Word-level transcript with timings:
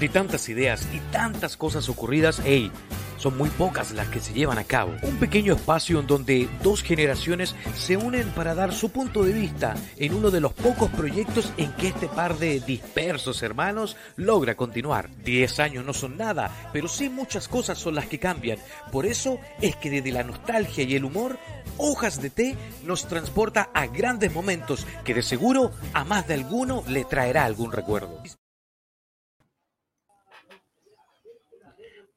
De 0.00 0.10
tantas 0.10 0.48
ideas 0.50 0.86
y 0.92 0.98
tantas 1.10 1.56
cosas 1.56 1.88
ocurridas, 1.88 2.42
hey, 2.44 2.70
son 3.16 3.38
muy 3.38 3.48
pocas 3.48 3.92
las 3.92 4.08
que 4.08 4.20
se 4.20 4.34
llevan 4.34 4.58
a 4.58 4.64
cabo. 4.64 4.92
Un 5.02 5.16
pequeño 5.16 5.54
espacio 5.54 6.00
en 6.00 6.06
donde 6.06 6.48
dos 6.62 6.82
generaciones 6.82 7.54
se 7.74 7.96
unen 7.96 8.28
para 8.32 8.54
dar 8.54 8.74
su 8.74 8.90
punto 8.90 9.24
de 9.24 9.32
vista 9.32 9.74
en 9.96 10.14
uno 10.14 10.30
de 10.30 10.40
los 10.40 10.52
pocos 10.52 10.90
proyectos 10.90 11.50
en 11.56 11.72
que 11.72 11.88
este 11.88 12.08
par 12.08 12.38
de 12.38 12.60
dispersos 12.60 13.42
hermanos 13.42 13.96
logra 14.16 14.54
continuar. 14.54 15.08
Diez 15.24 15.58
años 15.60 15.84
no 15.84 15.94
son 15.94 16.18
nada, 16.18 16.50
pero 16.74 16.88
sí 16.88 17.08
muchas 17.08 17.48
cosas 17.48 17.78
son 17.78 17.94
las 17.94 18.06
que 18.06 18.18
cambian. 18.18 18.58
Por 18.92 19.06
eso 19.06 19.38
es 19.62 19.76
que 19.76 19.90
desde 19.90 20.12
la 20.12 20.24
nostalgia 20.24 20.84
y 20.84 20.94
el 20.94 21.04
humor, 21.04 21.38
Hojas 21.78 22.20
de 22.20 22.30
Té 22.30 22.56
nos 22.84 23.08
transporta 23.08 23.70
a 23.72 23.86
grandes 23.86 24.32
momentos 24.32 24.86
que 25.04 25.14
de 25.14 25.22
seguro 25.22 25.72
a 25.94 26.04
más 26.04 26.28
de 26.28 26.34
alguno 26.34 26.84
le 26.86 27.04
traerá 27.04 27.44
algún 27.44 27.72
recuerdo. 27.72 28.22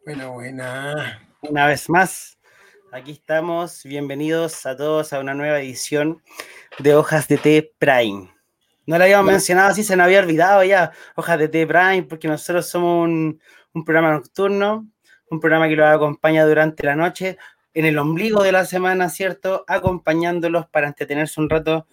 Buena, 0.06 0.28
buena. 0.28 1.28
Una 1.42 1.68
vez 1.68 1.90
más, 1.90 2.40
aquí 2.92 3.12
estamos. 3.12 3.84
Bienvenidos 3.84 4.66
a 4.66 4.76
todos 4.76 5.12
a 5.12 5.20
una 5.20 5.34
nueva 5.34 5.60
edición 5.60 6.24
de 6.80 6.96
Hojas 6.96 7.28
de 7.28 7.38
Té 7.38 7.74
Prime. 7.78 8.34
No 8.86 8.98
la 8.98 9.04
habíamos 9.04 9.30
mencionado 9.30 9.70
así, 9.70 9.84
se 9.84 9.98
nos 9.98 10.06
había 10.06 10.20
olvidado 10.20 10.64
ya. 10.64 10.94
Hojas 11.16 11.38
de 11.38 11.50
Té 11.50 11.68
Prime, 11.68 12.04
porque 12.04 12.30
nosotros 12.30 12.68
somos 12.68 13.06
un, 13.06 13.42
un 13.74 13.86
programa 13.86 14.14
nocturno, 14.14 14.88
un 15.30 15.40
programa 15.40 15.68
que 15.68 15.76
los 15.76 15.86
acompaña 15.86 16.46
durante 16.46 16.86
la 16.86 16.96
noche, 16.96 17.38
en 17.74 17.86
el 17.86 17.98
ombligo 17.98 18.42
de 18.42 18.54
la 18.54 18.66
semana, 18.66 19.10
¿cierto? 19.10 19.66
Acompañándolos 19.68 20.68
para 20.68 20.88
entretenerse 20.88 21.42
un 21.42 21.50
rato. 21.50 21.88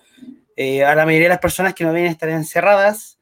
Eh, 0.54 0.84
a 0.84 0.94
la 0.94 1.04
mayoría 1.04 1.26
de 1.26 1.34
las 1.34 1.40
personas 1.40 1.74
que 1.74 1.84
no 1.84 1.92
vienen 1.92 2.10
a 2.10 2.12
estar 2.12 2.28
encerradas, 2.28 3.18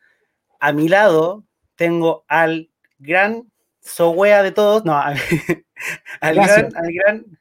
a 0.61 0.73
mi 0.73 0.89
lado 0.89 1.45
tengo 1.75 2.25
al 2.29 2.71
gran 2.99 3.51
so 3.85 4.11
wea 4.11 4.43
de 4.43 4.51
todos, 4.51 4.85
no, 4.85 4.99
al, 6.21 6.35
gran, 6.35 6.77
al 6.77 6.93
gran 6.93 7.39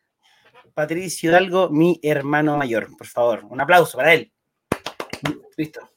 Patricio 0.73 1.29
Hidalgo, 1.29 1.69
mi 1.69 1.99
hermano 2.03 2.57
mayor, 2.57 2.95
por 2.97 3.07
favor, 3.07 3.45
un 3.45 3.61
aplauso 3.61 3.97
para 3.97 4.13
él. 4.13 4.31
Listo. 5.55 5.89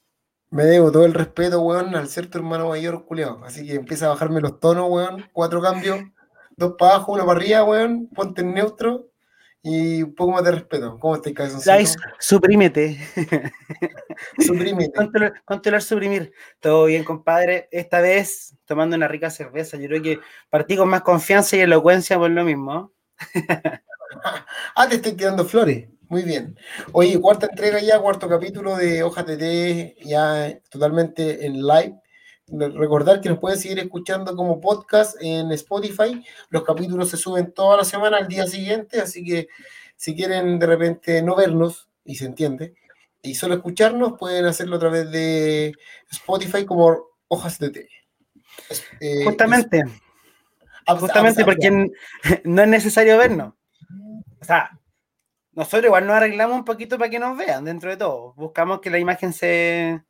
Me 0.50 0.64
debo 0.64 0.92
todo 0.92 1.04
el 1.04 1.14
respeto, 1.14 1.60
weón, 1.60 1.96
al 1.96 2.08
ser 2.08 2.28
tu 2.30 2.38
hermano 2.38 2.68
mayor, 2.68 3.04
culiao. 3.04 3.44
Así 3.44 3.66
que 3.66 3.74
empieza 3.74 4.06
a 4.06 4.10
bajarme 4.10 4.40
los 4.40 4.60
tonos, 4.60 4.86
weón. 4.88 5.28
Cuatro 5.32 5.60
cambios, 5.60 6.00
dos 6.56 6.74
para 6.78 6.94
abajo, 6.94 7.12
uno 7.12 7.26
para 7.26 7.40
arriba, 7.40 7.64
weón. 7.64 8.08
Ponte 8.14 8.42
en 8.42 8.54
neutro 8.54 9.08
y 9.68 10.00
un 10.04 10.14
poco 10.14 10.30
más 10.30 10.44
de 10.44 10.52
respeto. 10.52 10.96
¿Cómo 11.00 11.16
estás, 11.16 11.32
cabezoncito? 11.32 12.00
suprímete. 12.20 12.96
suprímete. 14.38 14.92
Controlar, 15.44 15.82
suprimir. 15.82 16.32
Todo 16.60 16.84
bien, 16.84 17.02
compadre. 17.02 17.68
Esta 17.72 18.00
vez 18.00 18.56
tomando 18.64 18.94
una 18.94 19.08
rica 19.08 19.28
cerveza. 19.28 19.76
Yo 19.76 19.88
creo 19.88 20.02
que 20.02 20.20
partí 20.50 20.76
con 20.76 20.88
más 20.88 21.02
confianza 21.02 21.56
y 21.56 21.60
elocuencia 21.60 22.16
por 22.16 22.30
lo 22.30 22.44
mismo. 22.44 22.92
ah, 24.76 24.88
te 24.88 24.94
estoy 24.94 25.16
quedando 25.16 25.44
flores. 25.44 25.88
Muy 26.08 26.22
bien. 26.22 26.56
Oye, 26.92 27.20
cuarta 27.20 27.48
entrega 27.50 27.80
ya, 27.80 27.98
cuarto 27.98 28.28
capítulo 28.28 28.76
de 28.76 29.02
Hojas 29.02 29.26
de 29.26 29.36
Té, 29.36 29.96
ya 30.04 30.60
totalmente 30.70 31.44
en 31.44 31.66
live. 31.66 31.96
Recordar 32.48 33.20
que 33.20 33.28
nos 33.28 33.38
pueden 33.38 33.58
seguir 33.58 33.80
escuchando 33.80 34.36
como 34.36 34.60
podcast 34.60 35.16
en 35.20 35.50
Spotify. 35.52 36.24
Los 36.48 36.62
capítulos 36.62 37.10
se 37.10 37.16
suben 37.16 37.52
toda 37.52 37.78
la 37.78 37.84
semana 37.84 38.18
al 38.18 38.28
día 38.28 38.46
siguiente, 38.46 39.00
así 39.00 39.24
que 39.24 39.48
si 39.96 40.14
quieren 40.14 40.58
de 40.58 40.66
repente 40.66 41.22
no 41.22 41.34
vernos, 41.34 41.88
y 42.04 42.14
se 42.14 42.26
entiende, 42.26 42.74
y 43.20 43.34
solo 43.34 43.54
escucharnos, 43.54 44.12
pueden 44.18 44.44
hacerlo 44.44 44.76
a 44.76 44.78
través 44.78 45.10
de 45.10 45.74
Spotify 46.10 46.64
como 46.64 46.96
Hojas 47.26 47.58
de 47.58 47.70
Té. 47.70 47.88
Eh, 49.00 49.24
justamente. 49.24 49.82
justamente 50.86 51.44
porque 51.44 51.70
no 52.44 52.62
es 52.62 52.68
necesario 52.68 53.18
vernos. 53.18 53.54
O 54.40 54.44
sea, 54.44 54.78
nosotros 55.52 55.86
igual 55.86 56.06
nos 56.06 56.16
arreglamos 56.16 56.56
un 56.56 56.64
poquito 56.64 56.98
para 56.98 57.10
que 57.10 57.18
nos 57.18 57.36
vean 57.36 57.64
dentro 57.64 57.90
de 57.90 57.96
todo. 57.96 58.34
Buscamos 58.34 58.80
que 58.80 58.90
la 58.90 58.98
imagen 58.98 59.32
se, 59.32 60.04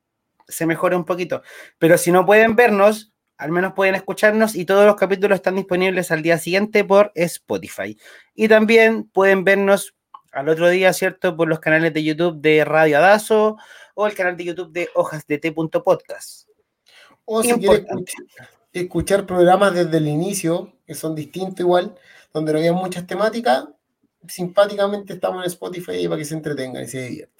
se 0.46 0.66
mejore 0.66 0.96
un 0.96 1.04
poquito. 1.04 1.42
Pero 1.78 1.98
si 1.98 2.12
no 2.12 2.26
pueden 2.26 2.56
vernos, 2.56 3.12
al 3.38 3.52
menos 3.52 3.74
pueden 3.74 3.94
escucharnos 3.94 4.54
y 4.54 4.64
todos 4.64 4.86
los 4.86 4.96
capítulos 4.96 5.36
están 5.36 5.56
disponibles 5.56 6.10
al 6.10 6.22
día 6.22 6.38
siguiente 6.38 6.84
por 6.84 7.12
Spotify. 7.14 7.96
Y 8.34 8.48
también 8.48 9.04
pueden 9.04 9.44
vernos 9.44 9.94
al 10.32 10.48
otro 10.48 10.68
día, 10.68 10.92
¿cierto? 10.92 11.36
Por 11.36 11.48
los 11.48 11.60
canales 11.60 11.92
de 11.92 12.04
YouTube 12.04 12.40
de 12.40 12.64
Radio 12.64 12.98
Adazo 12.98 13.56
o 13.94 14.06
el 14.06 14.14
canal 14.14 14.36
de 14.36 14.44
YouTube 14.44 14.72
de 14.72 14.88
hojasdt.podcast. 14.94 16.48
O 17.24 17.42
si 17.42 17.52
quieren 17.54 17.86
escuchar, 18.72 19.26
programas 19.26 19.74
desde 19.74 19.96
el 19.96 20.06
inicio, 20.06 20.72
que 20.86 20.94
son 20.94 21.14
distintos 21.14 21.60
igual, 21.60 21.94
donde 22.32 22.52
no 22.52 22.58
había 22.58 22.72
muchas 22.72 23.06
temáticas, 23.06 23.64
simpáticamente 24.28 25.14
estamos 25.14 25.42
en 25.42 25.46
Spotify 25.48 26.06
para 26.06 26.18
que 26.18 26.24
se 26.24 26.34
entretengan 26.34 26.82
y 26.84 26.86
se 26.86 27.02
diviertan. 27.02 27.35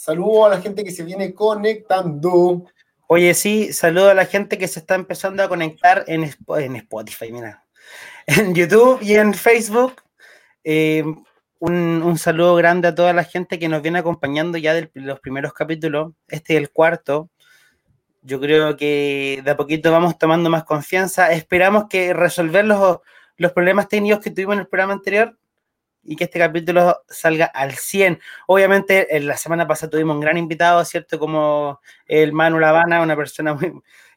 Saludo 0.00 0.46
a 0.46 0.48
la 0.48 0.62
gente 0.62 0.82
que 0.82 0.92
se 0.92 1.02
viene 1.02 1.34
conectando. 1.34 2.64
Oye, 3.06 3.34
sí, 3.34 3.70
saludo 3.74 4.08
a 4.08 4.14
la 4.14 4.24
gente 4.24 4.56
que 4.56 4.66
se 4.66 4.80
está 4.80 4.94
empezando 4.94 5.42
a 5.42 5.48
conectar 5.50 6.04
en, 6.06 6.24
Spotify, 6.24 7.30
mira. 7.30 7.66
En 8.26 8.54
YouTube 8.54 8.98
y 9.02 9.16
en 9.16 9.34
Facebook. 9.34 10.00
Eh, 10.64 11.04
un, 11.58 12.16
saludo 12.16 12.54
grande 12.54 12.88
a 12.88 12.94
toda 12.94 13.12
la 13.12 13.24
gente 13.24 13.58
que 13.58 13.68
nos 13.68 13.82
viene 13.82 13.98
acompañando 13.98 14.56
ya 14.56 14.72
de 14.72 14.90
los 14.94 15.20
primeros 15.20 15.52
capítulos. 15.52 16.14
Este 16.28 16.54
es 16.54 16.60
el 16.60 16.70
cuarto. 16.70 17.28
Yo 18.22 18.40
creo 18.40 18.78
que 18.78 19.42
de 19.44 19.50
a 19.50 19.56
poquito 19.58 19.92
vamos 19.92 20.16
tomando 20.16 20.48
más 20.48 20.64
confianza. 20.64 21.30
Esperamos 21.30 21.88
que 21.90 22.14
resolver 22.14 22.64
los, 22.64 23.00
los 23.36 23.52
problemas 23.52 23.86
técnicos 23.86 24.20
que 24.20 24.30
tuvimos 24.30 24.54
en 24.54 24.60
el 24.60 24.66
programa 24.66 24.94
anterior 24.94 25.36
y 26.02 26.16
que 26.16 26.24
este 26.24 26.38
capítulo 26.38 27.02
salga 27.08 27.46
al 27.46 27.72
100. 27.72 28.20
Obviamente, 28.46 29.16
en 29.16 29.26
la 29.26 29.36
semana 29.36 29.66
pasada 29.66 29.90
tuvimos 29.90 30.14
un 30.14 30.20
gran 30.20 30.36
invitado, 30.36 30.84
¿cierto? 30.84 31.18
Como 31.18 31.80
el 32.06 32.32
Manu 32.32 32.58
Lavana, 32.58 33.02
una 33.02 33.16
persona 33.16 33.56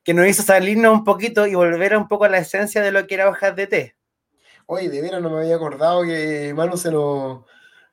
que 0.04 0.14
nos 0.14 0.28
hizo 0.28 0.44
salirnos 0.44 0.94
un 0.94 1.04
poquito 1.04 1.48
y 1.48 1.56
volver 1.56 1.96
un 1.98 2.08
poco 2.08 2.26
a 2.26 2.30
la 2.30 2.40
esencia 2.40 2.82
de 2.82 2.92
lo 2.92 3.08
que 3.08 3.16
era 3.16 3.30
hojas 3.30 3.56
de 3.56 3.68
té. 3.68 3.96
Oye, 4.66 4.90
de 4.90 5.02
veras 5.02 5.22
no 5.22 5.30
me 5.30 5.42
había 5.42 5.56
acordado 5.56 6.04
que 6.04 6.54
Manu 6.56 6.78
se 6.78 6.92
nos 6.92 7.42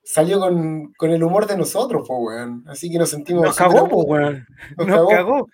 salió 0.03 0.39
con, 0.39 0.93
el 0.99 1.23
humor 1.23 1.47
de 1.47 1.57
nosotros, 1.57 2.05
pues, 2.07 2.19
weón. 2.21 2.63
Así 2.67 2.89
que 2.89 2.97
nos 2.97 3.09
sentimos. 3.09 3.43
Nos 3.43 3.55
cagó, 3.55 3.87
pues, 3.87 4.05
weón. 4.07 4.47
Nos, 4.77 5.09
cagó. 5.09 5.47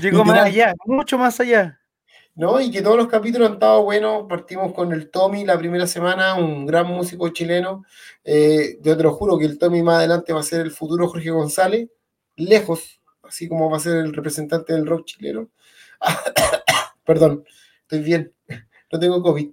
Llegó 0.00 0.24
más 0.24 0.44
allá, 0.44 0.74
mucho 0.84 1.18
más 1.18 1.40
allá. 1.40 1.80
¿No? 2.34 2.60
Y 2.60 2.70
que 2.70 2.82
todos 2.82 2.96
los 2.96 3.08
capítulos 3.08 3.48
han 3.48 3.54
estado 3.54 3.82
buenos. 3.84 4.26
Partimos 4.28 4.72
con 4.72 4.92
el 4.92 5.10
Tommy 5.10 5.44
la 5.44 5.58
primera 5.58 5.86
semana, 5.86 6.34
un 6.34 6.66
gran 6.66 6.86
músico 6.86 7.28
chileno. 7.30 7.84
Eh, 8.24 8.78
yo 8.80 8.96
te 8.96 9.02
lo 9.02 9.12
juro 9.12 9.38
que 9.38 9.44
el 9.44 9.58
Tommy 9.58 9.82
más 9.82 9.96
adelante 9.96 10.32
va 10.32 10.40
a 10.40 10.44
ser 10.44 10.60
el 10.60 10.70
futuro 10.70 11.08
Jorge 11.08 11.30
González, 11.30 11.88
lejos, 12.36 13.00
así 13.22 13.48
como 13.48 13.70
va 13.70 13.76
a 13.76 13.80
ser 13.80 13.96
el 13.96 14.12
representante 14.12 14.72
del 14.72 14.86
rock 14.86 15.06
chileno. 15.06 15.48
Perdón, 17.04 17.44
estoy 17.82 18.00
bien, 18.00 18.32
no 18.92 18.98
tengo 18.98 19.22
COVID. 19.22 19.50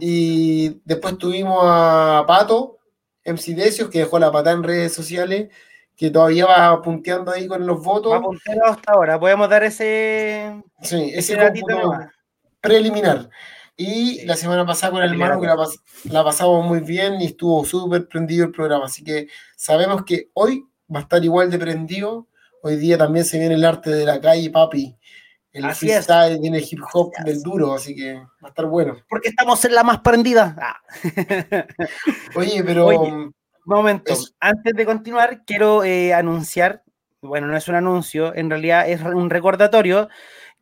Y 0.00 0.80
después 0.84 1.18
tuvimos 1.18 1.58
a 1.62 2.24
Pato, 2.26 2.78
MC 3.26 3.54
Decios, 3.54 3.90
que 3.90 3.98
dejó 3.98 4.18
la 4.18 4.32
patada 4.32 4.56
en 4.56 4.62
redes 4.62 4.94
sociales, 4.94 5.50
que 5.94 6.10
todavía 6.10 6.46
va 6.46 6.80
punteando 6.80 7.30
ahí 7.30 7.46
con 7.46 7.66
los 7.66 7.82
votos. 7.82 8.12
Va 8.12 8.70
hasta 8.70 8.92
ahora, 8.92 9.20
podemos 9.20 9.48
dar 9.48 9.62
ese. 9.62 10.62
Sí, 10.80 11.12
ese, 11.14 11.34
ese 11.34 11.36
preliminar. 12.64 13.28
Y 13.76 14.24
la 14.24 14.36
semana 14.36 14.64
pasada 14.64 14.92
con 14.92 15.02
el 15.02 15.12
hermano 15.12 15.40
que 15.40 15.46
la, 16.10 16.24
pasamos 16.24 16.64
muy 16.64 16.80
bien 16.80 17.20
y 17.20 17.26
estuvo 17.26 17.64
súper 17.64 18.08
prendido 18.08 18.46
el 18.46 18.52
programa. 18.52 18.86
Así 18.86 19.02
que 19.02 19.28
sabemos 19.56 20.04
que 20.04 20.30
hoy 20.34 20.64
va 20.92 21.00
a 21.00 21.02
estar 21.02 21.22
igual 21.24 21.50
de 21.50 21.58
prendido. 21.58 22.28
Hoy 22.62 22.76
día 22.76 22.96
también 22.96 23.24
se 23.24 23.38
viene 23.38 23.56
el 23.56 23.64
arte 23.64 23.90
de 23.90 24.04
la 24.04 24.20
calle, 24.20 24.50
papi. 24.50 24.96
El 25.52 25.72
freestyle, 25.72 26.40
viene 26.40 26.58
el 26.58 26.66
hip 26.68 26.80
hop 26.92 27.12
del 27.24 27.40
duro, 27.40 27.74
así 27.74 27.94
que 27.94 28.14
va 28.14 28.46
a 28.46 28.48
estar 28.48 28.66
bueno. 28.66 28.96
Porque 29.08 29.28
estamos 29.28 29.64
en 29.64 29.74
la 29.74 29.84
más 29.84 30.00
prendida. 30.00 30.56
Ah. 30.60 30.80
Oye, 32.34 32.64
pero. 32.64 32.86
Oye, 32.86 33.30
momento, 33.64 34.14
antes 34.40 34.74
de 34.74 34.84
continuar, 34.84 35.44
quiero 35.44 35.84
eh, 35.84 36.12
anunciar, 36.12 36.82
bueno, 37.22 37.46
no 37.46 37.56
es 37.56 37.68
un 37.68 37.76
anuncio, 37.76 38.34
en 38.34 38.50
realidad 38.50 38.88
es 38.88 39.00
un 39.00 39.30
recordatorio 39.30 40.08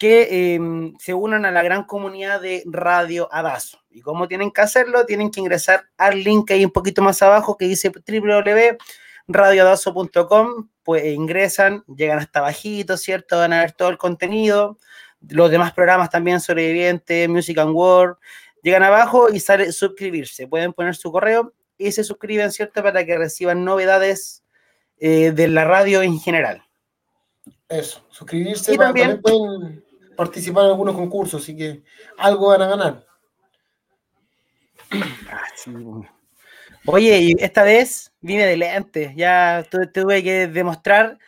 que 0.03 0.55
em, 0.57 0.99
se 0.99 1.15
unan 1.15 1.45
a 1.45 1.53
la 1.53 1.63
gran 1.63 1.85
comunidad 1.85 2.41
de 2.41 2.65
Radio 2.67 3.29
Adazo. 3.31 3.79
¿Y 3.89 4.01
cómo 4.01 4.27
tienen 4.27 4.51
que 4.51 4.61
hacerlo? 4.61 5.07
Tienen 5.07 5.31
que 5.31 5.39
ingresar 5.39 5.85
al 5.97 6.25
link 6.25 6.51
ahí 6.51 6.65
un 6.65 6.73
poquito 6.73 7.03
más 7.03 7.23
abajo 7.23 7.57
que 7.57 7.67
dice 7.67 7.89
www.radioadazo.com, 7.89 10.71
pues 10.83 11.05
ingresan, 11.05 11.85
llegan 11.87 12.19
hasta 12.19 12.41
bajito, 12.41 12.97
¿cierto? 12.97 13.39
Van 13.39 13.53
a 13.53 13.61
ver 13.61 13.71
todo 13.71 13.91
el 13.91 13.97
contenido, 13.97 14.77
los 15.21 15.53
demás 15.53 15.73
programas 15.73 16.11
también, 16.11 16.41
Sobreviviente, 16.41 17.29
Music 17.29 17.59
and 17.59 17.73
World, 17.73 18.17
llegan 18.61 18.83
abajo 18.83 19.33
y 19.33 19.39
sale 19.39 19.71
suscribirse. 19.71 20.49
Pueden 20.49 20.73
poner 20.73 20.97
su 20.97 21.13
correo 21.13 21.55
y 21.79 21.93
se 21.93 22.03
suscriben, 22.03 22.51
¿cierto? 22.51 22.83
Para 22.83 23.07
que 23.07 23.17
reciban 23.17 23.65
novedades 23.65 24.43
eh, 24.99 25.31
de 25.31 25.47
la 25.47 25.65
radio 25.65 26.03
en 26.03 26.19
general. 26.19 26.65
Eso, 27.69 28.05
suscribirse. 28.11 28.75
Y 28.75 28.79
también, 28.79 29.23
pueden 29.23 29.85
participar 30.17 30.65
en 30.65 30.71
algunos 30.71 30.95
concursos, 30.95 31.43
así 31.43 31.57
que 31.57 31.83
algo 32.19 32.49
van 32.49 32.63
a 32.63 32.67
ganar. 32.69 33.07
Ah, 35.31 35.41
Oye, 36.85 37.19
y 37.19 37.37
esta 37.39 37.63
vez 37.63 38.13
vine 38.21 38.45
de 38.45 38.57
lentes, 38.57 39.15
ya 39.15 39.65
tuve 39.71 40.23
que 40.23 40.49
demostrar 40.49 41.19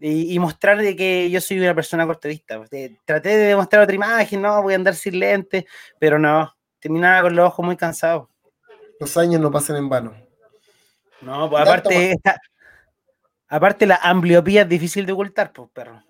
y, 0.00 0.36
mostrar 0.40 0.78
de 0.78 0.96
que 0.96 1.30
yo 1.30 1.40
soy 1.40 1.60
una 1.60 1.74
persona 1.74 2.04
cortevista. 2.04 2.60
Traté 3.04 3.28
de 3.28 3.44
demostrar 3.48 3.84
otra 3.84 3.94
imagen, 3.94 4.42
no, 4.42 4.60
voy 4.60 4.72
a 4.72 4.76
andar 4.76 4.96
sin 4.96 5.20
lentes, 5.20 5.64
pero 5.98 6.18
no, 6.18 6.52
terminaba 6.80 7.22
con 7.22 7.36
los 7.36 7.46
ojos 7.46 7.64
muy 7.64 7.76
cansados. 7.76 8.28
Los 8.98 9.16
años 9.16 9.40
no 9.40 9.50
pasan 9.50 9.76
en 9.76 9.88
vano. 9.88 10.14
No, 11.20 11.48
pues 11.48 11.62
aparte, 11.62 12.16
aparte 13.46 13.86
la 13.86 13.96
ambliopía 14.02 14.62
es 14.62 14.68
difícil 14.68 15.06
de 15.06 15.12
ocultar, 15.12 15.52
pues, 15.52 15.70
perro. 15.72 16.02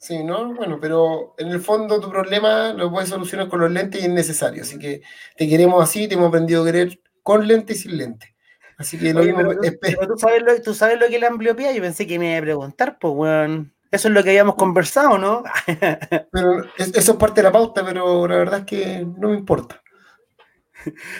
Sí, 0.00 0.24
¿no? 0.24 0.54
Bueno, 0.54 0.78
pero 0.80 1.34
en 1.36 1.48
el 1.48 1.60
fondo 1.60 2.00
tu 2.00 2.10
problema 2.10 2.72
lo 2.72 2.90
puedes 2.90 3.10
solucionar 3.10 3.48
con 3.48 3.60
los 3.60 3.70
lentes 3.70 4.00
y 4.00 4.06
es 4.06 4.10
necesario. 4.10 4.62
Así 4.62 4.78
que 4.78 5.02
te 5.36 5.46
queremos 5.46 5.82
así, 5.82 6.08
te 6.08 6.14
hemos 6.14 6.28
aprendido 6.28 6.62
a 6.62 6.66
querer 6.66 7.00
con 7.22 7.46
lentes 7.46 7.76
y 7.76 7.82
sin 7.82 7.98
lentes. 7.98 8.30
Así 8.78 8.98
que 8.98 9.12
lo 9.12 9.22
mismo. 9.22 9.42
¿tú, 9.52 10.16
sabes 10.16 10.42
lo, 10.42 10.62
tú 10.62 10.72
sabes 10.72 10.98
lo 10.98 11.06
que 11.08 11.16
es 11.16 11.20
la 11.20 11.26
ambliopía. 11.28 11.72
Yo 11.72 11.82
pensé 11.82 12.06
que 12.06 12.18
me 12.18 12.30
iba 12.30 12.38
a 12.38 12.42
preguntar, 12.42 12.98
pues, 12.98 13.12
weón. 13.14 13.74
Eso 13.90 14.08
es 14.08 14.14
lo 14.14 14.22
que 14.22 14.30
habíamos 14.30 14.54
conversado, 14.54 15.18
¿no? 15.18 15.42
pero 16.32 16.64
eso 16.78 17.12
es 17.12 17.18
parte 17.18 17.42
de 17.42 17.48
la 17.48 17.52
pauta, 17.52 17.84
pero 17.84 18.26
la 18.26 18.36
verdad 18.36 18.60
es 18.60 18.64
que 18.64 19.06
no 19.18 19.28
me 19.28 19.36
importa. 19.36 19.82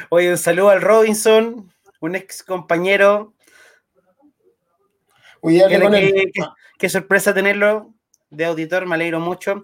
Oye, 0.09 0.31
un 0.31 0.39
saludo 0.39 0.71
al 0.71 0.81
Robinson, 0.81 1.71
un 2.01 2.17
ex 2.17 2.43
compañero. 2.43 3.35
qué, 5.43 6.89
sorpresa 6.89 7.35
tenerlo 7.35 7.93
de 8.31 8.45
auditor, 8.45 8.87
me 8.87 8.95
alegro 8.95 9.21
mucho. 9.21 9.63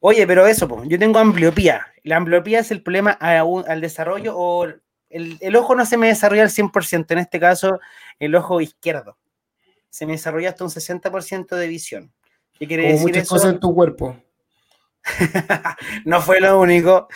Oye, 0.00 0.26
pero 0.26 0.46
eso, 0.46 0.68
pues, 0.68 0.88
yo 0.88 0.98
tengo 0.98 1.18
ambliopía. 1.18 1.86
La 2.02 2.16
ambliopía 2.16 2.60
es 2.60 2.70
el 2.70 2.82
problema 2.82 3.10
al 3.12 3.80
desarrollo 3.80 4.36
o 4.36 4.66
el, 5.08 5.56
ojo 5.56 5.74
no 5.74 5.86
se 5.86 5.96
me 5.96 6.08
desarrolla 6.08 6.42
al 6.42 6.50
100%, 6.50 7.06
en 7.10 7.18
este 7.18 7.40
caso 7.40 7.80
el 8.18 8.34
ojo 8.34 8.60
izquierdo. 8.60 9.16
Se 9.88 10.06
me 10.06 10.12
desarrolla 10.12 10.50
hasta 10.50 10.64
un 10.64 10.70
60% 10.70 11.56
de 11.56 11.68
visión. 11.68 12.12
¿Qué 12.58 12.66
quiere 12.66 12.88
decir 12.88 13.08
muchas 13.08 13.28
cosas 13.28 13.52
en 13.54 13.60
tu 13.60 13.74
cuerpo. 13.74 14.16
no 16.04 16.20
fue 16.20 16.40
lo 16.40 16.60
único. 16.60 17.08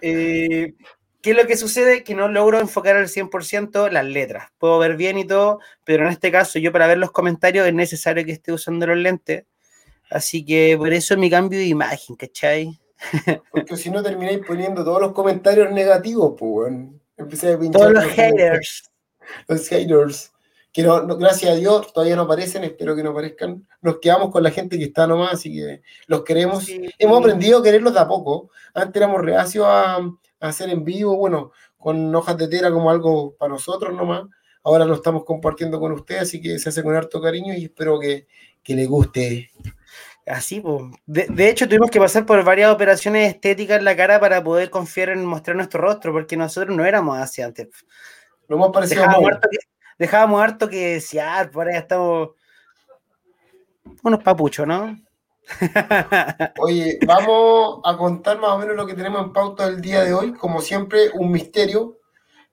Eh, 0.00 0.74
¿Qué 1.20 1.30
es 1.30 1.36
lo 1.36 1.46
que 1.46 1.56
sucede? 1.56 2.02
Que 2.02 2.14
no 2.14 2.28
logro 2.28 2.58
enfocar 2.58 2.96
al 2.96 3.08
100% 3.08 3.90
las 3.90 4.04
letras. 4.04 4.50
Puedo 4.58 4.78
ver 4.78 4.96
bien 4.96 5.18
y 5.18 5.26
todo, 5.26 5.60
pero 5.84 6.04
en 6.04 6.12
este 6.12 6.32
caso 6.32 6.58
yo 6.58 6.72
para 6.72 6.86
ver 6.86 6.98
los 6.98 7.12
comentarios 7.12 7.66
es 7.66 7.74
necesario 7.74 8.24
que 8.24 8.32
esté 8.32 8.52
usando 8.52 8.86
los 8.86 8.96
lentes. 8.96 9.44
Así 10.12 10.44
que 10.44 10.76
por 10.76 10.92
eso 10.92 11.16
mi 11.16 11.30
cambio 11.30 11.58
de 11.58 11.66
imagen, 11.66 12.16
¿cachai? 12.16 12.78
Porque 13.50 13.76
si 13.76 13.90
no 13.90 14.02
termináis 14.02 14.40
poniendo 14.46 14.84
todos 14.84 15.00
los 15.00 15.12
comentarios 15.12 15.72
negativos, 15.72 16.34
pues, 16.38 16.72
Empecé 17.16 17.52
a 17.52 17.58
pinchar. 17.58 17.80
Todos 17.80 17.92
los 17.92 18.04
haters. 18.04 18.90
Los 19.46 19.68
haters. 19.68 20.32
Que 20.72 20.82
no, 20.82 21.06
gracias 21.18 21.52
a 21.52 21.54
Dios 21.54 21.92
todavía 21.92 22.16
no 22.16 22.22
aparecen, 22.22 22.64
espero 22.64 22.96
que 22.96 23.02
no 23.02 23.10
aparezcan. 23.10 23.66
Nos 23.82 23.98
quedamos 23.98 24.30
con 24.30 24.42
la 24.42 24.50
gente 24.50 24.78
que 24.78 24.84
está 24.84 25.06
nomás, 25.06 25.34
así 25.34 25.52
que 25.52 25.82
los 26.06 26.24
queremos. 26.24 26.66
Hemos 26.98 27.18
aprendido 27.18 27.58
a 27.58 27.62
quererlos 27.62 27.92
de 27.92 28.00
a 28.00 28.08
poco. 28.08 28.50
Antes 28.72 28.96
éramos 28.96 29.20
reacios 29.20 29.66
a, 29.68 30.00
hacer 30.40 30.70
en 30.70 30.82
vivo, 30.82 31.16
bueno, 31.16 31.52
con 31.76 32.14
hojas 32.14 32.38
de 32.38 32.48
tela 32.48 32.70
como 32.72 32.90
algo 32.90 33.36
para 33.36 33.52
nosotros 33.52 33.94
nomás. 33.94 34.24
Ahora 34.64 34.86
lo 34.86 34.94
estamos 34.94 35.24
compartiendo 35.24 35.78
con 35.78 35.92
ustedes, 35.92 36.22
así 36.22 36.40
que 36.40 36.58
se 36.58 36.70
hace 36.70 36.82
con 36.82 36.96
harto 36.96 37.20
cariño 37.20 37.52
y 37.54 37.64
espero 37.64 38.00
que, 38.00 38.26
que 38.62 38.74
les 38.74 38.88
guste. 38.88 39.50
Así, 40.26 40.60
pues. 40.60 40.84
De, 41.06 41.48
hecho, 41.48 41.68
tuvimos 41.68 41.90
que 41.90 41.98
pasar 41.98 42.24
por 42.24 42.42
varias 42.44 42.72
operaciones 42.72 43.34
estéticas 43.34 43.78
en 43.78 43.84
la 43.84 43.96
cara 43.96 44.20
para 44.20 44.42
poder 44.42 44.70
confiar 44.70 45.10
en 45.10 45.24
mostrar 45.24 45.56
nuestro 45.56 45.80
rostro, 45.80 46.12
porque 46.12 46.36
nosotros 46.36 46.76
no 46.76 46.84
éramos 46.84 47.18
así 47.18 47.42
antes. 47.42 47.68
Lo 48.48 48.58
más 48.58 48.70
parecido 48.70 49.02
dejábamos, 49.98 50.42
harto 50.42 50.68
que, 50.68 50.76
que 50.76 50.88
desear, 50.94 51.50
por 51.50 51.68
ahí 51.68 51.76
estamos 51.76 52.30
unos 54.02 54.22
papuchos, 54.22 54.66
¿no? 54.66 54.96
Oye, 56.58 56.98
vamos 57.06 57.80
a 57.84 57.96
contar 57.96 58.38
más 58.38 58.50
o 58.52 58.58
menos 58.58 58.76
lo 58.76 58.86
que 58.86 58.94
tenemos 58.94 59.24
en 59.24 59.32
pauta 59.32 59.66
el 59.66 59.80
día 59.80 60.04
de 60.04 60.14
hoy. 60.14 60.32
Como 60.32 60.60
siempre, 60.60 61.10
un 61.14 61.30
misterio. 61.30 61.98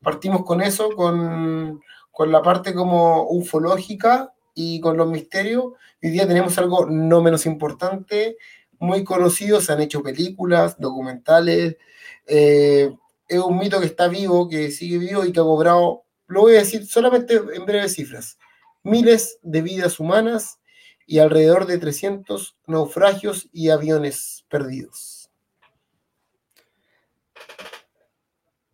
Partimos 0.01 0.43
con 0.43 0.61
eso, 0.61 0.89
con, 0.95 1.81
con 2.11 2.31
la 2.31 2.41
parte 2.41 2.73
como 2.73 3.27
ufológica 3.29 4.33
y 4.53 4.79
con 4.79 4.97
los 4.97 5.07
misterios. 5.07 5.73
Hoy 6.01 6.11
día 6.11 6.27
tenemos 6.27 6.57
algo 6.57 6.85
no 6.85 7.21
menos 7.21 7.45
importante, 7.45 8.37
muy 8.79 9.03
conocido, 9.03 9.59
se 9.59 9.73
han 9.73 9.81
hecho 9.81 10.01
películas, 10.01 10.79
documentales. 10.79 11.77
Eh, 12.25 12.93
es 13.27 13.39
un 13.39 13.57
mito 13.57 13.79
que 13.79 13.85
está 13.85 14.07
vivo, 14.07 14.47
que 14.47 14.71
sigue 14.71 14.97
vivo 14.97 15.25
y 15.25 15.33
que 15.33 15.39
ha 15.39 15.43
cobrado, 15.43 16.05
lo 16.27 16.41
voy 16.41 16.55
a 16.55 16.59
decir 16.59 16.85
solamente 16.85 17.35
en 17.53 17.65
breves 17.65 17.95
cifras, 17.95 18.37
miles 18.83 19.39
de 19.41 19.61
vidas 19.61 19.99
humanas 19.99 20.59
y 21.05 21.19
alrededor 21.19 21.65
de 21.65 21.77
300 21.77 22.57
naufragios 22.67 23.49
y 23.51 23.69
aviones 23.69 24.45
perdidos. 24.47 25.29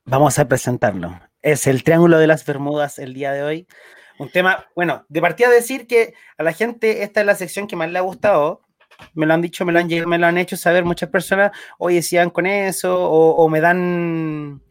Vamos 0.04 0.38
a 0.38 0.48
presentarlo. 0.48 1.20
Es 1.42 1.66
el 1.66 1.84
Triángulo 1.84 2.20
de 2.20 2.28
las 2.28 2.46
Bermudas 2.46 3.00
el 3.00 3.14
día 3.14 3.32
de 3.32 3.42
hoy. 3.42 3.68
Un 4.18 4.30
tema, 4.30 4.66
bueno, 4.76 5.06
de 5.10 5.22
partida 5.22 5.50
decir 5.50 5.88
que 5.88 6.14
a 6.38 6.44
la 6.44 6.54
gente 6.54 7.04
esta 7.04 7.20
es 7.20 7.26
la 7.26 7.36
sección 7.36 7.68
que 7.68 7.76
más 7.76 7.90
le 7.90 8.00
ha 8.00 8.02
gustado. 8.02 8.62
Me 9.14 9.26
lo 9.26 9.34
han 9.34 9.42
dicho, 9.42 9.66
me 9.66 9.74
lo 9.74 9.80
han, 9.80 9.88
me 9.88 10.18
lo 10.18 10.26
han 10.26 10.38
hecho 10.38 10.56
saber 10.56 10.86
muchas 10.86 11.10
personas. 11.10 11.52
Oye, 11.78 12.02
sigan 12.02 12.30
con 12.30 12.46
eso, 12.46 12.98
o, 12.98 13.50
me 13.50 13.60
dan 13.60 14.62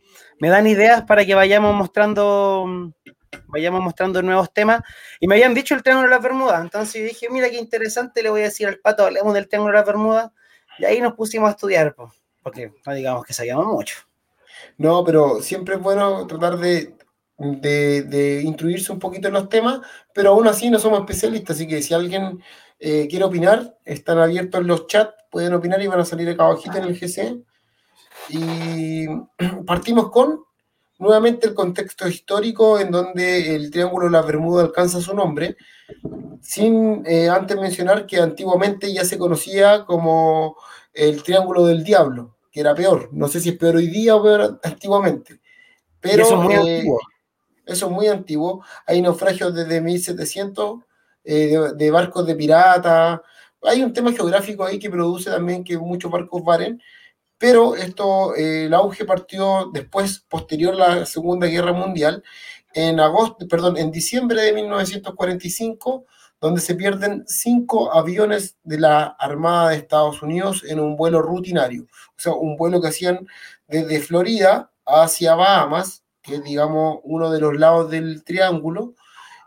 me 0.41 0.49
dan 0.49 0.67
ideas 0.67 1.03
para 1.03 1.25
que 1.25 1.35
vayamos 1.35 1.75
mostrando 1.75 2.93
vayamos 3.49 3.83
mostrando 3.83 4.23
nuevos 4.23 4.53
temas. 4.53 4.81
Y 5.21 5.29
me 5.29 5.35
habían 5.35 5.55
dicho 5.55 5.75
el 5.75 5.83
Triángulo 5.83 6.09
de 6.09 6.15
las 6.15 6.23
Bermudas. 6.23 6.61
Entonces 6.63 7.05
dije, 7.05 7.29
mira 7.31 7.51
qué 7.51 7.59
interesante, 7.59 8.23
le 8.23 8.31
voy 8.31 8.41
a 8.41 8.45
decir 8.45 8.67
al 8.67 8.79
pato, 8.79 9.05
hablemos 9.05 9.35
del 9.35 9.49
Triángulo 9.49 9.73
de 9.73 9.79
las 9.79 9.87
Bermudas. 9.87 10.31
Y 10.79 10.87
ahí 10.87 11.01
nos 11.01 11.15
pusimos 11.15 11.49
a 11.49 11.53
estudiar, 11.53 11.95
porque 12.43 12.73
no 12.85 12.95
digamos 12.95 13.25
que 13.25 13.35
sabíamos 13.35 13.67
mucho. 13.67 13.97
No, 14.79 15.05
pero 15.05 15.41
siempre 15.41 15.77
es 15.77 15.81
bueno 15.81 16.27
tratar 16.27 16.57
de 16.57 16.95
de, 17.39 18.03
de, 18.03 18.43
instruirse 18.43 18.93
un 18.93 18.99
poquito 18.99 19.29
en 19.29 19.35
los 19.35 19.49
temas, 19.49 19.81
pero 20.13 20.31
aún 20.31 20.47
así 20.47 20.71
no 20.71 20.79
somos 20.79 21.01
especialistas, 21.01 21.57
así 21.57 21.67
que 21.67 21.83
si 21.83 21.95
alguien 21.95 22.41
eh, 22.79 23.09
quiere 23.09 23.25
opinar, 23.25 23.77
están 23.85 24.19
abiertos 24.19 24.65
los 24.65 24.87
chats, 24.87 25.15
pueden 25.31 25.55
opinar 25.55 25.83
y 25.83 25.87
van 25.87 26.01
a 26.01 26.05
salir 26.05 26.29
acá 26.29 26.45
abajito 26.45 26.79
en 26.79 26.85
el 26.85 26.99
GC. 26.99 27.43
Y 28.31 29.07
partimos 29.67 30.11
con 30.11 30.45
nuevamente 30.99 31.49
el 31.49 31.55
contexto 31.55 32.09
histórico 32.09 32.79
en 32.79 32.91
donde 32.91 33.57
el 33.57 33.71
Triángulo 33.71 34.07
de 34.07 34.13
la 34.13 34.23
Bermuda 34.23 34.63
alcanza 34.63 35.01
su 35.01 35.15
nombre, 35.15 35.57
sin 36.41 37.03
eh, 37.05 37.29
antes 37.29 37.57
mencionar 37.57 38.07
que 38.07 38.19
antiguamente 38.19 38.93
ya 38.93 39.05
se 39.05 39.19
conocía 39.19 39.85
como 39.85 40.57
el 40.93 41.23
Triángulo 41.25 41.67
del 41.67 41.83
Diablo, 41.83 42.37
que 42.53 42.61
era 42.61 42.75
peor. 42.75 43.09
No 43.13 43.27
sé 43.27 43.41
si 43.41 43.51
es 43.51 43.57
peor 43.57 43.77
hoy 43.77 43.89
día 43.89 44.15
o 44.15 44.23
peor 44.23 44.61
antiguamente. 44.63 45.41
Pero, 46.01 46.23
eso 46.23 46.35
es 46.35 46.45
muy 46.45 46.55
eh, 46.55 46.77
antiguo 46.77 47.01
eso 47.67 47.87
es 47.87 47.93
muy 47.93 48.09
antiguo. 48.09 48.65
Hay 48.87 49.01
naufragios 49.03 49.55
desde 49.55 49.81
1700 49.81 50.81
eh, 51.25 51.59
de, 51.77 51.91
barcos 51.91 52.27
de 52.27 52.35
pirata. 52.35 53.23
Hay 53.63 53.83
un 53.83 53.93
tema 53.93 54.13
geográfico 54.13 54.65
ahí 54.65 54.79
que 54.79 54.91
produce 54.91 55.31
también 55.31 55.65
que 55.65 55.79
muchos 55.79 56.11
barcos 56.11 56.45
varen, 56.45 56.81
pero 57.39 57.75
esto, 57.77 58.35
eh, 58.37 58.67
el 58.67 58.75
auge 58.75 59.05
partió 59.05 59.71
después, 59.73 60.21
posterior 60.29 60.75
a 60.75 60.97
la 60.97 61.07
Segunda 61.07 61.47
Guerra 61.47 61.73
Mundial, 61.73 62.23
en 62.75 63.01
agosto, 63.01 63.47
perdón, 63.49 63.79
en 63.79 63.91
diciembre 63.91 64.43
de 64.43 64.53
1945, 64.53 66.07
donde 66.41 66.61
se 66.61 66.75
pierden 66.75 67.25
cinco 67.27 67.93
aviones 67.95 68.57
de 68.65 68.79
la 68.79 69.05
Armada 69.19 69.71
de 69.71 69.77
Estados 69.77 70.23
Unidos 70.23 70.63
en 70.69 70.81
un 70.81 70.97
vuelo 70.97 71.23
rutinario, 71.23 71.85
o 71.85 72.21
sea, 72.21 72.35
un 72.35 72.57
vuelo 72.57 72.83
que 72.83 72.89
hacían 72.89 73.27
desde 73.67 74.01
Florida 74.01 74.71
hacia 74.85 75.35
Bahamas, 75.35 76.04
que 76.25 76.37
es, 76.37 76.43
digamos, 76.43 76.99
uno 77.05 77.31
de 77.31 77.41
los 77.41 77.57
lados 77.57 77.91
del 77.91 78.25
triángulo, 78.25 78.95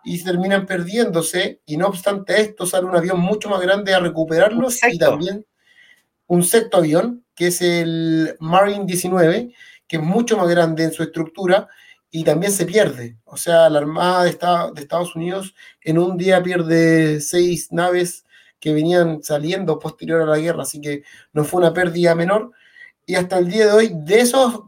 y 0.05 0.23
terminan 0.23 0.65
perdiéndose, 0.65 1.59
y 1.65 1.75
no 1.75 1.87
obstante 1.87 2.39
esto, 2.39 2.65
sale 2.65 2.85
un 2.85 2.95
avión 2.95 3.19
mucho 3.19 3.49
más 3.49 3.59
grande 3.59 3.93
a 3.93 3.99
recuperarlos, 3.99 4.79
y 4.89 4.97
también 4.97 5.45
un 6.27 6.43
sexto 6.43 6.77
avión, 6.77 7.25
que 7.35 7.47
es 7.47 7.61
el 7.61 8.35
Marine 8.39 8.85
19, 8.85 9.51
que 9.87 9.97
es 9.97 10.01
mucho 10.01 10.37
más 10.37 10.47
grande 10.47 10.83
en 10.83 10.93
su 10.93 11.03
estructura, 11.03 11.67
y 12.09 12.23
también 12.23 12.51
se 12.51 12.65
pierde. 12.65 13.17
O 13.25 13.37
sea, 13.37 13.69
la 13.69 13.79
Armada 13.79 14.23
de, 14.23 14.31
de 14.31 14.81
Estados 14.81 15.15
Unidos 15.15 15.53
en 15.81 15.97
un 15.97 16.17
día 16.17 16.41
pierde 16.41 17.19
seis 17.19 17.71
naves 17.71 18.25
que 18.59 18.73
venían 18.73 19.21
saliendo 19.23 19.79
posterior 19.79 20.21
a 20.21 20.25
la 20.25 20.39
guerra, 20.39 20.63
así 20.63 20.79
que 20.79 21.03
no 21.33 21.43
fue 21.43 21.59
una 21.59 21.73
pérdida 21.73 22.15
menor, 22.15 22.51
y 23.09 23.15
hasta 23.15 23.39
el 23.39 23.49
día 23.49 23.67
de 23.67 23.71
hoy, 23.71 23.91
de 23.93 24.19
esos 24.19 24.63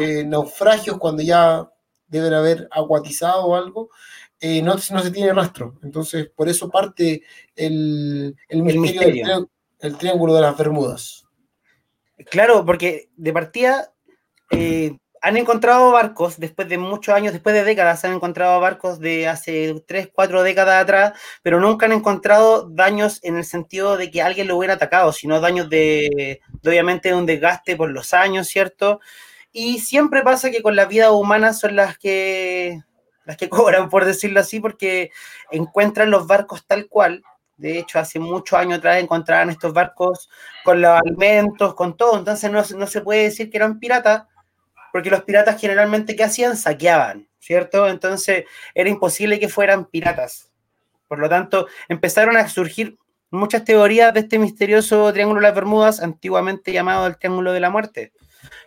eh, 0.00 0.24
naufragios, 0.24 0.98
cuando 0.98 1.20
ya 1.20 1.68
deben 2.06 2.32
haber 2.32 2.68
aguatizado 2.70 3.44
o 3.44 3.56
algo, 3.56 3.90
eh, 4.38 4.62
no, 4.62 4.74
no, 4.74 5.02
se 5.02 5.10
tiene 5.10 5.34
rastro. 5.34 5.80
Entonces, 5.82 6.30
por 6.30 6.48
eso 6.48 6.70
parte 6.70 7.24
el, 7.56 8.36
el, 8.48 8.62
misterio, 8.62 9.50
el 9.80 9.96
Triángulo 9.98 10.36
de 10.36 10.42
las 10.42 10.56
Bermudas. 10.56 11.24
Claro, 12.30 12.64
porque 12.64 13.10
de 13.16 13.32
partida 13.32 13.92
eh, 14.52 14.96
han 15.22 15.36
encontrado 15.36 15.92
barcos 15.92 16.38
después 16.38 16.68
de 16.68 16.78
muchos 16.78 17.14
años, 17.14 17.32
después 17.32 17.54
de 17.54 17.62
décadas, 17.62 18.04
han 18.04 18.12
encontrado 18.12 18.60
barcos 18.60 18.98
de 18.98 19.28
hace 19.28 19.82
tres, 19.86 20.08
cuatro 20.12 20.42
décadas 20.42 20.82
atrás, 20.82 21.12
pero 21.42 21.60
nunca 21.60 21.86
han 21.86 21.92
encontrado 21.92 22.68
daños 22.68 23.20
en 23.22 23.36
el 23.36 23.44
sentido 23.44 23.96
de 23.96 24.10
que 24.10 24.20
alguien 24.20 24.48
lo 24.48 24.56
hubiera 24.56 24.74
atacado, 24.74 25.12
sino 25.12 25.40
daños 25.40 25.70
de, 25.70 26.40
de 26.62 26.70
obviamente, 26.70 27.14
un 27.14 27.24
desgaste 27.24 27.76
por 27.76 27.90
los 27.90 28.12
años, 28.12 28.48
¿cierto? 28.48 29.00
Y 29.52 29.78
siempre 29.78 30.22
pasa 30.22 30.50
que 30.50 30.60
con 30.60 30.74
las 30.74 30.88
vidas 30.88 31.12
humanas 31.12 31.60
son 31.60 31.76
las 31.76 31.98
que, 31.98 32.80
las 33.24 33.36
que 33.36 33.48
cobran, 33.48 33.88
por 33.88 34.04
decirlo 34.04 34.40
así, 34.40 34.58
porque 34.58 35.12
encuentran 35.52 36.10
los 36.10 36.26
barcos 36.26 36.66
tal 36.66 36.88
cual. 36.88 37.22
De 37.56 37.78
hecho, 37.78 38.00
hace 38.00 38.18
muchos 38.18 38.58
años 38.58 38.78
atrás 38.78 39.00
encontraban 39.00 39.50
estos 39.50 39.72
barcos 39.72 40.28
con 40.64 40.80
los 40.82 40.90
alimentos, 41.00 41.74
con 41.74 41.96
todo. 41.96 42.18
Entonces 42.18 42.50
no, 42.50 42.60
no 42.76 42.86
se 42.88 43.02
puede 43.02 43.24
decir 43.24 43.50
que 43.50 43.58
eran 43.58 43.78
piratas, 43.78 44.24
porque 44.92 45.10
los 45.10 45.24
piratas 45.24 45.60
generalmente, 45.60 46.14
¿qué 46.14 46.24
hacían? 46.24 46.56
Saqueaban, 46.56 47.26
¿cierto? 47.40 47.88
Entonces 47.88 48.44
era 48.74 48.88
imposible 48.90 49.40
que 49.40 49.48
fueran 49.48 49.86
piratas. 49.86 50.50
Por 51.08 51.18
lo 51.18 51.28
tanto, 51.28 51.66
empezaron 51.88 52.36
a 52.36 52.48
surgir 52.48 52.98
muchas 53.30 53.64
teorías 53.64 54.12
de 54.14 54.20
este 54.20 54.38
misterioso 54.38 55.12
Triángulo 55.12 55.40
de 55.40 55.46
las 55.46 55.54
Bermudas, 55.54 56.00
antiguamente 56.00 56.72
llamado 56.72 57.06
el 57.06 57.16
Triángulo 57.16 57.52
de 57.52 57.60
la 57.60 57.70
Muerte, 57.70 58.12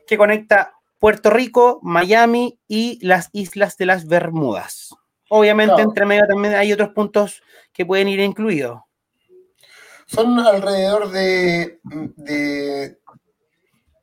que 0.08 0.17
conecta 0.17 0.74
Puerto 1.00 1.29
Rico, 1.29 1.79
Miami 1.84 2.58
y 2.67 3.00
las 3.05 3.29
Islas 3.32 3.77
de 3.77 3.86
las 3.86 4.08
Bermudas. 4.08 4.96
Obviamente, 5.29 5.75
Claro. 5.75 5.89
entre 5.89 6.05
medio 6.05 6.27
también 6.27 6.55
hay 6.55 6.74
otros 6.74 6.89
puntos 6.89 7.41
que 7.74 7.86
pueden 7.86 8.08
ir 8.08 8.20
incluidos. 8.20 8.82
Son 10.08 10.39
alrededor 10.39 11.12
de, 11.12 11.79
de, 11.84 12.98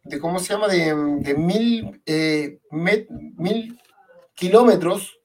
de 0.04 0.18
¿cómo 0.20 0.38
se 0.40 0.52
llama? 0.52 0.68
De, 0.68 0.94
de 1.20 1.34
mil, 1.34 2.02
eh, 2.06 2.58
met- 2.70 3.06
mil 3.36 3.78
kilómetros 4.34 5.18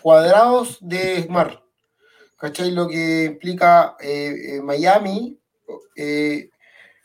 cuadrados 0.00 0.78
de 0.80 1.26
mar. 1.28 1.62
¿Cachai? 2.38 2.70
Lo 2.72 2.88
que 2.88 3.24
implica 3.24 3.96
eh, 4.00 4.34
eh, 4.56 4.60
Miami, 4.62 5.38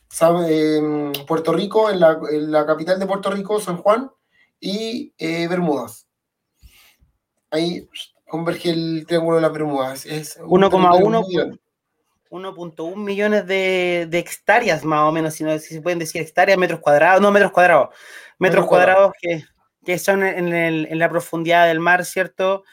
San- 0.09 1.13
Puerto 1.27 1.53
Rico, 1.53 1.89
en 1.89 1.99
la, 1.99 2.19
en 2.31 2.51
la 2.51 2.65
capital 2.65 2.99
de 2.99 3.05
Puerto 3.05 3.29
Rico, 3.29 3.59
San 3.59 3.77
Juan, 3.77 4.09
y 4.59 5.13
Bermudas. 5.47 6.07
Ahí 7.51 7.87
converge 8.27 8.71
el 8.71 9.05
Triángulo 9.07 9.35
de 9.37 9.41
las 9.43 9.53
Bermudas. 9.53 10.05
Es 10.05 10.37
un 10.43 10.61
1,1 10.61 10.69
territorio 10.71 11.21
muy 11.21 11.35
grande. 11.35 11.59
1.1 12.29 12.95
millones 13.03 13.45
de, 13.47 14.07
de 14.09 14.19
hectáreas 14.19 14.83
más 14.85 15.01
o 15.07 15.11
menos, 15.11 15.33
si, 15.35 15.43
no, 15.43 15.57
si 15.59 15.73
se 15.75 15.81
pueden 15.81 15.99
decir 15.99 16.21
hectáreas, 16.21 16.57
metros 16.57 16.79
cuadrados, 16.79 17.21
no 17.21 17.31
metros 17.31 17.51
cuadrados, 17.51 17.89
metros 17.89 17.97
Metros 18.39 18.65
cuadrados 18.67 19.11
que, 19.21 19.43
que 19.85 19.97
son 19.99 20.23
en, 20.23 20.53
el- 20.53 20.87
en 20.89 20.99
la 20.99 21.09
profundidad 21.09 21.67
del 21.67 21.79
mar, 21.79 22.05
¿cierto? 22.05 22.63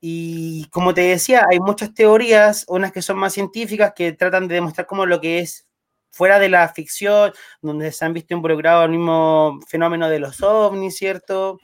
Y 0.00 0.66
como 0.70 0.94
te 0.94 1.00
decía, 1.02 1.46
hay 1.50 1.58
muchas 1.58 1.92
teorías, 1.92 2.64
unas 2.68 2.92
que 2.92 3.02
son 3.02 3.16
más 3.18 3.32
científicas, 3.32 3.92
que 3.96 4.12
tratan 4.12 4.46
de 4.46 4.54
demostrar 4.56 4.86
como 4.86 5.06
lo 5.06 5.20
que 5.20 5.40
es 5.40 5.66
fuera 6.10 6.38
de 6.38 6.48
la 6.48 6.68
ficción, 6.68 7.32
donde 7.60 7.90
se 7.92 8.04
han 8.04 8.12
visto 8.12 8.34
involucrados 8.34 8.84
el 8.84 8.92
mismo 8.92 9.58
fenómeno 9.66 10.08
de 10.08 10.20
los 10.20 10.40
ovnis, 10.42 10.96
¿cierto? 10.96 11.58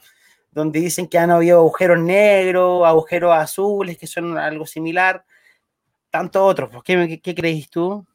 Donde 0.51 0.79
dicen 0.81 1.07
que 1.07 1.17
han 1.17 1.31
habido 1.31 1.59
agujeros 1.59 1.99
negros, 1.99 2.85
agujeros 2.85 3.33
azules, 3.33 3.97
que 3.97 4.07
son 4.07 4.37
algo 4.37 4.65
similar 4.65 5.25
tanto 6.15 6.45
otros. 6.45 6.69
pues, 6.71 6.83
¿Qué, 6.83 7.19
qué, 7.21 7.35
qué 7.35 7.65
tú? 7.69 8.05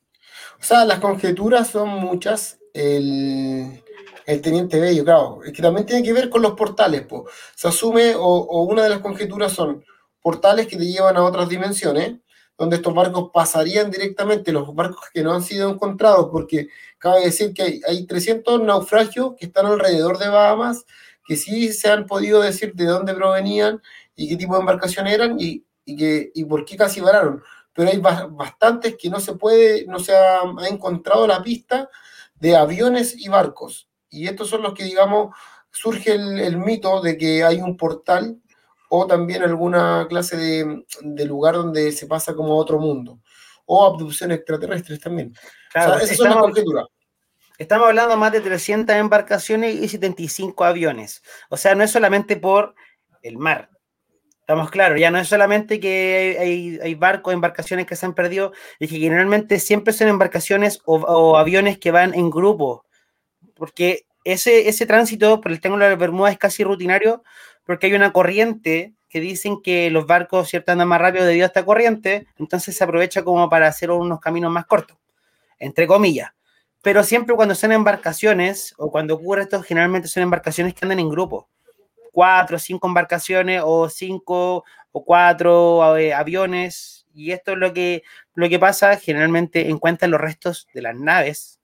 O 0.58 0.62
sea, 0.62 0.84
las 0.84 1.00
conjeturas 1.00 1.68
son 1.68 1.88
muchas. 1.90 2.58
El, 2.72 3.82
teniente 4.42 4.80
Bello, 4.80 5.04
claro. 5.04 5.40
Es 5.44 5.52
que 5.52 5.60
también 5.60 5.86
tiene 5.86 6.02
que 6.02 6.12
ver 6.12 6.30
con 6.30 6.40
los 6.40 6.52
portales. 6.52 7.02
po. 7.02 7.26
Se 7.54 7.68
asume, 7.68 8.14
o, 8.14 8.22
o 8.22 8.62
una 8.62 8.84
de 8.84 8.88
las 8.88 9.00
conjeturas 9.00 9.52
son 9.52 9.84
portales 10.22 10.66
que 10.66 10.76
te 10.76 10.86
llevan 10.86 11.16
a 11.16 11.24
otras 11.24 11.48
dimensiones, 11.48 12.18
donde 12.56 12.76
estos 12.76 12.94
barcos 12.94 13.30
pasarían 13.34 13.90
directamente, 13.90 14.52
los 14.52 14.74
barcos 14.74 15.06
que 15.12 15.22
no 15.22 15.32
han 15.32 15.42
sido 15.42 15.70
encontrados, 15.70 16.28
porque 16.30 16.68
cabe 16.98 17.24
decir 17.24 17.52
que 17.52 17.62
hay, 17.62 17.80
hay 17.86 18.06
300 18.06 18.62
naufragios 18.62 19.34
que 19.38 19.46
están 19.46 19.66
alrededor 19.66 20.18
de 20.18 20.28
Bahamas, 20.28 20.84
que 21.26 21.36
sí 21.36 21.72
se 21.72 21.88
han 21.90 22.06
podido 22.06 22.40
decir 22.40 22.74
de 22.74 22.84
dónde 22.84 23.14
provenían 23.14 23.80
y 24.14 24.28
qué 24.28 24.36
tipo 24.36 24.54
de 24.54 24.60
embarcación 24.60 25.06
eran 25.06 25.36
y, 25.40 25.64
y, 25.84 25.96
que, 25.96 26.30
y 26.34 26.44
por 26.44 26.64
qué 26.64 26.76
casi 26.76 27.00
vararon 27.00 27.42
pero 27.72 27.90
hay 27.90 27.98
ba- 27.98 28.26
bastantes 28.30 28.96
que 28.96 29.08
no 29.10 29.20
se 29.20 29.34
puede, 29.34 29.86
no 29.86 29.98
se 29.98 30.16
ha, 30.16 30.40
ha 30.40 30.68
encontrado 30.68 31.26
la 31.26 31.42
pista 31.42 31.88
de 32.34 32.56
aviones 32.56 33.14
y 33.16 33.28
barcos. 33.28 33.88
Y 34.08 34.26
estos 34.26 34.48
son 34.48 34.62
los 34.62 34.74
que, 34.74 34.84
digamos, 34.84 35.34
surge 35.70 36.12
el, 36.14 36.38
el 36.40 36.56
mito 36.58 37.00
de 37.00 37.16
que 37.16 37.44
hay 37.44 37.60
un 37.60 37.76
portal 37.76 38.38
o 38.88 39.06
también 39.06 39.42
alguna 39.44 40.06
clase 40.08 40.36
de, 40.36 40.84
de 41.02 41.24
lugar 41.24 41.54
donde 41.54 41.92
se 41.92 42.06
pasa 42.06 42.34
como 42.34 42.52
a 42.54 42.56
otro 42.56 42.78
mundo. 42.80 43.20
O 43.66 43.86
abducciones 43.86 44.38
extraterrestres 44.38 44.98
también. 44.98 45.32
Claro, 45.72 45.92
o 45.92 45.94
sea, 45.96 46.04
esas 46.04 46.16
son 46.16 46.24
las 46.26 46.34
estamos, 46.34 46.48
conjeturas. 46.48 46.86
estamos 47.56 47.86
hablando 47.86 48.16
más 48.16 48.32
de 48.32 48.40
300 48.40 48.96
embarcaciones 48.96 49.76
y 49.76 49.88
75 49.88 50.64
aviones. 50.64 51.22
O 51.50 51.56
sea, 51.56 51.76
no 51.76 51.84
es 51.84 51.92
solamente 51.92 52.36
por 52.36 52.74
el 53.22 53.38
mar. 53.38 53.70
Estamos 54.50 54.72
claros, 54.72 54.98
ya 54.98 55.12
no 55.12 55.18
es 55.20 55.28
solamente 55.28 55.78
que 55.78 56.80
hay, 56.82 56.94
barcos, 56.96 57.32
embarcaciones 57.32 57.86
que 57.86 57.94
se 57.94 58.04
han 58.04 58.14
perdido, 58.14 58.50
y 58.80 58.88
que 58.88 58.98
generalmente 58.98 59.60
siempre 59.60 59.92
son 59.92 60.08
embarcaciones 60.08 60.80
o, 60.86 60.96
o 60.96 61.36
aviones 61.36 61.78
que 61.78 61.92
van 61.92 62.14
en 62.14 62.30
grupo, 62.30 62.84
porque 63.54 64.06
ese, 64.24 64.68
ese 64.68 64.86
tránsito 64.86 65.40
por 65.40 65.52
el 65.52 65.60
Triángulo 65.60 65.84
de 65.84 65.92
las 65.92 66.00
Bermudas 66.00 66.32
es 66.32 66.38
casi 66.40 66.64
rutinario, 66.64 67.22
porque 67.64 67.86
hay 67.86 67.94
una 67.94 68.12
corriente 68.12 68.92
que 69.08 69.20
dicen 69.20 69.62
que 69.62 69.88
los 69.88 70.08
barcos 70.08 70.48
cierto 70.48 70.72
andan 70.72 70.88
más 70.88 71.00
rápido 71.00 71.26
debido 71.26 71.44
a 71.44 71.46
esta 71.46 71.64
corriente, 71.64 72.26
entonces 72.36 72.76
se 72.76 72.82
aprovecha 72.82 73.22
como 73.22 73.48
para 73.48 73.68
hacer 73.68 73.92
unos 73.92 74.18
caminos 74.18 74.50
más 74.50 74.66
cortos, 74.66 74.98
entre 75.60 75.86
comillas. 75.86 76.32
Pero 76.82 77.04
siempre 77.04 77.36
cuando 77.36 77.54
son 77.54 77.70
embarcaciones, 77.70 78.74
o 78.78 78.90
cuando 78.90 79.14
ocurre 79.14 79.42
esto, 79.42 79.62
generalmente 79.62 80.08
son 80.08 80.24
embarcaciones 80.24 80.74
que 80.74 80.84
andan 80.84 80.98
en 80.98 81.08
grupo 81.08 81.48
cuatro 82.12 82.56
o 82.56 82.58
cinco 82.58 82.86
embarcaciones 82.88 83.62
o 83.64 83.88
cinco 83.88 84.64
o 84.92 85.04
cuatro 85.04 85.96
eh, 85.96 86.12
aviones 86.12 87.00
y 87.12 87.32
esto 87.32 87.52
es 87.52 87.58
lo 87.58 87.72
que, 87.72 88.02
lo 88.34 88.48
que 88.48 88.58
pasa, 88.58 88.96
generalmente 88.96 89.68
encuentran 89.68 90.10
los 90.10 90.20
restos 90.20 90.68
de 90.72 90.82
las 90.82 90.96
naves, 90.96 91.60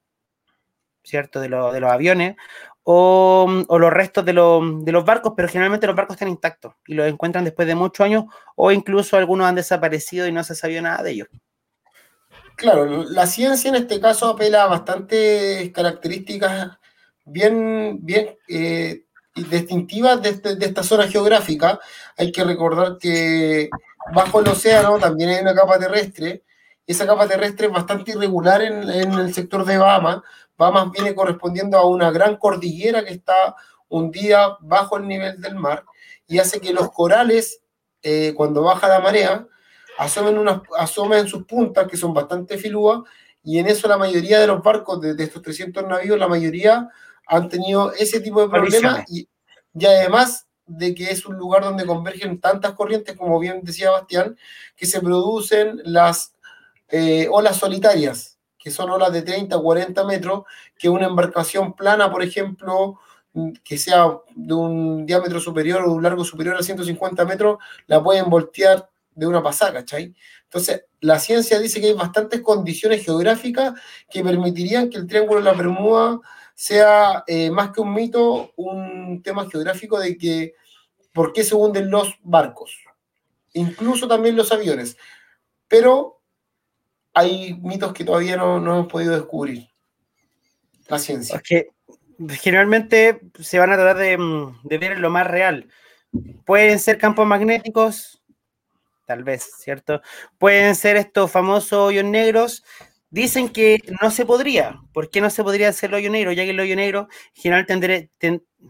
¿cierto? 1.03 1.41
De, 1.41 1.49
lo, 1.49 1.73
de 1.73 1.81
los 1.81 1.91
aviones 1.91 2.37
o, 2.83 3.65
los 3.69 3.93
restos 3.93 4.25
de, 4.25 4.33
lo, 4.33 4.61
de, 4.83 4.93
los 4.93 5.05
barcos, 5.05 5.33
pero 5.37 5.49
generalmente 5.49 5.87
los 5.87 5.97
barcos 5.97 6.15
están 6.15 6.29
intactos 6.29 6.75
y 6.87 6.95
los 6.95 7.09
encuentran 7.09 7.45
después 7.45 7.67
de 7.67 7.75
muchos 7.75 8.05
años 8.05 8.25
o 8.55 8.71
incluso 8.71 9.17
algunos 9.17 9.47
han 9.47 9.57
desaparecido 9.57 10.27
y 10.27 10.33
no 10.33 10.45
se 10.45 10.55
sabía 10.55 10.83
nada 10.83 11.03
de 11.03 11.11
ellos. 11.13 11.29
Claro, 12.57 13.05
la 13.05 13.27
ciencia 13.27 13.69
en 13.69 13.75
este 13.75 14.01
caso 14.01 14.31
apela 14.31 14.63
a 14.63 14.69
bastantes 14.69 15.71
características 15.73 16.79
bien, 17.25 17.99
bien 18.03 18.37
eh, 18.49 19.06
distintivas 19.37 20.23
de, 20.23 20.31
este, 20.31 20.57
de, 20.57 20.67
esta 20.67 20.83
zona 20.83 21.09
geográfica. 21.09 21.79
Hay 22.17 22.33
que 22.33 22.45
recordar 22.45 22.99
que 22.99 23.69
bajo 24.15 24.41
el 24.41 24.49
océano 24.49 24.99
también 24.99 25.31
hay 25.31 25.43
una 25.43 25.55
capa 25.55 25.79
terrestre. 25.79 26.43
Esa 26.87 27.07
capa 27.07 27.27
terrestre 27.29 27.67
es 27.67 27.73
bastante 27.73 28.13
irregular 28.13 28.63
en, 28.63 28.89
en 28.89 29.13
el 29.13 29.35
sector 29.35 29.65
de 29.65 29.79
Bahamas. 29.79 30.21
Bahamas 30.57 30.91
viene 30.93 31.15
correspondiendo 31.15 31.77
a 31.77 31.87
una 31.87 32.11
gran 32.11 32.37
cordillera 32.37 33.05
que 33.05 33.13
está 33.13 33.55
hundida 33.89 34.57
bajo 34.61 34.97
el 34.97 35.07
nivel 35.07 35.41
del 35.41 35.55
mar 35.57 35.85
y 36.27 36.39
hace 36.39 36.61
que 36.61 36.73
los 36.73 36.91
corales, 36.91 37.63
eh, 38.03 38.33
cuando 38.37 38.63
baja 38.63 38.89
la 38.89 39.01
marea, 39.01 39.47
asomen, 39.99 40.39
unas, 40.39 40.61
asomen 40.79 41.29
sus 41.29 41.45
puntas, 41.45 41.87
que 41.89 41.97
son 41.97 42.13
bastante 42.13 42.59
filúas, 42.59 43.03
y 43.43 43.59
en 43.59 43.69
eso 43.69 43.87
la 43.87 43.97
mayoría 43.97 44.41
de 44.41 44.49
los 44.49 44.63
barcos 44.63 45.01
de, 45.01 45.15
de 45.15 45.25
estos 45.25 45.43
300 45.43 45.87
navíos, 45.87 46.19
la 46.19 46.29
mayoría 46.29 46.89
han 47.27 47.49
tenido 47.49 47.93
ese 47.93 48.21
tipo 48.21 48.41
de 48.41 48.49
problemas 48.49 49.05
y, 49.09 49.29
y, 49.75 49.87
además 49.87 50.47
de 50.67 50.95
que 50.95 51.11
es 51.11 51.27
un 51.27 51.37
lugar 51.37 51.63
donde 51.63 51.87
convergen 51.87 52.41
tantas 52.41 52.73
corrientes, 52.73 53.17
como 53.17 53.39
bien 53.39 53.61
decía 53.63 53.91
Bastián, 53.91 54.37
que 54.77 54.87
se 54.87 55.01
producen 55.01 55.81
las 55.85 56.35
eh, 56.89 57.29
olas 57.31 57.57
solitarias, 57.57 58.39
que 58.59 58.71
son 58.71 58.91
olas 58.91 59.13
de 59.13 59.23
30 59.23 59.57
o 59.57 59.63
40 59.63 60.05
metros, 60.05 60.45
que 60.79 60.89
una 60.89 61.07
embarcación 61.07 61.75
plana, 61.75 62.11
por 62.11 62.23
ejemplo, 62.23 62.99
que 63.63 63.79
sea 63.79 64.11
de 64.35 64.55
un 64.55 65.07
diámetro 65.07 65.41
superior 65.41 65.83
o 65.83 65.91
de 65.91 65.97
un 65.97 66.03
largo 66.03 66.25
superior 66.25 66.57
a 66.57 66.63
150 66.63 67.25
metros, 67.25 67.59
la 67.87 68.03
pueden 68.03 68.31
voltear 68.31 68.89
de 69.15 69.27
una 69.27 69.43
pasada, 69.43 69.73
¿cachai? 69.73 70.15
Entonces, 70.45 70.85
la 71.01 71.19
ciencia 71.19 71.59
dice 71.59 71.81
que 71.81 71.89
hay 71.89 71.93
bastantes 71.93 72.41
condiciones 72.41 73.05
geográficas 73.05 73.75
que 74.11 74.23
permitirían 74.23 74.91
que 74.91 74.99
el 74.99 75.07
Triángulo 75.07 75.41
de 75.41 75.45
la 75.45 75.53
Bermuda 75.53 76.21
sea 76.57 77.23
eh, 77.27 77.51
más 77.51 77.71
que 77.71 77.83
un 77.83 77.93
mito, 77.93 78.53
un 78.57 79.23
tema 79.23 79.49
geográfico 79.49 80.01
de 80.01 80.17
que 80.17 80.55
por 81.13 81.33
qué 81.33 81.45
se 81.45 81.55
hunden 81.55 81.91
los 81.91 82.19
barcos, 82.23 82.75
incluso 83.53 84.09
también 84.09 84.35
los 84.35 84.51
aviones. 84.51 84.97
Pero 85.69 86.23
hay 87.13 87.55
mitos 87.55 87.93
que 87.93 88.05
todavía 88.05 88.39
no, 88.39 88.59
no 88.59 88.73
hemos 88.73 88.93
podido 88.93 89.15
descubrir. 89.15 89.69
La 90.89 90.99
ciencia. 90.99 91.37
Es 91.37 91.43
que 91.43 91.69
generalmente 92.41 93.21
se 93.41 93.59
van 93.59 93.73
a 93.73 93.77
tratar 93.77 93.99
de, 93.99 94.17
mm, 94.17 94.61
de 94.63 94.79
ver 94.79 94.99
lo 94.99 95.11
más 95.11 95.27
real. 95.27 95.69
Pueden 96.47 96.79
ser 96.79 96.97
campos 96.97 97.27
magnéticos, 97.27 98.23
tal 99.05 99.25
vez, 99.25 99.51
¿cierto? 99.59 100.01
Pueden 100.39 100.75
ser 100.75 100.97
estos 100.97 101.31
famosos 101.31 101.73
hoyos 101.73 102.05
negros. 102.05 102.65
Dicen 103.17 103.49
que 103.49 103.81
no 104.03 104.11
se 104.11 104.27
podría. 104.27 104.79
¿Por 104.93 105.09
qué 105.09 105.23
no 105.23 105.31
se 105.31 105.43
podría 105.43 105.71
hacer 105.71 105.89
el 105.89 105.95
hoyo 105.95 106.11
negro? 106.11 106.33
Ya 106.33 106.45
que 106.45 106.51
el 106.51 106.61
hoyo 106.61 106.77
negro, 106.77 107.09
en 107.35 107.65
general, 107.65 108.11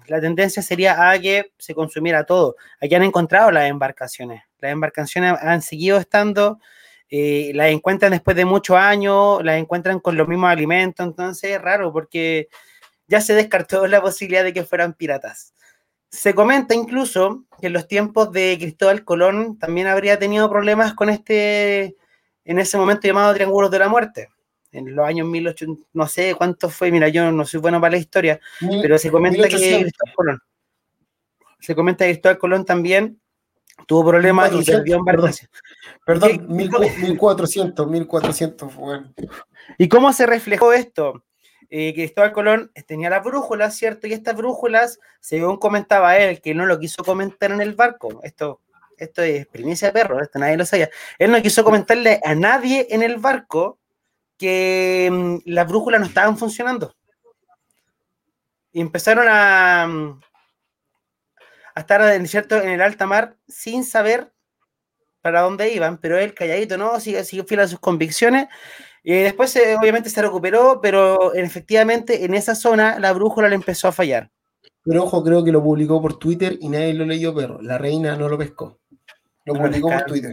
la 0.07 0.21
tendencia 0.21 0.63
sería 0.63 1.11
a 1.11 1.19
que 1.19 1.51
se 1.59 1.75
consumiera 1.75 2.23
todo. 2.23 2.55
Aquí 2.81 2.95
han 2.95 3.03
encontrado 3.03 3.51
las 3.51 3.69
embarcaciones. 3.69 4.45
Las 4.61 4.71
embarcaciones 4.71 5.35
han 5.43 5.63
seguido 5.63 5.99
estando, 5.99 6.61
eh, 7.11 7.51
las 7.57 7.71
encuentran 7.71 8.13
después 8.13 8.37
de 8.37 8.45
muchos 8.45 8.77
años, 8.77 9.43
las 9.43 9.59
encuentran 9.59 9.99
con 9.99 10.17
los 10.17 10.29
mismos 10.29 10.49
alimentos, 10.49 11.05
entonces 11.05 11.51
es 11.51 11.61
raro 11.61 11.93
porque 11.93 12.47
ya 13.09 13.21
se 13.21 13.35
descartó 13.35 13.89
la 13.89 14.01
posibilidad 14.01 14.45
de 14.45 14.53
que 14.53 14.63
fueran 14.63 14.95
piratas. 14.95 15.55
Se 16.09 16.37
comenta 16.37 16.73
incluso 16.73 17.47
que 17.61 17.67
en 17.67 17.73
los 17.73 17.89
tiempos 17.89 18.31
de 18.31 18.57
Cristóbal 18.61 19.03
Colón 19.03 19.59
también 19.59 19.89
habría 19.89 20.21
tenido 20.21 20.49
problemas 20.49 20.95
con 20.95 21.11
este, 21.11 21.97
en 22.45 22.61
ese 22.61 22.79
momento 22.79 23.09
llamado 23.09 23.35
Triángulo 23.35 23.69
de 23.69 23.81
la 23.81 23.89
Muerte. 23.89 24.29
En 24.77 24.95
los 24.95 25.07
años 25.07 25.27
1800, 25.27 25.87
no 25.93 26.07
sé 26.07 26.35
cuánto 26.35 26.69
fue, 26.71 26.91
mira, 26.91 27.09
yo 27.09 27.31
no 27.33 27.45
soy 27.45 27.61
bueno 27.61 27.81
para 27.81 27.93
la 27.93 27.99
historia, 27.99 28.41
Mil- 28.61 28.81
pero 28.83 28.99
se 28.99 29.11
comenta 29.11 29.39
1800. 29.39 29.79
que 29.79 29.83
Cristóbal 29.85 30.15
Colón, 30.15 30.39
se 31.61 31.75
comenta 31.75 32.05
que 32.05 32.13
Cristóbal 32.13 32.39
Colón 32.39 32.65
también 32.65 33.21
tuvo 33.87 34.09
problemas 34.11 34.49
y 34.53 34.57
1400, 34.57 34.81
perdió 34.83 34.97
embarcación. 34.97 35.51
Perdón, 36.05 36.31
¿Qué- 36.31 36.39
mil- 36.41 36.71
cómo- 36.71 36.89
1400, 36.89 37.87
1400, 37.89 38.75
bueno. 38.75 39.13
¿Y 39.79 39.89
cómo 39.89 40.13
se 40.13 40.27
reflejó 40.27 40.73
esto? 40.73 41.25
Eh, 41.69 41.93
Cristóbal 41.95 42.33
Colón 42.33 42.71
tenía 42.87 43.11
las 43.11 43.25
brújulas, 43.25 43.77
¿cierto? 43.77 44.07
Y 44.07 44.13
estas 44.13 44.37
brújulas, 44.37 45.01
según 45.21 45.57
comentaba 45.57 46.17
él, 46.17 46.41
que 46.41 46.55
no 46.55 46.65
lo 46.65 46.79
quiso 46.79 47.03
comentar 47.03 47.51
en 47.51 47.61
el 47.61 47.75
barco, 47.75 48.21
esto, 48.23 48.61
esto 48.97 49.23
es 49.23 49.47
primicia 49.49 49.89
de 49.89 49.93
perro, 49.93 50.23
esto 50.23 50.39
nadie 50.39 50.57
lo 50.57 50.65
sabía, 50.65 50.89
él 51.19 51.33
no 51.33 51.43
quiso 51.43 51.65
comentarle 51.65 52.21
a 52.25 52.35
nadie 52.37 52.87
en 52.91 53.03
el 53.03 53.17
barco 53.17 53.79
que 54.39 55.09
mm, 55.11 55.51
las 55.51 55.69
brújulas 55.69 56.01
no 56.01 56.07
estaban 56.07 56.37
funcionando. 56.37 56.95
Y 58.73 58.81
empezaron 58.81 59.27
a, 59.29 59.87
mm, 59.87 60.21
a 61.75 61.81
estar 61.81 62.01
en, 62.15 62.27
¿cierto? 62.27 62.57
en 62.57 62.71
el 62.71 62.83
alta 62.83 63.07
mar 63.07 63.37
sin 63.49 63.85
saber 63.85 64.33
para 65.21 65.41
dónde 65.41 65.73
iban, 65.73 65.99
pero 65.99 66.19
él 66.19 66.35
calladito, 66.35 66.77
¿no? 66.77 67.01
Sigue, 67.01 67.25
sigue 67.25 67.45
fiel 67.45 67.61
a 67.61 67.69
sus 67.69 67.81
convicciones. 67.81 68.47
Y 69.03 69.13
después, 69.13 69.55
eh, 69.57 69.77
obviamente, 69.77 70.09
se 70.09 70.23
recuperó, 70.23 70.81
pero 70.81 71.35
efectivamente 71.35 72.25
en 72.25 72.35
esa 72.35 72.55
zona 72.55 72.99
la 72.99 73.13
brújula 73.13 73.49
le 73.49 73.57
empezó 73.57 73.89
a 73.89 73.93
fallar. 73.93 74.31
Pero 74.85 75.05
ojo, 75.05 75.23
creo 75.25 75.43
que 75.45 75.53
lo 75.53 75.63
publicó 75.63 76.01
por 76.01 76.19
Twitter 76.19 76.57
y 76.61 76.69
nadie 76.69 76.95
lo 76.95 77.05
leyó, 77.05 77.35
pero 77.35 77.61
la 77.61 77.77
reina 77.77 78.17
no 78.17 78.29
lo 78.29 78.39
pescó. 78.39 78.79
Lo 79.45 79.55
No 79.55 79.63
publicó 79.63 79.89
por. 79.89 80.05
Twitter. 80.05 80.33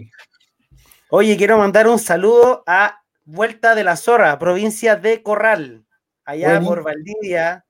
Oye, 1.10 1.38
quiero 1.38 1.58
mandar 1.58 1.88
un 1.88 2.00
saludo 2.00 2.64
a 2.66 3.03
Vuelta 3.26 3.74
de 3.76 3.84
la 3.84 3.96
Zorra, 3.96 4.38
provincia 4.38 4.96
de 4.96 5.24
Corral, 5.24 5.86
allá 6.26 6.50
Buení. 6.52 6.66
por 6.68 6.84
Valdivia. 6.84 7.66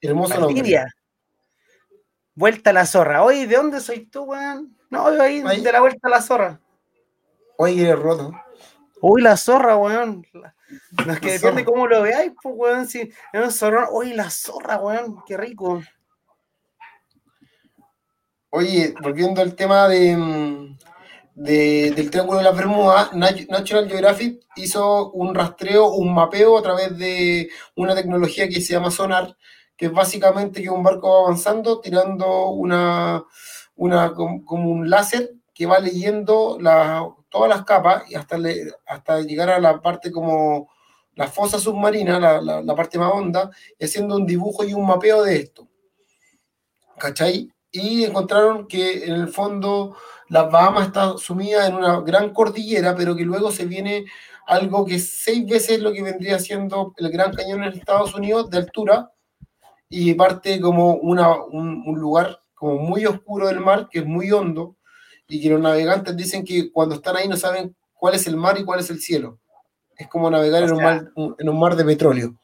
Hermoso 0.00 0.34
nombre. 0.34 0.54
Valdivia. 0.54 0.86
Vuelta 2.34 2.70
a 2.70 2.72
la 2.72 2.86
Zorra. 2.86 3.22
Oye, 3.22 3.46
¿de 3.46 3.56
dónde 3.56 3.80
soy 3.80 4.06
tú, 4.06 4.24
weón? 4.24 4.76
No, 4.90 5.12
yo 5.14 5.22
ahí, 5.22 5.42
Ahí. 5.46 5.60
de 5.62 5.72
la 5.72 5.80
Vuelta 5.80 6.08
a 6.08 6.10
la 6.10 6.20
Zorra. 6.22 6.60
Oye, 7.58 7.82
eres 7.88 7.98
roto. 7.98 8.32
Uy, 9.00 9.22
la 9.22 9.36
zorra, 9.36 9.76
weón. 9.76 10.26
No 10.32 11.12
es 11.12 11.20
que 11.20 11.26
La 11.26 11.32
depende 11.34 11.62
zorra. 11.62 11.64
cómo 11.64 11.86
lo 11.86 12.02
veáis, 12.02 12.32
pues, 12.42 12.54
weón. 12.58 12.86
Si 12.88 13.00
es 13.00 13.42
un 13.44 13.50
zorrón. 13.52 13.86
Uy, 13.92 14.12
la 14.14 14.28
zorra, 14.30 14.78
weón. 14.78 15.22
Qué 15.26 15.36
rico. 15.36 15.80
Oye, 18.50 18.94
volviendo 19.02 19.42
al 19.42 19.54
tema 19.54 19.88
de, 19.88 20.16
mm, 20.16 20.78
de- 21.36 21.90
del 21.92 22.10
Triángulo 22.10 22.38
de 22.38 22.44
las 22.44 22.56
Bermudas, 22.56 23.12
Nat- 23.12 23.46
National 23.50 23.88
Geographic 23.88 24.40
hizo 24.56 25.10
un 25.12 25.34
rastreo, 25.34 25.88
un 25.92 26.14
mapeo 26.14 26.56
a 26.58 26.62
través 26.62 26.96
de 26.96 27.48
una 27.76 27.94
tecnología 27.94 28.48
que 28.48 28.60
se 28.62 28.72
llama 28.72 28.90
Sonar, 28.90 29.36
que 29.76 29.86
es 29.86 29.92
básicamente 29.92 30.62
que 30.62 30.70
un 30.70 30.82
barco 30.82 31.10
va 31.12 31.18
avanzando 31.26 31.80
tirando 31.80 32.48
una, 32.50 33.22
una 33.76 34.12
com- 34.14 34.44
como 34.44 34.70
un 34.70 34.88
láser 34.88 35.34
que 35.54 35.66
va 35.66 35.78
leyendo 35.78 36.56
la- 36.60 37.06
todas 37.28 37.50
las 37.50 37.64
capas 37.64 38.10
y 38.10 38.14
hasta, 38.14 38.38
le- 38.38 38.72
hasta 38.86 39.20
llegar 39.20 39.50
a 39.50 39.58
la 39.60 39.80
parte 39.82 40.10
como 40.10 40.70
la 41.14 41.28
fosa 41.28 41.58
submarina, 41.58 42.18
la, 42.18 42.40
la- 42.40 42.62
la 42.62 42.74
parte 42.74 42.98
más 42.98 43.12
honda, 43.12 43.50
y 43.78 43.84
haciendo 43.84 44.16
un 44.16 44.26
dibujo 44.26 44.64
y 44.64 44.72
un 44.74 44.86
mapeo 44.86 45.22
de 45.22 45.36
esto. 45.36 45.68
¿Cachai? 46.98 47.50
Y 47.70 48.04
encontraron 48.04 48.66
que 48.66 49.04
en 49.04 49.14
el 49.14 49.28
fondo 49.28 49.96
las 50.28 50.50
Bahamas 50.50 50.88
está 50.88 51.16
sumida 51.18 51.66
en 51.66 51.74
una 51.74 52.00
gran 52.00 52.30
cordillera, 52.32 52.94
pero 52.96 53.14
que 53.14 53.24
luego 53.24 53.50
se 53.50 53.66
viene 53.66 54.06
algo 54.46 54.84
que 54.84 54.96
es 54.96 55.10
seis 55.10 55.46
veces 55.46 55.80
lo 55.80 55.92
que 55.92 56.02
vendría 56.02 56.38
siendo 56.38 56.94
el 56.96 57.10
Gran 57.10 57.32
Cañón 57.32 57.64
en 57.64 57.72
Estados 57.72 58.14
Unidos 58.14 58.48
de 58.50 58.58
altura 58.58 59.10
y 59.88 60.14
parte 60.14 60.60
como 60.60 60.94
una, 60.94 61.34
un, 61.34 61.82
un 61.86 61.98
lugar 61.98 62.40
como 62.54 62.78
muy 62.78 63.06
oscuro 63.06 63.48
del 63.48 63.60
mar, 63.60 63.88
que 63.90 64.00
es 64.00 64.06
muy 64.06 64.32
hondo, 64.32 64.76
y 65.28 65.40
que 65.40 65.50
los 65.50 65.60
navegantes 65.60 66.16
dicen 66.16 66.44
que 66.44 66.70
cuando 66.72 66.94
están 66.96 67.16
ahí 67.16 67.28
no 67.28 67.36
saben 67.36 67.76
cuál 67.94 68.14
es 68.14 68.26
el 68.26 68.36
mar 68.36 68.58
y 68.58 68.64
cuál 68.64 68.80
es 68.80 68.90
el 68.90 69.00
cielo. 69.00 69.38
Es 69.96 70.08
como 70.08 70.30
navegar 70.30 70.62
O 70.62 70.66
en, 70.66 70.72
un 70.72 70.82
mar, 70.82 71.10
en 71.38 71.48
un 71.48 71.58
mar 71.58 71.76
de 71.76 71.84
petróleo. 71.84 72.34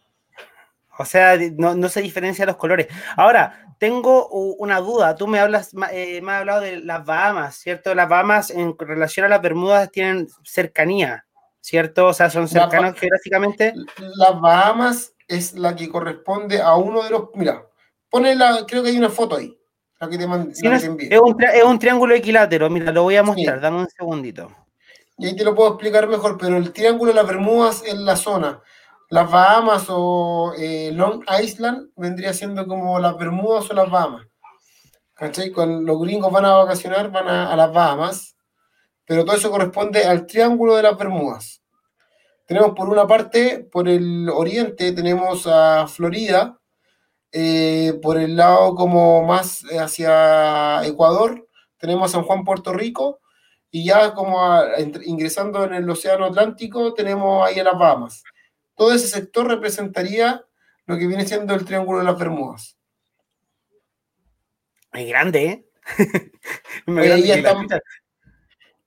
O 0.99 1.05
sea, 1.05 1.37
no, 1.57 1.75
no 1.75 1.89
se 1.89 2.03
diferencia 2.03 2.47
los 2.47 2.57
colores. 2.57 2.89
Ahora, 3.17 3.72
tengo 3.83 4.29
una 4.29 4.79
duda. 4.79 5.17
Tú 5.17 5.27
me 5.27 5.41
hablas, 5.41 5.73
eh, 5.91 6.21
me 6.23 6.31
has 6.31 6.39
hablado 6.39 6.61
de 6.61 6.77
las 6.79 7.05
Bahamas, 7.05 7.57
¿cierto? 7.57 7.93
Las 7.97 8.09
Bahamas 8.09 8.51
en 8.51 8.79
relación 8.79 9.27
a 9.27 9.29
las 9.29 9.43
Bermudas 9.43 9.91
tienen 9.91 10.29
cercanía, 10.45 11.27
¿cierto? 11.61 12.07
O 12.07 12.15
sea, 12.15 12.31
son 12.31 12.47
cercanos 12.47 12.97
geográficamente. 12.97 13.75
Las 14.15 14.41
Bahamas 14.41 15.15
es 15.27 15.55
la 15.55 15.75
que 15.75 15.89
corresponde 15.89 16.63
a 16.63 16.77
uno 16.77 17.03
de 17.03 17.11
los. 17.11 17.31
Mira, 17.35 17.67
pone 18.09 18.37
la. 18.37 18.65
Creo 18.69 18.85
que 18.85 18.91
hay 18.91 18.99
una 18.99 19.11
foto 19.11 19.35
ahí. 19.35 19.59
La 19.99 20.09
que 20.09 20.17
te, 20.17 20.29
mand- 20.29 20.53
Sí, 20.55 20.63
la 20.65 20.71
no 20.71 20.75
que 20.75 20.77
es, 20.77 20.83
te 20.83 20.87
envié. 20.89 21.09
es 21.13 21.21
un, 21.21 21.43
es 21.43 21.65
un 21.65 21.79
triángulo 21.81 22.15
equilátero. 22.15 22.71
Mira, 22.71 22.93
lo 22.93 23.03
voy 23.03 23.17
a 23.17 23.25
mostrar. 23.25 23.57
Sí. 23.57 23.63
Dame 23.63 23.79
un 23.79 23.89
segundito. 23.89 24.49
Y 25.19 25.27
ahí 25.27 25.35
te 25.35 25.43
lo 25.43 25.57
puedo 25.57 25.71
explicar 25.71 26.07
mejor, 26.07 26.39
pero 26.39 26.57
el 26.57 26.73
triángulo 26.73 27.11
de 27.11 27.17
las 27.17 27.27
Bermudas 27.27 27.83
es 27.85 27.95
la 27.97 28.15
zona. 28.15 28.61
Las 29.13 29.31
Bahamas 29.31 29.85
o 29.91 30.55
eh, 30.57 30.91
Long 30.91 31.23
Island 31.43 31.91
vendría 31.97 32.33
siendo 32.33 32.67
como 32.67 32.99
las 32.99 33.15
Bermudas 33.19 33.71
o 33.71 33.75
las 33.75 33.91
Bahamas. 33.91 34.27
¿Cachai? 35.13 35.51
Cuando 35.51 35.83
los 35.83 36.01
gringos 36.01 36.33
van 36.33 36.47
a 36.47 36.55
vacacionar, 36.55 37.11
van 37.11 37.29
a, 37.29 37.55
las 37.55 37.71
Bahamas, 37.75 38.35
pero 39.05 39.27
todo 39.27 39.37
eso 39.37 39.51
corresponde 39.51 40.03
al 40.07 40.25
triángulo 40.25 40.77
de 40.77 40.85
las 40.85 40.97
Bermudas. 40.97 41.63
Tenemos 42.47 42.71
por 42.75 42.89
una 42.89 43.07
parte, 43.07 43.69
por 43.71 43.87
el 43.87 44.31
oriente, 44.31 44.93
tenemos 44.93 45.47
a 45.47 45.87
Florida, 45.89 46.59
eh, 47.33 48.01
por 48.01 48.17
el 48.17 48.35
lado 48.35 48.75
como 48.75 49.25
más 49.25 49.63
hacia 49.79 50.87
Ecuador, 50.87 51.47
tenemos 51.77 52.09
a 52.09 52.13
San 52.17 52.25
Juan, 52.25 52.45
Puerto 52.45 52.73
Rico, 52.73 53.21
y 53.71 53.85
ya 53.85 54.15
como 54.15 54.41
ingresando 55.05 55.65
en 55.65 55.75
el 55.75 55.91
Océano 55.91 56.25
Atlántico 56.25 56.95
tenemos 56.95 57.47
ahí 57.47 57.59
a 57.59 57.65
las 57.65 57.79
Bahamas. 57.79 58.23
Todo 58.75 58.93
ese 58.93 59.09
sector 59.09 59.47
representaría 59.47 60.45
lo 60.87 60.99
que 60.99 61.07
viene 61.07 61.27
siendo 61.27 61.55
el 61.55 61.65
Triángulo 61.65 61.99
de 61.99 62.05
las 62.05 62.19
Bermudas. 62.19 62.79
Es 64.93 65.09
grande, 65.09 65.45
¿eh? 65.45 65.67
Me 66.87 67.03
Oye, 67.03 67.09
grande 67.09 67.27
ya 67.27 67.55
chucha. 67.55 67.81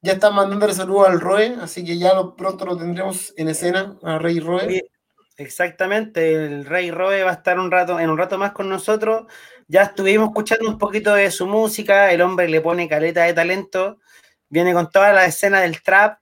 Ya 0.02 0.14
están 0.14 0.36
mandándole 0.36 0.74
saludos 0.74 1.08
al 1.08 1.20
Roe, 1.20 1.58
así 1.62 1.84
que 1.84 1.98
ya 1.98 2.14
lo, 2.14 2.36
pronto 2.36 2.66
lo 2.66 2.78
tendremos 2.78 3.34
en 3.38 3.50
escena, 3.50 3.98
a 4.04 4.20
Rey 4.20 4.40
Roe. 4.40 4.68
Oye, 4.68 4.92
Exactamente, 5.38 6.34
el 6.46 6.66
Rey 6.66 6.92
Roe 6.92 7.24
va 7.24 7.32
a 7.32 7.34
estar 7.34 7.60
un 7.60 7.70
rato, 7.70 8.00
en 8.00 8.10
un 8.10 8.18
rato 8.18 8.38
más 8.38 8.54
con 8.54 8.70
nosotros. 8.70 9.26
Ya 9.68 9.84
estuvimos 9.84 10.30
escuchando 10.30 10.70
un 10.70 10.78
poquito 10.78 11.14
de 11.14 11.30
su 11.30 11.46
música, 11.46 12.12
el 12.14 12.22
hombre 12.22 12.48
le 12.48 12.62
pone 12.62 12.88
caleta 12.88 13.24
de 13.24 13.34
talento, 13.34 14.00
viene 14.48 14.74
con 14.74 14.90
toda 14.90 15.12
la 15.12 15.26
escena 15.26 15.60
del 15.60 15.82
trap, 15.84 16.20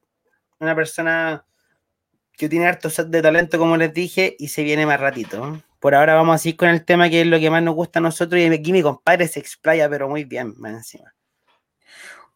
una 0.60 0.76
persona 0.76 1.45
que 2.38 2.50
tiene 2.50 2.67
harto 2.67 2.89
set 2.89 3.08
de 3.08 3.22
talento, 3.22 3.58
como 3.58 3.78
les 3.78 3.93
dije, 3.93 4.36
y 4.39 4.50
se 4.50 4.63
viene 4.63 4.86
más 4.86 5.00
ratito. 5.00 5.62
Por 5.80 5.96
ahora 5.96 6.15
vamos 6.15 6.43
a 6.43 6.50
ir 6.50 6.58
con 6.58 6.69
el 6.69 6.84
tema 6.84 7.10
que 7.10 7.22
es 7.22 7.28
lo 7.28 7.39
que 7.39 7.50
más 7.50 7.62
nos 7.62 7.76
gusta 7.76 8.00
a 8.00 8.02
nosotros, 8.02 8.41
y 8.41 8.46
aquí 8.46 8.72
mi 8.72 8.82
compadre 8.82 9.28
se 9.28 9.39
explaya, 9.39 9.89
pero 9.89 10.10
muy 10.10 10.24
bien, 10.24 10.54
más 10.58 10.74
encima. 10.74 11.13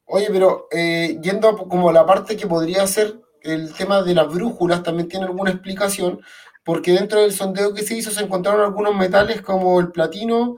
Oye, 0.06 0.28
pero 0.32 0.68
eh, 0.72 1.18
yendo 1.22 1.50
a 1.50 1.58
como 1.58 1.92
la 1.92 2.06
parte 2.06 2.38
que 2.38 2.48
podría 2.48 2.86
ser 2.88 3.20
el 3.42 3.74
tema 3.74 4.02
de 4.04 4.16
las 4.16 4.28
brújulas, 4.28 4.84
también 4.84 5.10
tiene 5.10 5.26
alguna 5.26 5.52
explicación, 5.52 6.22
porque 6.64 6.92
dentro 6.92 7.22
del 7.22 7.34
sondeo 7.34 7.74
que 7.74 7.84
se 7.84 7.96
hizo 7.96 8.12
se 8.12 8.24
encontraron 8.24 8.62
algunos 8.62 8.96
metales 8.96 9.42
como 9.42 9.80
el 9.80 9.92
platino, 9.92 10.58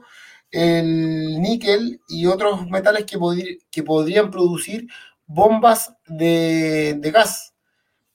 el 0.50 1.40
níquel 1.40 2.00
y 2.08 2.26
otros 2.26 2.68
metales 2.68 3.06
que, 3.06 3.82
podrían 3.82 4.30
producir 4.30 4.88
bombas 5.26 5.94
de 6.06 7.10
gas. 7.12 7.49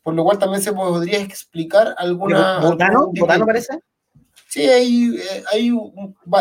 Por 0.06 0.14
lo 0.14 0.24
cual 0.24 0.38
también 0.38 0.62
se 0.62 0.72
podría 0.72 1.18
explicar 1.18 1.96
alguna... 1.98 2.60
¿Botano? 2.60 3.10
¿Botano 3.12 3.44
parece? 3.44 3.80
Sí, 4.48 4.62
hay, 4.68 5.16
eh, 5.16 5.44
hay, 5.52 5.76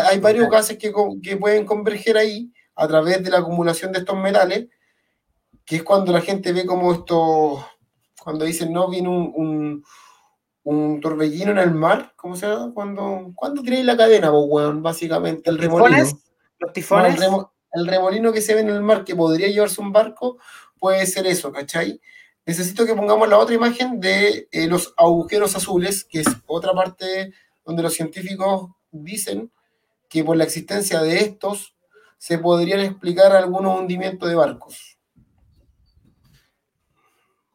hay 0.07 0.19
varios 0.19 0.51
gases 0.51 0.77
que, 0.77 0.93
que 1.23 1.35
pueden 1.35 1.65
converger 1.65 2.15
ahí 2.15 2.53
a 2.75 2.87
través 2.87 3.23
de 3.23 3.31
la 3.31 3.39
acumulación 3.39 3.91
de 3.91 3.97
estos 3.97 4.15
metales, 4.19 4.67
que 5.65 5.77
es 5.77 5.83
cuando 5.83 6.13
la 6.13 6.21
gente 6.21 6.53
ve 6.53 6.67
como 6.67 6.93
esto, 6.93 7.65
cuando 8.23 8.45
dicen, 8.45 8.71
no, 8.71 8.87
viene 8.87 9.09
un, 9.09 9.83
un, 10.61 11.01
torbellino 11.01 11.49
en 11.49 11.57
el 11.57 11.73
mar, 11.73 12.13
¿cómo 12.15 12.35
se 12.35 12.45
llama? 12.45 12.71
Cuando, 12.71 13.31
cuando 13.33 13.63
tiráis 13.63 13.83
la 13.83 13.97
cadena, 13.97 14.31
pues, 14.31 14.79
básicamente, 14.79 15.49
el 15.49 15.57
remolino. 15.57 16.05
¿Los 16.59 16.71
tifones? 16.71 17.19
el, 17.73 17.87
remolino 17.87 18.31
que 18.31 18.41
se 18.41 18.53
ve 18.53 18.59
en 18.59 18.69
el 18.69 18.83
mar 18.83 19.03
que 19.03 19.15
podría 19.15 19.47
llevarse 19.47 19.81
un 19.81 19.91
barco, 19.91 20.37
puede 20.77 21.07
ser 21.07 21.25
eso, 21.25 21.51
¿cachai? 21.51 21.99
Necesito 22.45 22.85
que 22.85 22.93
pongamos 22.93 23.27
la 23.27 23.39
otra 23.39 23.55
imagen 23.55 23.99
de 23.99 24.47
eh, 24.51 24.67
los 24.67 24.93
agujeros 24.97 25.55
azules, 25.55 26.05
que 26.05 26.19
es 26.19 26.27
otra 26.45 26.73
parte 26.73 27.33
donde 27.65 27.81
los 27.81 27.93
científicos 27.93 28.69
dicen 28.91 29.51
que 30.07 30.23
por 30.23 30.37
la 30.37 30.43
existencia 30.43 31.01
de 31.01 31.17
estos 31.17 31.75
se 32.17 32.37
podrían 32.37 32.81
explicar 32.81 33.35
algunos 33.35 33.79
hundimientos 33.79 34.29
de 34.29 34.35
barcos. 34.35 34.99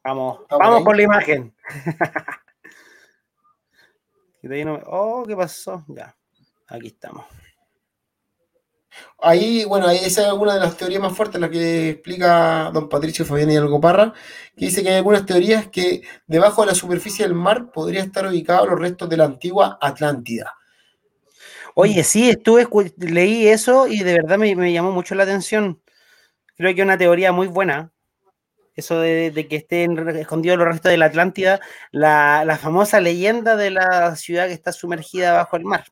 Vamos, 0.03 0.41
vamos 0.49 0.83
con 0.83 0.97
la 0.97 1.03
imagen. 1.03 1.55
oh, 4.87 5.23
¿qué 5.25 5.35
pasó? 5.35 5.85
Ya, 5.87 6.15
aquí 6.67 6.87
estamos. 6.87 7.25
Ahí, 9.19 9.65
bueno, 9.65 9.89
esa 9.89 10.27
es 10.27 10.33
una 10.33 10.55
de 10.55 10.59
las 10.59 10.77
teorías 10.77 11.01
más 11.01 11.15
fuertes, 11.15 11.39
la 11.39 11.49
que 11.49 11.91
explica 11.91 12.71
don 12.73 12.89
Patricio 12.89 13.25
Fabián 13.25 13.51
y 13.51 13.57
Algoparra, 13.57 14.13
que 14.55 14.65
dice 14.65 14.83
que 14.83 14.89
hay 14.89 14.95
algunas 14.95 15.25
teorías 15.25 15.67
que 15.67 16.01
debajo 16.27 16.61
de 16.61 16.67
la 16.67 16.75
superficie 16.75 17.25
del 17.25 17.35
mar 17.35 17.71
podría 17.71 18.01
estar 18.01 18.25
ubicados 18.25 18.67
los 18.67 18.79
restos 18.79 19.09
de 19.09 19.17
la 19.17 19.25
antigua 19.25 19.77
Atlántida. 19.79 20.55
Oye, 21.73 22.03
sí, 22.03 22.29
estuve, 22.29 22.67
leí 22.97 23.47
eso 23.47 23.87
y 23.87 23.99
de 23.99 24.13
verdad 24.13 24.37
me, 24.37 24.73
llamó 24.73 24.91
mucho 24.91 25.15
la 25.15 25.23
atención. 25.23 25.81
Creo 26.57 26.75
que 26.75 26.81
es 26.81 26.85
una 26.85 26.97
teoría 26.97 27.31
muy 27.31 27.47
buena. 27.47 27.91
Eso 28.75 28.99
de, 28.99 29.47
que 29.49 29.57
estén 29.57 29.97
escondidos 30.17 30.57
los 30.57 30.67
restos 30.67 30.91
de 30.91 30.97
la 30.97 31.05
Atlántida, 31.05 31.59
la, 31.91 32.43
la 32.45 32.57
famosa 32.57 32.99
leyenda 32.99 33.55
de 33.55 33.71
la 33.71 34.15
ciudad 34.15 34.47
que 34.47 34.53
está 34.53 34.71
sumergida 34.71 35.33
bajo 35.33 35.57
el 35.57 35.65
mar. 35.65 35.85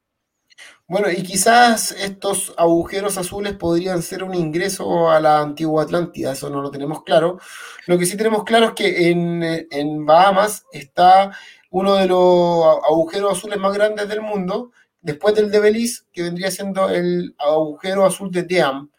Bueno, 0.89 1.11
y 1.11 1.21
quizás 1.21 1.91
estos 1.91 2.51
agujeros 2.57 3.19
azules 3.19 3.53
podrían 3.53 4.01
ser 4.01 4.23
un 4.23 4.33
ingreso 4.33 5.11
a 5.11 5.19
la 5.19 5.39
antigua 5.39 5.83
Atlántida, 5.83 6.31
eso 6.31 6.49
no 6.49 6.63
lo 6.63 6.71
tenemos 6.71 7.03
claro. 7.03 7.37
Lo 7.85 7.99
que 7.99 8.07
sí 8.07 8.17
tenemos 8.17 8.43
claro 8.43 8.69
es 8.69 8.71
que 8.73 9.11
en, 9.11 9.43
en 9.43 10.05
Bahamas 10.07 10.65
está 10.71 11.31
uno 11.69 11.93
de 11.93 12.07
los 12.07 12.65
agujeros 12.89 13.37
azules 13.37 13.59
más 13.59 13.71
grandes 13.75 14.09
del 14.09 14.21
mundo, 14.21 14.71
después 14.99 15.35
del 15.35 15.51
de 15.51 15.59
Belice, 15.59 16.05
que 16.11 16.23
vendría 16.23 16.49
siendo 16.49 16.89
el 16.89 17.35
agujero 17.37 18.03
azul 18.03 18.31
de 18.31 18.41
Team, 18.45 18.89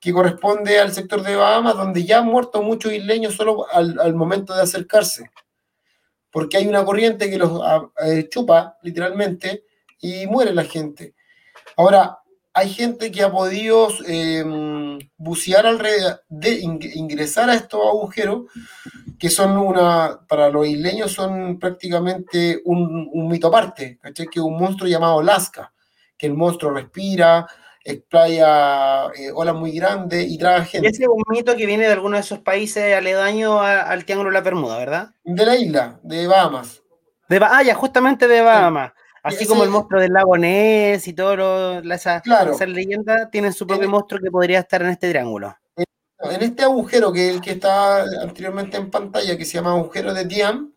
que 0.00 0.14
corresponde 0.14 0.80
al 0.80 0.92
sector 0.94 1.22
de 1.22 1.36
Bahamas, 1.36 1.76
donde 1.76 2.02
ya 2.04 2.20
han 2.20 2.26
muerto 2.28 2.62
muchos 2.62 2.94
isleños 2.94 3.34
solo 3.34 3.66
al, 3.70 4.14
momento 4.14 4.54
de 4.54 4.62
acercarse, 4.62 5.30
porque 6.30 6.56
hay 6.56 6.66
una 6.66 6.82
corriente 6.82 7.28
que 7.28 7.36
los 7.36 7.60
ah, 7.62 7.90
eh, 8.06 8.26
chupa 8.30 8.78
literalmente 8.82 9.64
y 10.00 10.26
muere 10.28 10.54
la 10.54 10.64
gente. 10.64 11.15
Ahora, 11.76 12.18
hay 12.54 12.70
gente 12.70 13.12
que 13.12 13.22
ha 13.22 13.30
podido 13.30 13.88
em, 14.06 14.98
bucear 15.18 15.66
alrededor, 15.66 16.22
de 16.30 16.60
ingresar 16.60 17.50
a 17.50 17.54
estos 17.54 17.80
agujeros, 17.86 18.44
que 19.18 19.28
son 19.28 19.58
una, 19.58 20.20
para 20.26 20.48
los 20.48 20.66
isleños 20.66 21.12
son 21.12 21.58
prácticamente 21.58 22.62
un, 22.64 23.28
mito 23.28 23.48
aparte, 23.48 23.98
¿cachai? 24.00 24.26
Que 24.26 24.40
un 24.40 24.58
monstruo 24.58 24.88
llamado 24.88 25.22
Lasca, 25.22 25.72
que 26.16 26.26
el 26.26 26.34
monstruo 26.34 26.72
respira, 26.72 27.46
explaya 27.84 29.08
eh, 29.14 29.30
olas 29.34 29.54
muy 29.54 29.72
grandes 29.72 30.26
y 30.26 30.38
traga 30.38 30.64
gente. 30.64 30.88
ese 30.88 31.02
es 31.02 31.08
un 31.08 31.22
mito 31.28 31.56
que 31.56 31.66
viene 31.66 31.84
de 31.84 31.92
alguno 31.92 32.16
de 32.16 32.22
esos 32.22 32.38
países 32.38 32.94
aledaños 32.94 33.60
al 33.60 34.04
Triángulo 34.06 34.30
de 34.30 34.34
la 34.34 34.40
Bermuda, 34.40 34.78
¿verdad? 34.78 35.10
De 35.24 35.44
la 35.44 35.56
isla, 35.56 36.00
de 36.02 36.26
Bahamas. 36.26 36.82
De, 37.28 37.38
ah, 37.42 37.62
ya, 37.62 37.74
justamente 37.74 38.26
de 38.28 38.40
Bahamas. 38.40 38.92
Así 39.26 39.44
como 39.46 39.64
el 39.64 39.70
monstruo 39.70 40.00
del 40.00 40.12
lago 40.12 40.36
Ness 40.36 41.08
y 41.08 41.12
todo 41.12 41.80
esa, 41.92 42.22
esa, 42.24 42.66
leyenda, 42.66 43.28
tienen 43.28 43.52
su 43.52 43.66
propio 43.66 43.88
monstruo 43.88 44.20
que 44.22 44.30
podría 44.30 44.60
estar 44.60 44.82
en 44.82 44.90
este 44.90 45.10
triángulo. 45.10 45.56
En 45.76 46.42
este 46.42 46.62
agujero 46.62 47.12
que 47.12 47.30
el 47.30 47.40
que 47.40 47.52
está 47.52 48.02
anteriormente 48.22 48.76
en 48.76 48.90
pantalla, 48.90 49.36
que 49.36 49.44
se 49.44 49.54
llama 49.54 49.72
agujero 49.72 50.14
de 50.14 50.24
Diam, 50.24 50.72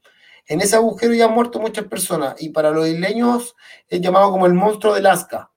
en 0.48 0.62
ese 0.62 0.76
agujero 0.76 1.14
ya 1.14 1.26
han 1.26 1.34
muerto 1.34 1.60
muchas 1.60 1.86
personas 1.86 2.36
y 2.40 2.50
para 2.50 2.72
los 2.72 2.88
isleños 2.88 3.56
es 3.88 4.02
llamado 4.02 4.32
como 4.32 4.48
el 4.48 4.54
monstruo 4.54 4.96
de 4.96 5.02
Lasca. 5.02 5.52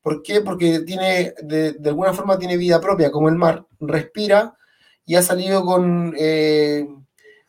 ¿Por 0.00 0.22
qué? 0.22 0.40
Porque 0.40 0.80
tiene, 0.80 1.34
de, 1.42 1.76
alguna 1.84 2.14
forma 2.14 2.38
tiene 2.38 2.56
vida 2.56 2.80
propia, 2.80 3.10
como 3.10 3.28
el 3.28 3.36
mar, 3.36 3.66
respira 3.78 4.56
y 5.04 5.16
ha 5.16 5.22
salido 5.22 5.66
con, 5.66 6.14
eh, 6.18 6.86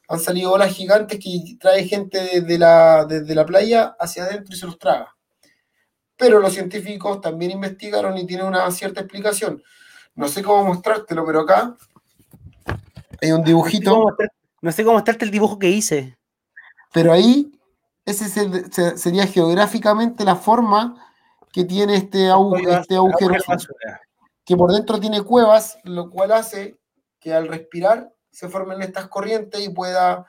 han 0.10 0.20
salido 0.20 0.52
olas 0.52 0.74
gigantes 0.74 1.20
que 1.20 1.56
trae 1.60 1.86
gente 1.86 2.20
desde 2.20 2.58
la, 2.58 3.06
desde 3.06 3.36
la 3.36 3.46
playa 3.46 3.96
hacia 4.00 4.24
adentro 4.24 4.56
y 4.56 4.58
se 4.58 4.66
los 4.66 4.80
traga. 4.80 5.16
Pero 6.18 6.40
los 6.40 6.52
científicos 6.52 7.22
también 7.22 7.52
investigaron 7.52 8.18
y 8.18 8.26
tienen 8.26 8.48
una 8.48 8.70
cierta 8.72 9.02
explicación. 9.02 9.62
No 10.16 10.28
sé 10.28 10.42
cómo 10.42 10.66
mostrártelo, 10.66 11.24
pero 11.26 11.42
acá 11.42 11.78
hay 13.22 13.32
un 13.32 13.44
dibujito. 13.44 14.18
No 14.62 14.72
sé 14.72 14.84
cómo 14.84 14.96
mostrarte 14.96 15.26
el 15.26 15.32
dibujo 15.32 15.60
que 15.60 15.70
hice. 15.70 16.18
Pero 16.92 17.14
ahí, 17.14 17.52
ese 18.04 18.98
sería 18.98 19.28
geográficamente 19.28 20.26
la 20.26 20.36
forma 20.36 21.06
que 21.54 21.66
tiene 21.66 21.96
este, 21.96 22.30
este 22.68 22.96
agujero. 22.96 23.36
Que 24.44 24.58
por 24.58 24.72
dentro 24.72 25.00
tiene 25.00 25.22
cuevas, 25.22 25.78
lo 25.84 26.10
cual 26.10 26.32
hace 26.32 26.80
que 27.20 27.32
al 27.32 27.48
respirar 27.48 28.12
se 28.32 28.50
formen 28.50 28.82
estas 28.82 29.08
corrientes 29.08 29.62
y 29.62 29.70
pueda 29.70 30.26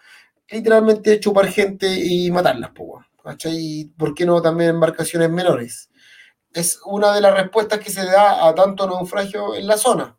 literalmente 0.49 1.21
chupar 1.21 1.49
gente 1.49 1.87
y 1.89 2.31
matarlas, 2.31 2.71
Y 3.45 3.87
por 3.87 4.15
qué 4.15 4.27
no 4.27 4.43
también 4.43 4.71
embarcaciones 4.71 5.31
menores. 5.31 5.91
Es 6.53 6.81
una 6.85 7.15
de 7.15 7.21
las 7.21 7.35
respuestas 7.35 7.79
que 7.79 7.91
se 7.91 8.05
da 8.05 8.49
a 8.49 8.55
tanto 8.55 8.87
naufragio 8.87 9.55
en 9.55 9.67
la 9.67 9.77
zona. 9.77 10.19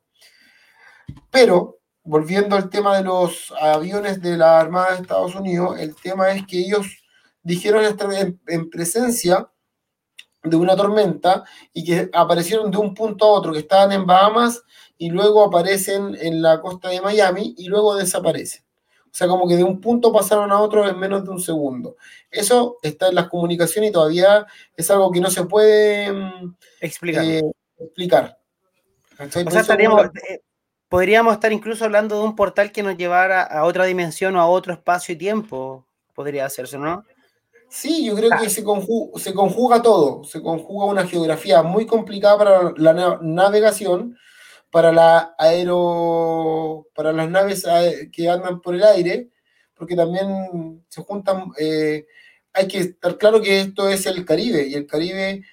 Pero, 1.29 1.79
volviendo 2.03 2.55
al 2.55 2.69
tema 2.69 2.97
de 2.97 3.03
los 3.03 3.53
aviones 3.59 4.21
de 4.21 4.37
la 4.37 4.59
Armada 4.59 4.91
de 4.91 5.01
Estados 5.01 5.35
Unidos, 5.35 5.79
el 5.79 5.95
tema 5.95 6.31
es 6.31 6.45
que 6.45 6.59
ellos 6.59 6.87
dijeron 7.43 7.83
estar 7.83 8.09
en 8.47 8.69
presencia 8.69 9.51
de 10.43 10.55
una 10.55 10.75
tormenta 10.75 11.43
y 11.73 11.83
que 11.83 12.09
aparecieron 12.13 12.71
de 12.71 12.77
un 12.77 12.93
punto 12.93 13.25
a 13.25 13.31
otro, 13.31 13.53
que 13.53 13.59
estaban 13.59 13.91
en 13.91 14.05
Bahamas 14.05 14.63
y 15.01 15.09
luego 15.09 15.43
aparecen 15.43 16.15
en 16.21 16.43
la 16.43 16.61
costa 16.61 16.89
de 16.89 17.01
Miami 17.01 17.55
y 17.57 17.65
luego 17.65 17.95
desaparecen. 17.95 18.61
O 19.05 19.09
sea, 19.09 19.27
como 19.27 19.47
que 19.47 19.55
de 19.55 19.63
un 19.63 19.81
punto 19.81 20.13
pasaron 20.13 20.51
a 20.51 20.61
otro 20.61 20.87
en 20.87 20.99
menos 20.99 21.23
de 21.23 21.31
un 21.31 21.41
segundo. 21.41 21.97
Eso 22.29 22.77
está 22.83 23.07
en 23.07 23.15
las 23.15 23.27
comunicaciones 23.27 23.89
y 23.89 23.93
todavía 23.93 24.45
es 24.77 24.91
algo 24.91 25.11
que 25.11 25.19
no 25.19 25.31
se 25.31 25.45
puede 25.45 26.11
mm, 26.11 26.55
explicar. 26.81 27.25
Eh, 27.25 27.41
explicar. 27.79 28.37
O 29.17 29.49
sea, 29.49 29.75
eh, 29.75 30.41
podríamos 30.87 31.33
estar 31.33 31.51
incluso 31.51 31.83
hablando 31.83 32.19
de 32.19 32.23
un 32.23 32.35
portal 32.35 32.71
que 32.71 32.83
nos 32.83 32.95
llevara 32.95 33.41
a 33.41 33.63
otra 33.63 33.85
dimensión 33.85 34.35
o 34.35 34.39
a 34.39 34.45
otro 34.45 34.71
espacio 34.71 35.15
y 35.15 35.17
tiempo. 35.17 35.83
Podría 36.13 36.45
hacerse, 36.45 36.77
¿no? 36.77 37.03
Sí, 37.69 38.05
yo 38.05 38.15
creo 38.15 38.29
que 38.39 38.51
se 38.51 38.63
conjuga, 38.63 39.19
se 39.19 39.33
conjuga 39.33 39.81
todo, 39.81 40.23
se 40.25 40.43
conjuga 40.43 40.85
una 40.85 41.07
geografía 41.07 41.63
muy 41.63 41.87
complicada 41.87 42.37
para 42.37 42.73
la 42.77 43.17
navegación, 43.19 44.15
para 44.71 44.91
la 44.91 45.35
aero, 45.37 46.87
para 46.95 47.13
las 47.13 47.29
naves 47.29 47.65
que 48.11 48.29
andan 48.29 48.61
por 48.61 48.75
el 48.75 48.83
aire, 48.83 49.29
porque 49.75 49.95
también 49.95 50.85
se 50.89 51.01
juntan, 51.03 51.51
eh, 51.59 52.05
hay 52.53 52.67
que 52.67 52.79
estar 52.79 53.17
claro 53.17 53.41
que 53.41 53.61
esto 53.61 53.89
es 53.89 54.05
el 54.05 54.25
Caribe, 54.25 54.67
y 54.67 54.75
el 54.75 54.87
Caribe 54.87 55.43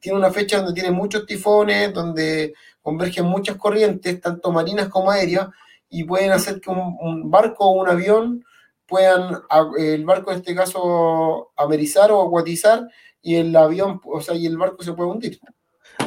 tiene 0.00 0.18
una 0.18 0.30
fecha 0.32 0.58
donde 0.58 0.74
tiene 0.74 0.90
muchos 0.90 1.26
tifones, 1.26 1.92
donde 1.94 2.54
convergen 2.82 3.26
muchas 3.26 3.56
corrientes, 3.56 4.20
tanto 4.20 4.52
marinas 4.52 4.88
como 4.88 5.10
aéreas, 5.10 5.48
y 5.90 6.04
pueden 6.04 6.32
hacer 6.32 6.60
que 6.60 6.70
un, 6.70 6.96
un 7.00 7.30
barco 7.30 7.66
o 7.66 7.80
un 7.80 7.88
avión 7.88 8.44
puedan 8.86 9.42
el 9.78 10.04
barco 10.04 10.32
en 10.32 10.38
este 10.38 10.54
caso 10.54 11.52
amerizar 11.56 12.10
o 12.12 12.22
acuatizar 12.22 12.88
y 13.22 13.36
el 13.36 13.54
avión, 13.56 14.00
o 14.04 14.20
sea, 14.20 14.34
y 14.34 14.46
el 14.46 14.56
barco 14.56 14.82
se 14.82 14.92
puede 14.94 15.10
hundir. 15.10 15.40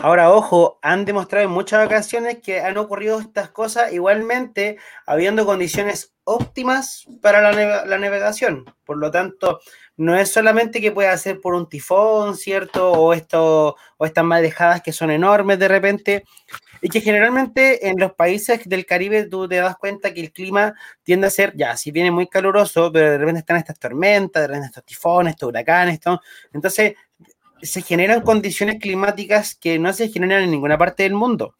Ahora, 0.01 0.31
ojo, 0.31 0.79
han 0.81 1.05
demostrado 1.05 1.45
en 1.45 1.51
muchas 1.51 1.85
ocasiones 1.85 2.39
que 2.41 2.59
han 2.61 2.77
ocurrido 2.77 3.19
estas 3.19 3.49
cosas 3.49 3.93
igualmente 3.93 4.77
habiendo 5.05 5.45
condiciones 5.45 6.15
óptimas 6.23 7.05
para 7.21 7.51
la, 7.51 7.97
navegación. 7.97 8.65
Por 8.83 8.97
lo 8.97 9.11
tanto, 9.11 9.59
no 9.97 10.15
es 10.15 10.31
solamente 10.31 10.81
que 10.81 10.91
pueda 10.91 11.15
ser 11.17 11.39
por 11.39 11.53
un 11.53 11.69
tifón, 11.69 12.35
¿cierto? 12.35 12.91
O, 12.91 13.13
esto, 13.13 13.75
o 13.97 14.05
estas 14.05 14.23
marejadas 14.23 14.81
que 14.81 14.91
son 14.91 15.11
enormes 15.11 15.59
de 15.59 15.67
repente. 15.67 16.23
Y 16.81 16.89
que 16.89 17.01
generalmente 17.01 17.87
en 17.87 17.99
los 17.99 18.13
países 18.13 18.67
del 18.67 18.87
Caribe 18.87 19.25
tú 19.27 19.47
te 19.47 19.57
das 19.57 19.77
cuenta 19.77 20.11
que 20.15 20.21
el 20.21 20.31
clima 20.31 20.73
tiende 21.03 21.27
a 21.27 21.29
ser, 21.29 21.55
ya, 21.55 21.77
si 21.77 21.91
viene 21.91 22.09
muy 22.09 22.27
caluroso, 22.27 22.91
pero 22.91 23.11
de 23.11 23.17
repente 23.19 23.41
están 23.41 23.57
estas 23.57 23.77
tormentas, 23.77 24.41
de 24.41 24.47
repente 24.47 24.67
estos 24.67 24.85
tifones, 24.85 25.33
estos 25.33 25.49
huracanes, 25.49 25.99
todo. 25.99 26.19
Entonces, 26.51 26.95
se 27.61 27.81
generan 27.81 28.21
condiciones 28.21 28.79
climáticas 28.79 29.55
que 29.55 29.79
no 29.79 29.93
se 29.93 30.09
generan 30.09 30.43
en 30.43 30.51
ninguna 30.51 30.77
parte 30.77 31.03
del 31.03 31.13
mundo. 31.13 31.55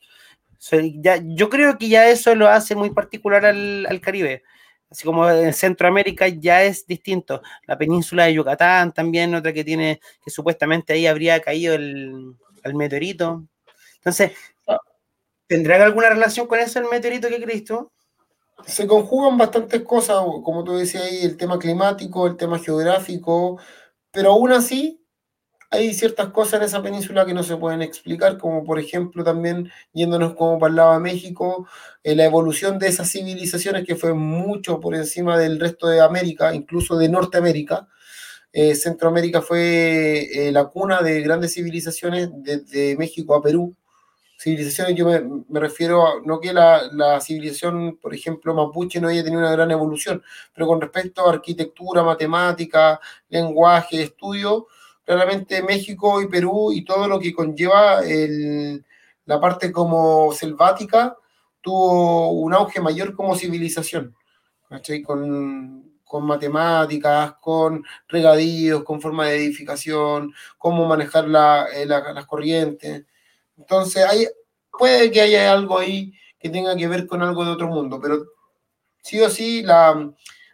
ya, 1.01 1.19
yo 1.23 1.49
creo 1.49 1.77
que 1.77 1.89
ya 1.89 2.09
eso 2.09 2.35
lo 2.35 2.47
hace 2.47 2.75
muy 2.75 2.91
particular 2.91 3.45
al, 3.45 3.85
al 3.87 4.01
Caribe 4.01 4.43
así 4.91 5.05
como 5.05 5.27
en 5.29 5.53
Centroamérica 5.53 6.27
ya 6.27 6.63
es 6.63 6.85
distinto. 6.85 7.41
La 7.65 7.77
península 7.77 8.25
de 8.25 8.33
Yucatán 8.33 8.91
también, 8.91 9.33
otra 9.33 9.53
que 9.53 9.63
tiene, 9.63 10.01
que 10.23 10.29
supuestamente 10.29 10.93
ahí 10.93 11.07
habría 11.07 11.39
caído 11.39 11.73
el, 11.75 12.35
meteorito. 12.73 13.45
Entonces, 13.95 14.33
¿tendrá 15.47 15.83
alguna 15.83 16.09
relación 16.09 16.45
con 16.45 16.59
eso 16.59 16.79
el 16.79 16.85
meteorito 16.85 17.29
que 17.29 17.41
crees 17.41 17.63
tú? 17.63 17.89
Se 18.67 18.85
conjugan 18.85 19.37
bastantes 19.37 19.81
cosas, 19.81 20.17
como 20.43 20.63
tú 20.63 20.73
decías 20.73 21.03
ahí, 21.03 21.23
el 21.23 21.37
tema 21.37 21.57
climático, 21.57 22.27
el 22.27 22.37
tema 22.37 22.59
geográfico, 22.59 23.59
pero 24.11 24.33
aún 24.33 24.51
así 24.51 25.00
hay 25.71 25.93
ciertas 25.93 26.27
cosas 26.31 26.59
en 26.59 26.63
esa 26.63 26.83
península 26.83 27.25
que 27.25 27.33
no 27.33 27.43
se 27.43 27.55
pueden 27.55 27.81
explicar, 27.81 28.37
como 28.37 28.65
por 28.65 28.77
ejemplo 28.77 29.23
también 29.23 29.71
yéndonos 29.93 30.35
como 30.35 30.59
de 30.59 30.99
México, 30.99 31.65
eh, 32.03 32.13
la 32.13 32.25
evolución 32.25 32.77
de 32.77 32.87
esas 32.89 33.09
civilizaciones 33.09 33.85
que 33.85 33.95
fue 33.95 34.13
mucho 34.13 34.81
por 34.81 34.95
encima 34.95 35.37
del 35.37 35.59
resto 35.61 35.87
de 35.87 36.01
América, 36.01 36.53
incluso 36.53 36.97
de 36.97 37.07
Norteamérica. 37.07 37.87
Eh, 38.51 38.75
Centroamérica 38.75 39.41
fue 39.41 40.27
eh, 40.33 40.51
la 40.51 40.65
cuna 40.65 41.01
de 41.01 41.21
grandes 41.21 41.53
civilizaciones 41.53 42.29
desde 42.33 42.97
México 42.97 43.33
a 43.33 43.41
Perú. 43.41 43.73
Civilizaciones, 44.37 44.95
yo 44.95 45.05
me, 45.47 45.59
refiero 45.59 46.05
a, 46.05 46.13
no 46.25 46.41
que 46.41 46.51
la, 46.51 46.81
la, 46.91 47.21
civilización, 47.21 47.97
por 48.01 48.13
ejemplo, 48.13 48.53
mapuche 48.53 48.99
no 48.99 49.07
haya 49.07 49.23
tenido 49.23 49.41
una 49.41 49.51
gran 49.51 49.71
evolución, 49.71 50.21
pero 50.53 50.67
con 50.67 50.81
respecto 50.81 51.25
a 51.25 51.33
arquitectura, 51.33 52.03
matemática, 52.03 52.99
lenguaje, 53.29 54.01
estudio, 54.01 54.67
claramente 55.11 55.61
México 55.61 56.21
y 56.21 56.29
Perú 56.29 56.71
y 56.71 56.85
todo 56.85 57.05
lo 57.05 57.19
que 57.19 57.33
conlleva 57.33 57.99
la 59.25 59.41
parte 59.41 59.69
como 59.69 60.31
selvática 60.31 61.17
tuvo 61.59 62.31
un 62.31 62.53
auge 62.53 62.79
mayor 62.79 63.13
como 63.13 63.35
civilización, 63.35 64.15
Con, 65.03 65.99
con 66.05 66.25
matemáticas, 66.25 67.33
con 67.41 67.83
regadíos, 68.07 68.85
con 68.85 69.01
forma 69.01 69.27
de 69.27 69.35
edificación, 69.35 70.33
cómo 70.57 70.87
manejar 70.87 71.25
eh, 71.75 71.85
las 71.85 72.25
corrientes. 72.25 73.03
Entonces, 73.57 74.05
hay, 74.05 74.27
puede 74.71 75.11
que 75.11 75.19
haya 75.19 75.51
algo 75.51 75.77
ahí 75.77 76.13
que 76.39 76.49
tenga 76.49 76.73
que 76.77 76.87
ver 76.87 77.05
con 77.05 77.21
algo 77.21 77.43
de 77.43 77.51
otro 77.51 77.67
mundo, 77.67 77.99
pero 78.01 78.27
sí 79.01 79.19
o 79.19 79.29
sí 79.29 79.61
la, 79.61 80.09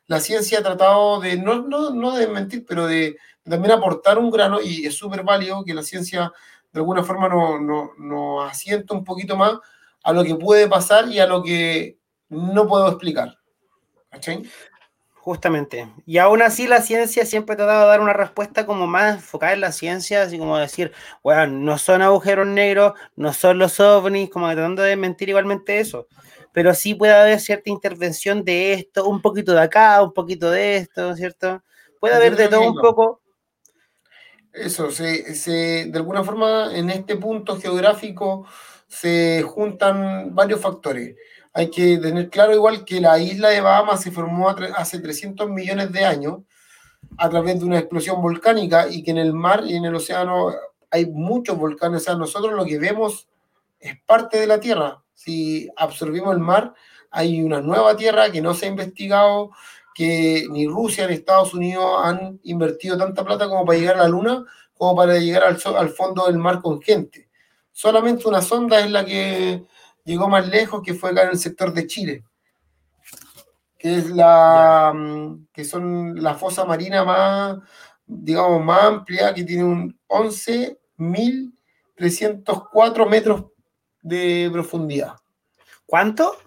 la 0.08 0.20
ciencia 0.20 0.60
ha 0.60 0.64
tratado 0.64 1.20
de, 1.20 1.38
no, 1.38 1.62
no, 1.62 1.92
no 1.92 2.16
de 2.16 2.28
mentir, 2.28 2.66
pero 2.66 2.88
de, 2.88 3.18
también 3.50 3.72
aportar 3.72 4.18
un 4.18 4.32
grano 4.32 4.60
y 4.62 4.86
es 4.86 4.96
súper 4.96 5.24
válido 5.24 5.64
que 5.64 5.74
la 5.74 5.84
ciencia 5.84 6.32
de 6.72 6.80
alguna 6.80 7.04
forma 7.04 7.30
nos 7.30 7.62
no, 7.62 7.92
no 7.98 8.42
asienta 8.42 8.94
un 8.94 9.04
poquito 9.04 9.36
más 9.36 9.58
a 10.04 10.14
lo 10.14 10.24
que 10.24 10.36
puede 10.36 10.68
pasar 10.68 11.08
y 11.10 11.20
a 11.20 11.28
lo 11.28 11.44
que 11.44 11.98
no 12.30 12.68
puedo 12.68 12.88
explicar. 12.88 13.38
¿Cachai? 14.10 14.44
Justamente. 15.28 15.90
Y 16.06 16.20
aún 16.20 16.42
así 16.42 16.68
la 16.68 16.82
ciencia 16.82 17.26
siempre 17.26 17.58
te 17.58 17.64
ha 17.64 17.66
dado 17.66 17.84
a 17.84 17.88
dar 17.88 18.00
una 18.00 18.14
respuesta 18.14 18.66
como 18.66 18.88
más 18.88 19.16
enfocada 19.16 19.52
en 19.52 19.60
la 19.60 19.74
ciencia, 19.74 20.22
así 20.22 20.38
como 20.38 20.58
decir, 20.58 20.94
bueno, 21.22 21.48
no 21.48 21.78
son 21.78 22.02
agujeros 22.02 22.48
negros, 22.48 22.94
no 23.18 23.34
son 23.34 23.58
los 23.58 23.78
ovnis, 23.82 24.30
como 24.30 24.48
tratando 24.48 24.84
de 24.84 24.96
mentir 24.96 25.28
igualmente 25.28 25.82
eso. 25.82 26.08
Pero 26.54 26.74
sí 26.74 26.96
puede 26.96 27.14
haber 27.14 27.42
cierta 27.42 27.70
intervención 27.70 28.46
de 28.46 28.72
esto, 28.72 29.06
un 29.06 29.22
poquito 29.22 29.52
de 29.52 29.60
acá, 29.60 30.02
un 30.02 30.14
poquito 30.14 30.50
de 30.50 30.78
esto, 30.78 31.14
¿cierto? 31.18 31.62
Puede 32.00 32.16
haber 32.16 32.38
de 32.38 32.48
todo 32.48 32.62
un 32.62 32.76
poco, 32.76 33.20
eso, 34.60 34.92
se, 34.92 35.36
se, 35.36 35.86
de 35.86 35.98
alguna 35.98 36.24
forma 36.24 36.76
en 36.76 36.90
este 36.90 37.16
punto 37.16 37.60
geográfico 37.60 38.46
se 38.88 39.44
juntan 39.44 40.34
varios 40.34 40.62
factores. 40.62 41.16
Hay 41.54 41.70
que 41.70 41.98
tener 41.98 42.30
claro 42.30 42.54
igual 42.54 42.86
que 42.86 43.02
la 43.02 43.20
isla 43.20 43.50
de 43.50 43.62
Bahamas 43.62 44.02
se 44.02 44.12
formó 44.12 44.50
hace 44.50 45.00
300 45.00 45.50
millones 45.50 45.92
de 45.92 46.06
años 46.06 46.40
a 47.18 47.30
través 47.30 47.60
de 47.60 47.66
una 47.66 47.80
explosión 47.80 48.22
volcánica 48.22 48.88
y 48.90 49.04
que 49.04 49.12
en 49.12 49.18
el 49.18 49.34
mar 49.34 49.64
y 49.66 49.76
en 49.76 49.86
el 49.86 49.96
océano 49.96 50.54
hay 50.92 51.06
muchos 51.08 51.58
volcanes. 51.58 52.02
O 52.02 52.06
sea, 52.06 52.16
nosotros 52.16 52.54
lo 52.54 52.66
que 52.66 52.80
vemos 52.80 53.28
es 53.80 54.00
parte 54.06 54.40
de 54.40 54.48
la 54.48 54.60
Tierra. 54.60 55.04
Si 55.14 55.70
absorbimos 55.76 56.34
el 56.34 56.40
mar, 56.40 56.74
hay 57.10 57.42
una 57.42 57.62
nueva 57.62 57.96
Tierra 57.96 58.32
que 58.32 58.42
no 58.42 58.54
se 58.54 58.66
ha 58.66 58.70
investigado, 58.70 59.52
que 59.98 60.46
ni 60.52 60.68
Rusia 60.68 61.08
ni 61.08 61.16
Estados 61.16 61.56
Unidos 61.56 62.00
han 62.04 62.40
invertido 62.44 62.96
tanta 62.96 63.26
plata 63.26 63.50
como 63.50 63.66
para 63.66 63.80
llegar 63.80 63.96
a 63.96 64.04
la 64.04 64.08
Luna, 64.08 64.46
como 64.76 64.96
para 64.96 65.18
llegar 65.18 65.44
al, 65.44 65.58
al 65.76 65.90
fondo 65.90 66.28
del 66.28 66.38
mar 66.38 66.62
con 66.62 66.80
gente. 66.80 67.28
Solamente 67.72 68.28
una 68.28 68.44
sonda 68.44 68.80
es 68.80 68.92
la 68.92 69.04
que 69.04 69.66
llegó 70.06 70.30
más 70.30 70.48
lejos, 70.50 70.84
que 70.84 70.94
fue 70.94 71.10
acá 71.10 71.24
en 71.24 71.30
el 71.30 71.40
sector 71.40 71.74
de 71.74 71.88
Chile, 71.88 72.24
que 73.80 73.96
es 73.96 74.12
la 74.12 74.94
mm, 74.96 75.48
que 75.52 75.66
son 75.66 76.22
la 76.22 76.36
fosa 76.36 76.64
marina 76.64 77.04
más, 77.04 77.58
digamos, 78.06 78.64
más 78.64 78.84
amplia, 78.84 79.34
que 79.34 79.44
tiene 79.44 79.64
un 79.64 80.00
11.304 80.10 83.10
metros 83.10 83.46
de 84.04 84.48
profundidad. 84.54 85.16
¿Cuánto? 85.88 86.38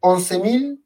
11.000 0.00 0.83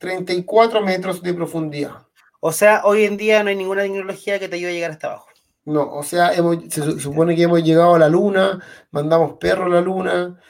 34 0.00 0.80
metros 0.80 1.22
de 1.22 1.34
profundidad. 1.34 2.06
O 2.40 2.52
sea, 2.52 2.80
hoy 2.84 3.04
en 3.04 3.18
día 3.18 3.42
no 3.42 3.50
hay 3.50 3.56
ninguna 3.56 3.82
tecnología 3.82 4.38
que 4.38 4.48
te 4.48 4.56
ayude 4.56 4.70
a 4.70 4.74
llegar 4.74 4.90
hasta 4.92 5.08
abajo. 5.08 5.28
No, 5.66 5.92
o 5.92 6.02
sea, 6.02 6.32
se 6.68 6.98
supone 6.98 7.36
que 7.36 7.42
hemos 7.42 7.62
llegado 7.62 7.94
a 7.94 7.98
la 7.98 8.08
luna, 8.08 8.64
mandamos 8.90 9.34
perros 9.34 9.66
a 9.66 9.68
la 9.68 9.80
luna, 9.82 10.40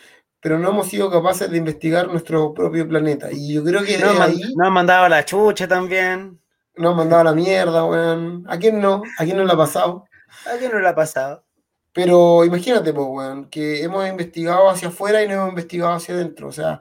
pero 0.40 0.56
no 0.56 0.70
hemos 0.70 0.86
sido 0.86 1.10
capaces 1.10 1.50
de 1.50 1.58
investigar 1.58 2.06
nuestro 2.06 2.54
propio 2.54 2.88
planeta. 2.88 3.28
Y 3.32 3.54
yo 3.54 3.64
creo 3.64 3.82
que 3.82 3.98
no, 3.98 4.22
ahí... 4.22 4.40
No 4.54 4.66
han 4.66 4.72
mandado 4.72 5.06
a 5.06 5.08
la 5.08 5.24
chucha 5.24 5.66
también. 5.66 6.40
No 6.76 6.90
han 6.90 6.96
mandado 6.96 7.22
a 7.22 7.24
la 7.24 7.34
mierda, 7.34 7.84
weón. 7.84 8.44
¿A 8.48 8.56
quién 8.56 8.80
no? 8.80 9.02
¿A 9.18 9.24
quién 9.24 9.36
no 9.36 9.44
le 9.44 9.52
ha 9.52 9.56
pasado? 9.56 10.06
¿A 10.46 10.56
quién 10.58 10.70
no 10.70 10.78
le 10.78 10.88
ha 10.88 10.94
pasado? 10.94 11.44
Pero 11.92 12.44
imagínate, 12.44 12.92
pues, 12.92 13.06
weón, 13.10 13.50
que 13.50 13.82
hemos 13.82 14.08
investigado 14.08 14.70
hacia 14.70 14.88
afuera 14.88 15.24
y 15.24 15.26
no 15.26 15.34
hemos 15.34 15.48
investigado 15.50 15.92
hacia 15.92 16.14
adentro. 16.14 16.46
O 16.48 16.52
sea, 16.52 16.80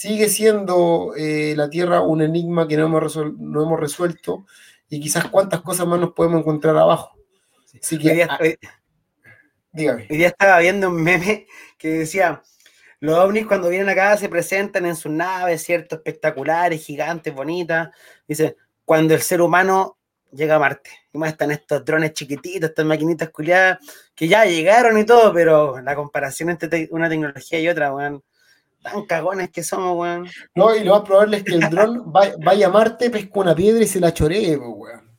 sigue 0.00 0.30
siendo 0.30 1.12
eh, 1.14 1.52
la 1.54 1.68
Tierra 1.68 2.00
un 2.00 2.22
enigma 2.22 2.66
que 2.66 2.78
no 2.78 2.86
hemos, 2.86 3.16
no 3.16 3.62
hemos 3.62 3.78
resuelto 3.78 4.46
y 4.88 4.98
quizás 4.98 5.26
cuántas 5.26 5.60
cosas 5.60 5.86
más 5.86 6.00
nos 6.00 6.12
podemos 6.12 6.40
encontrar 6.40 6.74
abajo. 6.74 7.18
Así 7.78 7.98
que, 7.98 8.14
día, 8.14 8.26
ah, 8.30 8.38
dígame. 9.70 10.06
Hoy 10.08 10.16
día 10.16 10.28
estaba 10.28 10.58
viendo 10.60 10.88
un 10.88 11.02
meme 11.02 11.46
que 11.76 11.88
decía, 11.88 12.40
los 13.00 13.18
ovnis 13.18 13.46
cuando 13.46 13.68
vienen 13.68 13.90
acá 13.90 14.16
se 14.16 14.30
presentan 14.30 14.86
en 14.86 14.96
sus 14.96 15.12
naves, 15.12 15.64
¿cierto? 15.64 15.96
Espectaculares, 15.96 16.82
gigantes, 16.82 17.34
bonitas. 17.34 17.90
Dice, 18.26 18.56
cuando 18.86 19.12
el 19.12 19.20
ser 19.20 19.42
humano 19.42 19.98
llega 20.32 20.54
a 20.54 20.58
Marte. 20.58 20.92
Y 21.12 21.18
más 21.18 21.32
están 21.32 21.50
estos 21.50 21.84
drones 21.84 22.14
chiquititos, 22.14 22.70
estas 22.70 22.86
maquinitas 22.86 23.28
culiadas, 23.28 23.78
que 24.14 24.28
ya 24.28 24.46
llegaron 24.46 24.96
y 24.96 25.04
todo, 25.04 25.30
pero 25.34 25.78
la 25.82 25.94
comparación 25.94 26.48
entre 26.48 26.88
una 26.90 27.10
tecnología 27.10 27.60
y 27.60 27.68
otra, 27.68 27.90
bueno, 27.90 28.24
tan 28.82 29.04
cagones 29.06 29.50
que 29.50 29.62
somos, 29.62 29.96
weón. 29.96 30.28
No, 30.54 30.74
y 30.74 30.84
lo 30.84 30.94
más 30.94 31.02
probable 31.02 31.38
es 31.38 31.44
que 31.44 31.54
el 31.54 31.70
dron 31.70 32.12
vaya 32.12 32.66
a 32.66 32.70
Marte, 32.70 33.10
pesca 33.10 33.40
una 33.40 33.54
piedra 33.54 33.82
y 33.82 33.86
se 33.86 34.00
la 34.00 34.12
choree, 34.12 34.56
weón. 34.56 35.10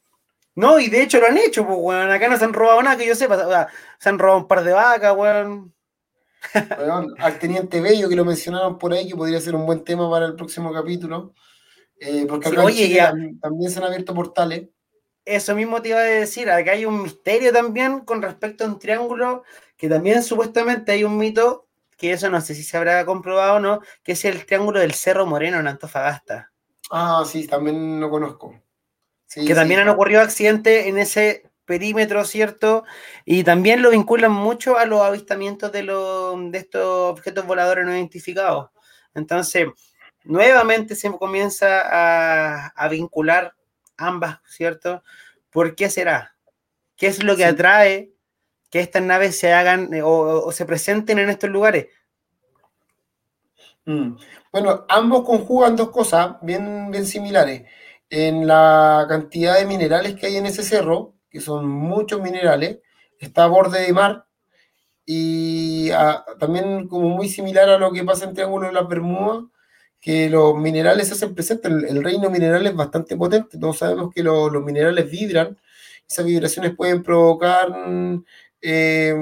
No, 0.56 0.80
y 0.80 0.89
de 0.89 1.04
hecho 1.04 1.19
lo 1.19 1.28
han 1.28 1.38
hecho, 1.38 1.65
pues, 1.65 1.78
weón. 1.80 2.12
Acá 2.12 2.28
no 2.28 2.38
se 2.38 2.43
han 2.43 2.54
robado 2.54 2.82
nada 2.82 2.97
que 2.97 3.08
yo 3.08 3.15
sepa. 3.15 3.36
O 3.36 3.50
sea, 3.50 3.67
se 4.00 4.10
han 4.10 4.19
robado 4.19 4.39
un 4.41 4.47
par 4.47 4.63
de 4.63 4.74
vacas, 4.74 5.15
weón. 5.15 5.74
al 7.19 7.39
teniente 7.39 7.82
Bello, 7.82 8.10
que 8.10 8.15
lo 8.15 8.26
mencionaron 8.26 8.78
por 8.78 8.93
ahí, 8.93 9.08
que 9.08 9.15
podría 9.15 9.39
ser 9.39 9.56
un 9.56 9.65
buen 9.65 9.84
tema 9.84 10.10
para 10.10 10.26
el 10.26 10.36
próximo 10.36 10.74
capítulo. 10.74 11.34
Eh, 12.00 12.26
porque 12.28 12.50
acá 12.50 13.13
también 13.41 13.71
se 13.71 13.80
han 13.80 13.86
abierto 13.86 14.13
portales. 14.13 14.69
Eso 15.24 15.56
mismo 15.56 15.82
te 15.82 15.89
iba 15.89 16.00
a 16.00 16.04
decir, 16.04 16.50
acá 16.50 16.71
hay 16.71 16.86
un 16.86 17.04
misterio 17.04 17.54
también 17.54 18.00
con 18.00 18.24
respecto 18.24 18.63
a 18.63 18.67
un 18.67 18.80
triángulo, 18.80 19.43
que 19.78 19.88
también 19.88 20.24
supuestamente 20.24 20.91
hay 20.91 21.04
un 21.04 21.15
mito 21.15 21.67
que 22.02 22.14
eso 22.14 22.32
no 22.32 22.42
sé 22.42 22.56
si 22.56 22.64
se 22.64 22.78
habrá 22.78 23.06
comprobado 23.06 23.58
o 23.58 23.60
no, 23.60 23.80
que 24.02 24.14
es 24.14 24.26
el 24.26 24.44
triángulo 24.48 24.80
del 24.80 24.96
Cerro 24.96 25.28
Moreno 25.28 25.60
en 25.60 25.68
Antofagasta. 25.68 26.52
Ah, 26.90 27.24
sí, 27.32 27.46
también 27.46 28.02
lo 28.02 28.10
conozco. 28.10 28.60
que 29.32 29.54
también 29.54 29.82
han 29.82 29.90
ocurrido 29.90 30.20
accidentes 30.20 30.88
en 30.88 30.98
ese 30.98 31.52
perímetro, 31.64 32.26
¿cierto? 32.26 32.86
Y 33.24 33.44
también 33.44 33.84
lo 33.84 33.92
vinculan 33.92 34.32
mucho 34.32 34.80
a 34.80 34.86
los 34.86 35.02
avistamientos 35.02 35.72
de, 35.72 35.84
de 35.84 36.58
estos 36.58 37.12
objetos 37.12 37.46
voladores 37.46 37.86
no 37.86 37.96
identificados. 37.96 38.72
Entonces, 39.14 39.68
nuevamente 40.24 40.96
se 40.96 41.12
comienza 41.12 41.82
a, 41.84 42.68
a 42.70 42.88
vincular 42.88 43.54
ambas, 43.96 44.40
¿cierto? 44.48 45.04
¿Por 45.52 45.76
qué 45.76 45.88
será? 45.92 46.36
¿Qué 46.96 47.06
es 47.06 47.24
lo 47.24 47.36
que 47.36 47.46
atrae 47.46 48.12
que 48.72 48.80
estas 48.80 49.04
naves 49.04 49.38
se 49.38 49.54
hagan 49.54 49.94
eh, 49.94 50.02
o, 50.02 50.52
se 50.52 50.66
presenten 50.66 51.20
en 51.20 51.30
estos 51.30 51.50
lugares. 51.50 51.88
Mm. 53.86 54.16
Bueno, 54.52 54.86
ambos 54.90 55.26
conjugan 55.26 55.76
dos 55.76 55.92
cosas 55.92 56.38
bien, 56.42 56.94
similares. 57.06 57.64
En 58.10 58.48
la 58.48 59.06
cantidad 59.08 59.58
de 59.60 59.66
minerales 59.66 60.16
que 60.16 60.28
hay 60.28 60.38
en 60.38 60.46
ese 60.46 60.64
cerro, 60.64 61.14
que 61.30 61.42
son 61.42 61.68
muchos 61.68 62.22
minerales, 62.22 62.80
está 63.20 63.44
a 63.44 63.48
borde 63.48 63.82
de 63.82 63.94
mar 63.94 64.26
y 65.06 65.92
ah, 65.92 66.26
también 66.40 66.88
como 66.88 67.10
muy 67.10 67.30
similar 67.30 67.70
a 67.70 67.78
lo 67.78 67.92
que 67.92 68.04
pasa 68.04 68.26
en 68.26 68.34
Triángulo 68.34 68.68
de 68.68 68.74
las 68.74 68.88
Bermudas, 68.88 69.46
que 70.00 70.30
los 70.30 70.58
minerales 70.58 71.08
se 71.08 71.14
hacen 71.14 71.36
presentes, 71.36 71.72
el, 71.72 72.04
reino 72.04 72.30
mineral 72.30 72.66
es 72.66 72.76
bastante 72.76 73.16
potente, 73.16 73.58
todos 73.58 73.78
sabemos 73.78 74.14
que 74.14 74.24
los 74.24 74.52
minerales 74.64 75.10
vibran, 75.10 75.58
esas 76.10 76.26
vibraciones 76.26 76.76
pueden 76.76 77.04
provocar 77.04 77.70
eh, 78.62 79.13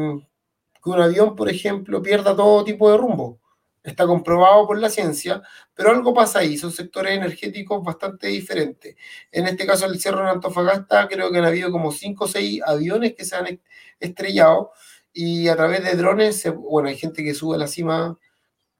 que 0.83 0.89
un 0.89 1.01
avión, 1.01 1.35
por 1.35 1.49
ejemplo, 1.49 2.01
pierda 2.01 2.35
todo 2.35 2.63
tipo 2.63 2.91
de 2.91 2.97
rumbo. 2.97 3.39
Está 3.81 4.05
comprobado 4.05 4.67
por 4.67 4.77
la 4.77 4.89
ciencia, 4.89 5.41
pero 5.73 5.91
algo 5.91 6.13
pasa 6.13 6.39
ahí, 6.39 6.57
son 6.57 6.71
sectores 6.71 7.15
energéticos 7.15 7.83
bastante 7.83 8.27
diferentes. 8.27 8.95
En 9.31 9.47
este 9.47 9.65
caso, 9.65 9.85
el 9.85 9.99
Cerro 9.99 10.23
de 10.23 10.31
Antofagasta, 10.31 11.07
creo 11.07 11.31
que 11.31 11.37
han 11.37 11.45
habido 11.45 11.71
como 11.71 11.91
5 11.91 12.25
o 12.25 12.27
6 12.27 12.61
aviones 12.65 13.15
que 13.15 13.25
se 13.25 13.35
han 13.35 13.59
estrellado 13.99 14.71
y 15.13 15.47
a 15.47 15.55
través 15.55 15.83
de 15.83 15.95
drones, 15.95 16.45
bueno, 16.55 16.89
hay 16.89 16.97
gente 16.97 17.23
que 17.23 17.33
sube 17.33 17.55
a 17.55 17.59
la 17.59 17.67
cima 17.67 18.17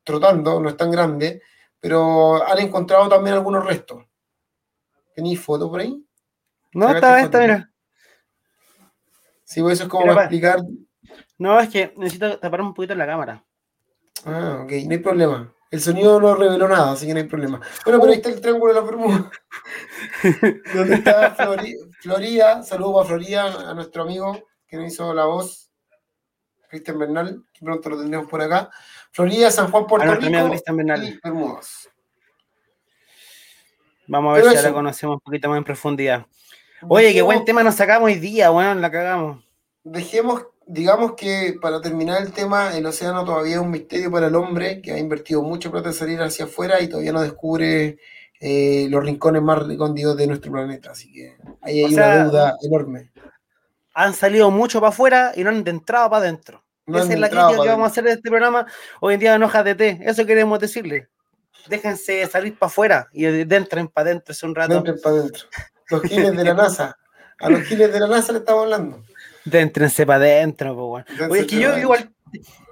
trotando, 0.03 0.59
no 0.59 0.69
es 0.69 0.77
tan 0.77 0.91
grande, 0.91 1.41
pero 1.79 2.45
han 2.45 2.59
encontrado 2.59 3.07
también 3.07 3.35
algunos 3.35 3.65
restos. 3.65 4.05
¿Tenéis 5.15 5.39
foto 5.39 5.69
por 5.69 5.79
ahí? 5.79 6.05
No, 6.73 6.93
está, 6.93 7.21
está, 7.21 7.39
mira. 7.39 7.68
Sí, 9.49 9.63
pues 9.63 9.79
eso 9.79 9.85
es 9.85 9.89
como 9.89 10.05
para 10.05 10.21
explicar. 10.25 10.59
No, 11.39 11.59
es 11.59 11.69
que 11.69 11.91
necesito 11.97 12.37
tapar 12.37 12.61
un 12.61 12.71
poquito 12.71 12.93
la 12.93 13.07
cámara. 13.07 13.43
Ah, 14.23 14.59
ok, 14.63 14.71
no 14.85 14.91
hay 14.91 14.97
problema. 14.99 15.51
El 15.71 15.81
sonido 15.81 16.19
no 16.19 16.35
reveló 16.35 16.67
nada, 16.67 16.91
así 16.91 17.07
que 17.07 17.15
no 17.15 17.19
hay 17.19 17.25
problema. 17.25 17.59
Bueno, 17.83 17.99
pero 17.99 18.11
ahí 18.11 18.17
está 18.17 18.29
el 18.29 18.41
triángulo 18.41 18.75
de 18.75 18.79
la 18.79 18.85
Bermuda. 18.85 19.31
donde 20.75 20.95
está 20.95 21.31
Florida. 21.97 22.61
Saludos 22.61 23.03
a 23.03 23.07
Florida, 23.07 23.71
a 23.71 23.73
nuestro 23.73 24.03
amigo 24.03 24.39
que 24.67 24.77
nos 24.77 24.93
hizo 24.93 25.15
la 25.15 25.25
voz, 25.25 25.71
Cristian 26.69 26.99
Bernal, 26.99 27.43
que 27.51 27.65
pronto 27.65 27.89
lo 27.89 27.97
tendremos 27.97 28.29
por 28.29 28.43
acá. 28.43 28.69
Florida, 29.11 29.49
San 29.49 29.71
Juan, 29.71 29.87
Puerto 29.87 30.13
Rico 30.13 30.27
y 30.27 31.19
Bermudas. 31.23 31.89
Vamos 34.05 34.31
a 34.31 34.41
ver 34.41 34.51
si 34.51 34.57
ahora 34.57 34.73
conocemos 34.73 35.15
un 35.15 35.21
poquito 35.21 35.49
más 35.49 35.57
en 35.57 35.63
profundidad. 35.63 36.27
Oye, 36.87 37.13
qué 37.13 37.21
buen 37.21 37.45
tema 37.45 37.63
nos 37.63 37.75
sacamos 37.75 38.07
hoy 38.07 38.15
día, 38.15 38.49
bueno, 38.49 38.75
la 38.75 38.89
cagamos. 38.91 39.43
Dejemos 39.83 40.45
digamos 40.69 41.13
que 41.15 41.57
para 41.59 41.81
terminar 41.81 42.21
el 42.21 42.31
tema, 42.31 42.77
el 42.77 42.85
océano 42.85 43.25
todavía 43.25 43.55
es 43.55 43.61
un 43.61 43.71
misterio 43.71 44.11
para 44.11 44.27
el 44.27 44.35
hombre 44.35 44.81
que 44.81 44.91
ha 44.91 44.99
invertido 44.99 45.41
mucho 45.41 45.71
plata 45.71 45.89
en 45.89 45.95
salir 45.95 46.21
hacia 46.21 46.45
afuera 46.45 46.79
y 46.79 46.87
todavía 46.87 47.11
no 47.11 47.21
descubre 47.21 47.97
eh, 48.39 48.87
los 48.89 49.03
rincones 49.03 49.41
más 49.41 49.65
recónditos 49.65 50.15
de 50.15 50.27
nuestro 50.27 50.51
planeta. 50.51 50.91
Así 50.91 51.11
que 51.11 51.35
ahí 51.61 51.83
hay 51.83 51.93
una 51.93 52.23
deuda 52.23 52.55
enorme. 52.61 53.11
Han 53.95 54.13
salido 54.13 54.51
mucho 54.51 54.79
para 54.79 54.89
afuera 54.89 55.31
y 55.35 55.43
no 55.43 55.49
han 55.49 55.67
entrado 55.67 56.09
para 56.09 56.23
adentro. 56.23 56.63
Esa 56.85 57.13
es 57.13 57.19
la 57.19 57.29
crítica 57.29 57.61
que 57.61 57.69
vamos 57.69 57.87
a 57.87 57.91
hacer 57.91 58.03
de 58.03 58.11
este 58.11 58.29
programa 58.29 58.65
hoy 58.99 59.15
en 59.15 59.19
día 59.19 59.35
en 59.35 59.43
hojas 59.43 59.65
de 59.65 59.75
té. 59.75 59.99
Eso 60.01 60.25
queremos 60.25 60.59
decirle. 60.59 61.07
Déjense 61.67 62.25
salir 62.27 62.57
para 62.57 62.67
afuera 62.67 63.09
y 63.11 63.25
entren 63.25 63.87
para 63.87 64.09
adentro 64.09 64.31
es 64.31 64.43
un 64.43 64.55
rato. 64.55 64.77
Entren 64.77 64.99
para 65.01 65.15
adentro. 65.17 65.47
Los 65.89 66.03
giles 66.03 66.35
de 66.35 66.43
la 66.43 66.53
NASA. 66.55 66.97
A 67.39 67.49
los 67.49 67.61
giles 67.63 67.91
de 67.91 67.99
la 67.99 68.07
NASA 68.07 68.33
le 68.33 68.39
estamos 68.39 68.63
hablando. 68.63 69.03
Déntrense 69.45 70.05
para 70.05 70.25
adentro, 70.25 70.75
pues, 70.75 71.29
Oye, 71.29 71.41
es 71.41 71.47
que 71.47 71.59
yo 71.59 71.77
igual 71.77 72.11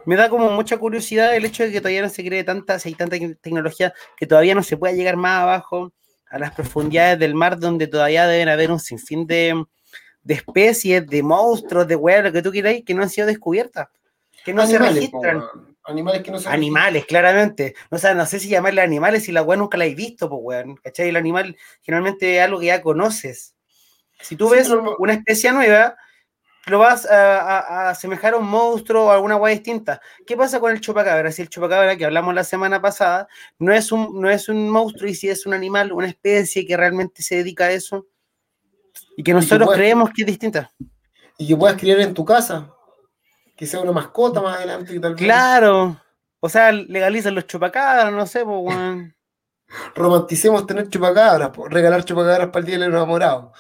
me 0.06 0.16
da 0.16 0.30
como 0.30 0.50
mucha 0.50 0.78
curiosidad 0.78 1.36
el 1.36 1.46
hecho 1.46 1.64
de 1.64 1.72
que 1.72 1.82
todavía 1.82 2.02
no 2.02 2.10
se 2.10 2.24
cree 2.24 2.44
tanta, 2.44 2.78
hay 2.84 2.94
tanta 2.94 3.18
tecnología 3.42 3.94
que 4.16 4.28
todavía 4.28 4.56
no 4.56 4.64
se 4.64 4.78
pueda 4.78 4.94
llegar 4.94 5.18
más 5.18 5.42
abajo 5.42 5.92
a 6.30 6.40
las 6.40 6.52
profundidades 6.52 7.20
del 7.20 7.34
mar 7.34 7.60
donde 7.60 7.88
todavía 7.88 8.28
deben 8.28 8.50
haber 8.50 8.72
un 8.72 8.80
sinfín 8.80 9.26
de, 9.26 9.64
de 10.24 10.34
especies, 10.34 11.08
de 11.08 11.24
monstruos, 11.24 11.88
de 11.88 11.96
weas, 11.96 12.24
lo 12.24 12.32
que 12.32 12.42
tú 12.42 12.52
quieras, 12.52 12.76
que 12.86 12.94
no 12.94 13.04
han 13.04 13.10
sido 13.10 13.28
descubiertas, 13.28 13.88
que 14.44 14.54
no 14.54 14.66
se 14.68 14.78
registran. 14.78 15.44
Animales 15.88 16.22
que 16.22 16.32
no 16.32 16.40
se 16.40 16.50
Animales, 16.50 17.06
claramente. 17.06 17.74
O 17.90 17.98
sea, 17.98 18.14
no 18.14 18.26
sé 18.26 18.40
si 18.40 18.50
llamarle 18.50 18.82
animales 18.82 19.24
si 19.24 19.32
la 19.32 19.42
weá 19.42 19.58
nunca 19.58 19.78
la 19.78 19.86
he 19.86 19.96
visto, 19.96 20.30
pues 20.30 20.42
weón. 20.44 20.76
¿Cachai? 20.76 21.10
El 21.10 21.16
animal 21.16 21.56
generalmente 21.82 22.38
es 22.38 22.44
algo 22.44 22.60
que 22.60 22.68
ya 22.68 22.82
conoces. 22.82 23.56
Si 24.20 24.36
tú 24.36 24.50
ves 24.50 24.70
una 25.00 25.14
especie 25.14 25.52
nueva, 25.54 25.96
lo 26.66 26.80
vas 26.80 27.06
a, 27.06 27.90
asemejar 27.90 28.34
a 28.34 28.38
un 28.38 28.48
monstruo 28.48 29.06
o 29.06 29.12
alguna 29.12 29.36
guay 29.36 29.56
distinta. 29.56 30.02
¿Qué 30.26 30.36
pasa 30.36 30.60
con 30.60 30.72
el 30.72 30.82
chupacabra? 30.82 31.32
Si 31.32 31.42
el 31.42 31.50
chupacabra 31.50 31.96
que 31.96 32.06
hablamos 32.06 32.36
la 32.36 32.44
semana 32.44 32.82
pasada 32.82 33.28
no 33.58 33.74
es 33.74 33.92
un, 33.92 34.20
no 34.20 34.30
es 34.30 34.50
un 34.50 34.70
monstruo 34.70 35.10
y 35.10 35.16
si 35.16 35.30
es 35.30 35.46
un 35.46 35.54
animal, 35.54 35.94
una 35.94 36.08
especie 36.08 36.66
que 36.66 36.76
realmente 36.76 37.24
se 37.24 37.38
dedica 37.38 37.66
a 37.66 37.72
eso 37.72 38.08
y 39.16 39.24
que 39.24 39.34
nosotros 39.34 39.70
creemos 39.74 40.10
que 40.14 40.24
es 40.24 40.28
distinta. 40.28 40.70
Y 41.38 41.48
que 41.48 41.56
puedas 41.56 41.78
criar 41.80 42.00
en 42.00 42.14
tu 42.14 42.26
casa, 42.26 42.74
que 43.58 43.66
sea 43.66 43.82
una 43.82 43.92
mascota 43.92 44.42
más 44.42 44.58
adelante. 44.58 45.02
Claro, 45.16 46.00
o 46.40 46.48
sea, 46.48 46.72
legalizan 46.72 47.36
los 47.36 47.48
chupacabras, 47.48 48.14
no 48.14 48.26
sé, 48.28 48.46
pues, 48.46 48.78
Romanticemos 49.96 50.66
tener 50.66 50.90
chupacabras, 50.90 51.52
regalar 51.70 52.06
chupacabras 52.06 52.50
para 52.50 52.60
el 52.60 52.66
día 52.66 52.78
del 52.78 52.90
enamorado. 52.90 53.52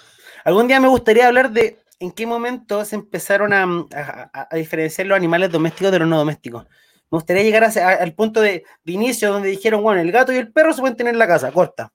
Algún 0.45 0.67
día 0.67 0.79
me 0.79 0.87
gustaría 0.87 1.27
hablar 1.27 1.51
de 1.51 1.79
en 1.99 2.11
qué 2.11 2.27
momento 2.27 2.85
se 2.85 2.95
empezaron 2.95 3.51
a, 3.53 4.47
diferenciar 4.51 5.07
los 5.07 5.17
animales 5.17 5.51
domésticos 5.51 5.91
de 5.91 5.99
los 5.99 6.07
no 6.07 6.17
domésticos. 6.17 6.65
Me 7.09 7.17
gustaría 7.17 7.43
llegar 7.43 7.63
al 7.63 8.13
punto 8.13 8.39
de, 8.39 8.63
inicio 8.85 9.31
donde 9.31 9.49
dijeron, 9.49 9.81
bueno, 9.81 9.99
el 9.99 10.11
gato 10.11 10.31
y 10.31 10.37
el 10.37 10.53
perro 10.53 10.73
se 10.73 10.81
pueden 10.81 10.95
tener 10.95 11.13
en 11.13 11.19
la 11.19 11.27
casa, 11.27 11.51
corta. 11.51 11.91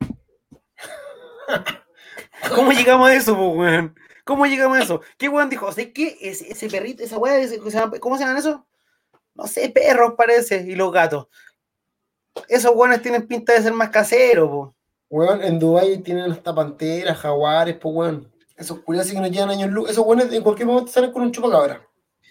¿Cómo 2.54 2.72
llegamos 2.72 3.10
a 3.10 3.14
eso, 3.14 3.34
weón? 3.34 3.94
¿Cómo 4.30 4.46
llegamos 4.46 4.78
a 4.78 4.82
eso? 4.84 5.00
¿Qué 5.18 5.28
weón 5.28 5.50
dijo? 5.50 5.68
¿qué? 5.92 6.16
Ese, 6.20 6.52
ese 6.52 6.68
perrito, 6.68 7.02
esa 7.02 7.18
weá, 7.18 7.40
¿cómo 7.98 8.16
se 8.16 8.22
llaman 8.22 8.36
eso? 8.36 8.64
No 9.34 9.48
sé, 9.48 9.68
perros 9.70 10.14
parece, 10.16 10.64
y 10.68 10.76
los 10.76 10.92
gatos. 10.92 11.26
Esos 12.46 12.70
weones 12.72 13.02
tienen 13.02 13.26
pinta 13.26 13.54
de 13.54 13.62
ser 13.62 13.72
más 13.72 13.88
caseros, 13.88 14.48
po. 14.48 14.76
Weón, 15.08 15.42
en 15.42 15.58
Dubái 15.58 15.98
tienen 15.98 16.30
hasta 16.30 16.54
panteras, 16.54 17.18
jaguares, 17.18 17.76
pues 17.78 17.92
weón. 17.92 18.32
Esos 18.56 18.78
curiosos 18.78 19.10
que 19.10 19.18
nos 19.18 19.32
llevan 19.32 19.50
años 19.50 19.68
luz, 19.72 19.90
esos 19.90 20.04
buenos 20.04 20.32
en 20.32 20.44
cualquier 20.44 20.68
momento 20.68 20.92
salen 20.92 21.10
con 21.10 21.22
un 21.22 21.32
chupacabra. 21.32 21.84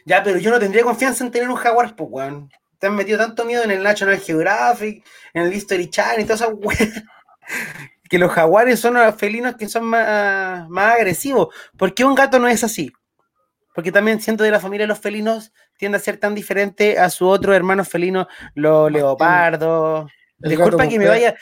Ya, 0.06 0.24
pero 0.24 0.40
yo 0.40 0.52
no 0.52 0.60
tendría 0.60 0.86
confianza 0.86 1.26
en 1.26 1.32
tener 1.32 1.50
un 1.50 1.58
jaguar, 1.58 1.98
pues, 1.98 2.10
weón. 2.10 2.50
Te 2.78 2.88
han 2.88 2.96
metido 2.96 3.18
tanto 3.18 3.44
miedo 3.44 3.62
en 3.66 3.72
el 3.72 3.84
National 3.84 4.20
Geographic, 4.20 5.06
en 5.34 5.44
el 5.44 5.54
History 5.54 5.90
Channel 5.90 6.22
y 6.22 6.24
todas 6.24 6.44
esas 6.44 6.54
weón. 6.54 6.94
Que 8.10 8.17
los 8.17 8.32
jaguares 8.32 8.80
son 8.80 8.95
los 8.95 9.15
felinos 9.15 9.56
que 9.56 9.69
son 9.69 9.86
más, 9.86 10.67
más 10.67 10.95
agresivos. 10.95 11.54
¿Por 11.78 11.93
qué 11.93 12.04
un 12.04 12.15
gato 12.15 12.39
no 12.39 12.48
es 12.48 12.63
así? 12.63 12.91
Porque 13.74 13.91
también 13.91 14.19
siento 14.19 14.43
de 14.43 14.52
la 14.52 14.60
familia 14.60 14.84
de 14.84 14.89
los 14.89 15.00
felinos 15.00 15.54
tiende 15.78 15.98
a 15.98 16.02
ser 16.02 16.17
tan 16.17 16.36
diferente 16.36 17.00
a 17.00 17.10
su 17.10 17.28
otro 17.28 17.54
hermano 17.54 17.86
felino, 17.86 18.28
los 18.54 18.91
leopardos. 18.91 20.12
Disculpa 20.38 20.88
que 20.88 21.00
me 21.00 21.08
vaya, 21.08 21.36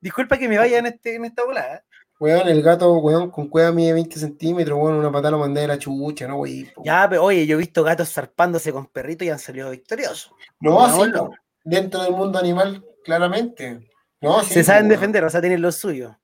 disculpa 0.00 0.38
que 0.38 0.48
me 0.48 0.58
vaya 0.58 0.78
en, 0.78 0.86
este, 0.86 1.14
en 1.14 1.24
esta 1.24 1.44
volada. 1.44 1.84
Weón, 2.18 2.48
el 2.48 2.62
gato, 2.62 2.94
weón, 2.94 3.30
con 3.30 3.48
cueva 3.48 3.72
mide 3.72 3.92
20 3.92 4.18
centímetros, 4.18 4.78
weón, 4.78 4.96
una 4.96 5.12
patada 5.12 5.32
lo 5.32 5.38
mandé 5.38 5.60
de 5.60 5.68
la 5.68 5.78
chucha, 5.78 6.26
¿no, 6.26 6.38
weón? 6.38 6.66
Ya, 6.82 7.06
pero 7.08 7.24
oye, 7.24 7.46
yo 7.46 7.56
he 7.56 7.58
visto 7.58 7.84
gatos 7.84 8.12
zarpándose 8.12 8.72
con 8.72 8.86
perritos 8.86 9.26
y 9.26 9.30
han 9.30 9.38
salido 9.38 9.70
victoriosos. 9.70 10.32
No, 10.60 10.84
así 10.84 11.10
no. 11.10 11.30
Dentro 11.62 12.02
del 12.02 12.12
mundo 12.12 12.38
animal, 12.38 12.84
claramente. 13.04 13.86
No, 14.20 14.42
Se 14.42 14.64
saben 14.64 14.88
defender, 14.88 15.24
o 15.24 15.30
sea, 15.30 15.40
tienen 15.40 15.62
lo 15.62 15.70
suyo. 15.72 16.18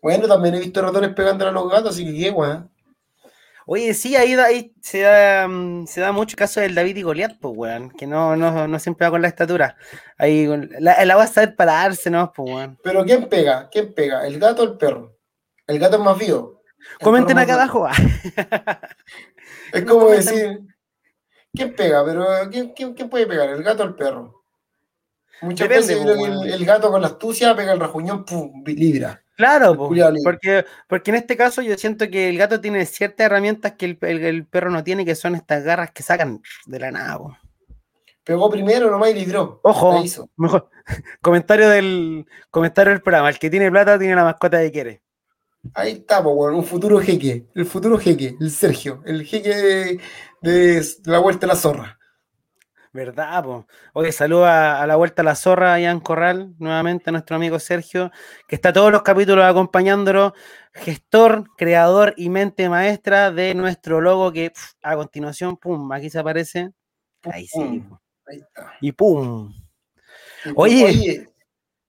Bueno, 0.00 0.28
también 0.28 0.54
he 0.54 0.60
visto 0.60 0.80
ratones 0.80 1.14
pegándole 1.14 1.50
a 1.50 1.54
los 1.54 1.70
gatos, 1.70 1.94
así 1.94 2.04
que 2.04 2.16
qué, 2.16 2.30
weón. 2.30 2.70
Oye, 3.66 3.92
sí, 3.92 4.16
ahí, 4.16 4.32
ahí 4.34 4.74
se, 4.80 5.00
da, 5.00 5.46
mm, 5.46 5.86
se 5.86 6.00
da 6.00 6.10
mucho 6.12 6.36
caso 6.36 6.60
del 6.60 6.74
David 6.74 6.96
y 6.96 7.02
Goliat, 7.02 7.38
pues, 7.38 7.54
weón, 7.56 7.90
que 7.90 8.06
no, 8.06 8.34
no, 8.36 8.66
no 8.66 8.78
siempre 8.78 9.06
va 9.06 9.10
con 9.10 9.22
la 9.22 9.28
estatura. 9.28 9.76
Ahí, 10.16 10.46
la, 10.80 11.04
la 11.04 11.16
va 11.16 11.24
a 11.24 11.26
saber 11.26 11.54
pararse, 11.54 12.10
¿no? 12.10 12.32
Pues, 12.32 12.50
weón. 12.50 12.78
Pero 12.82 13.04
¿quién 13.04 13.28
pega? 13.28 13.68
¿Quién 13.70 13.92
pega? 13.92 14.26
¿El 14.26 14.38
gato 14.38 14.62
o 14.62 14.64
el 14.64 14.78
perro? 14.78 15.18
El 15.66 15.78
gato 15.78 15.96
es 15.96 16.02
más 16.02 16.18
vivo. 16.18 16.62
Comenten 17.02 17.38
acá 17.38 17.54
abajo. 17.54 17.86
es 19.72 19.84
como 19.84 20.08
decir, 20.08 20.60
¿quién 21.52 21.74
pega? 21.74 22.04
Pero 22.04 22.26
¿quién, 22.50 22.72
quién, 22.94 23.10
puede 23.10 23.26
pegar? 23.26 23.50
¿El 23.50 23.62
gato 23.62 23.82
o 23.82 23.86
el 23.86 23.94
perro? 23.94 24.37
Muchas 25.42 25.68
veces 25.68 25.98
el, 26.00 26.64
gato 26.64 26.90
con 26.90 27.00
la 27.00 27.08
astucia 27.08 27.54
pega 27.54 27.72
el 27.72 27.80
rajuñón, 27.80 28.24
pum, 28.24 28.64
libra. 28.66 29.22
Claro, 29.36 29.76
porque, 29.76 30.64
porque 30.88 31.10
en 31.12 31.16
este 31.16 31.36
caso 31.36 31.62
yo 31.62 31.78
siento 31.78 32.10
que 32.10 32.28
el 32.28 32.38
gato 32.38 32.60
tiene 32.60 32.84
ciertas 32.86 33.26
herramientas 33.26 33.74
que 33.74 33.96
el, 34.00 34.46
perro 34.46 34.70
no 34.70 34.82
tiene, 34.82 35.04
que 35.04 35.14
son 35.14 35.36
estas 35.36 35.62
garras 35.62 35.92
que 35.92 36.02
sacan 36.02 36.42
de 36.66 36.80
la 36.80 36.90
nada. 36.90 37.40
Pegó 38.24 38.50
primero 38.50 38.90
nomás 38.90 39.10
y 39.10 39.14
libró. 39.14 39.60
Ojo, 39.62 40.02
mejor. 40.36 40.68
comentario 41.22 41.68
del 41.68 42.26
comentario 42.50 42.92
del 42.92 43.00
programa. 43.00 43.30
El 43.30 43.38
que 43.38 43.48
tiene 43.48 43.70
plata 43.70 43.98
tiene 43.98 44.16
la 44.16 44.24
mascota 44.24 44.60
que 44.60 44.72
quiere. 44.72 45.02
Ahí 45.74 45.92
estamos, 45.92 46.34
bueno, 46.34 46.56
un 46.58 46.64
futuro 46.64 46.98
jeque, 46.98 47.46
el 47.54 47.66
futuro 47.66 47.98
jeque, 47.98 48.36
el 48.40 48.50
Sergio, 48.50 49.02
el 49.04 49.24
jeque 49.24 50.00
de, 50.40 50.86
la 51.04 51.18
vuelta 51.18 51.46
a 51.46 51.48
la 51.48 51.56
zorra. 51.56 51.97
¿Verdad, 52.98 53.44
po? 53.44 53.64
Oye, 53.92 54.10
saluda 54.10 54.82
a 54.82 54.86
la 54.88 54.96
vuelta 54.96 55.22
a 55.22 55.24
la 55.24 55.36
zorra 55.36 55.78
en 55.78 56.00
Corral, 56.00 56.56
nuevamente 56.58 57.10
a 57.10 57.12
nuestro 57.12 57.36
amigo 57.36 57.60
Sergio, 57.60 58.10
que 58.48 58.56
está 58.56 58.72
todos 58.72 58.90
los 58.90 59.02
capítulos 59.02 59.44
acompañándolo, 59.44 60.34
gestor, 60.72 61.44
creador 61.56 62.12
y 62.16 62.28
mente 62.28 62.68
maestra 62.68 63.30
de 63.30 63.54
nuestro 63.54 64.00
logo 64.00 64.32
que 64.32 64.50
pf, 64.50 64.72
a 64.82 64.96
continuación, 64.96 65.56
pum, 65.56 65.92
aquí 65.92 66.10
se 66.10 66.18
aparece. 66.18 66.72
Ahí 67.22 67.46
sí. 67.46 67.84
Ahí 68.26 68.38
está. 68.38 68.72
Y 68.80 68.90
pum. 68.90 69.54
Oye. 70.56 71.28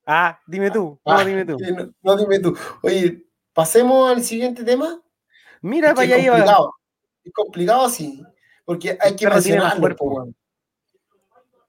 Ah, 0.05 0.39
dime 0.45 0.69
tú, 0.69 1.01
no, 1.03 1.11
ah, 1.11 1.25
dime 1.25 1.43
tú. 1.43 1.57
No, 1.59 1.91
no, 2.03 2.17
dime 2.17 2.39
tú. 2.39 2.55
Oye, 2.83 3.25
pasemos 3.51 4.11
al 4.11 4.21
siguiente 4.23 4.63
tema. 4.63 5.01
Mira, 5.63 5.89
Es 5.89 5.95
para 5.95 6.05
allá 6.05 6.29
complicado. 6.29 6.73
Es 7.23 7.33
complicado, 7.33 7.89
sí. 7.89 8.23
Porque 8.63 8.95
hay 9.01 9.13
que 9.13 9.17
tiene 9.17 9.33
más 9.33 9.45
mencionarlo, 9.45 9.81
cuerpo. 9.81 10.33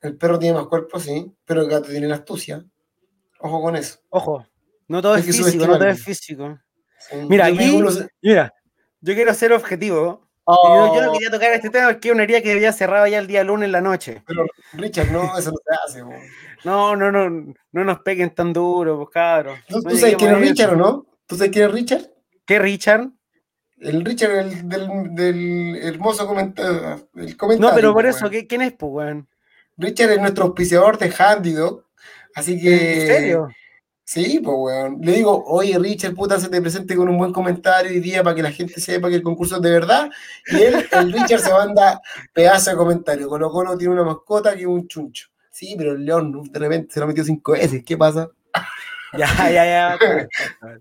El 0.03 0.17
perro 0.17 0.39
tiene 0.39 0.55
más 0.57 0.67
cuerpo, 0.67 0.99
sí, 0.99 1.31
pero 1.45 1.63
el 1.63 1.69
gato 1.69 1.89
tiene 1.91 2.09
la 2.09 2.17
astucia. 2.17 2.65
Ojo 3.41 3.61
con 3.63 3.77
eso. 3.77 3.99
Ojo, 4.11 4.47
no 4.89 5.03
todo 5.03 5.17
es 5.17 5.25
físico, 5.25 5.67
no 5.67 5.79
todo 5.79 5.89
es 5.89 6.03
físico. 6.03 6.59
Sí. 6.99 7.17
Mira, 7.29 7.49
Yo 7.49 7.55
aquí- 7.57 7.75
uno 7.77 7.91
Mira, 8.23 8.55
yo 9.01 9.15
quiero 9.15 9.33
ser 9.35 9.53
objetivo. 9.53 10.29
Oh, 10.45 10.89
Yo, 10.89 10.95
yo 10.97 11.07
no 11.07 11.13
quería 11.13 11.31
tocar 11.31 11.53
este 11.53 11.71
tema 11.71 11.91
porque 11.93 12.09
es 12.09 12.15
una 12.15 12.25
herida 12.25 12.41
que 12.41 12.53
había 12.53 12.73
cerrado 12.73 13.07
ya 13.07 13.19
el 13.19 13.27
día 13.27 13.45
lunes 13.45 13.67
en 13.67 13.73
la 13.73 13.81
noche. 13.81 14.23
Pero 14.27 14.47
Richard, 14.73 15.11
no, 15.13 15.39
eso 15.39 15.51
no 15.53 15.57
se 15.59 15.99
hace. 15.99 16.05
No, 16.65 16.97
no, 16.97 17.13
no, 17.13 17.55
no 17.73 17.85
nos 17.85 18.01
peguen 18.01 18.35
tan 18.35 18.53
duro, 18.53 18.97
pues 18.97 19.11
cabros. 19.11 19.59
¿Tú, 19.69 19.77
No 19.77 19.91
tú 19.91 19.97
sabes 19.97 20.17
quién 20.17 20.33
es 20.33 20.39
Richard 20.41 20.73
o 20.73 20.77
no? 20.77 21.07
¿Tú 21.27 21.37
sabes 21.37 21.53
quién 21.53 21.67
es 21.67 21.73
Richard? 21.73 22.11
¿Qué, 22.45 22.59
Richard? 22.59 23.11
El 23.79 24.05
Richard 24.05 24.33
el, 24.33 24.69
del, 24.69 25.15
del 25.15 25.77
hermoso 25.83 26.27
comentario. 26.27 27.09
El 27.15 27.37
comentario 27.37 27.59
No, 27.71 27.75
pero 27.75 27.95
por 27.95 28.03
po, 28.05 28.09
eso, 28.11 28.21
weón. 28.23 28.31
¿qué- 28.33 28.47
¿quién 28.47 28.63
es, 28.63 28.73
pues, 28.73 28.91
weón? 28.93 29.29
Richard 29.81 30.11
es 30.11 30.21
nuestro 30.21 30.45
auspiciador 30.45 30.99
de 30.99 31.13
Handy 31.17 31.53
Dog. 31.53 31.85
Así 32.35 32.61
que. 32.61 33.03
¿En 33.03 33.07
serio? 33.07 33.49
Sí, 34.05 34.41
pues, 34.43 34.57
weón. 34.59 34.99
Le 35.03 35.13
digo, 35.13 35.45
oye, 35.47 35.79
Richard, 35.79 36.15
puta, 36.15 36.41
se 36.41 36.49
te 36.49 36.61
presente 36.61 36.97
con 36.97 37.09
un 37.09 37.17
buen 37.17 37.33
comentario 37.33 37.93
hoy 37.93 38.01
día 38.01 38.25
para 38.25 38.35
que 38.35 38.43
la 38.43 38.51
gente 38.51 38.81
sepa 38.81 39.09
que 39.09 39.15
el 39.15 39.23
concurso 39.23 39.57
es 39.57 39.63
de 39.63 39.71
verdad. 39.71 40.11
Y 40.47 40.57
él, 40.63 40.89
el 40.91 41.13
Richard, 41.13 41.41
se 41.41 41.53
manda 41.53 42.01
pedazo 42.33 42.71
de 42.71 42.77
comentario. 42.77 43.29
Colo 43.29 43.51
Colo 43.51 43.79
tiene 43.79 43.95
una 43.95 44.03
mascota 44.03 44.55
que 44.55 44.63
es 44.63 44.67
un 44.67 44.89
chuncho. 44.89 45.29
Sí, 45.51 45.77
pero 45.79 45.93
el 45.93 46.05
León 46.05 46.43
de 46.51 46.59
repente 46.59 46.93
se 46.93 46.99
lo 46.99 47.07
metió 47.07 47.23
cinco 47.23 47.53
veces. 47.53 47.83
¿Qué 47.85 47.97
pasa? 47.97 48.29
Ya, 49.13 49.27
ya, 49.51 49.65
ya. 49.65 49.99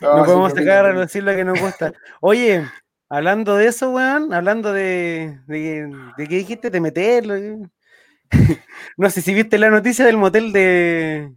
No, 0.00 0.18
sí, 0.18 0.24
podemos 0.24 0.52
sacar 0.52 0.84
a 0.84 0.92
relucir 0.92 1.22
lo 1.24 1.34
que 1.34 1.44
nos 1.44 1.60
gusta. 1.60 1.92
Oye, 2.20 2.64
hablando 3.08 3.56
de 3.56 3.66
eso, 3.66 3.90
weón, 3.90 4.32
hablando 4.32 4.72
de, 4.72 5.40
de, 5.46 5.88
de 6.16 6.26
qué 6.28 6.36
dijiste, 6.36 6.70
de 6.70 6.80
meterlo. 6.80 7.34
¿eh? 7.34 7.58
No 8.96 9.10
sé 9.10 9.22
si 9.22 9.34
viste 9.34 9.58
la 9.58 9.70
noticia 9.70 10.04
del 10.04 10.16
motel 10.16 10.52
de, 10.52 11.32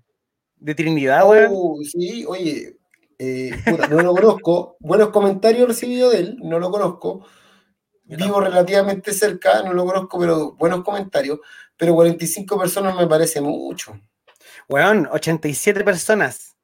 de 0.57 0.75
Trinidad, 0.75 1.27
weón. 1.27 1.51
Oh, 1.51 1.79
sí, 1.83 2.23
oye, 2.27 2.77
eh, 3.17 3.51
puta, 3.65 3.87
no 3.87 4.01
lo 4.01 4.13
conozco. 4.13 4.77
Buenos 4.79 5.09
comentarios 5.09 5.67
recibido 5.67 6.11
de 6.11 6.19
él, 6.19 6.37
no 6.41 6.59
lo 6.59 6.69
conozco. 6.69 7.25
Vivo 8.03 8.39
relativamente 8.39 9.11
cerca, 9.11 9.63
no 9.63 9.73
lo 9.73 9.85
conozco, 9.85 10.19
pero 10.19 10.53
buenos 10.53 10.83
comentarios. 10.83 11.39
Pero 11.75 11.95
45 11.95 12.57
personas 12.57 12.95
me 12.95 13.07
parece 13.07 13.41
mucho. 13.41 13.99
Weón, 14.69 15.07
87 15.11 15.83
personas. 15.83 16.55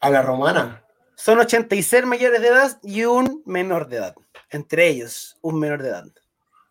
A 0.00 0.10
la 0.10 0.22
romana. 0.22 0.84
Son 1.16 1.38
86 1.38 2.04
mayores 2.06 2.40
de 2.40 2.48
edad 2.48 2.78
y 2.82 3.04
un 3.04 3.42
menor 3.44 3.88
de 3.88 3.96
edad. 3.96 4.14
Entre 4.50 4.88
ellos, 4.88 5.36
un 5.42 5.58
menor 5.58 5.82
de 5.82 5.88
edad. 5.88 6.04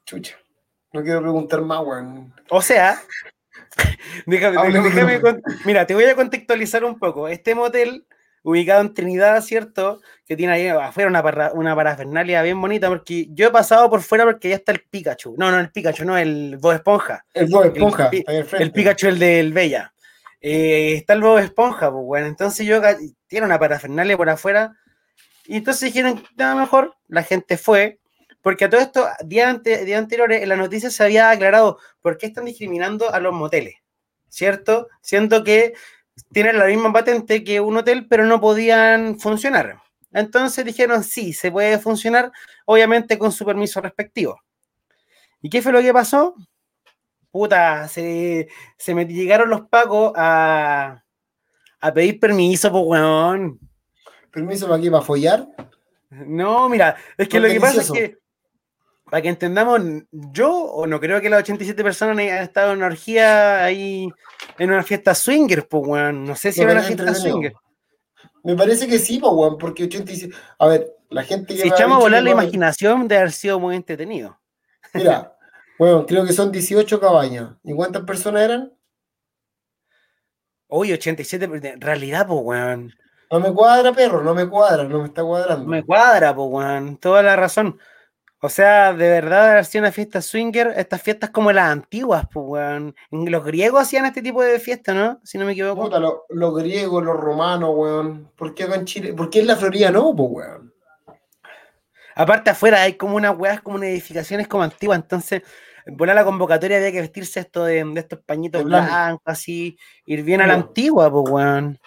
Chucha. 0.06 0.38
No 0.94 1.02
quiero 1.02 1.22
preguntar 1.22 1.62
más, 1.62 1.82
weón. 1.86 2.34
O 2.50 2.62
sea, 2.62 3.02
déjame, 4.26 4.58
déjame 4.84 5.20
mira, 5.66 5.86
te 5.86 5.96
voy 5.96 6.06
a 6.06 6.16
contextualizar 6.16 6.84
un 6.84 7.00
poco. 7.00 7.28
Este 7.28 7.56
motel, 7.56 8.06
ubicado 8.44 8.82
en 8.82 8.94
Trinidad, 8.94 9.42
¿cierto? 9.42 10.02
Que 10.26 10.36
tiene 10.36 10.54
ahí 10.54 10.68
afuera 10.68 11.10
una, 11.10 11.24
parra- 11.24 11.52
una 11.54 11.76
parafernalia 11.76 12.42
bien 12.44 12.60
bonita, 12.62 12.90
porque 12.90 13.28
yo 13.32 13.48
he 13.48 13.52
pasado 13.52 13.90
por 13.90 14.02
fuera 14.02 14.24
porque 14.26 14.50
ya 14.50 14.56
está 14.56 14.72
el 14.72 14.82
Pikachu. 14.82 15.36
No, 15.38 15.52
no, 15.52 15.60
el 15.60 15.72
Pikachu, 15.72 16.06
no, 16.06 16.18
el 16.18 16.58
Bob 16.60 16.74
Esponja. 16.74 17.26
El 17.34 17.48
Bob 17.48 17.66
Esponja, 17.66 18.10
al 18.28 18.44
frente. 18.46 18.64
El 18.64 18.72
Pikachu, 18.72 19.08
el 19.08 19.20
del 19.20 19.54
Bella. 19.54 19.94
Eh, 20.42 20.96
está 20.96 21.14
el 21.14 21.22
Bob 21.22 21.40
Esponja, 21.40 21.92
pues 21.92 22.04
bueno. 22.04 22.28
Entonces 22.28 22.66
yo 22.68 22.82
tiene 23.28 23.46
una 23.46 23.58
parafernalia 23.60 24.18
por 24.18 24.30
afuera. 24.30 24.76
Y 25.46 25.58
entonces 25.58 25.92
dijeron, 25.92 26.24
nada 26.36 26.56
mejor, 26.56 26.96
la 27.08 27.24
gente 27.24 27.58
fue. 27.58 28.00
Porque 28.44 28.66
a 28.66 28.70
todo 28.70 28.82
esto, 28.82 29.08
días 29.26 29.48
ante- 29.48 29.96
anteriores, 29.96 30.44
en 30.44 30.50
la 30.50 30.58
noticia 30.58 30.92
se 30.92 31.04
había 31.04 31.32
aclarado 31.32 31.80
por 32.02 32.18
qué 32.18 32.28
están 32.28 32.44
discriminando 32.46 33.12
a 33.12 33.20
los 33.22 33.34
moteles, 33.34 33.76
¿cierto? 34.28 34.90
Siendo 35.02 35.44
que 35.46 35.74
tienen 36.34 36.60
la 36.60 36.66
misma 36.66 36.92
patente 36.92 37.44
que 37.44 37.62
un 37.62 37.78
hotel, 37.78 38.06
pero 38.08 38.26
no 38.26 38.42
podían 38.42 39.18
funcionar. 39.18 39.82
Entonces 40.12 40.66
dijeron, 40.66 41.04
sí, 41.06 41.32
se 41.32 41.52
puede 41.52 41.80
funcionar, 41.80 42.32
obviamente 42.66 43.18
con 43.18 43.32
su 43.32 43.46
permiso 43.46 43.80
respectivo. 43.80 44.40
¿Y 45.42 45.50
qué 45.50 45.62
fue 45.62 45.72
lo 45.72 45.82
que 45.82 45.94
pasó? 45.94 46.36
Puta, 47.32 47.88
se, 47.88 48.48
se 48.78 48.94
me 48.94 49.06
llegaron 49.06 49.50
los 49.50 49.62
pacos 49.70 50.12
a, 50.16 51.02
a 51.80 51.94
pedir 51.94 52.20
permiso, 52.20 52.70
pues, 52.72 52.84
weón. 52.86 53.60
¿Permiso 54.30 54.68
para 54.68 54.82
qué? 54.82 54.92
¿Para 54.92 55.04
follar? 55.04 55.48
No, 56.10 56.70
mira, 56.70 56.96
es 57.18 57.28
que 57.28 57.40
lo 57.40 57.48
que 57.48 57.60
pasa 57.60 57.82
es 57.82 57.92
que, 57.92 58.18
para 59.14 59.22
que 59.22 59.30
entendamos, 59.30 59.80
yo 60.12 60.52
o 60.52 60.88
no 60.88 61.00
creo 61.00 61.22
que 61.22 61.30
las 61.30 61.42
87 61.42 61.84
personas 61.84 62.18
hayan 62.18 62.42
estado 62.42 62.72
en 62.72 62.78
una 62.78 62.88
orgía 62.88 63.64
ahí, 63.64 64.10
en 64.58 64.72
una 64.72 64.82
fiesta 64.82 65.14
swinger, 65.14 65.68
pues, 65.68 65.84
weón. 65.86 66.26
No 66.26 66.36
sé 66.36 66.52
si 66.52 66.62
No, 66.62 66.72
era 66.72 66.80
una 66.80 66.88
fiesta 66.88 67.14
swinger. 67.14 67.54
Me 68.44 68.56
parece 68.56 68.88
que 68.88 68.98
sí, 68.98 69.20
pues, 69.20 69.32
weón, 69.32 69.60
porque 69.60 69.84
87... 69.84 70.36
A 70.58 70.66
ver, 70.66 70.96
la 71.12 71.22
gente 71.22 71.54
que 71.54 71.62
Si 71.62 71.68
echamos 71.68 71.98
a 71.98 72.00
volar 72.00 72.24
la 72.24 72.32
imaginación, 72.32 73.08
de 73.08 73.18
haber 73.18 73.32
sido 73.32 73.60
muy 73.60 73.76
entretenido. 73.76 74.40
Mira, 74.96 75.38
bueno, 75.78 76.08
creo 76.08 76.26
que 76.26 76.34
son 76.34 76.52
18 76.52 77.00
cabañas. 77.00 77.52
¿Y 77.64 77.76
cuántas 77.76 78.02
personas 78.06 78.42
eran? 78.42 78.74
Oye, 80.70 80.96
87, 80.96 81.48
pero 81.50 81.68
en 81.76 81.82
realidad, 81.82 82.26
pues, 82.26 82.40
weón. 82.42 82.96
No 83.30 83.40
me 83.40 83.54
cuadra, 83.54 83.94
perro, 83.94 84.24
no 84.24 84.34
me 84.34 84.50
cuadra, 84.50 84.86
no 84.86 85.02
me 85.02 85.06
está 85.06 85.22
cuadrando. 85.22 85.70
Me 85.70 85.84
cuadra, 85.84 86.34
pues, 86.34 86.48
weón. 86.50 86.98
Toda 86.98 87.22
la 87.22 87.36
razón. 87.36 87.78
O 88.46 88.50
sea, 88.50 88.92
de 88.94 89.08
verdad, 89.10 89.52
haber 89.52 89.64
sido 89.66 89.84
una 89.84 89.94
fiesta 89.94 90.22
swinger, 90.22 90.74
estas 90.76 91.02
fiestas 91.02 91.30
como 91.30 91.50
las 91.54 91.72
antiguas, 91.72 92.26
pues, 92.30 92.46
weón. 92.46 92.94
Los 93.10 93.46
griegos 93.46 93.84
hacían 93.84 94.06
este 94.06 94.22
tipo 94.22 94.44
de 94.44 94.60
fiestas, 94.60 94.94
¿no? 94.94 95.22
Si 95.24 95.38
no 95.38 95.46
me 95.46 95.54
equivoco. 95.54 95.84
Puta, 95.84 95.98
lo- 95.98 96.26
los 96.28 96.54
griegos, 96.58 97.02
los 97.06 97.16
romanos, 97.18 97.70
weón. 97.74 98.30
¿Por 98.36 98.54
qué 98.54 98.64
acá 98.64 98.76
en 98.76 98.84
Chile? 98.84 99.14
¿Por 99.14 99.30
qué 99.30 99.40
en 99.40 99.48
la 99.48 99.56
Florida 99.56 99.92
no, 99.92 100.14
pues, 100.14 100.30
weón? 100.30 100.74
Aparte, 102.16 102.50
afuera 102.50 102.82
hay 102.82 102.96
como 102.96 103.16
unas 103.16 103.34
weas, 103.38 103.62
como 103.62 103.78
unas 103.78 103.90
edificaciones 103.90 104.48
como 104.50 104.64
antiguas, 104.64 105.00
entonces, 105.00 105.42
volar 105.88 106.14
la 106.16 106.26
convocatoria 106.26 106.78
había 106.78 106.92
que 106.92 107.00
vestirse 107.02 107.40
esto 107.40 107.64
de, 107.64 107.84
de 107.84 108.00
estos 108.02 108.20
pañitos 108.20 108.62
blancos, 108.66 109.22
así, 109.26 109.78
ir 110.06 110.22
bien 110.24 110.42
a 110.42 110.48
la 110.48 110.54
antigua, 110.56 111.10
pues, 111.10 111.30
weón. 111.32 111.80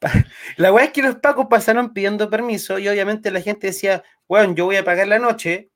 La 0.56 0.72
wea 0.72 0.84
es 0.86 0.90
que 0.92 1.02
los 1.02 1.16
pacos 1.16 1.46
pasaron 1.48 1.92
pidiendo 1.92 2.28
permiso 2.30 2.78
y 2.78 2.88
obviamente 2.88 3.30
la 3.30 3.40
gente 3.40 3.68
decía, 3.68 4.02
weón, 4.28 4.54
yo 4.56 4.64
voy 4.66 4.76
a 4.76 4.84
pagar 4.84 5.08
la 5.08 5.18
noche 5.18 5.70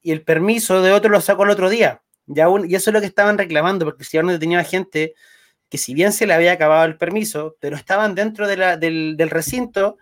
y 0.00 0.10
el 0.12 0.22
permiso 0.22 0.82
de 0.82 0.92
otro 0.92 1.10
lo 1.10 1.20
saco 1.20 1.44
el 1.44 1.50
otro 1.50 1.70
día. 1.70 2.02
Y, 2.26 2.40
aún- 2.40 2.68
y 2.70 2.74
eso 2.74 2.90
es 2.90 2.94
lo 2.94 3.00
que 3.00 3.06
estaban 3.06 3.38
reclamando, 3.38 3.84
porque 3.84 4.04
si 4.04 4.16
aún 4.18 4.26
no 4.26 4.38
tenía 4.38 4.62
gente 4.64 5.14
que 5.68 5.78
si 5.78 5.94
bien 5.94 6.12
se 6.12 6.26
le 6.26 6.34
había 6.34 6.52
acabado 6.52 6.84
el 6.84 6.96
permiso, 6.98 7.56
pero 7.60 7.76
estaban 7.76 8.14
dentro 8.14 8.46
de 8.46 8.56
la- 8.56 8.76
del, 8.76 9.16
del 9.16 9.30
recinto 9.30 9.96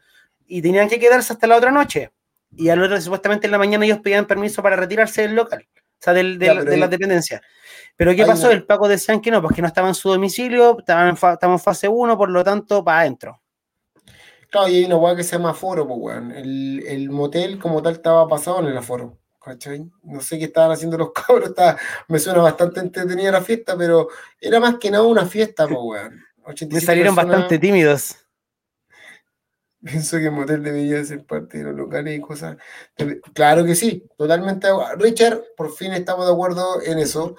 y 0.46 0.62
tenían 0.62 0.88
que 0.88 0.98
quedarse 0.98 1.32
hasta 1.32 1.46
la 1.46 1.56
otra 1.56 1.70
noche. 1.70 2.10
Y 2.56 2.68
al 2.70 2.82
otro, 2.82 3.00
supuestamente 3.00 3.46
en 3.46 3.52
la 3.52 3.58
mañana 3.58 3.84
ellos 3.84 4.00
pedían 4.00 4.26
permiso 4.26 4.62
para 4.62 4.74
retirarse 4.74 5.22
del 5.22 5.36
local, 5.36 5.68
o 5.76 5.80
sea, 6.00 6.12
del, 6.12 6.38
de 6.64 6.76
las 6.80 6.90
dependencias. 6.90 7.40
Pero 7.96 8.10
¿qué 8.16 8.22
pasó? 8.26 8.50
El 8.50 8.64
Paco 8.66 8.88
decían 8.88 9.20
que 9.20 9.30
no, 9.30 9.40
porque 9.40 9.62
no 9.62 9.68
estaba 9.68 9.86
en 9.86 9.94
su 9.94 10.08
domicilio, 10.08 10.76
estaban 10.80 11.08
en 11.10 11.16
fa- 11.16 11.34
estamos 11.34 11.60
en 11.60 11.64
fase 11.64 11.86
1, 11.88 12.16
por 12.18 12.30
lo 12.30 12.42
tanto, 12.42 12.82
para 12.82 13.00
adentro. 13.00 13.39
Claro, 14.50 14.68
y 14.68 14.76
hay 14.76 14.84
una 14.84 14.96
weá 14.96 15.14
que 15.16 15.22
se 15.22 15.36
llama 15.36 15.50
aforo, 15.50 15.86
pues, 15.86 15.98
weón. 16.00 16.32
El, 16.32 16.82
el 16.86 17.10
motel 17.10 17.58
como 17.58 17.82
tal 17.82 17.94
estaba 17.94 18.26
pasado 18.28 18.60
en 18.60 18.66
el 18.66 18.76
aforo. 18.76 19.18
¿Cachai? 19.42 19.88
No 20.02 20.20
sé 20.20 20.38
qué 20.38 20.44
estaban 20.46 20.70
haciendo 20.72 20.98
los 20.98 21.12
cabros, 21.14 21.50
estaba- 21.50 21.78
me 22.08 22.18
suena 22.18 22.40
bastante 22.42 22.80
entretenida 22.80 23.32
la 23.32 23.40
fiesta, 23.42 23.76
pero 23.76 24.08
era 24.40 24.60
más 24.60 24.76
que 24.78 24.90
nada 24.90 25.04
una 25.04 25.24
fiesta, 25.26 25.66
pues, 25.66 25.78
weón. 25.80 26.14
Me 26.38 26.44
87 26.52 26.84
salieron 26.86 27.14
personas. 27.14 27.36
bastante 27.38 27.58
tímidos. 27.58 28.16
Pienso 29.82 30.18
que 30.18 30.24
el 30.26 30.32
motel 30.32 30.62
debería 30.62 31.02
ser 31.04 31.24
parte 31.24 31.58
de 31.58 31.64
los 31.64 31.74
locales 31.74 32.18
y 32.18 32.20
cosas. 32.20 32.58
Claro 33.32 33.64
que 33.64 33.74
sí, 33.74 34.06
totalmente. 34.18 34.68
Richard, 34.98 35.42
por 35.56 35.72
fin 35.72 35.92
estamos 35.92 36.26
de 36.26 36.32
acuerdo 36.32 36.82
en 36.82 36.98
eso. 36.98 37.34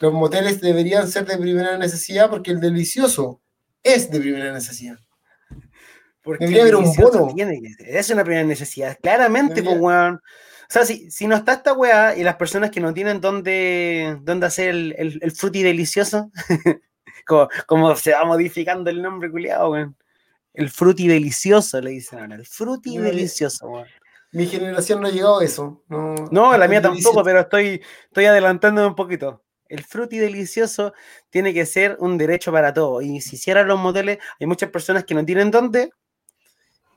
Los 0.00 0.12
moteles 0.14 0.62
deberían 0.62 1.08
ser 1.08 1.26
de 1.26 1.36
primera 1.36 1.76
necesidad 1.76 2.30
porque 2.30 2.52
el 2.52 2.60
delicioso 2.60 3.42
es 3.82 4.10
de 4.10 4.18
primera 4.20 4.50
necesidad. 4.52 4.96
Porque 6.28 6.44
Debería 6.44 6.62
haber 6.64 6.76
un 6.76 6.94
bono. 6.94 7.32
tiene 7.34 7.58
Es 7.78 8.10
una 8.10 8.22
primera 8.22 8.44
necesidad, 8.46 8.98
claramente, 9.00 9.54
pues, 9.62 9.64
Debería- 9.64 9.80
weón. 9.80 10.20
sea, 10.68 10.84
si, 10.84 11.10
si 11.10 11.26
no 11.26 11.34
está 11.36 11.54
esta 11.54 11.72
weá 11.72 12.14
y 12.14 12.22
las 12.22 12.36
personas 12.36 12.70
que 12.70 12.80
no 12.80 12.92
tienen 12.92 13.22
dónde, 13.22 14.18
dónde 14.20 14.44
hacer 14.46 14.68
el, 14.68 14.94
el, 14.98 15.18
el 15.22 15.32
fruti 15.32 15.62
delicioso, 15.62 16.30
como, 17.26 17.48
como 17.66 17.96
se 17.96 18.12
va 18.12 18.24
modificando 18.26 18.90
el 18.90 19.00
nombre 19.00 19.30
culiado, 19.30 19.70
weón. 19.70 19.96
El 20.52 20.68
fruti 20.68 21.08
delicioso, 21.08 21.80
le 21.80 21.90
dicen 21.92 22.18
ahora. 22.18 22.34
El 22.34 22.44
fruti 22.44 22.96
Yo- 22.96 23.02
delicioso, 23.02 23.66
weón. 23.68 23.86
Mi 24.32 24.46
generación 24.46 25.00
no 25.00 25.06
ha 25.08 25.10
llegado 25.10 25.38
a 25.40 25.44
eso. 25.46 25.82
No, 25.88 26.14
No, 26.30 26.54
la 26.58 26.68
mía 26.68 26.82
tampoco, 26.82 27.24
pero 27.24 27.40
estoy, 27.40 27.80
estoy 28.08 28.26
adelantándome 28.26 28.86
un 28.88 28.94
poquito. 28.94 29.42
El 29.70 29.82
fruti 29.84 30.18
delicioso 30.18 30.92
tiene 31.30 31.54
que 31.54 31.64
ser 31.64 31.96
un 32.00 32.18
derecho 32.18 32.52
para 32.52 32.74
todos. 32.74 33.02
Y 33.04 33.22
si 33.22 33.36
hicieran 33.36 33.66
los 33.68 33.78
moteles, 33.78 34.18
hay 34.38 34.46
muchas 34.46 34.68
personas 34.70 35.04
que 35.04 35.14
no 35.14 35.24
tienen 35.24 35.50
dónde. 35.50 35.90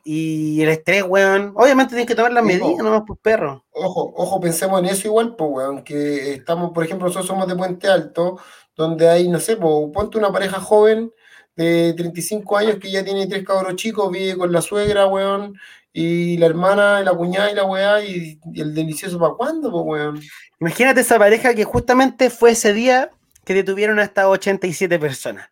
Y 0.03 0.61
el 0.61 0.69
estrés, 0.69 1.03
weón. 1.07 1.53
Obviamente 1.55 1.91
tienes 1.91 2.07
que 2.07 2.15
tomar 2.15 2.31
las 2.31 2.43
medidas, 2.43 2.77
nomás, 2.77 3.03
pues 3.05 3.19
perro. 3.21 3.65
Ojo, 3.71 4.13
ojo, 4.15 4.39
pensemos 4.39 4.79
en 4.79 4.87
eso 4.87 5.07
igual, 5.07 5.35
pues, 5.35 5.49
weón, 5.51 5.83
que 5.83 6.33
estamos, 6.33 6.71
por 6.71 6.83
ejemplo, 6.83 7.07
nosotros 7.07 7.27
somos 7.27 7.47
de 7.47 7.55
Puente 7.55 7.87
Alto, 7.87 8.39
donde 8.75 9.09
hay, 9.09 9.27
no 9.27 9.39
sé, 9.39 9.57
pues, 9.57 9.91
ponte 9.93 10.17
una 10.17 10.31
pareja 10.31 10.59
joven 10.59 11.11
de 11.55 11.93
35 11.93 12.57
años 12.57 12.77
que 12.77 12.89
ya 12.89 13.03
tiene 13.03 13.27
tres 13.27 13.45
cabros 13.45 13.75
chicos, 13.75 14.11
vive 14.11 14.37
con 14.37 14.51
la 14.51 14.61
suegra, 14.61 15.07
weón, 15.07 15.55
y 15.93 16.37
la 16.37 16.47
hermana, 16.47 16.99
y 17.01 17.05
la 17.05 17.13
cuñada 17.13 17.51
y 17.51 17.55
la 17.55 17.65
weá, 17.65 18.03
y, 18.03 18.39
y 18.53 18.61
el 18.61 18.73
delicioso 18.73 19.19
para 19.19 19.33
cuándo, 19.33 19.71
pues, 19.71 19.83
weón. 19.85 20.21
Imagínate 20.59 21.01
esa 21.01 21.19
pareja 21.19 21.53
que 21.53 21.63
justamente 21.63 22.29
fue 22.29 22.51
ese 22.51 22.73
día 22.73 23.11
que 23.43 23.53
detuvieron 23.53 23.99
a 23.99 24.03
estas 24.03 24.25
87 24.25 24.97
personas. 24.99 25.49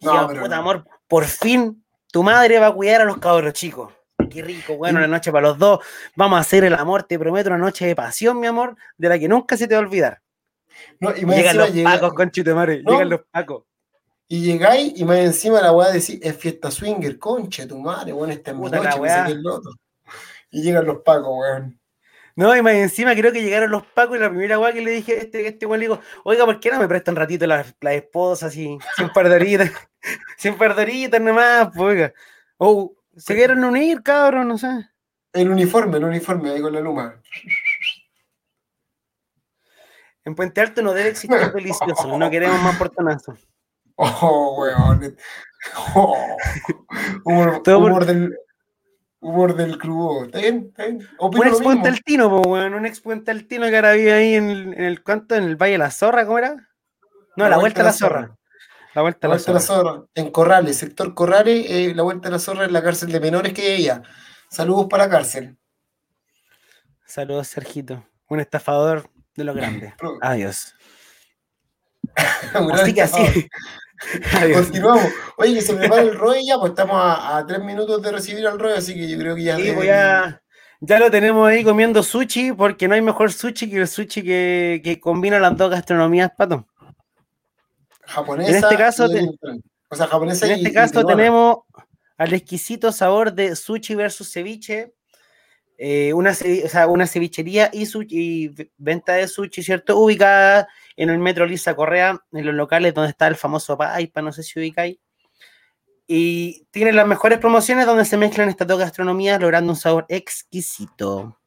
No, 0.00 0.12
Dijeron, 0.12 0.28
pero 0.28 0.42
puta 0.42 0.56
amor, 0.56 0.84
por 1.08 1.24
fin 1.24 1.82
tu 2.12 2.22
madre 2.22 2.58
va 2.58 2.68
a 2.68 2.72
cuidar 2.72 3.00
a 3.02 3.04
los 3.04 3.18
cabros 3.18 3.52
chicos. 3.52 3.92
Qué 4.30 4.42
rico, 4.42 4.76
bueno, 4.76 4.98
una 4.98 5.08
noche 5.08 5.32
para 5.32 5.48
los 5.48 5.58
dos. 5.58 5.80
Vamos 6.14 6.36
a 6.36 6.40
hacer 6.40 6.64
el 6.64 6.74
amor, 6.74 7.02
te 7.04 7.18
prometo 7.18 7.48
una 7.48 7.58
noche 7.58 7.86
de 7.86 7.96
pasión, 7.96 8.38
mi 8.38 8.46
amor, 8.46 8.76
de 8.96 9.08
la 9.08 9.18
que 9.18 9.28
nunca 9.28 9.56
se 9.56 9.66
te 9.66 9.74
va 9.74 9.80
a 9.80 9.84
olvidar. 9.84 10.20
No, 11.00 11.16
y 11.16 11.24
más 11.24 11.36
Llegan 11.36 11.56
los 11.56 11.72
llega- 11.72 11.90
pacos, 11.92 12.14
conchito 12.14 12.54
madre, 12.54 12.82
No. 12.82 12.92
llegan 12.92 13.08
los 13.10 13.20
pacos. 13.30 13.64
y 14.28 14.42
llegáis 14.42 14.92
y 14.96 15.04
más 15.04 15.18
encima 15.18 15.60
la 15.60 15.72
weá 15.72 15.90
decir, 15.90 16.20
es 16.22 16.36
fiesta 16.36 16.70
swinger, 16.70 17.18
conche 17.18 17.66
tu 17.66 17.76
madre, 17.78 18.12
weón, 18.12 18.30
esta 18.30 18.52
es 18.52 18.56
mi 18.56 18.70
noche, 18.70 18.88
el 19.32 19.42
loto. 19.42 19.70
Y 20.52 20.62
llegan 20.62 20.86
los 20.86 20.98
pacos, 21.02 21.28
weón. 21.36 21.79
No, 22.40 22.56
y 22.56 22.62
más 22.62 22.72
encima 22.72 23.14
creo 23.14 23.32
que 23.32 23.42
llegaron 23.42 23.70
los 23.70 23.84
pacos 23.84 24.16
y 24.16 24.18
la 24.18 24.30
primera 24.30 24.58
weá 24.58 24.72
que 24.72 24.80
le 24.80 24.92
dije 24.92 25.12
a 25.12 25.16
este, 25.18 25.46
este 25.46 25.66
weón 25.66 25.78
le 25.78 25.84
digo, 25.88 26.00
oiga, 26.24 26.46
¿por 26.46 26.58
qué 26.58 26.70
no 26.70 26.78
me 26.78 26.88
presta 26.88 27.10
un 27.10 27.18
ratito 27.18 27.46
las 27.46 27.74
la 27.82 27.92
esposas 27.92 28.48
así, 28.48 28.78
sin 28.96 29.10
par 29.10 29.28
de 29.28 29.34
horitas, 29.34 29.70
sin 30.38 30.56
par 30.56 30.74
de 30.74 30.80
horitas 30.80 31.20
nomás, 31.20 31.68
pues, 31.76 31.82
oiga. 31.82 32.14
O 32.56 32.94
se 33.14 33.34
quieren 33.34 33.62
unir, 33.62 34.02
cabrón, 34.02 34.48
no 34.48 34.56
sé. 34.56 34.68
El 35.34 35.50
uniforme, 35.50 35.98
el 35.98 36.04
uniforme, 36.04 36.48
ahí 36.52 36.62
con 36.62 36.72
la 36.72 36.80
luma. 36.80 37.20
En 40.24 40.34
Puente 40.34 40.62
Alto 40.62 40.80
no 40.80 40.94
debe 40.94 41.10
existir 41.10 41.38
delicioso, 41.54 42.16
no 42.16 42.30
queremos 42.30 42.62
más 42.62 42.78
portonazos. 42.78 43.38
Oh, 43.96 44.56
weón. 44.62 45.14
Oh. 45.94 46.16
Humor, 47.22 47.62
humor 47.66 48.06
del, 48.06 48.34
humor 49.20 49.54
del 49.54 49.78
club. 49.78 50.24
¿Está 50.26 50.38
bien? 50.38 50.66
¿Está 50.68 50.84
bien? 50.86 51.08
Opino 51.18 51.42
Un 51.42 51.46
lo 51.46 51.52
ex 51.52 51.60
mismo. 51.60 51.64
Puente 51.64 51.88
Altino, 51.88 52.30
po, 52.30 52.48
weón, 52.48 52.74
un 52.74 52.86
ex 52.86 53.00
Puente 53.00 53.30
Altino 53.30 53.68
que 53.68 53.76
ahora 53.76 53.92
vive 53.92 54.12
ahí 54.12 54.34
en 54.34 54.50
el, 54.50 54.74
en 54.74 54.84
el 54.84 55.02
¿cuánto? 55.02 55.36
En 55.36 55.44
el 55.44 55.56
Valle 55.56 55.72
de 55.72 55.78
la 55.78 55.90
Zorra, 55.90 56.26
¿cómo 56.26 56.38
era? 56.38 56.68
No, 57.36 57.48
la, 57.48 57.58
vuelta 57.58 57.82
a 57.82 57.84
la 57.84 57.92
Zorra. 57.92 58.36
La 58.94 59.02
vuelta 59.02 59.28
La 59.28 59.34
la 59.34 59.36
vuelta 59.36 59.50
a 59.50 59.54
la 59.54 59.60
Zorra. 59.60 60.02
En 60.14 60.30
Corrales, 60.30 60.76
sector 60.76 61.14
Corrales, 61.14 61.66
eh, 61.68 61.94
la 61.94 62.02
vuelta 62.02 62.28
a 62.28 62.32
la 62.32 62.38
zorra 62.38 62.64
en 62.64 62.72
la 62.72 62.82
cárcel 62.82 63.12
de 63.12 63.20
menores 63.20 63.52
que 63.52 63.76
ella. 63.76 64.02
Saludos 64.50 64.86
para 64.90 65.04
la 65.04 65.10
cárcel. 65.10 65.56
Saludos, 67.06 67.48
Sergito. 67.48 68.04
Un 68.28 68.40
estafador 68.40 69.08
de 69.36 69.44
los 69.44 69.54
grandes. 69.56 69.94
Adiós. 70.20 70.74
Así 72.72 72.94
que 72.94 73.02
así. 73.02 73.48
Adiós. 74.40 74.62
Continuamos. 74.62 75.04
Oye, 75.36 75.54
que 75.54 75.62
se 75.62 75.74
prepara 75.74 76.02
el 76.02 76.14
ROE 76.14 76.44
ya, 76.44 76.58
pues 76.58 76.70
estamos 76.70 76.96
a, 76.96 77.36
a 77.38 77.46
tres 77.46 77.60
minutos 77.62 78.00
de 78.02 78.12
recibir 78.12 78.46
al 78.46 78.58
ROE, 78.58 78.76
así 78.78 78.94
que 78.94 79.08
yo 79.08 79.18
creo 79.18 79.34
que 79.36 79.42
ya. 79.44 79.56
Sí, 79.56 79.72
pues 79.74 79.86
ya, 79.86 80.42
ya 80.80 80.98
lo 80.98 81.10
tenemos 81.10 81.48
ahí 81.48 81.62
comiendo 81.62 82.02
sushi, 82.02 82.52
porque 82.52 82.88
no 82.88 82.94
hay 82.94 83.02
mejor 83.02 83.32
sushi 83.32 83.68
que 83.70 83.76
el 83.76 83.88
sushi 83.88 84.22
que, 84.22 84.80
que 84.82 84.98
combina 85.00 85.38
las 85.38 85.56
dos 85.56 85.70
gastronomías, 85.70 86.30
pato. 86.36 86.66
japonesa. 88.06 88.50
En 88.50 88.56
este 88.56 88.76
caso 88.76 89.04
y 89.06 89.08
te- 89.08 89.14
oriental. 89.18 89.62
O 89.88 89.96
sea, 89.96 90.06
japonesa 90.06 90.46
En 90.46 90.52
y- 90.52 90.54
este 90.62 90.72
caso 90.72 91.04
tenemos 91.04 91.58
al 92.16 92.32
exquisito 92.32 92.92
sabor 92.92 93.32
de 93.32 93.56
sushi 93.56 93.94
versus 93.94 94.30
ceviche, 94.32 94.92
eh, 95.78 96.12
una, 96.12 96.30
o 96.30 96.68
sea, 96.68 96.86
una 96.88 97.06
cevichería 97.06 97.70
y, 97.72 97.84
sushi- 97.86 98.06
y 98.10 98.70
venta 98.76 99.14
de 99.14 99.26
sushi, 99.26 99.62
¿cierto? 99.62 99.98
Ubicada 99.98 100.68
en 100.96 101.10
el 101.10 101.18
metro 101.18 101.46
Lisa 101.46 101.74
Correa, 101.74 102.20
en 102.32 102.46
los 102.46 102.54
locales 102.54 102.94
donde 102.94 103.10
está 103.10 103.26
el 103.26 103.36
famoso 103.36 103.76
Paipa, 103.76 104.22
no 104.22 104.32
sé 104.32 104.42
si 104.42 104.58
ubicáis. 104.58 104.98
Y 106.06 106.66
tiene 106.72 106.92
las 106.92 107.06
mejores 107.06 107.38
promociones 107.38 107.86
donde 107.86 108.04
se 108.04 108.16
mezclan 108.16 108.48
estas 108.48 108.66
dos 108.66 108.78
gastronomías, 108.78 109.40
logrando 109.40 109.72
un 109.72 109.76
sabor 109.76 110.06
exquisito. 110.08 111.38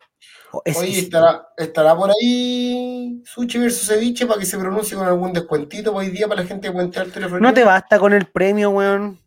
Oye. 0.53 0.99
¿estará, 0.99 1.47
estará 1.57 1.95
por 1.95 2.11
ahí 2.11 3.21
sushi 3.25 3.57
versus 3.57 3.87
ceviche 3.87 4.27
para 4.27 4.39
que 4.39 4.45
se 4.45 4.57
pronuncie 4.57 4.95
con 4.95 5.07
algún 5.07 5.33
descuentito 5.33 5.93
hoy 5.93 6.09
día 6.09 6.27
para 6.27 6.41
la 6.41 6.47
gente 6.47 6.67
de 6.67 6.73
Puente 6.73 6.99
Alto 6.99 7.17
y 7.17 7.21
la 7.23 7.27
Florida? 7.27 7.49
No 7.49 7.53
te 7.53 7.63
basta 7.63 7.97
con 7.97 8.13
el 8.13 8.27
premio, 8.27 8.69
weón. 8.69 9.19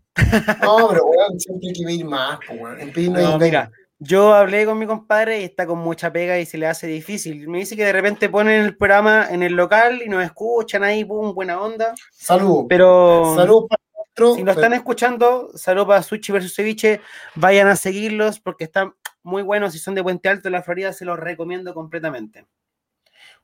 No, 0.62 0.88
pero 0.88 1.04
weón, 1.04 1.38
siempre 1.38 1.68
hay 1.68 1.74
que 1.74 1.84
pedir 1.84 2.04
más, 2.04 2.38
weón. 2.48 2.80
En 2.80 2.92
pedir 2.92 3.10
no 3.10 3.38
mira, 3.38 3.70
yo 3.98 4.34
hablé 4.34 4.66
con 4.66 4.78
mi 4.78 4.86
compadre 4.86 5.40
y 5.40 5.44
está 5.44 5.66
con 5.66 5.78
mucha 5.78 6.12
pega 6.12 6.38
y 6.38 6.46
se 6.46 6.58
le 6.58 6.66
hace 6.66 6.86
difícil. 6.86 7.48
Me 7.48 7.58
dice 7.58 7.76
que 7.76 7.84
de 7.84 7.92
repente 7.92 8.28
ponen 8.28 8.64
el 8.64 8.76
programa 8.76 9.28
en 9.30 9.42
el 9.42 9.54
local 9.54 10.02
y 10.04 10.08
nos 10.08 10.24
escuchan 10.24 10.84
ahí, 10.84 11.04
pum, 11.04 11.34
buena 11.34 11.60
onda. 11.60 11.94
Saludos. 12.10 12.66
Pero 12.68 13.34
Saludos 13.36 13.66
para 13.68 13.86
si 14.34 14.44
lo 14.44 14.52
están 14.52 14.72
escuchando, 14.72 15.50
saludos 15.54 15.88
para 15.88 16.02
Sushi 16.02 16.32
versus 16.32 16.54
Ceviche, 16.54 17.02
vayan 17.34 17.68
a 17.68 17.76
seguirlos 17.76 18.40
porque 18.40 18.64
están 18.64 18.94
muy 19.22 19.42
buenos. 19.42 19.74
Si 19.74 19.78
son 19.78 19.94
de 19.94 20.02
Puente 20.02 20.30
Alto, 20.30 20.48
la 20.48 20.62
Florida, 20.62 20.94
se 20.94 21.04
los 21.04 21.18
recomiendo 21.18 21.74
completamente. 21.74 22.46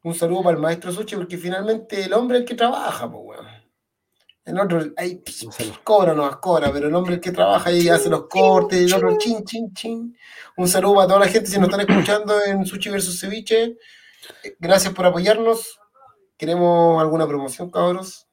Un 0.03 0.14
saludo 0.14 0.44
para 0.44 0.57
el 0.57 0.62
maestro 0.62 0.90
Suchi, 0.90 1.14
porque 1.14 1.36
finalmente 1.36 2.05
el 2.05 2.14
hombre 2.14 2.38
es 2.38 2.42
el 2.42 2.48
que 2.48 2.55
trabaja, 2.55 3.11
pues, 3.11 3.22
weón. 3.22 3.61
El 4.45 4.59
otro, 4.59 4.82
ahí, 4.97 5.22
cobra, 5.84 6.14
no 6.14 6.40
cobra, 6.40 6.72
pero 6.72 6.88
el 6.88 6.95
hombre 6.95 7.20
que 7.20 7.30
trabaja 7.30 7.70
y 7.70 7.88
hace 7.88 8.09
los 8.09 8.26
cortes, 8.26 8.80
el 8.80 8.93
otro, 8.93 9.16
chin, 9.16 9.45
chin, 9.45 9.72
chin. 9.72 10.16
Un 10.57 10.66
saludo 10.66 10.97
para 10.97 11.07
toda 11.07 11.20
la 11.20 11.28
gente 11.28 11.49
si 11.49 11.59
nos 11.59 11.68
están 11.70 11.88
escuchando 11.88 12.45
en 12.45 12.66
Sushi 12.66 12.90
versus 12.90 13.20
Ceviche. 13.20 13.76
Gracias 14.59 14.93
por 14.95 15.07
apoyarnos. 15.07 15.78
Queremos 16.36 17.01
alguna 17.01 17.26
promoción, 17.28 17.70
cabros, 17.70 18.26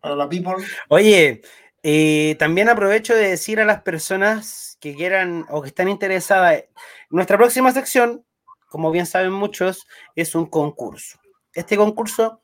para 0.00 0.16
la 0.16 0.28
people. 0.30 0.54
Oye, 0.88 1.42
eh, 1.82 2.36
también 2.38 2.70
aprovecho 2.70 3.14
de 3.14 3.28
decir 3.28 3.60
a 3.60 3.66
las 3.66 3.82
personas 3.82 4.78
que 4.80 4.94
quieran 4.94 5.46
o 5.50 5.60
que 5.60 5.68
están 5.68 5.88
interesadas, 5.88 6.64
nuestra 7.10 7.36
próxima 7.36 7.70
sección, 7.72 8.24
como 8.68 8.90
bien 8.90 9.04
saben 9.06 9.32
muchos, 9.32 9.86
es 10.14 10.34
un 10.34 10.46
concurso. 10.46 11.18
Este 11.52 11.76
concurso, 11.76 12.42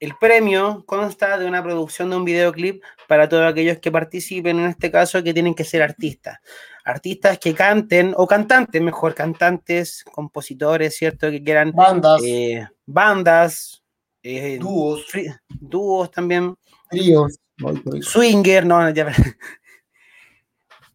el 0.00 0.14
premio 0.20 0.84
consta 0.86 1.38
de 1.38 1.46
una 1.46 1.62
producción 1.62 2.10
de 2.10 2.16
un 2.16 2.24
videoclip 2.24 2.82
para 3.08 3.28
todos 3.28 3.50
aquellos 3.50 3.78
que 3.78 3.90
participen, 3.90 4.58
en 4.58 4.66
este 4.66 4.90
caso, 4.90 5.22
que 5.22 5.34
tienen 5.34 5.54
que 5.54 5.64
ser 5.64 5.82
artistas. 5.82 6.38
Artistas 6.84 7.38
que 7.38 7.54
canten, 7.54 8.14
o 8.16 8.26
cantantes, 8.26 8.80
mejor, 8.80 9.14
cantantes, 9.14 10.04
compositores, 10.04 10.96
¿cierto? 10.96 11.30
Que 11.30 11.42
quieran 11.42 11.72
Bandas, 11.72 12.22
eh, 12.24 12.66
bandas, 12.86 13.82
eh, 14.22 14.58
dúos, 14.60 15.04
dúos 15.48 16.10
también, 16.10 16.54
tríos. 16.90 17.38
Swinger, 18.02 18.64
no, 18.64 18.88
ya. 18.90 19.12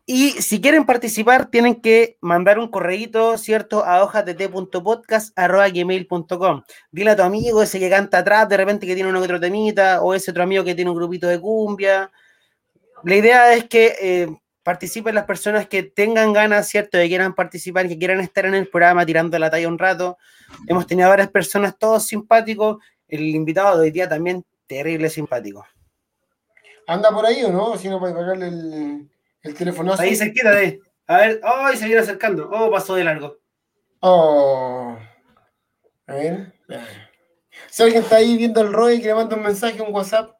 Y 0.06 0.32
si 0.42 0.60
quieren 0.60 0.86
participar, 0.86 1.50
tienen 1.50 1.76
que 1.76 2.18
mandar 2.20 2.60
un 2.60 2.68
correíto, 2.68 3.38
¿cierto? 3.38 3.86
A 3.86 4.04
hojasdt.podcast.gmail.com. 4.04 6.64
Dile 6.92 7.12
a 7.12 7.16
tu 7.16 7.24
amigo, 7.24 7.64
ese 7.64 7.80
que 7.80 7.90
canta 7.90 8.18
atrás, 8.18 8.50
de 8.50 8.58
repente 8.58 8.86
que 8.86 8.96
tiene 8.96 9.10
uno 9.10 9.20
que 9.20 9.26
otro 9.26 9.40
temita, 9.40 10.02
o 10.02 10.14
ese 10.14 10.32
otro 10.32 10.44
amigo 10.44 10.66
que 10.66 10.76
tiene 10.76 10.92
un 10.92 10.98
grupito 10.98 11.28
de 11.28 11.40
cumbia. 11.40 12.12
La 13.06 13.16
idea 13.16 13.54
es 13.54 13.64
que 13.70 13.96
eh, 14.02 14.28
participen 14.62 15.16
las 15.16 15.24
personas 15.24 15.68
que 15.68 15.84
tengan 15.84 16.34
ganas, 16.34 16.68
¿cierto? 16.68 16.98
De 16.98 17.06
que 17.06 17.10
quieran 17.10 17.34
participar, 17.34 17.88
que 17.88 17.98
quieran 17.98 18.20
estar 18.20 18.46
en 18.46 18.56
el 18.56 18.68
programa 18.68 19.06
tirando 19.06 19.40
la 19.40 19.50
talla 19.50 19.70
un 19.70 19.80
rato. 19.80 20.18
Hemos 20.68 20.86
tenido 20.86 21.08
varias 21.08 21.30
personas, 21.30 21.78
todos 21.78 22.06
simpáticos. 22.06 22.84
El 23.08 23.22
invitado 23.22 23.78
de 23.78 23.84
hoy 23.84 23.92
día 23.92 24.10
también 24.10 24.44
terrible 24.68 25.10
simpático. 25.10 25.66
¿Anda 26.88 27.10
por 27.12 27.26
ahí 27.26 27.42
o 27.46 27.54
no? 27.54 27.78
Si 27.78 27.88
no, 27.88 28.02
para 28.02 28.14
pagarle 28.14 28.48
el, 28.48 29.10
el 29.44 29.54
telefonazo. 29.54 30.02
Ahí 30.02 30.16
cerquita 30.16 30.50
de. 30.52 30.80
A 31.06 31.18
ver, 31.18 31.42
¡ay! 31.44 31.78
se 31.78 31.86
viene 31.86 32.02
acercando. 32.02 32.50
Oh, 32.52 32.72
pasó 32.72 32.96
de 32.96 33.04
largo. 33.04 33.38
Oh. 34.00 34.98
A 36.08 36.14
ver. 36.14 36.54
Si 37.70 37.84
alguien 37.84 38.02
está 38.04 38.16
ahí 38.18 38.38
viendo 38.38 38.62
el 38.62 38.74
ROE 38.74 38.96
y 38.96 39.02
que 39.02 39.08
le 39.08 39.16
manda 39.16 39.36
un 39.36 39.44
mensaje, 39.44 39.82
un 39.82 39.94
WhatsApp. 39.94 40.32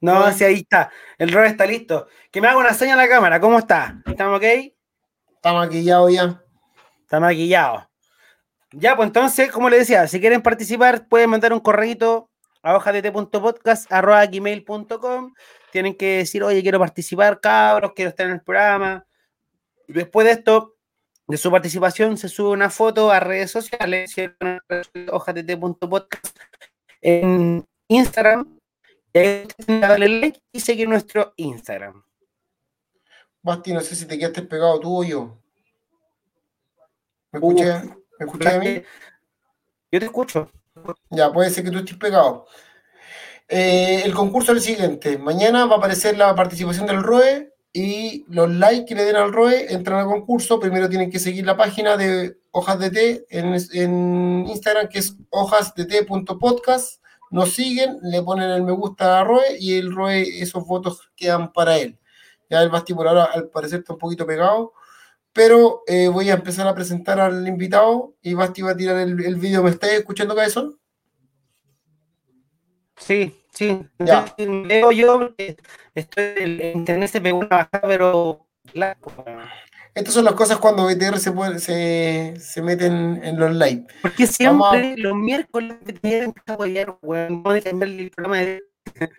No, 0.00 0.24
Ay. 0.24 0.32
sí, 0.34 0.44
ahí 0.44 0.54
está. 0.54 0.90
El 1.18 1.32
rol 1.32 1.46
está 1.46 1.66
listo. 1.66 2.06
Que 2.30 2.40
me 2.40 2.46
haga 2.48 2.58
una 2.58 2.72
seña 2.74 2.94
a 2.94 2.96
la 2.96 3.08
cámara. 3.08 3.40
¿Cómo 3.40 3.58
está? 3.58 4.00
¿Estamos 4.06 4.38
ok? 4.38 4.44
Está 5.36 5.52
maquillado 5.52 6.08
ya. 6.08 6.42
Está 7.02 7.20
maquillado. 7.20 7.88
Ya, 8.72 8.96
pues 8.96 9.06
entonces, 9.06 9.52
como 9.52 9.70
le 9.70 9.78
decía, 9.78 10.08
si 10.08 10.18
quieren 10.18 10.42
participar, 10.42 11.06
pueden 11.08 11.30
mandar 11.30 11.52
un 11.52 11.60
correito 11.60 12.30
a 12.62 12.74
hojadt.podcast.gmail.com. 12.76 15.34
Tienen 15.72 15.96
que 15.96 16.18
decir, 16.18 16.44
oye, 16.44 16.60
quiero 16.60 16.78
participar, 16.78 17.40
cabros, 17.40 17.92
quiero 17.96 18.10
estar 18.10 18.26
en 18.26 18.34
el 18.34 18.42
programa. 18.42 19.06
Después 19.88 20.26
de 20.26 20.32
esto, 20.32 20.76
de 21.26 21.38
su 21.38 21.50
participación, 21.50 22.18
se 22.18 22.28
sube 22.28 22.50
una 22.50 22.68
foto 22.68 23.10
a 23.10 23.18
redes 23.20 23.50
sociales, 23.50 24.14
hojadt.podcast 25.10 26.38
en 27.00 27.66
Instagram. 27.88 28.58
Y 29.14 29.18
ahí 29.18 29.48
darle 29.66 30.08
like 30.08 30.40
y 30.52 30.60
seguir 30.60 30.90
nuestro 30.90 31.32
Instagram. 31.36 32.04
Basti, 33.42 33.72
no 33.72 33.80
sé 33.80 33.96
si 33.96 34.04
te 34.04 34.18
quedaste 34.18 34.42
pegado 34.42 34.78
tú 34.78 35.00
o 35.00 35.04
yo. 35.04 35.38
¿Me 37.32 37.38
escuchas? 37.38 37.86
¿Me 37.86 38.26
escuchas 38.26 38.54
a 38.54 38.58
mí? 38.58 38.82
Yo 39.90 40.00
te 40.00 40.04
escucho. 40.04 40.50
Ya, 41.08 41.32
puede 41.32 41.48
ser 41.48 41.64
que 41.64 41.70
tú 41.70 41.78
estés 41.78 41.96
pegado. 41.96 42.46
Eh, 43.54 44.00
el 44.06 44.14
concurso 44.14 44.52
es 44.52 44.58
el 44.58 44.64
siguiente. 44.64 45.18
Mañana 45.18 45.66
va 45.66 45.74
a 45.74 45.78
aparecer 45.78 46.16
la 46.16 46.34
participación 46.34 46.86
del 46.86 47.02
ROE 47.02 47.52
y 47.70 48.24
los 48.28 48.50
likes 48.50 48.86
que 48.86 48.94
le 48.94 49.04
den 49.04 49.16
al 49.16 49.30
ROE 49.30 49.74
entran 49.74 49.98
al 49.98 50.06
concurso. 50.06 50.58
Primero 50.58 50.88
tienen 50.88 51.10
que 51.10 51.18
seguir 51.18 51.44
la 51.44 51.54
página 51.54 51.98
de 51.98 52.38
Hojas 52.50 52.78
de 52.78 52.90
Té 52.90 53.26
en, 53.28 54.46
Instagram, 54.48 54.88
que 54.88 55.00
es 55.00 55.18
hojasdt.podcast. 55.28 57.02
Nos 57.30 57.52
siguen, 57.52 57.98
le 58.00 58.22
ponen 58.22 58.48
el 58.48 58.62
me 58.62 58.72
gusta 58.72 59.20
a 59.20 59.24
ROE 59.24 59.58
y 59.60 59.74
el 59.76 59.94
ROE, 59.94 60.22
esos 60.40 60.66
votos 60.66 61.10
quedan 61.14 61.52
para 61.52 61.76
él. 61.76 61.98
Ya 62.48 62.62
el 62.62 62.70
Basti 62.70 62.94
por 62.94 63.06
ahora 63.06 63.24
al 63.24 63.50
parecer 63.50 63.80
está 63.80 63.92
un 63.92 63.98
poquito 63.98 64.24
pegado, 64.24 64.72
pero 65.34 65.82
eh, 65.86 66.08
voy 66.08 66.30
a 66.30 66.34
empezar 66.34 66.66
a 66.66 66.74
presentar 66.74 67.20
al 67.20 67.46
invitado 67.46 68.14
y 68.22 68.32
Basti 68.32 68.62
va 68.62 68.70
a 68.70 68.76
tirar 68.78 68.96
el, 68.96 69.22
el 69.22 69.36
vídeo. 69.36 69.62
¿Me 69.62 69.68
estáis 69.68 69.92
escuchando, 69.92 70.34
Cabezón? 70.34 70.78
Sí, 72.96 73.41
sí. 73.52 73.80
Ya. 73.98 74.34
Veo 74.38 74.92
yo 74.92 75.30
estoy, 75.94 76.24
el 76.36 76.60
internet 76.76 77.10
se 77.10 77.20
pegó 77.20 77.38
una 77.38 77.48
bajada, 77.48 77.82
pero... 77.82 78.46
Estas 79.94 80.14
son 80.14 80.24
las 80.24 80.34
cosas 80.34 80.58
cuando 80.58 80.86
BTR 80.86 81.18
se, 81.18 81.32
puede, 81.32 81.58
se, 81.58 82.34
se 82.40 82.62
meten 82.62 83.20
en 83.22 83.38
los 83.38 83.54
live. 83.54 83.86
Porque 84.00 84.26
siempre 84.26 84.94
a... 84.94 84.96
los 84.96 85.14
miércoles 85.14 85.76
BTR 85.84 86.32
apoyar, 86.46 86.96
weón, 87.02 87.42
no 87.42 87.62
cambiar 87.62 87.90
el 87.90 88.10
programa 88.10 88.38
de... 88.38 88.62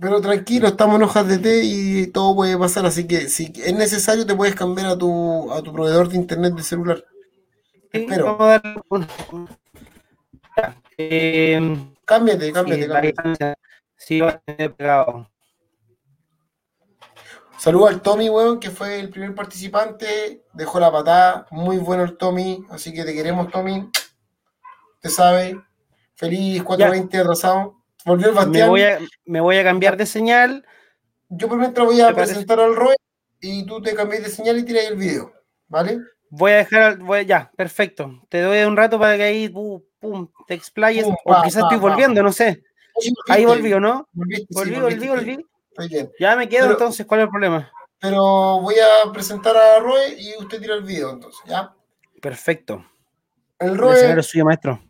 Pero 0.00 0.20
tranquilo, 0.20 0.68
estamos 0.68 0.96
en 0.96 1.02
hojas 1.02 1.26
de 1.26 1.38
té 1.38 1.60
y 1.64 2.06
todo 2.08 2.36
puede 2.36 2.56
pasar, 2.56 2.86
así 2.86 3.08
que 3.08 3.28
si 3.28 3.52
es 3.56 3.74
necesario 3.74 4.24
te 4.24 4.34
puedes 4.34 4.54
cambiar 4.54 4.86
a 4.86 4.96
tu, 4.96 5.52
a 5.52 5.60
tu 5.60 5.72
proveedor 5.72 6.08
de 6.08 6.16
internet 6.16 6.54
de 6.54 6.62
celular. 6.62 7.04
Sí, 7.92 8.00
Espero. 8.02 8.26
Vamos 8.26 8.40
a 8.42 8.46
darle 8.46 8.80
un... 8.90 9.48
eh, 10.98 11.76
cámbiate, 12.08 12.52
cámbiate, 12.52 12.82
sí, 12.82 13.12
cámbiate. 13.12 13.54
Sí, 13.96 14.20
va 14.20 14.30
a 14.30 14.38
tener 14.38 14.74
pegado. 14.74 15.30
Saludos 17.58 17.90
al 17.90 18.00
Tommy, 18.00 18.30
weón, 18.30 18.60
que 18.60 18.70
fue 18.70 18.98
el 19.00 19.10
primer 19.10 19.34
participante. 19.34 20.44
Dejó 20.52 20.80
la 20.80 20.90
patada. 20.90 21.46
Muy 21.50 21.76
bueno 21.78 22.04
el 22.04 22.16
Tommy. 22.16 22.64
Así 22.70 22.94
que 22.94 23.04
te 23.04 23.12
queremos, 23.12 23.50
Tommy. 23.50 23.90
Te 25.00 25.08
sabe. 25.10 25.60
Feliz 26.14 26.62
420 26.62 27.18
atrasado. 27.18 27.82
Volvió 28.04 28.28
el 28.28 28.34
Bastián. 28.34 28.66
Me 28.66 28.68
voy, 28.68 28.82
a, 28.82 28.98
me 29.24 29.40
voy 29.40 29.56
a 29.58 29.64
cambiar 29.64 29.96
de 29.96 30.06
señal. 30.06 30.64
Yo 31.28 31.48
por 31.48 31.58
mientras 31.58 31.86
voy 31.86 32.00
a 32.00 32.14
presentar 32.14 32.58
parece? 32.58 32.70
al 32.70 32.76
Roy 32.76 32.96
y 33.40 33.66
tú 33.66 33.82
te 33.82 33.94
cambias 33.94 34.22
de 34.22 34.30
señal 34.30 34.58
y 34.58 34.64
tiras 34.64 34.84
el 34.84 34.96
video. 34.96 35.32
¿Vale? 35.66 35.98
Voy 36.30 36.52
a 36.52 36.56
dejar, 36.56 36.98
voy, 36.98 37.26
ya, 37.26 37.50
perfecto. 37.56 38.22
Te 38.28 38.40
doy 38.40 38.60
un 38.60 38.76
rato 38.76 38.98
para 38.98 39.16
que 39.16 39.24
ahí 39.24 39.48
pum, 39.48 39.82
pum 40.00 40.28
te 40.46 40.54
explayes. 40.54 41.04
Pum, 41.04 41.16
o 41.24 41.42
quizás 41.42 41.62
estoy 41.62 41.78
volviendo, 41.78 42.22
no 42.22 42.32
sé. 42.32 42.62
Ahí 43.28 43.44
volvió, 43.44 43.78
¿no? 43.80 44.08
Volviste, 44.12 44.46
volví, 44.50 44.74
sí, 44.74 44.80
volví, 44.80 45.08
volví. 45.08 45.46
Bien. 45.88 46.10
Ya 46.18 46.34
me 46.36 46.48
quedo 46.48 46.62
Pero- 46.62 46.72
entonces, 46.72 47.06
¿cuál 47.06 47.20
es 47.20 47.24
el 47.24 47.30
problema? 47.30 47.70
Pero 48.00 48.20
voy 48.60 48.74
a 48.76 49.12
presentar 49.12 49.56
a 49.56 49.78
Roy 49.80 50.14
y 50.18 50.36
usted 50.42 50.60
tira 50.60 50.74
el 50.74 50.82
video 50.82 51.10
entonces, 51.10 51.40
¿ya? 51.46 51.72
Perfecto. 52.20 52.84
El 53.58 53.70
El 53.70 53.84
escenario 53.90 54.20
es 54.20 54.26
suyo, 54.26 54.44
maestro. 54.44 54.80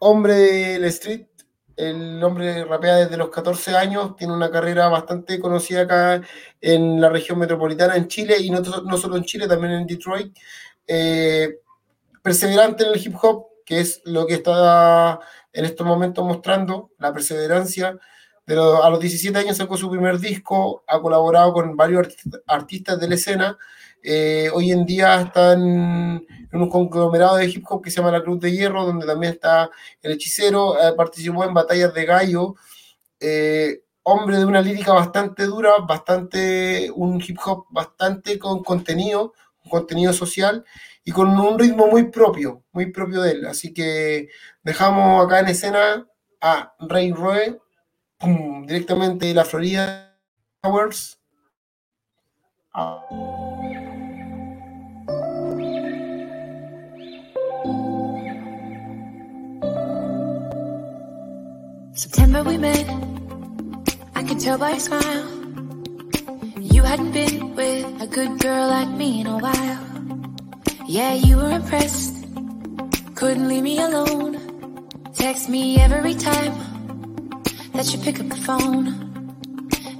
hombre 0.00 0.34
del 0.34 0.84
street, 0.84 1.26
el 1.76 2.22
hombre 2.22 2.64
rapea 2.64 2.96
desde 2.96 3.16
los 3.16 3.30
14 3.30 3.76
años, 3.76 4.14
tiene 4.16 4.32
una 4.32 4.50
carrera 4.50 4.88
bastante 4.88 5.38
conocida 5.40 5.82
acá 5.82 6.22
en 6.60 7.00
la 7.00 7.08
región 7.08 7.38
metropolitana, 7.38 7.96
en 7.96 8.06
Chile, 8.08 8.36
y 8.38 8.50
no, 8.50 8.60
no 8.60 8.96
solo 8.96 9.16
en 9.16 9.24
Chile, 9.24 9.46
también 9.48 9.72
en 9.74 9.86
Detroit. 9.86 10.36
Eh, 10.86 11.58
perseverante 12.22 12.84
en 12.84 12.92
el 12.92 13.00
hip 13.06 13.14
hop, 13.22 13.46
que 13.64 13.80
es 13.80 14.02
lo 14.04 14.26
que 14.26 14.34
está 14.34 15.20
en 15.52 15.64
estos 15.64 15.86
momentos 15.86 16.24
mostrando, 16.24 16.90
la 16.98 17.12
perseverancia. 17.12 17.98
De 18.46 18.54
a 18.54 18.90
los 18.90 19.00
17 19.00 19.38
años 19.38 19.56
sacó 19.56 19.76
su 19.76 19.90
primer 19.90 20.18
disco, 20.18 20.82
ha 20.86 21.00
colaborado 21.00 21.52
con 21.52 21.76
varios 21.76 22.08
artistas, 22.46 22.98
de 22.98 23.08
la 23.08 23.14
escena. 23.14 23.58
Eh, 24.02 24.50
hoy 24.52 24.72
en 24.72 24.84
día 24.86 25.20
está 25.20 25.52
en, 25.52 26.26
un 26.52 26.68
conglomerado 26.68 27.36
de 27.36 27.46
hip 27.46 27.64
hop 27.68 27.82
que 27.82 27.90
se 27.90 27.98
llama 27.98 28.10
La 28.10 28.22
Cruz 28.22 28.40
de 28.40 28.50
Hierro, 28.50 28.84
donde 28.84 29.06
también 29.06 29.34
está 29.34 29.70
el 30.02 30.12
hechicero, 30.12 30.80
eh, 30.80 30.94
participó 30.96 31.44
en 31.44 31.54
batallas 31.54 31.94
de 31.94 32.04
gallo. 32.04 32.54
eh, 33.20 33.82
hombre 34.02 34.38
de 34.38 34.44
una 34.46 34.62
lírica 34.62 34.92
bastante 34.92 35.44
dura, 35.44 35.72
bastante, 35.86 36.90
un 36.94 37.22
hip 37.24 37.38
hop 37.44 37.66
bastante 37.70 38.38
con 38.38 38.64
contenido, 38.64 39.34
contenido 39.68 40.12
social 40.12 40.64
y 41.04 41.12
con 41.12 41.28
un 41.38 41.58
ritmo 41.58 41.86
muy 41.86 42.10
propio, 42.10 42.64
muy 42.72 42.92
propio 42.92 43.22
de 43.22 43.32
él. 43.32 43.46
Así 43.46 43.72
que 43.72 44.28
dejamos 44.62 45.24
acá 45.24 45.40
en 45.40 45.48
escena 45.48 46.06
a 46.40 46.74
Ray 46.80 47.12
Roy, 47.12 47.58
pum, 48.18 48.66
directamente 48.66 49.26
de 49.26 49.34
la 49.34 49.44
Florida 49.44 50.16
Towers. 50.62 51.18
Ah. 52.72 53.04
September 61.92 62.42
we 62.42 62.56
met. 62.56 62.86
I 64.14 64.22
could 64.22 64.40
tell 64.40 64.56
by 64.56 64.70
your 64.70 64.80
smile. 64.80 65.26
You 66.60 66.82
hadn't 66.82 67.12
been 67.12 67.54
with 67.56 68.00
a 68.00 68.06
good 68.06 68.38
girl 68.38 68.68
like 68.68 68.88
me 68.88 69.20
in 69.20 69.26
a 69.26 69.36
while. 69.36 69.89
Yeah, 70.90 71.14
you 71.14 71.36
were 71.36 71.52
impressed. 71.52 72.16
Couldn't 73.14 73.46
leave 73.46 73.62
me 73.62 73.80
alone. 73.80 74.88
Text 75.14 75.48
me 75.48 75.76
every 75.78 76.14
time 76.14 76.52
that 77.74 77.92
you 77.92 77.98
pick 78.00 78.18
up 78.18 78.28
the 78.28 78.34
phone. 78.34 78.88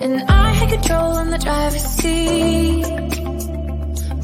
And 0.00 0.22
I 0.28 0.50
had 0.50 0.68
control 0.68 1.18
in 1.18 1.30
the 1.30 1.38
driver's 1.38 1.84
seat. 1.84 2.82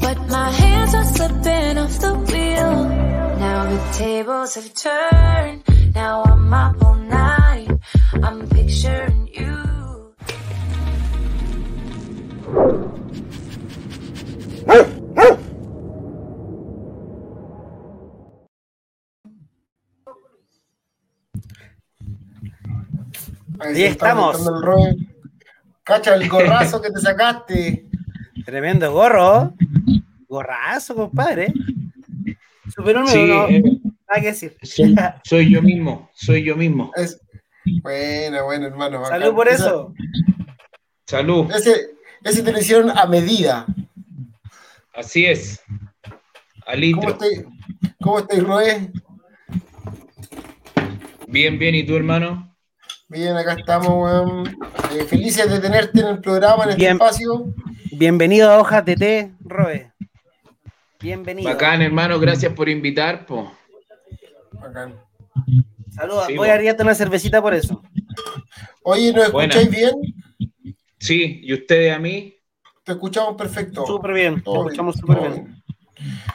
But 0.01 0.17
my 0.27 0.51
hands 0.51 0.93
are 0.93 1.05
slipping 1.05 1.77
off 1.77 1.99
the 2.01 2.13
wheel. 2.15 2.83
Now 3.39 3.63
the 3.71 3.79
tables 3.93 4.55
have 4.55 4.73
turned. 4.73 5.63
Now 5.95 6.23
I'm 6.23 6.53
up 6.53 6.83
all 6.83 6.95
night. 6.95 7.69
I'm 8.21 8.45
picturing 8.49 9.29
you. 9.33 9.67
Ahí 23.59 23.83
estamos. 23.83 24.37
el. 24.45 25.07
Cacha 25.83 26.15
el 26.15 26.27
gorrazo 26.29 26.81
que 26.81 26.91
te 26.91 26.99
sacaste. 26.99 27.85
Tremendo 28.45 28.91
gorro. 28.91 29.53
Gorrazo, 30.27 30.95
compadre. 30.95 31.53
Super 32.75 32.97
uno, 32.97 33.07
Sí, 33.07 33.25
no, 33.25 33.47
eh, 33.47 33.61
nada 34.09 34.21
que 34.21 34.27
decir. 34.27 34.57
soy, 34.61 34.95
soy 35.23 35.49
yo 35.51 35.61
mismo, 35.61 36.09
soy 36.13 36.43
yo 36.43 36.55
mismo. 36.55 36.91
Es... 36.95 37.19
Bueno, 37.81 38.43
bueno, 38.45 38.67
hermano. 38.67 39.01
bacán. 39.01 39.21
Salud 39.21 39.35
por 39.35 39.47
eso. 39.47 39.93
Salud, 41.05 41.49
Ese, 41.53 41.91
ese 42.23 42.43
te 42.43 42.51
lo 42.51 42.59
hicieron 42.59 42.89
a 42.97 43.05
medida. 43.05 43.65
así 44.93 45.25
es. 45.25 45.61
Al 46.65 46.81
¿Cómo 46.91 47.09
estáis, 47.09 47.45
¿Cómo 48.01 48.19
estáis, 48.19 48.43
Roe? 48.43 48.91
Bien, 51.27 51.57
bien, 51.57 51.75
¿y 51.75 51.83
tú, 51.85 51.95
hermano? 51.95 52.46
Bien, 53.09 53.37
acá 53.37 53.53
estamos, 53.53 53.87
weón. 53.87 54.57
Eh, 54.93 55.05
felices 55.05 55.49
de 55.49 55.59
tenerte 55.59 56.01
en 56.01 56.07
el 56.07 56.19
programa, 56.19 56.65
en 56.65 56.71
este 56.71 56.81
Bien. 56.81 56.93
espacio. 56.93 57.53
Bienvenido 57.93 58.51
a 58.51 58.59
Hojas 58.59 58.83
de 58.83 58.95
Té, 58.97 59.31
Roe. 59.39 59.93
Bienvenido. 60.99 61.49
Bacán, 61.49 61.81
hermano, 61.81 62.19
gracias 62.19 62.51
por 62.51 62.67
invitar, 62.67 63.25
po. 63.25 63.49
Bacán. 64.51 64.95
Saludos. 65.89 66.25
Sí, 66.27 66.35
Voy 66.35 66.49
a 66.49 66.61
darte 66.61 66.83
una 66.83 66.95
cervecita 66.95 67.41
por 67.41 67.53
eso. 67.53 67.81
Oye, 68.83 69.13
¿nos 69.13 69.27
escucháis 69.27 69.69
bien? 69.69 69.93
Sí, 70.99 71.39
¿y 71.43 71.53
ustedes 71.53 71.95
a 71.95 71.99
mí? 71.99 72.35
Te 72.83 72.91
escuchamos 72.91 73.35
perfecto. 73.37 73.85
Súper 73.85 74.13
bien. 74.13 74.43
Te 74.43 74.51
escuchamos 74.51 74.95
súper 74.97 75.19
bien. 75.19 75.63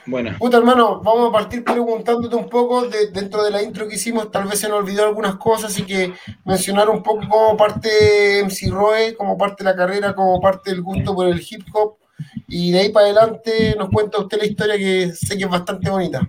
Buena. 0.07 0.37
Puta 0.39 0.57
hermano, 0.59 1.01
vamos 1.03 1.29
a 1.29 1.33
partir 1.33 1.63
preguntándote 1.63 2.35
un 2.35 2.49
poco 2.49 2.89
de- 2.89 3.11
dentro 3.11 3.45
de 3.45 3.51
la 3.51 3.63
intro 3.63 3.87
que 3.89 3.95
hicimos, 3.95 4.31
tal 4.31 4.49
vez 4.49 4.59
se 4.59 4.69
nos 4.69 4.79
olvidó 4.79 5.05
algunas 5.05 5.37
cosas, 5.37 5.73
así 5.73 5.85
que 5.85 6.13
mencionar 6.45 6.89
un 6.91 7.03
poco 7.03 7.27
cómo 7.29 7.57
parte 7.57 8.41
MC 8.41 8.71
Roe, 8.71 9.15
cómo 9.15 9.39
parte 9.39 9.63
la 9.65 9.77
carrera, 9.77 10.15
cómo 10.15 10.41
parte 10.41 10.71
el 10.73 10.83
gusto 10.83 11.15
por 11.15 11.29
el 11.29 11.41
hip 11.41 11.63
hop, 11.73 11.97
y 12.49 12.73
de 12.73 12.81
ahí 12.81 12.89
para 12.91 13.07
adelante 13.07 13.75
nos 13.79 13.89
cuenta 13.91 14.21
usted 14.21 14.39
la 14.39 14.47
historia 14.47 14.77
que 14.77 15.13
sé 15.13 15.37
que 15.39 15.45
es 15.45 15.51
bastante 15.51 15.89
bonita. 15.91 16.29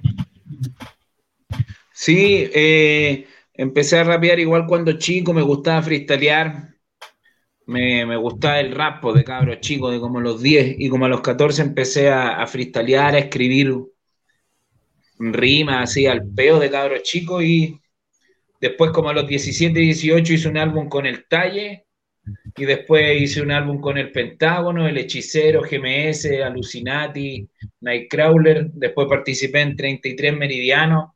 Sí, 1.93 2.49
eh, 2.53 3.27
empecé 3.53 3.99
a 3.99 4.03
rapear 4.03 4.39
igual 4.39 4.65
cuando 4.67 4.93
chico, 4.93 5.33
me 5.33 5.41
gustaba 5.41 5.81
freestylear, 5.81 6.72
me, 7.65 8.15
gustaba 8.17 8.59
el 8.59 8.73
rap 8.73 9.03
de 9.03 9.23
cabros 9.23 9.59
chicos, 9.59 9.93
de 9.93 9.99
como 9.99 10.19
los 10.19 10.41
10, 10.41 10.75
y 10.79 10.89
como 10.89 11.05
a 11.05 11.09
los 11.09 11.21
14 11.21 11.61
empecé 11.61 12.09
a, 12.09 12.41
a 12.41 12.47
freestylear, 12.47 13.15
a 13.15 13.19
escribir 13.19 13.73
rimas 15.19 15.89
así 15.89 16.05
al 16.05 16.27
peo 16.27 16.59
de 16.59 16.69
cabros 16.69 17.03
chicos, 17.03 17.43
y 17.43 17.79
después 18.59 18.91
como 18.91 19.09
a 19.09 19.13
los 19.13 19.27
17, 19.27 19.79
18 19.79 20.33
hice 20.33 20.49
un 20.49 20.57
álbum 20.57 20.89
con 20.89 21.05
el 21.05 21.25
Talle, 21.27 21.85
y 22.55 22.65
después 22.65 23.21
hice 23.21 23.41
un 23.41 23.51
álbum 23.51 23.81
con 23.81 23.97
el 23.97 24.11
Pentágono, 24.11 24.87
el 24.87 24.97
Hechicero, 24.97 25.61
GMS, 25.61 26.41
Alucinati, 26.41 27.47
Nightcrawler, 27.81 28.71
después 28.71 29.07
participé 29.09 29.61
en 29.61 29.75
33 29.75 30.37
Meridianos, 30.37 31.11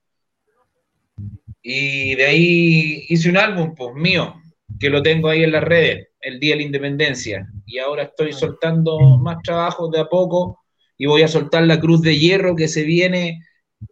y 1.61 2.15
de 2.15 2.25
ahí 2.25 3.05
hice 3.09 3.29
un 3.29 3.37
álbum, 3.37 3.75
pues 3.75 3.93
mío, 3.95 4.35
que 4.79 4.89
lo 4.89 5.01
tengo 5.01 5.29
ahí 5.29 5.43
en 5.43 5.51
las 5.51 5.63
redes, 5.63 6.09
el 6.27 6.39
Día 6.39 6.53
de 6.53 6.57
la 6.61 6.63
Independencia. 6.67 7.47
Y 7.65 7.79
ahora 7.79 8.03
estoy 8.03 8.33
soltando 8.33 8.99
más 9.17 9.37
trabajos 9.43 9.89
de 9.91 9.99
a 9.99 10.05
poco 10.05 10.59
y 10.97 11.05
voy 11.05 11.21
a 11.21 11.27
soltar 11.27 11.63
la 11.63 11.79
Cruz 11.79 12.01
de 12.01 12.17
Hierro 12.17 12.55
que 12.55 12.67
se 12.67 12.83
viene 12.83 13.41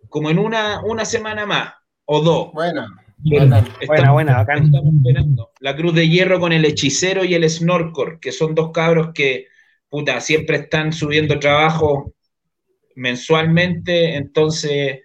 como 0.09 0.29
en 0.29 0.39
una, 0.39 0.81
una 0.83 1.05
semana 1.05 1.45
más 1.45 1.73
o 2.05 2.21
dos. 2.21 2.51
Buena, 3.23 3.57
estamos- 3.59 3.87
Buena, 3.87 4.11
buena, 4.11 4.33
bacán. 4.37 4.71
La 5.59 5.75
Cruz 5.75 5.93
de 5.95 6.09
Hierro 6.09 6.39
con 6.39 6.51
el 6.51 6.65
Hechicero 6.65 7.23
y 7.23 7.33
el 7.33 7.49
Snorkor, 7.49 8.19
que 8.19 8.31
son 8.31 8.53
dos 8.53 8.71
cabros 8.71 9.11
que, 9.13 9.47
puta, 9.89 10.19
siempre 10.19 10.57
están 10.57 10.91
subiendo 10.93 11.39
trabajo 11.39 12.13
mensualmente, 12.95 14.15
entonces 14.15 14.99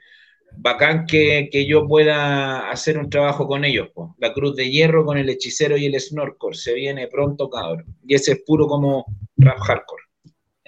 bacán 0.63 1.07
que, 1.07 1.49
que 1.51 1.67
yo 1.67 1.87
pueda 1.87 2.71
hacer 2.71 2.99
un 2.99 3.09
trabajo 3.09 3.47
con 3.47 3.65
ellos. 3.65 3.89
po. 3.95 4.15
La 4.19 4.33
Cruz 4.33 4.57
de 4.57 4.71
Hierro 4.71 5.05
con 5.05 5.17
el 5.17 5.29
Hechicero 5.29 5.77
y 5.77 5.87
el 5.87 5.99
Snorkor, 5.99 6.57
se 6.57 6.75
viene 6.75 7.09
pronto, 7.09 7.49
cabrón. 7.49 7.87
Y 8.07 8.15
ese 8.15 8.33
es 8.33 8.43
puro 8.47 8.67
como 8.67 9.07
rap 9.37 9.59
hardcore. 9.59 10.03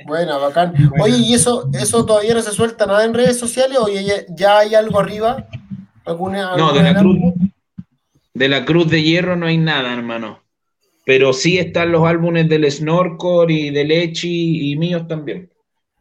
Buena, 0.07 0.37
bacán. 0.37 0.75
Oye, 1.01 1.19
¿y 1.19 1.35
eso, 1.35 1.69
eso 1.75 2.05
todavía 2.05 2.35
no 2.35 2.43
se 2.43 2.51
suelta 2.51 2.87
nada 2.87 3.05
en 3.05 3.15
redes 3.15 3.39
sociales? 3.39 3.79
Oye, 3.79 4.05
¿ya, 4.05 4.15
ya 4.35 4.59
hay 4.59 4.75
algo 4.75 4.99
arriba? 4.99 5.47
¿Alguna, 6.05 6.57
No, 6.57 6.73
de 6.73 6.83
la 6.83 6.95
Cruz, 6.99 7.19
de 8.35 8.49
la 8.49 8.65
Cruz 8.65 8.89
de 8.89 9.03
Hierro 9.03 9.37
no 9.37 9.47
hay 9.47 9.59
nada, 9.59 9.93
hermano. 9.93 10.41
Pero 11.05 11.33
sí 11.33 11.59
están 11.59 11.93
los 11.93 12.07
álbumes 12.07 12.49
del 12.49 12.71
Snorkor 12.71 13.51
y 13.51 13.71
del 13.71 13.91
Echi 13.91 14.73
y 14.73 14.77
míos 14.77 15.07
también. 15.07 15.52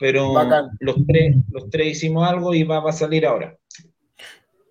Pero 0.02 0.34
Bacán. 0.34 0.72
los 0.80 0.96
tres, 1.08 1.36
los 1.52 1.70
tres 1.70 1.90
hicimos 1.90 2.28
algo 2.28 2.56
y 2.56 2.64
va, 2.64 2.80
va 2.80 2.90
a 2.90 2.94
salir 2.94 3.24
ahora. 3.24 3.56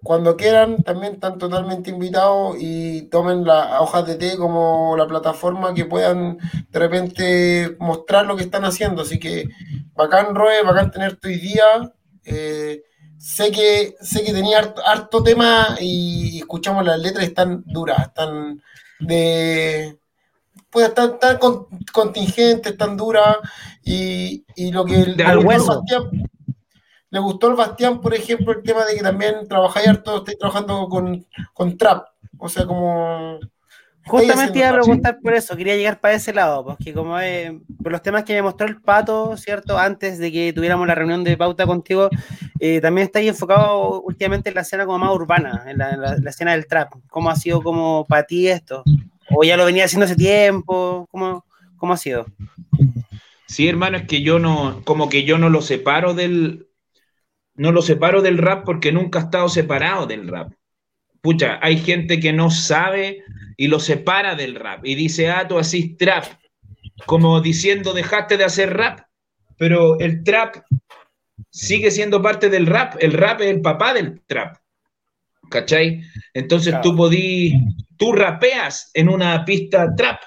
Cuando 0.02 0.36
quieran, 0.36 0.82
también 0.82 1.14
están 1.14 1.38
totalmente 1.38 1.90
invitados 1.90 2.56
y 2.58 3.02
tomen 3.02 3.44
la 3.44 3.80
hojas 3.80 4.06
de 4.08 4.16
té 4.16 4.36
como 4.36 4.96
la 4.96 5.06
plataforma 5.06 5.72
que 5.72 5.84
puedan 5.84 6.38
de 6.70 6.78
repente 6.78 7.76
mostrar 7.78 8.26
lo 8.26 8.34
que 8.34 8.42
están 8.42 8.64
haciendo. 8.64 9.02
Así 9.02 9.20
que 9.20 9.48
bacán, 9.94 10.34
Roe, 10.34 10.64
bacán 10.64 10.90
tenerte 10.90 11.28
hoy 11.28 11.36
día. 11.36 11.92
Eh, 12.24 12.82
sé 13.16 13.52
que 13.52 13.94
sé 14.00 14.24
que 14.24 14.32
tenía 14.32 14.58
harto, 14.58 14.84
harto 14.84 15.22
tema 15.22 15.76
y 15.80 16.38
escuchamos 16.38 16.84
las 16.84 16.98
letras 16.98 17.24
están 17.24 17.62
duras, 17.66 18.08
están 18.08 18.60
de 18.98 19.99
pues 20.70 20.92
tan 20.94 21.18
con- 21.38 21.66
contingentes, 21.92 22.76
tan 22.76 22.96
duras 22.96 23.36
y, 23.84 24.44
y 24.56 24.70
lo 24.72 24.84
que 24.84 25.04
le 25.06 25.24
al 25.24 25.38
gustó. 25.44 25.82
Bastián- 25.82 26.30
le 27.12 27.18
gustó 27.18 27.48
al 27.48 27.56
Bastián, 27.56 28.00
por 28.00 28.14
ejemplo, 28.14 28.52
el 28.52 28.62
tema 28.62 28.84
de 28.84 28.94
que 28.96 29.02
también 29.02 29.48
trabajáis 29.48 29.88
harto, 29.88 30.18
estáis 30.18 30.38
trabajando 30.38 30.88
con, 30.88 31.26
con 31.52 31.76
trap, 31.76 32.06
o 32.38 32.48
sea, 32.48 32.66
como 32.66 33.38
Justamente 34.06 34.58
iba 34.60 34.68
a 34.68 34.72
preguntar 34.82 35.18
por 35.22 35.34
eso, 35.34 35.56
quería 35.56 35.76
llegar 35.76 36.00
para 36.00 36.14
ese 36.14 36.32
lado, 36.32 36.64
porque 36.64 36.92
como 36.94 37.18
es, 37.18 37.52
por 37.82 37.92
los 37.92 38.00
temas 38.02 38.24
que 38.24 38.32
me 38.34 38.42
mostró 38.42 38.66
el 38.66 38.80
Pato, 38.80 39.36
¿cierto? 39.36 39.76
Antes 39.78 40.18
de 40.18 40.32
que 40.32 40.52
tuviéramos 40.52 40.86
la 40.86 40.94
reunión 40.94 41.22
de 41.22 41.36
pauta 41.36 41.66
contigo, 41.66 42.08
eh, 42.60 42.80
también 42.80 43.06
estáis 43.06 43.28
enfocado 43.28 44.00
últimamente 44.02 44.48
en 44.48 44.54
la 44.54 44.62
escena 44.62 44.86
como 44.86 44.98
más 45.00 45.12
urbana, 45.14 45.64
en 45.66 45.78
la, 45.78 45.90
en 45.90 46.00
la- 46.00 46.16
la 46.16 46.30
escena 46.30 46.52
del 46.52 46.66
trap. 46.66 46.92
¿Cómo 47.08 47.28
ha 47.30 47.36
sido 47.36 47.60
como 47.62 48.04
para 48.06 48.22
ti 48.24 48.48
esto? 48.48 48.82
¿O 49.34 49.44
ya 49.44 49.56
lo 49.56 49.64
venía 49.64 49.84
haciendo 49.84 50.04
hace 50.06 50.16
tiempo? 50.16 51.06
¿Cómo, 51.10 51.44
cómo 51.76 51.92
ha 51.92 51.96
sido? 51.96 52.26
Sí, 53.46 53.68
hermano, 53.68 53.96
es 53.98 54.06
que 54.06 54.22
yo 54.22 54.38
no, 54.38 54.82
como 54.84 55.08
que 55.08 55.24
yo 55.24 55.38
no 55.38 55.48
lo 55.48 55.60
separo 55.60 56.14
del, 56.14 56.68
no 57.54 57.72
lo 57.72 57.82
separo 57.82 58.22
del 58.22 58.38
rap 58.38 58.64
porque 58.64 58.92
nunca 58.92 59.18
he 59.18 59.22
estado 59.22 59.48
separado 59.48 60.06
del 60.06 60.28
rap. 60.28 60.52
Pucha, 61.20 61.58
hay 61.62 61.78
gente 61.78 62.20
que 62.20 62.32
no 62.32 62.50
sabe 62.50 63.24
y 63.56 63.68
lo 63.68 63.80
separa 63.80 64.34
del 64.36 64.54
rap 64.54 64.86
y 64.86 64.94
dice, 64.94 65.28
ah, 65.30 65.46
tú 65.46 65.58
así 65.58 65.96
trap, 65.96 66.24
como 67.06 67.40
diciendo, 67.40 67.92
dejaste 67.92 68.36
de 68.36 68.44
hacer 68.44 68.74
rap, 68.76 69.00
pero 69.58 69.98
el 69.98 70.22
trap 70.24 70.56
sigue 71.50 71.90
siendo 71.90 72.22
parte 72.22 72.48
del 72.48 72.66
rap, 72.66 72.96
el 73.00 73.12
rap 73.12 73.40
es 73.40 73.48
el 73.48 73.60
papá 73.60 73.92
del 73.92 74.20
trap, 74.26 74.56
¿cachai? 75.50 76.02
Entonces 76.32 76.72
Claro. 76.72 76.82
tú 76.82 76.96
podí, 76.96 77.54
tú 78.00 78.12
rapeas 78.12 78.90
en 78.94 79.10
una 79.10 79.44
pista 79.44 79.94
trap, 79.94 80.22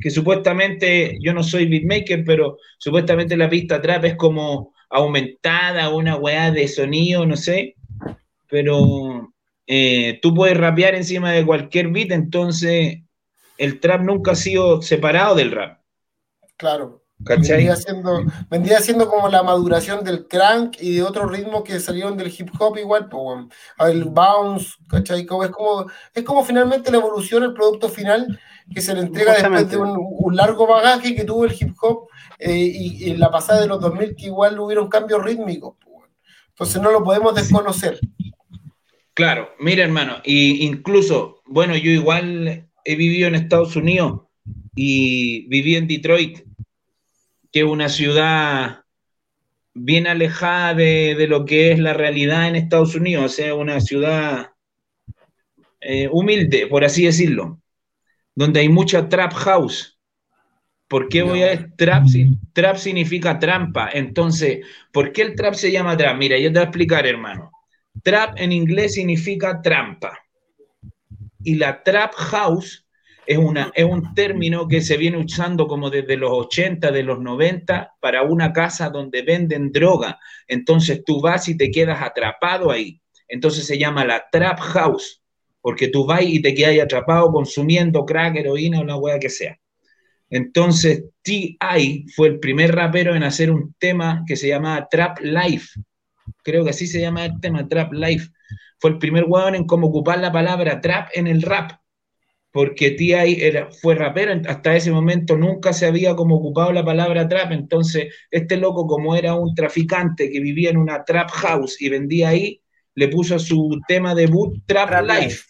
que 0.00 0.10
supuestamente, 0.10 1.16
yo 1.20 1.32
no 1.32 1.44
soy 1.44 1.66
beatmaker, 1.66 2.24
pero 2.24 2.58
supuestamente 2.78 3.36
la 3.36 3.48
pista 3.48 3.80
trap 3.80 4.04
es 4.06 4.16
como 4.16 4.74
aumentada, 4.90 5.88
una 5.90 6.16
weá 6.16 6.50
de 6.50 6.66
sonido, 6.66 7.24
no 7.24 7.36
sé, 7.36 7.76
pero 8.48 9.32
eh, 9.68 10.18
tú 10.20 10.34
puedes 10.34 10.56
rapear 10.56 10.96
encima 10.96 11.30
de 11.30 11.46
cualquier 11.46 11.92
beat, 11.92 12.10
entonces 12.10 12.98
el 13.56 13.78
trap 13.78 14.02
nunca 14.02 14.32
ha 14.32 14.34
sido 14.34 14.82
separado 14.82 15.36
del 15.36 15.52
rap, 15.52 15.80
claro, 16.56 17.01
¿cachai? 17.24 17.56
vendría 17.56 17.76
siendo, 17.76 18.24
vendría 18.50 18.80
siendo 18.80 19.08
como 19.08 19.28
la 19.28 19.42
maduración 19.42 20.04
del 20.04 20.26
crank 20.26 20.76
y 20.80 20.94
de 20.96 21.02
otros 21.02 21.30
ritmos 21.30 21.62
que 21.62 21.80
salieron 21.80 22.16
del 22.16 22.32
hip 22.36 22.50
hop 22.58 22.78
igual, 22.78 23.08
pues, 23.08 23.46
el 23.80 24.04
bounce, 24.04 24.74
¿cachai? 24.88 25.26
Como, 25.26 25.44
es, 25.44 25.50
como, 25.50 25.86
es 26.14 26.24
como 26.24 26.44
finalmente 26.44 26.90
la 26.90 26.98
evolución, 26.98 27.42
el 27.42 27.54
producto 27.54 27.88
final 27.88 28.38
que 28.72 28.80
se 28.80 28.94
le 28.94 29.00
entrega 29.00 29.34
después 29.34 29.70
de 29.70 29.76
un, 29.76 29.96
un 29.98 30.36
largo 30.36 30.66
bagaje 30.66 31.14
que 31.14 31.24
tuvo 31.24 31.44
el 31.44 31.54
hip 31.58 31.74
hop 31.80 32.08
eh, 32.38 32.54
y, 32.54 33.04
y 33.06 33.10
en 33.10 33.20
la 33.20 33.30
pasada 33.30 33.60
de 33.60 33.66
los 33.66 33.80
2000 33.80 34.16
que 34.16 34.26
igual 34.26 34.58
hubieron 34.58 34.88
cambios 34.88 35.22
rítmicos. 35.22 35.74
pues. 35.84 35.92
Entonces 36.50 36.82
no 36.82 36.92
lo 36.92 37.02
podemos 37.02 37.34
desconocer. 37.34 37.98
Claro, 39.14 39.50
mira 39.58 39.84
hermano, 39.84 40.16
y 40.24 40.64
incluso, 40.64 41.42
bueno, 41.44 41.76
yo 41.76 41.90
igual 41.90 42.68
he 42.84 42.96
vivido 42.96 43.28
en 43.28 43.34
Estados 43.34 43.76
Unidos 43.76 44.22
y 44.74 45.46
viví 45.48 45.76
en 45.76 45.86
Detroit, 45.86 46.40
que 47.52 47.64
una 47.64 47.88
ciudad 47.88 48.84
bien 49.74 50.06
alejada 50.06 50.74
de, 50.74 51.14
de 51.16 51.26
lo 51.26 51.44
que 51.44 51.72
es 51.72 51.78
la 51.78 51.94
realidad 51.94 52.48
en 52.48 52.56
Estados 52.56 52.94
Unidos, 52.94 53.24
o 53.24 53.28
sea, 53.28 53.54
una 53.54 53.80
ciudad 53.80 54.52
eh, 55.84 56.08
humilde, 56.10 56.68
por 56.68 56.84
así 56.84 57.04
decirlo, 57.04 57.60
donde 58.36 58.60
hay 58.60 58.68
mucha 58.68 59.08
trap 59.08 59.32
house. 59.32 59.98
¿Por 60.86 61.08
qué 61.08 61.22
voy 61.22 61.42
a 61.42 61.48
decir 61.48 61.72
trap? 61.76 62.04
Trap 62.52 62.76
significa 62.76 63.38
trampa. 63.38 63.90
Entonces, 63.92 64.60
¿por 64.92 65.10
qué 65.10 65.22
el 65.22 65.34
trap 65.34 65.54
se 65.54 65.72
llama 65.72 65.96
trap? 65.96 66.16
Mira, 66.18 66.38
yo 66.38 66.52
te 66.52 66.58
voy 66.58 66.60
a 66.60 66.64
explicar, 66.64 67.06
hermano. 67.06 67.50
Trap 68.02 68.38
en 68.38 68.52
inglés 68.52 68.94
significa 68.94 69.60
trampa. 69.60 70.18
Y 71.42 71.56
la 71.56 71.82
trap 71.82 72.12
house 72.14 72.86
es, 73.32 73.38
una, 73.38 73.72
es 73.74 73.84
un 73.84 74.14
término 74.14 74.68
que 74.68 74.80
se 74.80 74.96
viene 74.96 75.18
usando 75.18 75.66
como 75.66 75.90
desde 75.90 76.16
los 76.16 76.30
80, 76.30 76.90
de 76.90 77.02
los 77.02 77.20
90, 77.20 77.94
para 78.00 78.22
una 78.22 78.52
casa 78.52 78.90
donde 78.90 79.22
venden 79.22 79.72
droga. 79.72 80.18
Entonces 80.46 81.02
tú 81.04 81.20
vas 81.20 81.48
y 81.48 81.56
te 81.56 81.70
quedas 81.70 82.02
atrapado 82.02 82.70
ahí. 82.70 83.00
Entonces 83.28 83.66
se 83.66 83.78
llama 83.78 84.04
la 84.04 84.24
trap 84.30 84.58
house, 84.60 85.22
porque 85.60 85.88
tú 85.88 86.06
vas 86.06 86.22
y 86.22 86.40
te 86.40 86.54
quedas 86.54 86.84
atrapado 86.84 87.30
consumiendo 87.32 88.04
crack, 88.04 88.36
heroína 88.36 88.80
o 88.80 88.84
la 88.84 88.96
wea 88.96 89.18
que 89.18 89.30
sea. 89.30 89.58
Entonces 90.28 91.04
T.I. 91.22 92.06
fue 92.14 92.28
el 92.28 92.40
primer 92.40 92.74
rapero 92.74 93.14
en 93.14 93.22
hacer 93.22 93.50
un 93.50 93.74
tema 93.78 94.24
que 94.26 94.36
se 94.36 94.48
llamaba 94.48 94.88
Trap 94.90 95.20
Life. 95.20 95.80
Creo 96.42 96.64
que 96.64 96.70
así 96.70 96.86
se 96.86 97.00
llama 97.00 97.26
el 97.26 97.40
tema, 97.40 97.68
Trap 97.68 97.92
Life. 97.92 98.30
Fue 98.78 98.90
el 98.90 98.98
primer 98.98 99.24
weón 99.28 99.54
en 99.54 99.66
cómo 99.66 99.88
ocupar 99.88 100.18
la 100.18 100.32
palabra 100.32 100.80
trap 100.80 101.10
en 101.14 101.26
el 101.26 101.42
rap. 101.42 101.81
Porque 102.52 102.90
T.I. 102.90 103.38
era, 103.40 103.70
fue 103.70 103.94
rapero, 103.94 104.34
hasta 104.46 104.76
ese 104.76 104.90
momento 104.92 105.36
nunca 105.36 105.72
se 105.72 105.86
había 105.86 106.14
como 106.14 106.36
ocupado 106.36 106.70
la 106.72 106.84
palabra 106.84 107.26
trap, 107.26 107.52
entonces 107.52 108.14
este 108.30 108.58
loco 108.58 108.86
como 108.86 109.16
era 109.16 109.34
un 109.34 109.54
traficante 109.54 110.30
que 110.30 110.40
vivía 110.40 110.70
en 110.70 110.76
una 110.76 111.02
trap 111.02 111.30
house 111.30 111.80
y 111.80 111.88
vendía 111.88 112.28
ahí, 112.28 112.60
le 112.94 113.08
puso 113.08 113.38
su 113.38 113.80
tema 113.88 114.14
debut 114.14 114.62
Trap, 114.66 115.02
Life, 115.02 115.44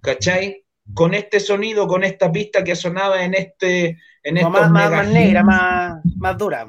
¿cachai? 0.00 0.64
Con 0.94 1.12
este 1.12 1.38
sonido, 1.38 1.86
con 1.86 2.02
esta 2.02 2.32
pista 2.32 2.64
que 2.64 2.74
sonaba 2.74 3.22
en 3.22 3.34
este... 3.34 3.98
En 4.22 4.34
más, 4.50 4.70
más, 4.70 5.08
negra, 5.08 5.44
más, 5.44 6.00
más 6.16 6.38
dura. 6.38 6.66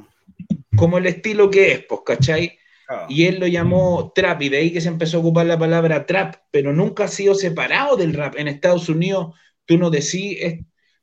Como 0.75 0.97
el 0.97 1.05
estilo 1.05 1.49
que 1.49 1.71
es, 1.71 1.85
pues, 1.87 2.01
¿cachai? 2.05 2.57
Y 3.09 3.25
él 3.25 3.39
lo 3.39 3.47
llamó 3.47 4.11
trap, 4.15 4.41
y 4.43 4.49
de 4.49 4.57
ahí 4.57 4.71
que 4.71 4.81
se 4.81 4.87
empezó 4.87 5.17
a 5.17 5.19
ocupar 5.19 5.45
la 5.45 5.59
palabra 5.59 6.05
trap, 6.05 6.35
pero 6.51 6.73
nunca 6.73 7.05
ha 7.05 7.07
sido 7.07 7.35
separado 7.35 7.97
del 7.97 8.13
rap. 8.13 8.35
En 8.37 8.47
Estados 8.47 8.87
Unidos, 8.89 9.35
tú 9.65 9.77
no 9.77 9.89
decís, 9.89 10.37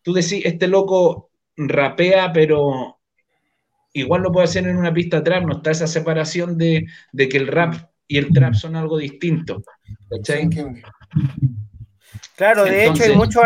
tú 0.03 0.12
decís, 0.12 0.43
este 0.45 0.66
loco 0.66 1.30
rapea, 1.57 2.32
pero 2.32 2.99
igual 3.93 4.22
lo 4.22 4.32
puede 4.32 4.45
hacer 4.45 4.66
en 4.66 4.76
una 4.76 4.93
pista 4.93 5.22
trap, 5.22 5.45
no 5.45 5.57
está 5.57 5.70
esa 5.70 5.87
separación 5.87 6.57
de, 6.57 6.87
que 7.12 7.37
el 7.37 7.49
rap 7.49 7.74
y 8.09 8.18
el 8.18 8.32
trap 8.32 8.55
son 8.55 8.76
algo 8.76 8.99
distinto. 8.99 9.62
¿Cachai? 10.09 10.49
Claro, 12.37 12.65
de 12.65 12.87
hecho 12.87 13.05
hay 13.05 13.15
muchos, 13.15 13.43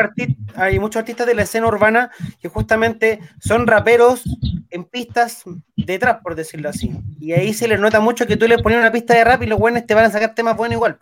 hay 0.54 0.78
muchos 0.78 1.00
artistas 1.00 1.26
de 1.26 1.34
la 1.34 1.42
escena 1.42 1.66
urbana 1.66 2.10
que 2.40 2.48
justamente 2.48 3.20
son 3.38 3.66
raperos 3.66 4.22
en 4.70 4.84
pistas 4.84 5.42
de 5.76 5.98
trap, 5.98 6.22
por 6.22 6.34
decirlo 6.34 6.70
así. 6.70 6.92
Y 7.20 7.32
ahí 7.32 7.52
se 7.52 7.68
les 7.68 7.78
nota 7.78 8.00
mucho 8.00 8.26
que 8.26 8.36
tú 8.36 8.48
le 8.48 8.58
pones 8.58 8.78
una 8.78 8.92
pista 8.92 9.14
de 9.14 9.24
rap 9.24 9.42
y 9.42 9.46
los 9.46 9.58
buenos 9.58 9.86
te 9.86 9.94
van 9.94 10.06
a 10.06 10.10
sacar 10.10 10.34
temas 10.34 10.56
buenos 10.56 10.76
igual. 10.76 10.98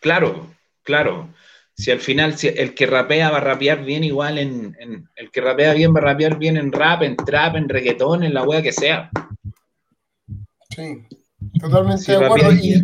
Claro, 0.00 0.48
claro. 0.82 1.28
Si 1.74 1.90
al 1.90 2.00
final 2.00 2.36
si 2.36 2.48
el 2.48 2.74
que 2.74 2.86
rapea 2.86 3.30
va 3.30 3.38
a 3.38 3.40
rapear 3.40 3.84
bien 3.84 4.04
igual 4.04 4.38
en, 4.38 4.76
El 5.16 5.30
que 5.30 5.40
rapea 5.40 5.74
bien 5.74 5.94
va 5.94 6.00
a 6.00 6.04
rapear 6.04 6.38
bien 6.38 6.56
en 6.56 6.72
rap, 6.72 7.02
en 7.02 7.16
trap, 7.16 7.56
en 7.56 7.68
reggaetón, 7.68 8.24
en 8.24 8.34
la 8.34 8.42
wea 8.42 8.60
que 8.60 8.72
sea. 8.72 9.10
Sí, 10.70 11.06
totalmente 11.60 12.12
de 12.12 12.24
acuerdo. 12.24 12.52
Y, 12.52 12.82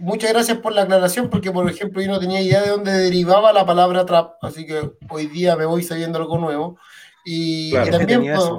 muchas 0.00 0.32
gracias 0.32 0.58
por 0.58 0.72
la 0.72 0.82
aclaración, 0.82 1.30
porque 1.30 1.50
por 1.50 1.68
ejemplo 1.70 2.02
yo 2.02 2.08
no 2.08 2.20
tenía 2.20 2.40
idea 2.40 2.62
de 2.62 2.70
dónde 2.70 2.92
derivaba 2.92 3.52
la 3.52 3.66
palabra 3.66 4.06
trap, 4.06 4.32
así 4.42 4.66
que 4.66 4.90
hoy 5.08 5.26
día 5.26 5.56
me 5.56 5.64
voy 5.64 5.82
sabiendo 5.82 6.18
algo 6.18 6.38
nuevo. 6.38 6.78
Y, 7.24 7.72
también 7.72 8.22
pues, 8.22 8.50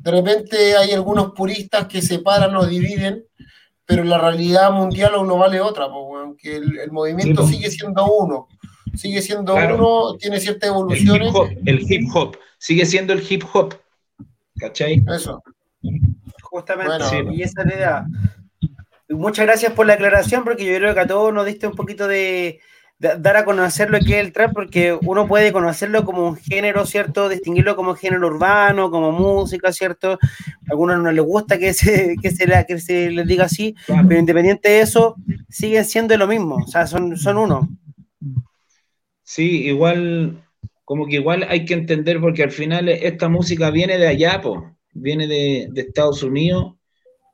de 0.00 0.10
repente 0.10 0.76
hay 0.76 0.90
algunos 0.90 1.32
puristas 1.32 1.86
que 1.86 2.02
separan 2.02 2.54
o 2.56 2.66
dividen, 2.66 3.24
pero 3.86 4.02
en 4.02 4.10
la 4.10 4.18
realidad 4.18 4.70
mundial 4.70 5.12
uno 5.18 5.38
vale 5.38 5.60
otra, 5.60 5.88
pues, 5.88 6.36
que 6.38 6.56
el, 6.56 6.92
movimiento 6.92 7.46
sigue 7.46 7.70
siendo 7.70 8.04
uno, 8.04 8.48
sigue 8.94 9.22
siendo 9.22 9.54
uno, 9.54 10.16
tiene 10.18 10.40
ciertas 10.40 10.70
evoluciones. 10.70 11.32
El 11.64 11.90
hip, 11.90 12.10
hop, 12.14 12.36
sigue 12.58 12.84
siendo 12.84 13.12
el 13.12 13.24
hip 13.28 13.44
hop, 13.52 13.74
¿cachai? 14.58 15.02
Eso. 15.08 15.42
Justamente, 16.42 17.34
y 17.34 17.42
esa 17.42 17.62
idea. 17.64 18.04
Muchas 19.12 19.46
gracias 19.46 19.72
por 19.72 19.86
la 19.86 19.94
aclaración, 19.94 20.44
porque 20.44 20.64
yo 20.64 20.76
creo 20.76 20.94
que 20.94 21.00
a 21.00 21.06
todos 21.06 21.32
nos 21.32 21.46
diste 21.46 21.66
un 21.66 21.74
poquito 21.74 22.08
de, 22.08 22.60
dar 22.98 23.36
a 23.36 23.44
conocer 23.44 23.90
lo 23.90 23.98
que 23.98 24.20
es 24.20 24.24
el 24.24 24.32
trap, 24.32 24.52
porque 24.52 24.96
uno 25.02 25.26
puede 25.26 25.52
conocerlo 25.52 26.04
como 26.04 26.28
un 26.28 26.36
género, 26.36 26.86
¿cierto? 26.86 27.28
Distinguirlo 27.28 27.74
como 27.74 27.94
género 27.94 28.28
urbano, 28.28 28.90
como 28.90 29.10
música, 29.10 29.72
¿cierto? 29.72 30.12
A 30.12 30.18
algunos 30.70 31.02
no 31.02 31.10
les 31.10 31.24
gusta 31.24 31.58
que 31.58 31.74
se, 31.74 32.16
que 32.22 32.30
se, 32.30 32.46
que 32.66 32.78
se 32.78 33.10
les 33.10 33.26
diga 33.26 33.44
así, 33.44 33.74
pero 33.86 34.20
independiente 34.20 34.68
de 34.68 34.80
eso, 34.80 35.16
siguen 35.48 35.84
siendo 35.84 36.16
lo 36.16 36.28
mismo, 36.28 36.56
o 36.56 36.66
sea, 36.66 36.86
son, 36.86 37.16
son 37.16 37.38
uno. 37.38 37.68
Sí, 39.22 39.64
igual, 39.64 40.44
como 40.84 41.06
que 41.06 41.16
igual 41.16 41.44
hay 41.48 41.64
que 41.64 41.74
entender, 41.74 42.20
porque 42.20 42.44
al 42.44 42.52
final 42.52 42.88
esta 42.88 43.28
música 43.28 43.70
viene 43.70 43.98
de 43.98 44.06
allá, 44.06 44.40
viene 44.92 45.26
de, 45.26 45.68
de 45.70 45.80
Estados 45.80 46.22
Unidos 46.22 46.74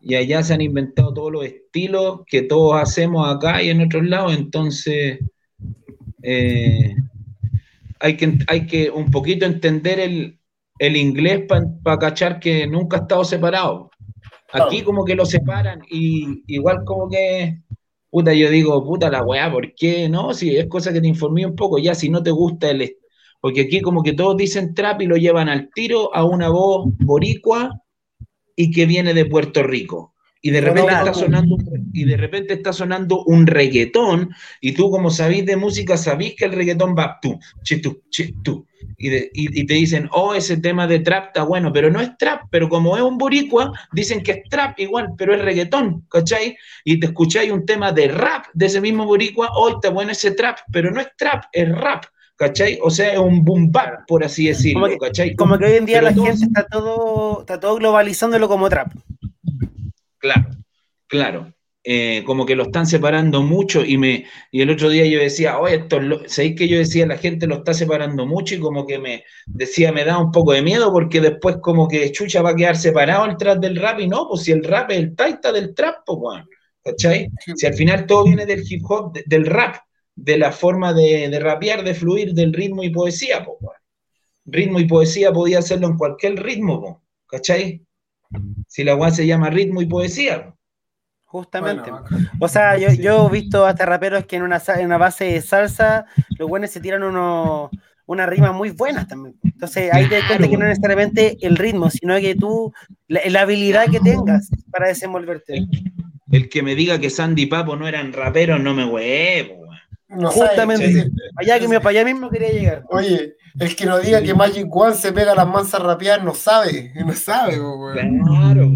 y 0.01 0.14
allá 0.14 0.42
se 0.42 0.55
han 0.55 0.61
inventado 0.61 1.12
todos 1.12 1.32
los 1.32 1.44
estilos 1.44 2.20
que 2.26 2.42
todos 2.42 2.80
hacemos 2.80 3.28
acá 3.28 3.62
y 3.62 3.70
en 3.70 3.82
otros 3.82 4.07
lados, 4.07 4.36
entonces 4.36 5.18
eh, 6.22 6.94
hay, 8.01 8.16
que, 8.16 8.38
hay 8.46 8.66
que 8.66 8.90
un 8.90 9.11
poquito 9.11 9.44
entender 9.44 10.01
el, 10.01 10.96
inglés 10.96 11.44
para 11.82 11.99
cachar 11.99 12.38
que 12.38 12.66
nunca 12.66 12.99
ha 12.99 13.01
estado 13.01 13.24
separado. 13.24 13.90
Aquí 14.53 14.82
como 14.82 15.05
que 15.05 15.16
lo 15.16 15.26
separan 15.26 15.82
y 15.90 16.42
igual 16.46 16.84
como 16.84 17.11
que, 17.11 17.61
puta, 18.09 18.32
yo 18.32 18.49
digo, 18.49 18.82
puta 18.84 19.11
la 19.11 19.22
weá, 19.22 19.51
¿por 19.53 19.74
qué? 19.74 20.09
No, 20.09 20.32
si 20.32 20.57
es 20.57 20.66
cosa 20.68 20.92
que 20.92 21.01
te 21.01 21.09
informé 21.09 21.44
un 21.44 21.57
poco, 21.57 21.78
ya 21.78 21.94
si 21.94 22.09
no 22.09 22.22
te 22.22 22.30
gusta 22.30 22.70
el... 22.70 22.96
Porque 23.40 23.62
aquí 23.62 23.80
como 23.80 24.03
que 24.03 24.14
todos 24.14 24.36
dicen 24.36 24.74
trap 24.74 25.03
y 25.03 25.07
lo 25.07 25.16
llevan 25.16 25.49
al 25.49 25.70
tiro 25.70 26.14
a 26.14 26.24
una 26.24 26.49
voz 26.49 26.86
boricua 26.99 27.82
y 28.59 28.72
que 28.72 28.86
viene 28.86 29.14
de 29.14 29.24
Puerto 29.24 29.62
Rico 29.62 30.16
y 30.42 30.50
de 30.50 30.61
repente 30.61 30.92
está 30.92 31.14
sonando 31.14 31.56
y 31.92 32.04
de 32.04 32.16
repente 32.16 32.54
está 32.54 32.72
sonando 32.72 33.22
un 33.24 33.46
reggaetón 33.46 34.30
y 34.61 34.72
tú 34.72 34.90
como 34.90 35.11
sabís 35.11 35.46
de 35.46 35.56
música 35.56 35.96
sabís 35.96 36.34
que 36.34 36.46
el 36.46 36.52
reggaetón 36.52 36.96
va 36.96 37.18
tú, 37.22 37.38
tú, 37.80 38.02
tú 38.42 38.66
y, 38.96 39.61
y, 39.61 39.66
te 39.66 39.74
dicen, 39.74 40.09
oh, 40.12 40.34
ese 40.34 40.56
tema 40.56 40.88
de 40.88 40.98
trap 41.00 41.28
está 41.28 41.44
bueno, 41.44 41.72
pero 41.72 41.88
no 41.90 42.00
es 42.00 42.16
trap, 42.16 42.42
pero 42.50 42.68
como 42.68 42.96
es 42.96 43.02
un 43.02 43.16
boricua, 43.16 43.72
dicen 43.92 44.22
que 44.22 44.32
es 44.32 44.42
trap 44.48 44.78
igual, 44.80 45.11
pero 45.16 45.34
es 45.34 45.42
reggaetón, 45.42 46.04
¿cachai? 46.09 46.56
Y 46.84 46.98
te 46.98 47.06
escucháis 47.06 47.52
un 47.52 47.64
tema 47.64 47.92
de 47.92 48.09
rap 48.09 48.46
de 48.54 48.66
ese 48.66 48.80
mismo 48.80 49.04
boricua, 49.04 49.50
oh, 49.54 49.70
está 49.70 49.90
bueno 49.90 50.12
ese 50.12 50.32
trap, 50.32 50.59
pero 50.72 50.90
no 50.90 51.00
es 51.00 51.09
trap, 51.16 51.44
es 51.52 51.68
rap. 51.68 52.04
¿Cachai? 52.39 52.78
O 52.82 52.91
sea, 52.91 53.12
es 53.12 53.18
un 53.18 53.45
boom 53.45 53.70
bap, 53.70 54.07
por 54.07 54.24
así 54.24 54.47
decirlo, 54.47 54.82
como 54.82 54.93
que, 54.93 54.99
¿cachai? 54.99 55.34
Como 55.34 55.59
que 55.59 55.64
hoy 55.66 55.76
en 55.76 55.86
día 55.86 56.01
la 56.01 56.14
gente 56.14 56.45
está 56.45 56.66
todo, 56.66 57.41
está 57.41 57.61
todo 57.61 57.74
globalizándolo 57.74 58.49
como 58.49 58.70
trap. 58.70 58.93
Claro, 60.18 60.47
claro. 61.07 61.53
Eh, 61.91 62.22
como 62.26 62.45
que 62.45 62.55
lo 62.55 62.64
están 62.64 62.86
separando 62.86 63.43
mucho 63.43 63.82
y 63.82 63.97
me 63.97 64.26
y 64.51 64.61
el 64.61 64.68
otro 64.68 64.91
día 64.91 65.07
yo 65.07 65.20
decía, 65.20 65.59
oye, 65.59 65.76
esto 65.76 65.99
¿sabéis 66.26 66.57
que 66.57 66.68
yo 66.68 66.76
decía 66.76 67.07
la 67.07 67.16
gente 67.16 67.47
lo 67.47 67.57
está 67.57 67.72
separando 67.72 68.26
mucho 68.26 68.57
y 68.57 68.59
como 68.59 68.84
que 68.84 68.99
me 68.99 69.24
decía, 69.47 69.91
me 69.91 70.05
da 70.05 70.18
un 70.18 70.30
poco 70.30 70.53
de 70.53 70.61
miedo 70.61 70.93
porque 70.93 71.20
después 71.20 71.57
como 71.62 71.89
que 71.89 72.12
Chucha 72.12 72.43
va 72.43 72.51
a 72.51 72.57
quedar 72.57 72.76
separado 72.76 73.24
el 73.24 73.39
trap 73.39 73.59
del 73.61 73.76
rap 73.76 74.01
y 74.01 74.09
no, 74.09 74.28
pues 74.28 74.43
si 74.43 74.53
el 74.53 74.64
rap 74.64 74.91
es 74.91 74.99
el 74.99 75.16
taita 75.16 75.51
del 75.51 75.74
trap, 75.74 76.01
pues 76.05 76.45
¿cachai? 76.84 77.30
Si 77.57 77.66
al 77.66 77.74
final 77.74 78.05
todo 78.07 78.24
viene 78.24 78.45
del 78.45 78.64
hip 78.68 78.82
hop, 78.86 79.16
del 79.24 79.47
rap, 79.47 79.76
de 80.18 80.38
la 80.38 80.52
forma 80.52 80.92
de, 80.92 81.28
de 81.28 81.40
rapear, 81.40 81.84
de 81.84 81.94
fluir, 81.94 82.34
del 82.34 82.52
ritmo 82.52 82.82
y 82.82 82.90
poesía, 82.90 83.44
pues 83.44 83.58
Ritmo 84.50 84.80
y 84.80 84.86
poesía 84.86 85.30
podía 85.30 85.58
hacerlo 85.58 85.88
en 85.88 85.98
cualquier 85.98 86.42
ritmo, 86.42 87.02
¿cachai? 87.26 87.84
Si 88.66 88.82
la 88.82 88.96
weá 88.96 89.10
se 89.10 89.26
llama 89.26 89.50
ritmo 89.50 89.82
y 89.82 89.86
poesía. 89.86 90.54
Justamente. 91.24 91.90
o 92.40 92.48
sea, 92.48 92.78
yo, 92.78 92.90
yo, 92.92 93.28
he 93.28 93.30
visto 93.30 93.66
hasta 93.66 93.84
raperos 93.84 94.24
que 94.24 94.36
en 94.36 94.42
una, 94.42 94.62
en 94.78 94.86
una 94.86 94.96
base 94.96 95.24
de 95.24 95.42
salsa, 95.42 96.06
los 96.38 96.48
buenos 96.48 96.70
se 96.70 96.80
tiran 96.80 97.02
unos 97.02 97.70
una 98.08 98.24
rima 98.24 98.52
muy 98.52 98.70
buenas 98.70 99.06
también. 99.06 99.36
Entonces 99.44 99.92
ahí 99.92 100.08
te 100.08 100.14
das 100.16 100.24
cuenta 100.26 100.48
que 100.48 100.56
no 100.56 100.64
necesariamente 100.64 101.36
el 101.42 101.56
ritmo, 101.56 101.90
sino 101.90 102.18
que 102.18 102.34
tú, 102.34 102.72
la, 103.06 103.42
habilidad 103.42 103.90
que 103.90 104.00
tengas 104.00 104.48
para 104.70 104.88
desenvolverte. 104.88 105.66
El, 106.30 106.48
que 106.48 106.62
me 106.62 106.74
diga 106.74 106.98
que 106.98 107.10
Sandy 107.10 107.44
Papo 107.44 107.76
no 107.76 107.86
eran 107.86 108.14
raperos, 108.14 108.60
no 108.60 108.72
me 108.72 108.86
huevo. 108.86 109.57
Justamente. 110.09 111.11
allá, 111.36 111.59
que 111.59 111.68
me, 111.68 111.80
para 111.80 111.90
allá 111.90 112.04
mismo 112.04 112.30
quería 112.30 112.50
llegar. 112.50 112.84
Oye, 112.88 113.36
el 113.59 113.76
que 113.76 113.86
nos 113.86 114.02
diga 114.02 114.22
que 114.22 114.34
Magic 114.34 114.66
One 114.74 114.94
se 114.94 115.12
pega 115.12 115.34
las 115.34 115.46
mansas 115.46 115.82
rapeadas 115.82 116.24
no 116.24 116.34
sabe, 116.34 116.92
no 117.06 117.12
sabe, 117.12 117.56
Claro, 117.56 118.70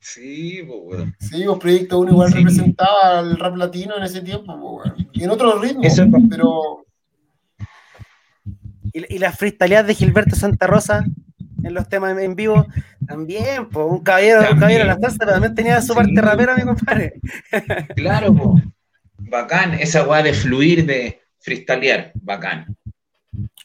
Sí, 0.00 0.62
weón. 0.62 1.14
Sí, 1.18 1.46
vos 1.46 1.58
Proyecto 1.58 1.98
uno 1.98 2.12
igual 2.12 2.32
representaba 2.32 3.18
al 3.18 3.38
rap 3.38 3.56
latino 3.56 3.96
en 3.96 4.02
ese 4.02 4.20
tiempo, 4.20 4.54
weón. 4.54 5.08
Y 5.12 5.24
en 5.24 5.30
otros 5.30 5.60
ritmos, 5.60 6.00
pero. 6.28 6.84
Y, 8.92 9.14
y 9.14 9.18
las 9.18 9.38
freestyleadas 9.38 9.86
de 9.86 9.94
Gilberto 9.94 10.36
Santa 10.36 10.66
Rosa 10.66 11.04
en 11.62 11.74
los 11.74 11.88
temas 11.88 12.16
en 12.18 12.34
vivo, 12.36 12.66
también, 13.06 13.68
pues, 13.68 13.86
un 13.88 14.02
caballero, 14.02 14.40
un 14.52 14.58
caballero 14.58 14.84
de 14.84 14.90
la 14.90 14.98
salsa, 14.98 15.16
pero 15.18 15.32
también 15.32 15.54
tenía 15.54 15.82
su 15.82 15.94
parte 15.94 16.20
rapera, 16.20 16.54
mi 16.56 16.62
compadre. 16.62 17.14
Claro, 17.96 18.34
pues. 18.34 18.64
Bacán, 19.18 19.74
esa 19.74 20.06
weá 20.06 20.22
de 20.22 20.32
fluir, 20.32 20.86
de 20.86 21.20
freestylear, 21.40 22.12
bacán. 22.14 22.76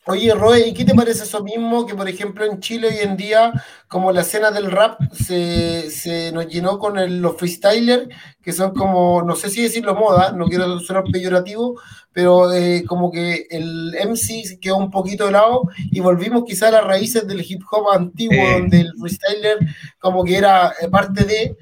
Oye, 0.06 0.34
Roy, 0.34 0.64
¿y 0.64 0.74
qué 0.74 0.84
te 0.84 0.94
parece 0.94 1.24
eso 1.24 1.42
mismo? 1.42 1.86
Que 1.86 1.96
por 1.96 2.10
ejemplo 2.10 2.44
en 2.44 2.60
Chile 2.60 2.90
hoy 2.90 2.98
en 3.02 3.16
día, 3.16 3.54
como 3.88 4.12
la 4.12 4.22
escena 4.22 4.52
del 4.52 4.70
rap 4.70 5.00
se, 5.14 6.32
nos 6.34 6.48
llenó 6.48 6.78
con 6.78 7.22
los 7.22 7.38
freestylers, 7.38 8.10
que 8.42 8.52
son 8.52 8.74
como, 8.74 9.22
no 9.22 9.38
sé 9.38 9.50
si 9.50 9.62
decirlo 9.62 9.96
moda, 9.96 10.34
no 10.34 10.48
quiero 10.48 10.78
sonar 10.82 11.06
peyorativo, 11.10 11.80
pero 12.12 12.52
eh, 12.52 12.84
como 12.86 13.12
que 13.12 13.48
el 13.50 13.96
MC 13.96 14.60
quedó 14.60 14.76
un 14.76 14.92
poquito 14.92 15.28
de 15.28 15.32
lado 15.32 15.70
y 15.90 16.02
volvimos 16.02 16.44
quizá 16.46 16.68
a 16.68 16.72
las 16.72 16.84
raíces 16.84 17.26
del 17.26 17.40
hip 17.40 17.62
hop 17.72 17.90
antiguo, 17.94 18.44
donde 18.60 18.82
el 18.82 18.92
freestyler 19.00 19.58
como 20.00 20.26
que 20.26 20.36
era 20.36 20.74
eh, 20.82 20.90
parte 20.90 21.24
de, 21.24 21.56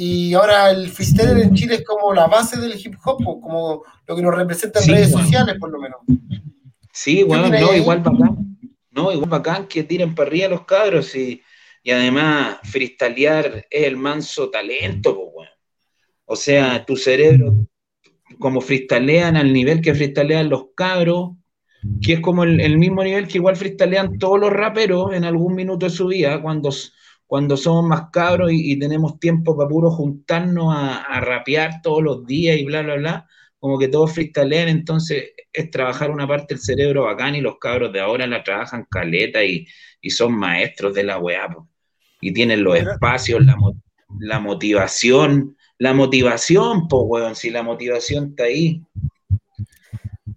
y 0.00 0.32
ahora 0.32 0.70
el 0.70 0.90
freestyler 0.90 1.38
en 1.38 1.54
Chile 1.54 1.74
es 1.74 1.84
como 1.84 2.14
la 2.14 2.28
base 2.28 2.56
del 2.60 2.78
hip 2.78 2.94
hop, 3.04 3.16
como 3.16 3.82
lo 4.06 4.14
que 4.14 4.22
nos 4.22 4.32
representa 4.32 4.78
en 4.78 4.90
redes 4.90 5.10
sociales, 5.10 5.56
por 5.58 5.72
lo 5.72 5.80
menos. 5.80 5.98
Sí, 6.92 7.24
bueno, 7.24 7.48
no, 7.48 7.74
igual 7.74 7.98
bacán. 7.98 8.58
No, 8.92 9.10
igual 9.10 9.28
bacán 9.28 9.66
que 9.66 9.82
tiren 9.82 10.14
para 10.14 10.28
arriba 10.28 10.46
los 10.46 10.64
cabros 10.66 11.16
y, 11.16 11.42
y 11.82 11.90
además 11.90 12.58
freestylear 12.62 13.66
es 13.68 13.86
el 13.88 13.96
manso 13.96 14.48
talento, 14.50 15.16
pues, 15.16 15.28
bueno. 15.34 15.50
O 16.26 16.36
sea, 16.36 16.86
tu 16.86 16.96
cerebro, 16.96 17.66
como 18.38 18.60
freestylean 18.60 19.36
al 19.36 19.52
nivel 19.52 19.80
que 19.80 19.96
freestylean 19.96 20.48
los 20.48 20.66
cabros, 20.76 21.30
que 22.00 22.12
es 22.12 22.20
como 22.20 22.44
el, 22.44 22.78
mismo 22.78 23.02
nivel 23.02 23.26
que 23.26 23.38
igual 23.38 23.56
freestylean 23.56 24.16
todos 24.16 24.38
los 24.38 24.52
raperos 24.52 25.12
en 25.12 25.24
algún 25.24 25.56
minuto 25.56 25.86
de 25.86 25.90
su 25.90 26.06
vida, 26.06 26.40
cuando, 26.40 26.70
cuando 27.28 27.58
somos 27.58 27.84
más 27.84 28.08
cabros 28.10 28.50
y, 28.50 28.78
tenemos 28.78 29.20
tiempo 29.20 29.54
para 29.54 29.68
puro 29.68 29.90
juntarnos 29.90 30.74
a, 30.74 31.02
a, 31.02 31.20
rapear 31.20 31.82
todos 31.82 32.02
los 32.02 32.26
días 32.26 32.56
y 32.56 32.64
bla, 32.64 32.80
bla, 32.80 32.94
bla, 32.96 33.26
como 33.58 33.78
que 33.78 33.88
todos 33.88 34.14
freestylean, 34.14 34.68
entonces 34.68 35.32
es 35.52 35.70
trabajar 35.70 36.10
una 36.10 36.26
parte 36.26 36.54
del 36.54 36.62
cerebro 36.62 37.04
bacán 37.04 37.34
y 37.34 37.42
los 37.42 37.58
cabros 37.58 37.92
de 37.92 38.00
ahora 38.00 38.26
la 38.26 38.42
trabajan 38.42 38.86
caleta 38.90 39.44
y, 39.44 39.66
son 40.08 40.32
maestros 40.32 40.94
de 40.94 41.04
la 41.04 41.18
weá, 41.18 41.54
y 42.22 42.32
tienen 42.32 42.64
los 42.64 42.78
espacios, 42.78 43.44
la, 43.44 43.54
la 44.20 44.40
motivación, 44.40 45.54
la 45.76 45.92
motivación, 45.92 46.88
pues, 46.88 47.02
weón, 47.04 47.36
si 47.36 47.50
la 47.50 47.62
motivación 47.62 48.30
está 48.30 48.44
ahí. 48.44 48.82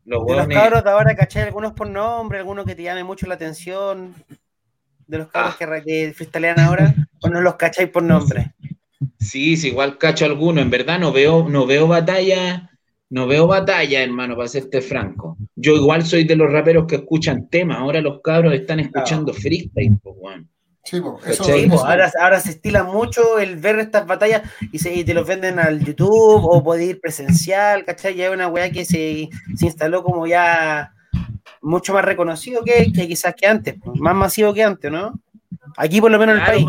Los 0.03 0.25
de 0.25 0.35
los 0.35 0.47
cabros 0.47 0.83
de 0.83 0.89
ahora, 0.89 1.15
¿cachai? 1.15 1.43
Algunos 1.43 1.71
por 1.71 1.89
nombre, 1.89 2.39
algunos 2.39 2.65
que 2.65 2.75
te 2.75 2.83
llame 2.83 3.05
mucho 3.05 3.27
la 3.27 3.35
atención. 3.35 4.13
De 5.11 5.17
los 5.17 5.27
cabros 5.27 5.55
ah. 5.59 5.81
que, 5.83 6.13
que 6.15 6.61
ahora, 6.61 6.95
o 7.21 7.27
no 7.27 7.41
los 7.41 7.55
cacháis 7.55 7.89
por 7.89 8.01
nombre. 8.01 8.53
Sí, 9.19 9.57
sí, 9.57 9.67
igual 9.67 9.97
cacho 9.97 10.23
alguno. 10.23 10.61
En 10.61 10.69
verdad 10.69 10.99
no 10.99 11.11
veo, 11.11 11.49
no 11.49 11.65
veo 11.65 11.85
batalla, 11.85 12.71
no 13.09 13.27
veo 13.27 13.45
batalla, 13.45 14.01
hermano, 14.01 14.37
para 14.37 14.47
serte 14.47 14.81
franco. 14.81 15.35
Yo 15.53 15.75
igual 15.75 16.05
soy 16.05 16.23
de 16.23 16.37
los 16.37 16.49
raperos 16.49 16.85
que 16.87 16.95
escuchan 16.95 17.49
temas. 17.49 17.79
Ahora 17.79 17.99
los 17.99 18.21
cabros 18.21 18.53
están 18.53 18.79
escuchando 18.79 19.33
freestyle, 19.33 19.99
pues, 20.01 20.15
weón. 20.17 20.49
Sí, 20.85 21.01
ahora, 22.15 22.39
se 22.39 22.51
estila 22.51 22.85
mucho 22.85 23.37
el 23.37 23.57
ver 23.57 23.79
estas 23.79 24.07
batallas 24.07 24.43
y, 24.71 24.79
se, 24.79 25.03
te 25.03 25.13
los 25.13 25.27
venden 25.27 25.59
al 25.59 25.83
YouTube 25.83 26.45
o 26.45 26.63
puede 26.63 26.85
ir 26.85 27.01
presencial, 27.01 27.83
¿cachai? 27.83 28.15
Ya 28.15 28.27
es 28.27 28.33
una 28.33 28.47
weá 28.47 28.71
que 28.71 28.85
se, 28.85 29.29
instaló 29.59 30.03
como 30.03 30.25
ya 30.25 30.93
mucho 31.61 31.93
más 31.93 32.03
reconocido 32.05 32.63
que, 32.63 32.91
quizás 32.91 33.35
que 33.35 33.47
antes, 33.47 33.75
más 33.95 34.15
masivo 34.15 34.53
que 34.53 34.63
antes, 34.63 34.91
¿no? 34.91 35.19
Aquí 35.77 36.01
por 36.01 36.11
lo 36.11 36.19
menos 36.19 36.35
en 36.35 36.41
el 36.41 36.47
país. 36.47 36.65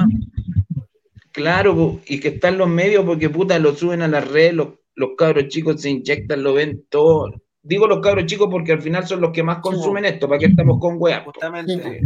Claro, 1.33 2.01
y 2.07 2.21
que 2.21 2.29
están 2.29 2.59
los 2.59 2.69
medios 2.69 3.05
porque 3.05 3.31
puta 3.31 3.59
lo 3.59 3.75
suben 3.75 4.03
a 4.03 4.09
la 4.09 4.21
red, 4.21 4.53
los, 4.53 4.69
cabros 5.17 5.49
chicos 5.49 5.81
se 5.81 5.91
inyectan, 5.91 6.43
lo 6.43 6.55
ven 6.55 6.85
todo. 6.91 7.33
Digo 7.63 7.87
los 7.87 8.01
cabros 8.01 8.27
chicos 8.27 8.49
porque 8.51 8.73
al 8.73 8.83
final 8.83 9.07
son 9.07 9.21
los 9.23 9.31
que 9.31 9.43
más 9.43 9.59
consumen 9.59 10.05
esto, 10.05 10.29
¿para 10.29 10.39
qué 10.39 10.47
estamos 10.47 10.79
con 10.79 10.97
weá? 10.99 11.21
Justamente. 11.25 12.03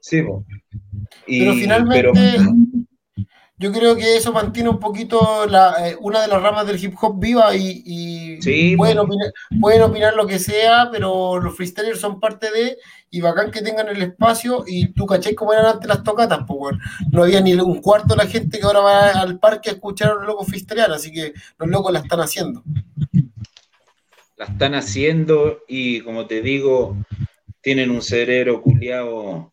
Sí, 0.00 0.22
pero 1.26 1.54
finalmente, 1.54 2.12
yo 3.58 3.72
creo 3.72 3.96
que 3.96 4.16
eso 4.16 4.32
mantiene 4.32 4.68
un 4.68 4.78
poquito 4.78 5.44
la, 5.46 5.88
eh, 5.88 5.96
una 6.00 6.22
de 6.22 6.28
las 6.28 6.40
ramas 6.40 6.64
del 6.66 6.82
hip 6.82 6.94
hop 7.00 7.18
viva 7.18 7.54
y, 7.56 8.38
pueden, 8.76 8.98
opinar, 9.82 10.14
lo 10.14 10.26
que 10.28 10.38
sea, 10.38 10.88
pero 10.92 11.40
los 11.40 11.56
freestylers 11.56 11.98
son 11.98 12.20
parte 12.20 12.52
de, 12.52 12.76
y 13.10 13.20
bacán 13.20 13.50
que 13.50 13.60
tengan 13.60 13.88
el 13.88 14.00
espacio, 14.00 14.62
y 14.64 14.92
tú 14.92 15.06
caché 15.06 15.34
cómo 15.34 15.52
eran 15.52 15.66
antes 15.66 15.88
las 15.88 16.04
tocatas, 16.04 16.40
pues 16.46 16.76
no 17.10 17.24
había 17.24 17.40
ni 17.40 17.54
un 17.54 17.80
cuarto 17.80 18.14
de 18.14 18.24
la 18.24 18.30
gente 18.30 18.58
que 18.58 18.64
ahora 18.64 18.80
va 18.80 19.10
al 19.10 19.40
parque 19.40 19.70
a 19.70 19.72
escuchar 19.72 20.12
a 20.12 20.14
los 20.14 20.26
locos 20.26 20.46
freestylear, 20.46 20.92
así 20.92 21.10
que 21.10 21.32
los 21.58 21.68
locos 21.68 21.92
la 21.92 21.98
están 21.98 22.20
haciendo. 22.20 22.62
La 24.36 24.44
están 24.44 24.76
haciendo 24.76 25.64
y 25.66 26.00
como 26.02 26.26
te 26.26 26.42
digo, 26.42 26.96
tienen 27.60 27.90
un 27.90 28.02
cerebro 28.02 28.62
culiado 28.62 29.52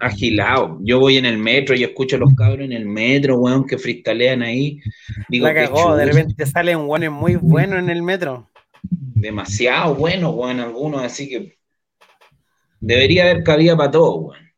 agilado. 0.00 0.78
Yo 0.82 0.98
voy 0.98 1.16
en 1.16 1.26
el 1.26 1.38
metro 1.38 1.74
y 1.76 1.84
escucho 1.84 2.16
a 2.16 2.18
los 2.18 2.34
cabros 2.34 2.64
en 2.64 2.72
el 2.72 2.86
metro, 2.86 3.38
weón, 3.38 3.66
que 3.66 3.78
fristalean 3.78 4.42
ahí. 4.42 4.80
Digo, 5.28 5.46
la 5.46 5.54
cagó, 5.54 5.96
de 5.96 6.06
repente 6.06 6.46
salen 6.46 6.78
weones 6.80 7.10
muy 7.10 7.36
buenos 7.36 7.78
en 7.78 7.90
el 7.90 8.02
metro. 8.02 8.48
Demasiado 8.82 9.94
bueno, 9.94 10.30
weón, 10.30 10.60
algunos, 10.60 11.02
así 11.02 11.28
que 11.28 11.58
debería 12.80 13.24
haber 13.24 13.42
cabida 13.42 13.76
para 13.76 13.90
todo, 13.90 14.16
weón. 14.16 14.50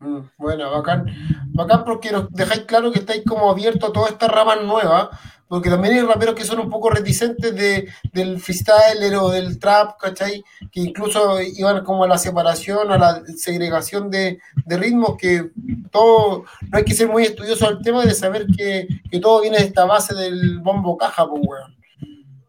Mm, 0.00 0.30
bueno, 0.38 0.70
bacán. 0.70 1.06
Bacán 1.48 1.84
porque 1.84 2.10
nos 2.10 2.30
dejáis 2.30 2.62
claro 2.62 2.90
que 2.90 3.00
estáis 3.00 3.22
como 3.24 3.50
abiertos 3.50 3.90
a 3.90 3.92
todas 3.92 4.12
estas 4.12 4.30
ramas 4.30 4.62
nuevas, 4.64 5.08
porque 5.50 5.68
también 5.68 5.94
hay 5.94 6.00
raperos 6.02 6.36
que 6.36 6.44
son 6.44 6.60
un 6.60 6.70
poco 6.70 6.90
reticentes 6.90 7.52
de, 7.56 7.88
del 8.12 8.38
freestyler 8.38 9.16
o 9.16 9.30
del 9.30 9.58
trap, 9.58 9.98
¿cachai? 9.98 10.44
Que 10.70 10.78
incluso 10.78 11.40
iban 11.42 11.82
como 11.82 12.04
a 12.04 12.06
la 12.06 12.18
separación, 12.18 12.92
a 12.92 12.96
la 12.96 13.24
segregación 13.36 14.12
de, 14.12 14.38
ritmos, 14.64 15.16
que 15.16 15.50
todo, 15.90 16.44
no 16.70 16.78
hay 16.78 16.84
que 16.84 16.94
ser 16.94 17.08
muy 17.08 17.24
estudioso 17.24 17.66
al 17.66 17.82
tema 17.82 18.06
de 18.06 18.14
saber 18.14 18.46
que, 18.56 18.86
todo 19.20 19.40
viene 19.40 19.58
de 19.58 19.64
esta 19.64 19.86
base 19.86 20.14
del 20.14 20.60
bombo 20.60 20.96
caja, 20.96 21.28
pues, 21.28 21.42
weón. 21.44 21.76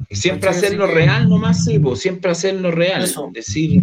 Y 0.07 0.15
siempre 0.15 0.51
hacerlo 0.51 0.85
real 0.85 1.27
nomás, 1.27 1.65
sí, 1.65 1.79
pues, 1.79 2.01
siempre 2.01 2.29
hacerlo 2.29 2.69
real. 2.69 3.11
Decir, 3.31 3.81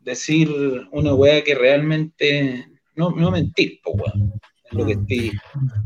decir 0.00 0.50
una 0.90 1.14
weá 1.14 1.44
que 1.44 1.54
realmente, 1.54 2.66
no, 2.96 3.10
no 3.10 3.30
mentir, 3.30 3.78
pues, 3.84 3.94
weón. 3.96 4.32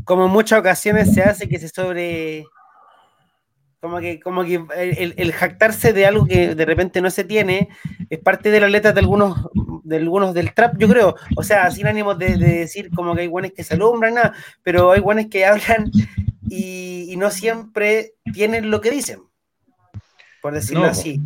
Como 0.03 0.25
en 0.25 0.31
muchas 0.31 0.59
ocasiones 0.59 1.13
se 1.13 1.21
hace 1.21 1.47
que 1.47 1.59
se 1.59 1.69
sobre. 1.69 2.45
Como 3.79 3.99
que, 3.99 4.19
como 4.19 4.43
que 4.43 4.63
el, 5.17 5.33
jactarse 5.33 5.91
de 5.91 6.05
algo 6.05 6.27
que 6.27 6.53
de 6.53 6.65
repente 6.65 7.01
no 7.01 7.09
se 7.09 7.23
tiene 7.23 7.67
es 8.11 8.19
parte 8.19 8.51
de 8.51 8.59
las 8.59 8.69
letras 8.69 8.93
de 8.93 8.99
algunos, 8.99 9.49
de 9.83 9.97
algunos 9.97 10.35
del 10.35 10.53
trap, 10.53 10.77
yo 10.77 10.87
creo. 10.87 11.15
O 11.35 11.41
sea, 11.41 11.69
sin 11.71 11.87
ánimo 11.87 12.13
de, 12.13 12.37
decir 12.37 12.91
como 12.91 13.15
que 13.15 13.21
hay 13.21 13.27
guanes 13.27 13.53
que 13.53 13.63
se 13.63 13.73
alumbran, 13.73 14.13
nada, 14.13 14.33
pero 14.61 14.91
hay 14.91 14.99
guanes 14.99 15.29
que 15.29 15.45
hablan 15.45 15.89
y, 16.47 17.15
no 17.17 17.29
siempre 17.29 18.13
tienen 18.33 18.69
lo 18.69 18.81
que 18.81 18.91
dicen, 18.91 19.21
por 20.41 20.53
decirlo 20.53 20.85
así. 20.85 21.19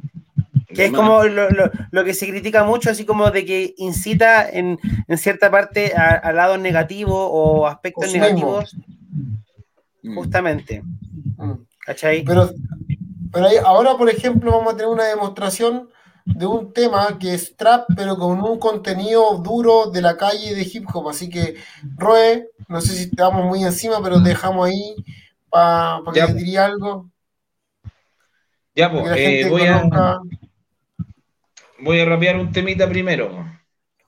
Que 0.75 0.85
es 0.85 0.91
como 0.91 1.23
lo, 1.23 2.03
que 2.03 2.13
se 2.13 2.27
critica 2.27 2.63
mucho, 2.63 2.89
así 2.89 3.05
como 3.05 3.31
de 3.31 3.45
que 3.45 3.73
incita 3.77 4.47
en, 4.49 4.77
cierta 5.17 5.49
parte 5.49 5.93
a, 5.93 6.31
lados 6.31 6.59
negativos 6.59 7.15
o 7.17 7.67
aspectos 7.67 8.13
negativos. 8.13 8.75
Mm. 10.03 10.15
Justamente. 10.15 10.83
Mm. 11.37 11.53
¿Cachai? 11.85 12.23
Pero, 12.23 12.51
pero 13.31 13.47
ahora, 13.65 13.95
por 13.97 14.09
ejemplo, 14.09 14.51
vamos 14.51 14.73
a 14.73 14.77
tener 14.77 14.91
una 14.91 15.05
demostración 15.05 15.89
de 16.25 16.45
un 16.47 16.73
tema 16.73 17.19
que 17.19 17.35
es 17.35 17.55
trap, 17.55 17.85
pero 17.95 18.17
con 18.17 18.41
un 18.41 18.57
contenido 18.57 19.37
duro 19.37 19.91
de 19.91 20.01
la 20.01 20.17
calle 20.17 20.55
de 20.55 20.63
hip 20.63 20.87
hop. 20.91 21.09
Así 21.09 21.29
que, 21.29 21.55
Roe, 21.97 22.49
no 22.67 22.81
sé 22.81 22.95
si 22.95 23.03
estamos 23.03 23.45
muy 23.45 23.63
encima, 23.63 24.01
pero 24.01 24.19
dejamos 24.19 24.67
ahí 24.67 24.95
para 25.49 26.01
que 26.11 26.33
diría 26.33 26.65
algo. 26.65 27.09
Ya, 28.75 28.91
pues, 28.91 29.05
eh, 29.15 29.47
voy 29.49 29.65
a 29.67 30.19
voy 31.79 31.99
a 31.99 32.05
rapear 32.05 32.37
un 32.37 32.51
temita 32.51 32.87
primero. 32.87 33.45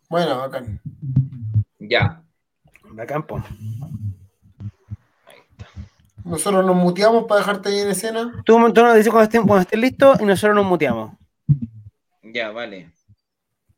Bueno, 0.09 0.37
bacán. 0.37 0.81
Ya. 1.79 2.23
Bacán, 2.91 3.25
po. 3.25 3.43
Nosotros 6.23 6.65
nos 6.65 6.75
muteamos 6.75 7.25
para 7.25 7.39
dejarte 7.39 7.69
ahí 7.69 7.79
en 7.79 7.89
escena. 7.89 8.43
Tú, 8.45 8.73
tú 8.73 8.81
nos 8.81 8.95
dices 8.95 9.11
cuando 9.11 9.59
estés, 9.59 9.79
listo 9.79 10.13
y 10.19 10.25
nosotros 10.25 10.55
nos 10.55 10.65
muteamos. 10.65 11.13
Ya, 12.21 12.51
vale. 12.51 12.91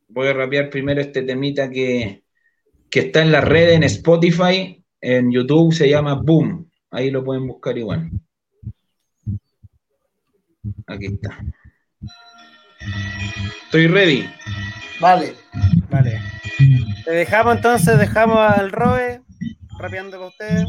Voy 0.08 0.28
a 0.28 0.34
rapear 0.34 0.70
primero 0.70 1.00
este 1.00 1.22
temita 1.22 1.70
que, 1.70 2.24
que 2.90 3.00
está 3.02 3.22
en 3.22 3.32
la 3.32 3.42
red 3.42 3.74
en 3.74 3.84
Spotify, 3.84 4.84
en 5.00 5.32
YouTube 5.32 5.74
se 5.74 5.88
llama 5.88 6.16
Boom. 6.16 6.70
Ahí 6.90 7.12
lo 7.12 7.24
pueden 7.24 7.46
buscar 7.46 7.78
igual. 7.78 8.10
Aquí 10.88 11.06
está. 11.06 11.40
Estoy 13.66 13.88
ready. 13.88 14.30
Vale. 15.00 15.36
Vale. 15.90 16.22
Te 17.06 17.12
dejamos 17.12 17.56
entonces, 17.56 17.98
dejamos 17.98 18.38
al 18.38 18.72
Roe 18.72 19.22
rapeando 19.80 20.18
con 20.18 20.28
ustedes. 20.28 20.66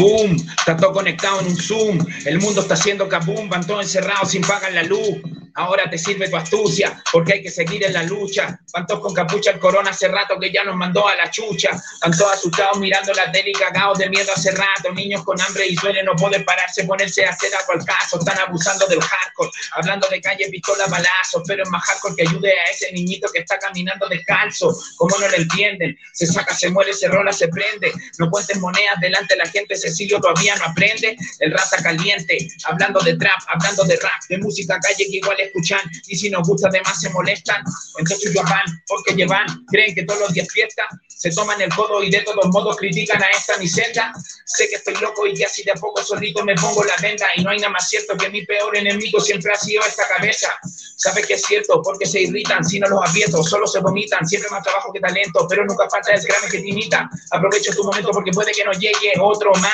Boom, 0.00 0.34
está 0.56 0.78
todo 0.78 0.94
conectado 0.94 1.40
en 1.40 1.48
un 1.48 1.56
Zoom. 1.56 1.98
El 2.24 2.40
mundo 2.40 2.62
está 2.62 2.72
haciendo 2.72 3.06
kaboom, 3.06 3.50
van 3.50 3.66
todos 3.66 3.82
encerrados 3.82 4.30
sin 4.30 4.40
pagar 4.40 4.72
la 4.72 4.82
luz. 4.82 5.20
ahora 5.54 5.90
te 5.90 5.98
sirve 5.98 6.28
tu 6.28 6.36
astucia, 6.36 7.02
porque 7.12 7.34
hay 7.34 7.42
que 7.42 7.50
seguir 7.50 7.84
en 7.84 7.92
la 7.92 8.02
lucha. 8.04 8.58
Tantos 8.72 9.00
con 9.00 9.12
capucha 9.12 9.50
el 9.50 9.58
corona 9.58 9.90
hace 9.90 10.08
rato 10.08 10.38
que 10.40 10.50
ya 10.50 10.64
nos 10.64 10.76
mandó 10.76 11.06
a 11.06 11.16
la 11.16 11.30
chucha. 11.30 11.70
Están 11.94 12.12
asustados 12.32 12.78
mirando 12.78 13.12
la 13.12 13.30
tele 13.30 13.50
y 13.50 13.52
cagados 13.52 13.98
de 13.98 14.08
miedo 14.08 14.30
hace 14.34 14.52
rato. 14.52 14.92
Niños 14.94 15.22
con 15.24 15.40
hambre 15.40 15.66
y 15.66 15.76
suelen 15.76 16.06
no 16.06 16.14
poder 16.16 16.44
pararse, 16.44 16.84
ponerse 16.84 17.26
a 17.26 17.30
hacer 17.30 17.50
algo 17.54 17.72
al 17.80 17.84
caso. 17.84 18.18
Están 18.18 18.38
abusando 18.38 18.86
del 18.86 19.00
hardcore, 19.00 19.50
hablando 19.72 20.08
de 20.08 20.20
calle, 20.20 20.48
pistola, 20.50 20.86
balazos, 20.86 21.42
pero 21.46 21.62
es 21.62 21.68
más 21.68 21.84
hardcore 21.84 22.14
que 22.16 22.22
ayude 22.22 22.52
a 22.52 22.64
ese 22.72 22.92
niñito 22.92 23.28
que 23.32 23.40
está 23.40 23.58
caminando 23.58 24.08
descalzo. 24.08 24.74
Como 24.96 25.18
no 25.18 25.28
lo 25.28 25.36
entienden, 25.36 25.98
se 26.12 26.26
saca, 26.26 26.54
se 26.54 26.70
muere, 26.70 26.92
se 26.94 27.08
rola, 27.08 27.32
se 27.32 27.48
prende. 27.48 27.92
No 28.18 28.30
cuentes 28.30 28.58
monedas 28.58 29.00
delante 29.00 29.34
de 29.34 29.38
la 29.44 29.50
gente, 29.50 29.76
Cecilio 29.90 30.20
todavía 30.20 30.54
no 30.56 30.64
aprende. 30.64 31.16
El 31.38 31.52
rata 31.52 31.82
caliente, 31.82 32.48
hablando 32.64 33.00
de 33.00 33.16
trap, 33.16 33.40
hablando 33.48 33.84
de 33.84 33.96
rap, 33.96 34.22
de 34.28 34.38
música 34.38 34.78
calle 34.80 35.06
que 35.10 35.16
igual 35.16 35.38
escuchan. 35.40 35.80
Y 36.06 36.16
si 36.16 36.30
nos 36.30 36.46
gusta 36.46 36.68
además 36.68 37.00
se 37.00 37.10
molestan. 37.10 37.62
Entonces 37.98 38.32
yo 38.32 38.42
van, 38.42 38.82
porque 38.86 39.14
llevan, 39.14 39.46
creen 39.66 39.94
que 39.94 40.04
todos 40.04 40.20
los 40.20 40.32
días 40.32 40.48
fiesta. 40.50 40.88
Se 41.08 41.30
toman 41.32 41.60
el 41.60 41.68
codo 41.74 42.02
y 42.02 42.10
de 42.10 42.22
todos 42.22 42.46
modos 42.46 42.76
critican 42.76 43.22
a 43.22 43.26
esta 43.28 43.58
mi. 43.58 44.12
Sé 44.46 44.68
que 44.68 44.76
estoy 44.76 44.94
loco 44.96 45.26
y 45.26 45.34
que 45.34 45.44
así 45.44 45.62
de 45.62 45.72
a 45.72 45.74
poco 45.74 46.02
solito 46.02 46.44
me 46.44 46.54
pongo 46.54 46.82
la 46.84 46.96
venda. 46.96 47.26
Y 47.36 47.42
no 47.42 47.50
hay 47.50 47.58
nada 47.58 47.72
más 47.72 47.88
cierto 47.88 48.16
que 48.16 48.30
mi 48.30 48.44
peor 48.46 48.76
enemigo 48.76 49.20
siempre 49.20 49.52
ha 49.52 49.56
sido 49.56 49.82
esta 49.84 50.08
cabeza. 50.08 50.58
Sabes 50.96 51.26
que 51.26 51.34
es 51.34 51.42
cierto, 51.42 51.80
porque 51.82 52.06
se 52.06 52.22
irritan 52.22 52.64
si 52.64 52.78
no 52.78 52.88
los 52.88 53.08
aprieto, 53.08 53.42
solo 53.42 53.66
se 53.66 53.80
vomitan, 53.80 54.26
siempre 54.26 54.50
más 54.50 54.62
trabajo 54.62 54.92
que 54.92 55.00
talento, 55.00 55.46
pero 55.48 55.64
nunca 55.64 55.88
falta 55.88 56.12
el 56.12 56.22
grande 56.22 56.48
que 56.50 56.58
te 56.58 56.68
imita. 56.68 57.08
Aprovecho 57.30 57.72
tu 57.74 57.84
momento 57.84 58.10
porque 58.12 58.30
puede 58.32 58.52
que 58.52 58.64
no 58.64 58.72
llegue 58.72 59.12
otro 59.20 59.52
más. 59.54 59.69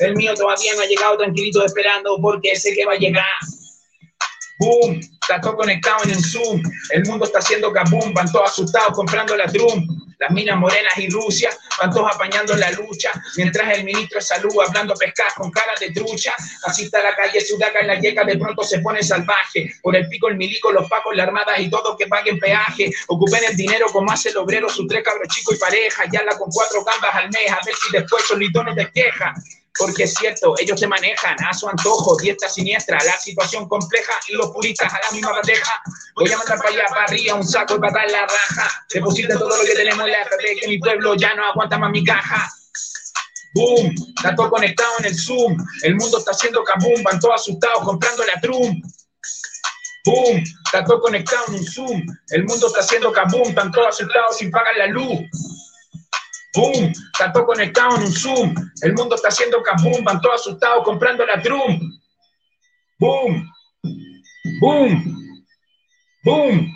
El 0.00 0.16
mío 0.16 0.34
todavía 0.34 0.74
no 0.74 0.82
ha 0.82 0.86
llegado 0.86 1.18
tranquilito 1.18 1.64
esperando 1.64 2.18
porque 2.20 2.56
sé 2.56 2.74
que 2.74 2.84
va 2.84 2.92
a 2.92 2.96
llegar. 2.96 3.24
Boom, 4.58 5.00
está 5.00 5.40
todo 5.40 5.56
conectado 5.56 6.04
en 6.04 6.16
un 6.16 6.22
Zoom. 6.22 6.62
El 6.90 7.04
mundo 7.06 7.24
está 7.24 7.38
haciendo 7.38 7.72
kaboom, 7.72 8.12
van 8.12 8.30
todos 8.30 8.50
asustados 8.50 8.92
comprando 8.94 9.36
la 9.36 9.46
drum. 9.46 9.86
Las 10.20 10.30
minas 10.32 10.58
morenas 10.58 10.96
y 10.98 11.08
Rusia 11.08 11.50
van 11.80 11.90
todos 11.90 12.14
apañando 12.14 12.54
la 12.54 12.70
lucha. 12.72 13.10
Mientras 13.36 13.78
el 13.78 13.84
ministro 13.84 14.18
de 14.18 14.26
salud 14.26 14.52
hablando 14.66 14.94
pescar 14.94 15.32
con 15.34 15.50
cara 15.50 15.72
de 15.80 15.90
trucha. 15.92 16.34
Así 16.64 16.84
está 16.84 17.02
la 17.02 17.16
calle 17.16 17.40
Sudaca 17.40 17.80
en 17.80 17.86
la 17.86 17.98
yeca, 17.98 18.22
de 18.24 18.36
pronto 18.36 18.62
se 18.62 18.80
pone 18.80 19.02
salvaje. 19.02 19.72
Por 19.82 19.96
el 19.96 20.08
pico 20.08 20.28
el 20.28 20.36
milico, 20.36 20.70
los 20.70 20.88
pacos, 20.90 21.16
la 21.16 21.22
armada 21.22 21.58
y 21.58 21.70
todo 21.70 21.96
que 21.96 22.06
paguen 22.06 22.38
peaje. 22.38 22.92
Ocupen 23.08 23.44
el 23.48 23.56
dinero 23.56 23.86
como 23.86 24.12
hace 24.12 24.28
el 24.28 24.36
obrero, 24.36 24.68
sus 24.68 24.86
tres 24.86 25.02
cabros 25.02 25.28
chicos 25.28 25.56
y 25.56 25.58
pareja. 25.58 26.04
Ya 26.12 26.22
la 26.22 26.36
con 26.36 26.50
cuatro 26.50 26.84
gambas 26.84 27.14
al 27.14 27.30
mes, 27.30 27.50
a 27.50 27.58
ver 27.64 27.74
si 27.74 27.90
después 27.90 28.22
solitones 28.24 28.76
te 28.76 28.90
queja 28.92 29.34
porque 29.78 30.04
es 30.04 30.14
cierto, 30.14 30.54
ellos 30.58 30.78
se 30.78 30.86
manejan 30.86 31.36
a 31.44 31.54
su 31.54 31.68
antojo, 31.68 32.16
dieta 32.16 32.48
siniestra, 32.48 32.98
la 33.04 33.18
situación 33.18 33.68
compleja 33.68 34.12
y 34.28 34.34
los 34.34 34.50
puristas 34.50 34.92
a 34.92 35.00
la 35.00 35.10
misma 35.12 35.32
bandeja. 35.32 35.82
Voy 36.16 36.30
a 36.32 36.38
mandar 36.38 36.58
para 36.58 36.70
allá, 36.70 36.84
para 36.88 37.04
arriba, 37.04 37.34
un 37.34 37.46
saco 37.46 37.76
y 37.76 37.78
para 37.78 37.92
dar 37.92 38.10
la 38.10 38.22
raja. 38.22 38.84
Deposita 38.92 39.38
todo 39.38 39.56
lo 39.56 39.64
que 39.64 39.74
tenemos 39.74 40.04
en 40.04 40.12
la 40.12 40.22
FP, 40.22 40.60
que 40.60 40.68
mi 40.68 40.78
pueblo 40.78 41.14
ya 41.14 41.34
no 41.34 41.46
aguanta 41.46 41.78
más 41.78 41.90
mi 41.90 42.04
caja. 42.04 42.50
Boom, 43.54 43.94
está 44.16 44.34
todo 44.34 44.50
conectado 44.50 44.92
en 45.00 45.06
el 45.06 45.18
Zoom. 45.18 45.56
El 45.82 45.96
mundo 45.96 46.18
está 46.18 46.30
haciendo 46.32 46.62
kaboom, 46.62 47.02
van 47.02 47.18
todos 47.18 47.40
asustados 47.40 47.84
comprando 47.84 48.24
la 48.24 48.40
Trum. 48.40 48.80
Boom, 50.04 50.44
está 50.64 50.84
todo 50.84 51.00
conectado 51.00 51.44
en 51.48 51.54
un 51.54 51.64
Zoom. 51.64 52.02
El 52.30 52.44
mundo 52.44 52.68
está 52.68 52.80
haciendo 52.80 53.12
kaboom, 53.12 53.48
están 53.48 53.72
todos 53.72 53.88
asustados 53.88 54.36
sin 54.36 54.50
pagar 54.50 54.76
la 54.76 54.86
luz. 54.86 55.20
¡Boom! 56.54 56.92
Está 57.12 57.32
todo 57.32 57.46
conectado 57.46 57.96
en 57.96 58.02
un 58.02 58.12
Zoom. 58.12 58.54
El 58.82 58.94
mundo 58.94 59.14
está 59.14 59.28
haciendo 59.28 59.62
kaboom. 59.62 60.04
Van 60.04 60.20
todos 60.20 60.40
asustados 60.40 60.84
comprando 60.84 61.24
la 61.24 61.36
drum. 61.36 61.78
¡Boom! 62.98 63.50
¡Boom! 64.60 65.16
¡Boom! 66.24 66.72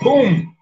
¡Boom! 0.00 0.56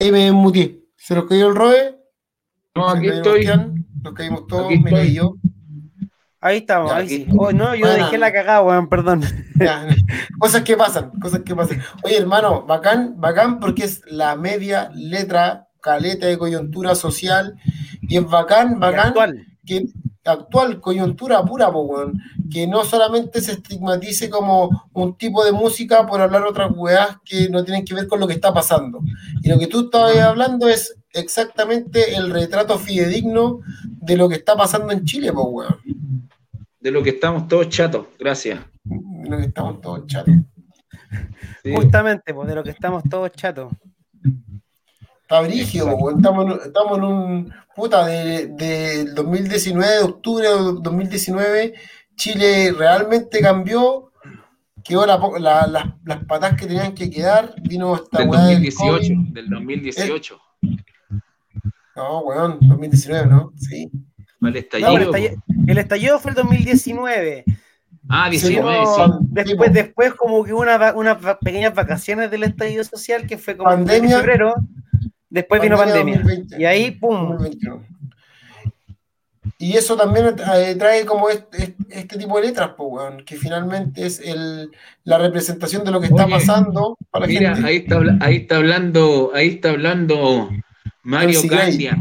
Ahí 0.00 0.12
me. 0.12 0.30
¿Se 0.96 1.14
nos 1.14 1.26
cayó 1.26 1.48
el 1.48 1.54
roe? 1.54 1.98
No, 2.74 2.88
aquí 2.88 3.08
cayó 3.08 3.16
estoy. 3.16 3.46
Nos 4.02 4.14
caímos 4.14 4.46
todos, 4.46 4.66
Aquí 4.66 4.78
me 4.78 4.90
estoy. 4.90 5.06
caí 5.06 5.14
yo. 5.14 5.34
Ahí 6.44 6.58
estamos, 6.58 6.90
Ya, 6.90 6.96
ahí 6.98 7.08
sí. 7.08 7.26
Oh, 7.38 7.52
no, 7.52 7.74
yo 7.74 7.88
dejé 7.88 8.18
la 8.18 8.30
cagada, 8.30 8.60
weón, 8.60 8.90
perdón. 8.90 9.22
Ya, 9.54 9.86
cosas 10.38 10.60
que 10.60 10.76
pasan, 10.76 11.10
cosas 11.18 11.40
que 11.40 11.56
pasan. 11.56 11.80
Oye, 12.02 12.18
hermano, 12.18 12.66
bacán, 12.66 13.14
bacán 13.16 13.58
porque 13.60 13.84
es 13.84 14.02
la 14.04 14.36
media 14.36 14.90
letra, 14.94 15.68
caleta 15.80 16.26
de 16.26 16.36
coyuntura 16.36 16.94
social, 16.96 17.54
y 18.02 18.18
es 18.18 18.28
bacán, 18.28 18.78
bacán 18.78 19.08
Actual. 19.08 19.46
que 19.64 19.86
actual 20.22 20.82
coyuntura 20.82 21.42
pura, 21.46 21.72
po, 21.72 21.80
weón, 21.84 22.20
que 22.50 22.66
no 22.66 22.84
solamente 22.84 23.40
se 23.40 23.52
estigmatice 23.52 24.28
como 24.28 24.90
un 24.92 25.16
tipo 25.16 25.42
de 25.46 25.52
música 25.52 26.06
por 26.06 26.20
hablar 26.20 26.42
otras 26.42 26.72
weas 26.76 27.16
que 27.24 27.48
no 27.48 27.64
tienen 27.64 27.86
que 27.86 27.94
ver 27.94 28.06
con 28.06 28.20
lo 28.20 28.26
que 28.26 28.34
está 28.34 28.52
pasando. 28.52 29.00
Y 29.42 29.48
lo 29.48 29.58
que 29.58 29.66
tú 29.66 29.86
estabas 29.86 30.18
hablando 30.18 30.68
es 30.68 30.94
exactamente 31.14 32.16
el 32.16 32.30
retrato 32.30 32.78
fidedigno 32.78 33.60
de 33.84 34.18
lo 34.18 34.28
que 34.28 34.34
está 34.34 34.54
pasando 34.54 34.92
en 34.92 35.06
Chile, 35.06 35.32
po, 35.32 35.44
weón. 35.44 35.78
De 36.84 36.90
lo 36.90 37.02
que 37.02 37.10
estamos 37.10 37.48
todos 37.48 37.68
chatos, 37.70 38.06
gracias. 38.18 38.60
De 38.84 39.30
lo 39.30 39.38
que 39.38 39.44
estamos 39.44 39.80
todos 39.80 40.06
chatos. 40.06 40.34
Sí. 41.62 41.74
Justamente, 41.74 42.34
pues 42.34 42.46
de 42.46 42.54
lo 42.54 42.62
que 42.62 42.70
estamos 42.70 43.02
todos 43.08 43.32
chatos. 43.32 43.72
Está 45.22 45.40
brígido, 45.40 45.86
po, 45.90 45.96
weón. 45.96 46.16
estamos, 46.18 46.44
en- 46.44 46.66
estamos 46.66 46.98
en 46.98 47.04
un 47.04 47.54
puta 47.74 48.04
de, 48.04 48.48
de 48.48 49.04
2019, 49.14 49.92
de 49.94 50.02
octubre 50.02 50.46
de 50.46 50.54
2019, 50.82 51.74
Chile 52.16 52.72
realmente 52.76 53.40
cambió, 53.40 54.12
quedó 54.84 55.06
la 55.06 55.18
po- 55.18 55.38
la- 55.38 55.66
la- 55.66 55.96
las 56.04 56.24
patas 56.26 56.54
que 56.54 56.66
tenían 56.66 56.94
que 56.94 57.08
quedar, 57.08 57.54
vino 57.62 57.94
esta 57.94 58.18
Del 58.18 58.28
weá 58.28 58.40
del 58.44 58.62
2018, 58.62 59.14
COVID. 59.14 59.32
del 59.32 59.48
2018. 59.48 60.38
No, 61.96 62.18
weón, 62.20 62.58
2019, 62.60 63.26
¿no? 63.26 63.52
Sí. 63.56 63.90
El 64.48 64.54
No, 64.80 64.96
el, 64.96 65.02
estallido. 65.02 65.02
estallido, 65.02 65.42
el 65.66 65.78
estallido 65.78 66.18
fue 66.20 66.30
el 66.30 66.34
2019. 66.36 67.44
Ah, 68.08 68.28
Sí, 68.30 68.38
19, 68.48 68.76
Pero 69.34 69.48
sí. 69.48 69.52
después, 69.52 69.72
después 69.72 70.14
como 70.14 70.44
que 70.44 70.52
una, 70.52 70.92
unas 70.94 71.16
pequeñas 71.40 71.74
vacaciones 71.74 72.30
del 72.30 72.44
estallido 72.44 72.84
social 72.84 73.26
que 73.26 73.38
fue 73.38 73.56
como 73.56 73.70
en 73.72 73.78
Pandemia. 73.78 74.18
febrero. 74.18 74.54
Después 75.30 75.60
vino 75.62 75.76
Pandemia 75.76 76.14
pandemia. 76.16 76.18
2020. 76.18 76.62
Y 76.62 76.64
ahí, 76.66 76.90
pum. 76.92 77.30
2021. 77.38 77.86
Y 79.58 79.76
eso 79.76 79.96
también 79.96 80.34
eh, 80.56 80.74
trae 80.78 81.04
como 81.06 81.28
este, 81.28 81.76
este 81.90 82.18
tipo 82.18 82.38
de 82.40 82.46
letras, 82.46 82.70
po, 82.76 82.84
weón, 82.86 83.24
que 83.24 83.36
finalmente 83.36 84.04
es 84.06 84.20
el, 84.20 84.70
la 85.04 85.18
representación 85.18 85.84
de 85.84 85.90
lo 85.90 86.00
que 86.00 86.06
está 86.08 86.24
Oye, 86.24 86.34
pasando 86.34 86.96
para 87.10 87.26
la 87.26 87.32
Mira, 87.32 87.54
gente. 87.54 87.68
ahí 87.68 87.76
está, 87.76 88.00
ahí 88.20 88.36
está 88.36 88.56
hablando, 88.56 89.32
ahí 89.34 89.48
está 89.48 89.70
hablando 89.70 90.50
Mario. 91.02 91.40
Candia, 91.48 91.96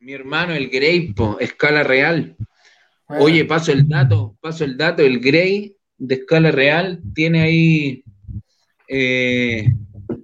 mi 0.00 0.12
hermano 0.12 0.54
el 0.54 0.68
Grey, 0.68 1.12
po, 1.12 1.38
escala 1.40 1.82
real. 1.82 2.36
Bueno, 3.08 3.24
Oye, 3.24 3.44
paso 3.44 3.72
el 3.72 3.88
dato, 3.88 4.36
paso 4.40 4.64
el 4.64 4.76
dato, 4.76 5.02
el 5.02 5.20
Grey 5.20 5.76
de 5.98 6.14
escala 6.16 6.50
real 6.50 7.00
tiene 7.14 7.42
ahí, 7.42 8.04
eh, 8.88 9.72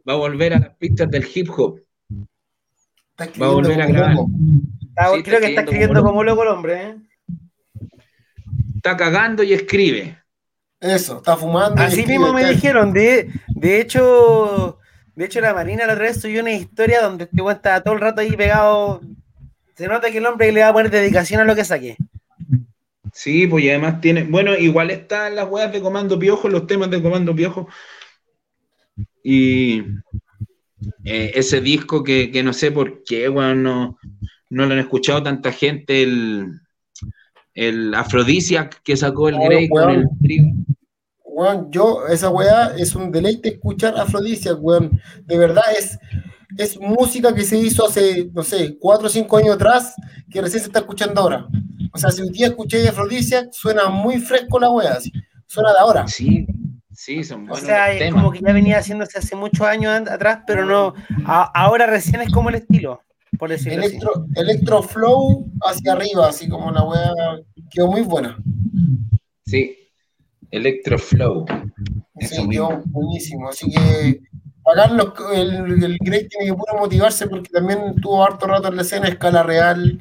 va 0.09 0.15
a 0.15 0.17
volver 0.17 0.55
a 0.55 0.59
las 0.61 0.77
pistas 0.77 1.11
del 1.11 1.27
hip 1.33 1.49
hop. 1.57 1.81
está 3.19 3.41
va 3.41 3.47
a 3.47 3.51
volver 3.51 3.81
a 3.81 3.85
escribiendo 3.85 4.15
grabar. 4.15 4.27
Está- 4.81 5.11
Sí, 5.13 5.19
está 5.19 5.23
creo 5.31 5.41
que 5.41 5.47
está 5.47 5.61
escribiendo 5.63 6.01
como 6.01 6.11
como 6.11 6.25
loco 6.25 6.43
el 6.43 6.49
hombre, 6.49 6.83
¿eh? 6.83 6.97
Está 8.77 8.97
cagando 8.97 9.43
y 9.43 9.53
escribe. 9.53 10.19
Eso, 10.81 11.19
está 11.19 11.37
fumando. 11.37 11.81
Así 11.81 12.01
escribe, 12.01 12.19
mismo 12.19 12.35
me 12.35 12.45
dijeron, 12.51 12.93
de, 12.93 13.31
de 13.49 13.81
hecho, 13.81 14.79
de 15.15 15.25
hecho 15.25 15.41
la 15.41 15.55
Marina 15.55 15.87
la 15.87 15.93
otra 15.93 16.07
vez 16.07 16.21
subió 16.21 16.41
una 16.43 16.51
historia 16.53 17.01
donde 17.01 17.25
este 17.25 17.41
weón 17.41 17.55
estaba 17.57 17.81
todo 17.81 17.95
el 17.95 18.01
rato 18.01 18.21
ahí 18.21 18.33
pegado. 18.37 19.01
Se 19.75 19.89
nota 19.89 20.11
que 20.11 20.19
el 20.19 20.27
hombre 20.27 20.53
le 20.53 20.61
va 20.61 20.69
a 20.69 20.73
poner 20.73 20.91
dedicación 20.91 21.41
a 21.41 21.45
lo 21.45 21.55
que 21.55 21.65
saque. 21.65 21.97
Sí, 23.13 23.47
pues 23.47 23.65
y 23.65 23.71
además 23.71 24.01
tiene, 24.01 24.25
bueno, 24.25 24.55
igual 24.55 24.91
están 24.91 25.37
las 25.37 25.49
weas 25.49 25.73
de 25.73 25.81
Comando 25.81 26.19
Piojo, 26.19 26.49
los 26.49 26.67
temas 26.67 26.91
de 26.91 27.03
Comando 27.03 27.35
Piojo. 27.35 27.69
Y 29.23 29.83
eh, 31.05 31.33
ese 31.35 31.61
disco 31.61 32.03
que, 32.03 32.31
que 32.31 32.43
no 32.43 32.53
sé 32.53 32.71
por 32.73 33.05
qué, 33.05 33.29
weón, 33.29 33.63
no, 33.63 33.99
no 34.51 34.67
lo 34.67 34.73
han 34.73 34.81
escuchado 34.81 35.23
tanta 35.23 35.53
gente, 35.53 36.03
el, 36.03 36.61
el 37.55 37.95
Aphrodisiac 37.95 38.83
que 38.83 38.97
sacó 38.97 39.29
el 39.29 39.39
Grey 39.39 39.69
con 39.69 39.91
el 39.91 40.09
trigo. 40.21 40.53
Weón, 41.25 41.71
yo, 41.71 42.07
esa 42.09 42.29
weá 42.29 42.75
es 42.77 42.95
un 42.95 43.11
deleite 43.11 43.49
escuchar 43.51 43.97
Afrodisia, 43.97 44.55
weón. 44.55 45.01
De 45.25 45.39
verdad 45.39 45.65
es, 45.79 45.99
es 46.59 46.79
música 46.81 47.35
que 47.35 47.43
se 47.43 47.59
hizo 47.59 47.87
hace, 47.87 48.31
no 48.33 48.43
sé, 48.43 48.77
cuatro 48.79 49.07
o 49.07 49.11
cinco 49.11 49.37
años 49.37 49.55
atrás, 49.57 49.95
que 50.31 50.41
recién 50.41 50.61
se 50.61 50.67
está 50.67 50.81
escuchando 50.81 51.21
ahora. 51.21 51.47
O 51.93 51.99
sea, 51.99 52.11
si 52.11 52.23
un 52.23 52.33
día 52.33 52.47
escuché 52.49 52.89
Afrodisia, 52.89 53.49
suena 53.53 53.89
muy 53.89 54.19
fresco 54.19 54.59
la 54.59 54.71
weá, 54.71 54.93
así. 54.95 55.13
suena 55.47 55.71
de 55.73 55.79
ahora. 55.81 56.07
Sí, 56.09 56.47
sí, 56.93 57.23
son 57.25 57.43
O 57.45 57.47
buenos 57.49 57.61
sea, 57.67 57.87
los 57.89 57.95
es 57.97 58.03
temas. 58.03 58.23
como 58.23 58.33
que 58.33 58.41
ya 58.41 58.53
venía 58.53 58.79
haciéndose 58.79 59.19
hace 59.19 59.37
muchos 59.37 59.67
años 59.67 60.09
atrás, 60.09 60.41
pero 60.47 60.65
no. 60.65 60.95
a- 61.27 61.51
ahora 61.55 61.87
recién 61.87 62.21
es 62.23 62.31
como 62.33 62.49
el 62.49 62.57
estilo. 62.57 63.01
por 63.39 63.49
decirlo 63.51 63.81
así. 63.81 63.97
Electro, 63.97 64.27
Electro 64.37 64.83
Flow 64.83 65.51
hacia 65.63 65.93
arriba, 65.93 66.29
así 66.29 66.49
como 66.49 66.71
la 66.71 66.85
wea 66.85 67.11
quedó 67.71 67.89
muy 67.91 68.03
buena. 68.03 68.37
Sí. 69.47 69.77
Electroflow. 70.51 71.47
Eso 72.19 72.43
Sí, 72.43 72.49
quedó 72.49 72.83
buenísimo. 72.87 73.49
Así 73.49 73.71
que 73.71 74.21
los- 74.97 75.13
el, 75.35 75.83
el 75.85 75.99
Grey 76.01 76.29
tiene 76.29 76.47
que 76.47 76.55
puro 76.55 76.79
motivarse 76.79 77.27
porque 77.27 77.51
también 77.51 77.95
tuvo 78.01 78.25
harto 78.25 78.47
rato 78.47 78.69
en 78.69 78.77
la 78.77 78.83
escena, 78.83 79.09
escala 79.09 79.43
real, 79.43 80.01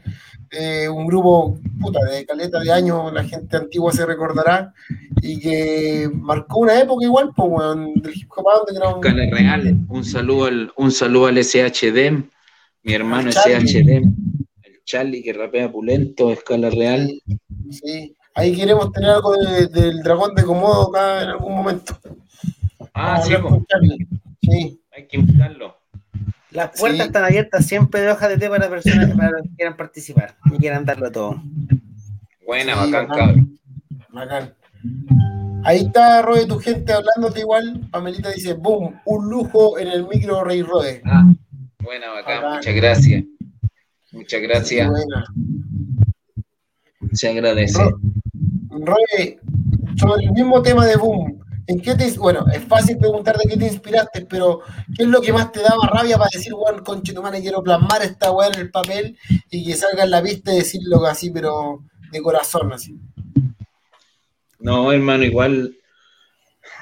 eh, 0.51 0.88
un 0.89 1.07
grupo 1.07 1.57
puta 1.79 1.99
de 2.11 2.25
caleta 2.25 2.59
de 2.59 2.71
años, 2.71 3.11
la 3.13 3.23
gente 3.23 3.57
antigua 3.57 3.91
se 3.93 4.05
recordará, 4.05 4.73
y 5.21 5.39
que 5.39 6.09
marcó 6.13 6.59
una 6.59 6.79
época 6.79 7.05
igual, 7.05 7.31
pues, 7.35 7.49
weón, 7.49 7.93
del 7.95 8.13
hip 8.15 8.29
hop 8.35 8.45
underground. 8.67 9.05
Escala 9.05 9.29
real. 9.31 9.77
Un 9.88 10.03
saludo 10.03 10.45
al, 10.45 10.71
un 10.75 10.91
saludo 10.91 11.27
al 11.27 11.38
SHD, 11.38 12.11
mi 12.83 12.93
hermano. 12.93 13.31
SHD, 13.31 13.89
el 14.63 14.81
Charlie 14.83 15.23
que 15.23 15.33
rapea 15.33 15.71
pulento, 15.71 16.31
escala 16.31 16.69
real. 16.69 17.09
Sí, 17.71 18.13
ahí 18.35 18.53
queremos 18.55 18.91
tener 18.91 19.09
algo 19.11 19.33
de- 19.38 19.67
del 19.67 19.99
dragón 20.03 20.35
de 20.35 20.43
Komodo 20.43 20.89
acá 20.89 21.23
en 21.23 21.29
algún 21.29 21.55
momento. 21.55 21.97
Ah, 22.93 23.21
Vamos 23.23 23.61
sí, 23.67 24.07
Sí, 24.41 24.81
hay 24.95 25.07
que 25.07 25.18
invitarlo. 25.18 25.77
Las 26.51 26.77
puertas 26.80 26.99
Sí. 27.01 27.05
están 27.07 27.23
abiertas 27.23 27.65
siempre 27.65 28.01
de 28.01 28.11
hoja 28.11 28.27
de 28.27 28.38
té 28.38 28.49
para 28.49 28.69
personas 28.69 29.15
para 29.15 29.31
los 29.31 29.43
que 29.43 29.49
quieran 29.55 29.77
participar 29.77 30.35
y 30.53 30.57
quieran 30.57 30.84
darlo 30.85 31.11
todo. 31.11 31.41
Buena, 32.45 32.73
Sí, 32.73 32.80
bacán, 32.91 33.07
bacán. 33.07 33.07
cabrón. 33.27 33.59
bacán. 34.09 34.53
Ahí 35.63 35.81
está, 35.81 36.22
Rode, 36.23 36.47
tu 36.47 36.57
gente 36.59 36.91
hablándote 36.91 37.41
igual. 37.41 37.88
Pamelita 37.91 38.31
dice, 38.31 38.53
boom, 38.53 38.99
un 39.05 39.30
lujo 39.30 39.77
en 39.77 39.88
el 39.89 40.07
micro 40.07 40.43
Rey 40.43 40.61
Rode. 40.63 41.01
Ah, 41.05 41.31
buena, 41.80 42.09
bacán, 42.09 42.41
Bacán. 42.41 42.57
muchas 42.57 42.76
gracias. 42.76 43.23
Muchas 44.11 44.41
gracias, 44.41 44.89
Buena. 44.89 45.26
se 47.13 47.30
agradece. 47.30 47.80
Roe, 48.69 49.39
sobre 49.97 50.26
el 50.26 50.31
mismo 50.31 50.61
tema 50.61 50.85
de 50.85 50.97
Boom, 50.97 51.39
¿en 51.72 51.81
qué 51.81 51.95
te, 51.95 52.11
bueno, 52.18 52.45
es 52.53 52.64
fácil 52.65 52.98
preguntar 52.98 53.38
de 53.38 53.49
qué 53.49 53.57
te 53.57 53.65
inspiraste, 53.65 54.26
pero 54.26 54.60
¿qué 54.95 55.03
es 55.03 55.10
lo 55.10 55.22
que 55.22 55.31
más 55.31 55.52
te 55.52 55.61
daba 55.61 55.88
rabia 55.88 56.18
para 56.18 56.30
decir, 56.31 56.53
weón, 56.53 56.84
conche 56.84 57.14
tu 57.14 57.22
madre, 57.22 57.41
quiero 57.41 57.64
plasmar 57.64 58.02
esta 58.03 58.31
weá 58.31 58.49
en 58.49 58.60
el 58.60 58.72
papel 58.72 59.18
y 59.49 59.65
que 59.65 59.76
salga 59.76 60.03
en 60.03 60.11
la 60.11 60.22
pista 60.22 60.53
y 60.53 60.57
decirlo 60.57 61.06
así, 61.06 61.31
pero 61.31 61.84
de 62.11 62.22
corazón, 62.22 62.73
así? 62.73 62.99
No, 64.60 64.91
hermano, 64.91 65.23
igual 65.23 65.77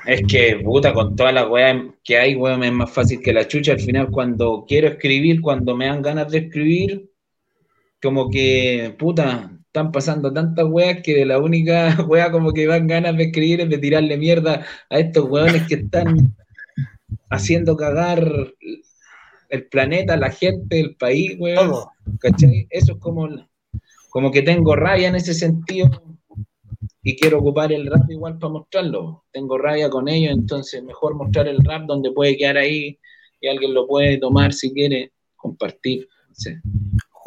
es 0.05 0.21
que, 0.27 0.59
puta, 0.63 0.93
con 0.93 1.15
todas 1.15 1.33
las 1.33 1.47
weas 1.47 1.83
que 2.03 2.17
hay, 2.17 2.35
weón, 2.35 2.63
es 2.63 2.71
más 2.71 2.91
fácil 2.91 3.21
que 3.21 3.31
la 3.31 3.47
chucha. 3.47 3.73
Al 3.73 3.79
final, 3.79 4.09
cuando 4.09 4.65
quiero 4.67 4.87
escribir, 4.87 5.39
cuando 5.39 5.75
me 5.75 5.85
dan 5.85 6.01
ganas 6.01 6.31
de 6.31 6.39
escribir, 6.39 7.11
como 8.01 8.29
que, 8.29 8.95
puta, 8.97 9.51
están 9.69 9.91
pasando 9.91 10.33
tantas 10.33 10.65
weas 10.65 11.01
que 11.03 11.13
de 11.13 11.25
la 11.25 11.37
única 11.37 11.95
wea 12.09 12.31
como 12.31 12.51
que 12.51 12.65
dan 12.65 12.87
ganas 12.87 13.15
de 13.15 13.25
escribir 13.25 13.61
es 13.61 13.69
de 13.69 13.77
tirarle 13.77 14.17
mierda 14.17 14.65
a 14.89 14.99
estos 14.99 15.29
weones 15.29 15.67
que 15.67 15.75
están 15.75 16.35
haciendo 17.29 17.77
cagar 17.77 18.53
el 19.49 19.67
planeta, 19.67 20.17
la 20.17 20.31
gente, 20.31 20.79
el 20.79 20.95
país, 20.95 21.35
weón. 21.39 21.85
¿Cachai? 22.19 22.67
Eso 22.69 22.93
es 22.93 22.99
como, 22.99 23.27
como 24.09 24.31
que 24.31 24.41
tengo 24.41 24.75
rabia 24.75 25.07
en 25.07 25.15
ese 25.15 25.33
sentido 25.33 25.89
y 27.03 27.15
quiero 27.15 27.39
ocupar 27.39 27.71
el 27.71 27.85
rap 27.87 28.09
igual 28.09 28.39
para 28.39 28.53
mostrarlo. 28.53 29.25
Tengo 29.31 29.57
rabia 29.57 29.89
con 29.89 30.07
ellos, 30.07 30.33
entonces 30.33 30.83
mejor 30.83 31.15
mostrar 31.15 31.47
el 31.47 31.63
rap 31.63 31.85
donde 31.85 32.11
puede 32.11 32.37
quedar 32.37 32.57
ahí 32.57 32.97
y 33.39 33.47
alguien 33.47 33.73
lo 33.75 33.87
puede 33.87 34.17
tomar 34.17 34.51
si 34.51 34.73
quiere, 34.73 35.11
compartir. 35.35 36.07
no 36.27 36.35
sé. 36.35 36.59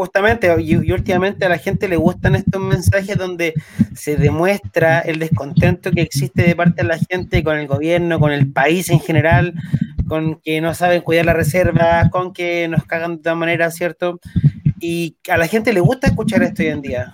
Justamente, 0.03 0.53
y, 0.59 0.73
y 0.73 0.91
últimamente 0.91 1.47
a 1.47 1.49
la 1.49 1.59
gente 1.59 1.87
le 1.87 1.95
gustan 1.95 2.35
estos 2.35 2.61
mensajes 2.61 3.17
donde 3.17 3.55
se 3.95 4.17
demuestra 4.17 4.99
el 4.99 5.21
descontento 5.21 5.93
que 5.93 6.03
existe 6.03 6.43
de 6.43 6.57
parte 6.57 6.83
de 6.83 6.89
la 6.89 6.99
gente 6.99 7.45
con 7.45 7.57
el 7.57 7.69
gobierno, 7.69 8.19
con 8.19 8.33
el 8.33 8.51
país 8.51 8.91
en 8.91 8.99
general, 8.99 9.55
con 10.09 10.41
que 10.41 10.61
no 10.61 10.75
saben 10.75 11.03
cuidar 11.03 11.27
las 11.27 11.37
reservas, 11.37 12.11
con 12.11 12.33
que 12.33 12.67
nos 12.67 12.85
cagan 12.85 13.19
de 13.19 13.23
todas 13.23 13.39
maneras, 13.39 13.77
¿cierto? 13.77 14.19
Y 14.81 15.19
a 15.29 15.37
la 15.37 15.47
gente 15.47 15.73
le 15.73 15.79
gusta 15.79 16.09
escuchar 16.09 16.43
esto 16.43 16.65
hoy 16.65 16.71
en 16.71 16.83
día. 16.83 17.13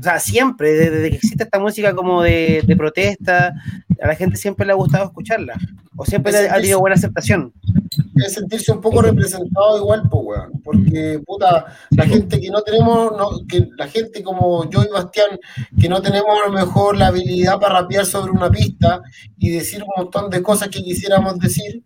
O 0.00 0.02
sea, 0.02 0.18
siempre, 0.18 0.72
desde, 0.72 1.10
que 1.10 1.16
existe 1.16 1.44
esta 1.44 1.60
música 1.60 1.94
como 1.94 2.20
de, 2.20 2.64
de 2.66 2.76
protesta, 2.76 3.54
a 4.02 4.06
la 4.08 4.16
gente 4.16 4.36
siempre 4.36 4.66
le 4.66 4.72
ha 4.72 4.74
gustado 4.74 5.04
escucharla. 5.04 5.54
O 5.94 6.04
siempre 6.04 6.36
ha 6.36 6.56
tenido 6.56 6.80
buena 6.80 6.96
aceptación. 6.96 7.52
Es 8.16 8.34
sentirse 8.34 8.72
un 8.72 8.80
poco 8.80 9.02
representado 9.02 9.78
igual, 9.78 10.02
pues, 10.08 10.22
weón, 10.24 10.62
porque, 10.62 11.20
puta, 11.24 11.66
la 11.90 12.06
gente 12.06 12.40
que 12.40 12.48
no 12.48 12.62
tenemos, 12.62 13.12
no, 13.16 13.30
que 13.48 13.68
la 13.76 13.88
gente 13.88 14.22
como 14.22 14.68
yo 14.70 14.82
y 14.84 14.88
Bastián, 14.88 15.38
que 15.80 15.88
no 15.88 16.00
tenemos 16.00 16.30
a 16.44 16.48
lo 16.48 16.52
mejor 16.52 16.96
la 16.96 17.08
habilidad 17.08 17.58
para 17.58 17.80
rapear 17.80 18.06
sobre 18.06 18.30
una 18.30 18.50
pista 18.50 19.00
y 19.38 19.50
decir 19.50 19.82
un 19.82 19.90
montón 19.96 20.30
de 20.30 20.42
cosas 20.42 20.68
que 20.68 20.82
quisiéramos 20.82 21.38
decir, 21.38 21.82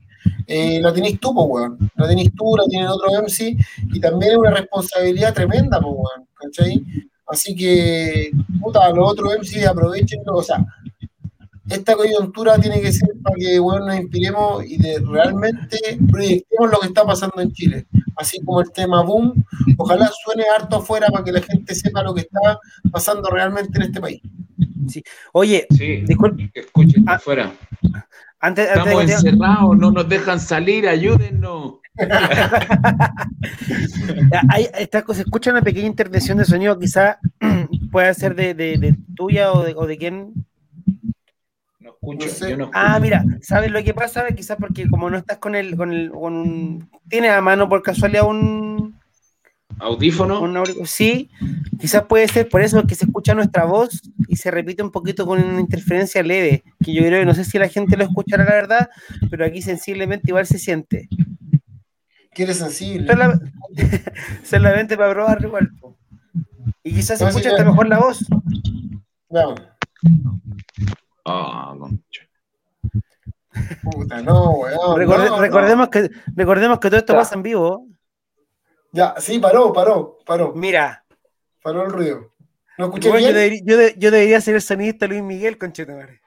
eh, 0.47 0.81
la 0.81 0.93
tenés 0.93 1.19
tú, 1.19 1.35
pues, 1.35 1.47
weón. 1.49 1.91
La 1.97 2.09
tenés 2.09 2.31
tú, 2.35 2.57
la 2.57 2.65
tienen 2.65 2.89
otro 2.89 3.11
MC, 3.11 3.57
y 3.95 4.01
también 4.01 4.33
es 4.33 4.39
una 4.39 4.51
responsabilidad 4.51 5.35
tremenda, 5.35 5.81
pues, 5.81 5.95
weón, 5.95 6.29
¿cachai? 6.35 6.85
Así 7.27 7.55
que, 7.55 8.31
puta, 8.61 8.91
los 8.91 9.13
otros 9.13 9.35
MC 9.35 9.67
aprovechenlo, 9.67 10.37
o 10.37 10.43
sea, 10.43 10.65
esta 11.71 11.95
coyuntura 11.95 12.59
tiene 12.59 12.81
que 12.81 12.93
ser 12.93 13.09
para 13.23 13.37
que 13.37 13.59
bueno, 13.59 13.87
nos 13.87 13.97
inspiremos 13.97 14.65
y 14.65 14.79
de 14.79 14.99
realmente 15.01 15.79
proyectemos 16.11 16.71
lo 16.71 16.79
que 16.81 16.87
está 16.89 17.05
pasando 17.05 17.41
en 17.41 17.53
Chile. 17.53 17.87
Así 18.17 18.41
como 18.45 18.61
el 18.61 18.71
tema 18.73 19.03
Boom, 19.03 19.45
ojalá 19.77 20.11
suene 20.25 20.45
harto 20.57 20.77
afuera 20.77 21.07
para 21.13 21.25
que 21.25 21.33
la 21.33 21.41
gente 21.43 21.75
sepa 21.75 22.03
lo 22.03 22.15
que 22.15 22.23
está 22.23 22.59
pasando 22.91 23.29
realmente 23.31 23.77
en 23.79 23.83
este 23.83 24.01
país. 24.01 24.21
Oye, 25.33 25.67
Sí, 25.71 26.03
disculpe, 26.07 26.51
que 26.53 26.61
escuchen 26.61 27.05
Ah, 27.07 27.15
afuera. 27.15 27.53
antes, 28.41 28.69
antes 28.71 28.85
de 28.85 28.91
Estamos 28.91 29.11
encerrados, 29.11 29.77
no 29.79 29.91
nos 29.91 30.09
dejan 30.09 30.41
salir, 30.41 30.89
ayúdennos. 30.89 31.75
Hay, 34.51 34.69
esta 34.79 35.03
cosa, 35.03 35.21
escucha 35.23 35.51
una 35.51 35.63
pequeña 35.63 35.87
intervención 35.87 36.39
de 36.39 36.45
sonido, 36.45 36.79
quizá 36.79 37.19
pueda 37.93 38.13
ser 38.15 38.35
de, 38.35 38.55
de- 38.55 38.79
de 38.79 38.97
tuya 39.15 39.53
o 39.53 39.63
de, 39.65 39.75
o 39.77 39.87
de 39.87 39.99
quién. 39.99 40.33
No 42.15 42.25
escucho, 42.25 42.27
No 42.29 42.35
sé. 42.35 42.51
yo 42.51 42.57
no 42.57 42.65
escucho. 42.65 42.79
Ah, 42.81 42.99
mira, 43.01 43.25
¿sabes 43.43 43.71
lo 43.71 43.83
que 43.83 43.95
pasa? 43.95 44.27
Quizás 44.35 44.57
porque 44.59 44.89
como 44.89 45.09
no 45.11 45.17
estás 45.19 45.39
con 45.39 45.55
el, 45.55 45.77
con 45.77 45.93
el, 45.93 46.11
con 46.11 46.35
un- 46.35 46.91
tienes 47.09 47.31
a 47.33 47.41
mano 47.41 47.69
por 47.69 47.83
casualidad 47.83 48.27
un, 48.27 48.97
Audífono. 49.81 50.41
un 50.41 50.55
auric- 50.57 50.85
sí, 50.87 51.31
quizás 51.79 52.05
puede 52.05 52.27
ser 52.29 52.49
por 52.49 52.63
eso 52.63 52.83
que 52.87 52.95
se 52.95 53.05
escucha 53.05 53.35
nuestra 53.35 53.65
voz 53.65 54.01
y 54.27 54.37
se 54.37 54.51
repite 54.51 54.83
un 54.83 54.91
poquito 54.91 55.27
con 55.27 55.43
una 55.43 55.61
interferencia 55.61 56.23
leve, 56.23 56.65
que 56.85 56.93
yo 56.95 57.03
creo 57.03 57.21
que 57.21 57.27
no 57.27 57.35
sé 57.35 57.45
si 57.45 57.59
la 57.59 57.69
gente 57.69 57.97
lo 57.97 58.05
escuchará 58.05 58.45
la 58.45 58.53
verdad, 58.55 58.89
pero 59.31 59.45
aquí 59.45 59.63
sensiblemente 59.63 60.31
igual 60.31 60.47
se 60.47 60.59
siente. 60.59 61.09
Que 62.33 62.43
eres 62.45 62.59
sensible. 62.59 63.07
Sola- 63.13 63.41
Solamente 64.45 64.97
para 64.97 65.13
probar 65.13 65.43
igual. 65.45 65.71
Y 66.83 66.95
quizás 66.95 67.19
se 67.19 67.25
No, 67.25 67.31
escucha 67.31 67.51
hasta 67.51 67.65
mejor 67.65 67.89
la 67.89 67.99
voz. 67.99 68.25
Veamos. 69.31 69.61
Ah, 71.31 71.75
concha. 71.79 72.23
Puta, 73.83 74.23
no, 74.23 74.51
weón. 74.53 74.97
Recorde- 74.99 75.29
no, 75.29 75.37
no. 75.37 75.41
recordemos, 75.41 75.89
que, 75.89 76.11
recordemos 76.37 76.79
que 76.79 76.89
todo 76.89 76.99
esto 76.99 77.13
Ya. 77.13 77.19
pasa 77.19 77.35
en 77.35 77.43
vivo. 77.43 77.87
Ya, 78.93 79.15
sí, 79.19 79.39
paró, 79.39 79.73
paró, 79.73 80.19
paró. 80.25 80.53
Mira, 80.55 81.05
Paró 81.63 81.85
el 81.85 81.91
ruido. 81.93 82.33
¿No 82.79 82.87
escuché 82.87 83.11
bueno, 83.11 83.27
yo, 83.27 83.35
debería, 83.35 83.61
yo 83.65 83.77
de- 83.77 83.95
yo 83.99 84.11
debería 84.13 84.41
ser 84.41 84.55
el 84.55 84.63
sonidista 84.63 85.07
Luis 85.09 85.23
Miguel, 85.23 85.59
conchetumare. 85.59 86.21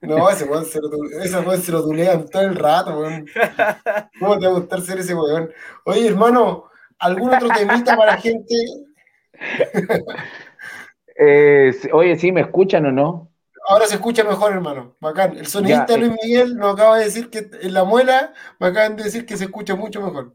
No, 0.00 0.30
ese 0.30 0.44
weón 0.44 0.64
se 0.64 0.80
lo, 0.80 0.88
ese 1.20 1.38
weón 1.40 1.60
se 1.60 1.72
lo 1.72 1.82
tulean 1.82 2.26
todo 2.28 2.42
el 2.42 2.54
rato, 2.56 2.98
weón. 2.98 3.26
¿Cómo 4.20 4.38
te 4.38 4.46
va 4.46 4.52
a 4.52 4.54
gustar 4.60 4.80
ser 4.80 4.98
ese 5.00 5.14
weón? 5.14 5.50
Oye, 5.84 6.06
hermano, 6.08 6.64
¿algún 6.98 7.34
otro 7.34 7.48
temita 7.48 7.96
para 7.96 8.12
la 8.14 8.20
gente? 8.20 8.54
Eh, 11.14 11.72
oye, 11.92 12.16
¿sí 12.16 12.32
me 12.32 12.40
escuchan 12.40 12.86
o 12.86 12.92
no? 12.92 13.31
Ahora 13.68 13.86
se 13.86 13.94
escucha 13.94 14.24
mejor, 14.24 14.52
hermano. 14.52 14.96
Bacán. 15.00 15.36
El 15.36 15.46
sonidista 15.46 15.86
Ya, 15.88 15.94
eh. 15.94 15.98
Luis 15.98 16.12
Miguel 16.22 16.56
nos 16.56 16.74
acaba 16.74 16.98
de 16.98 17.04
decir 17.04 17.30
que 17.30 17.48
en 17.60 17.72
la 17.74 17.84
muela 17.84 18.32
me 18.58 18.66
acaban 18.68 18.96
de 18.96 19.04
decir 19.04 19.24
que 19.24 19.36
se 19.36 19.44
escucha 19.44 19.76
mucho 19.76 20.00
mejor. 20.02 20.34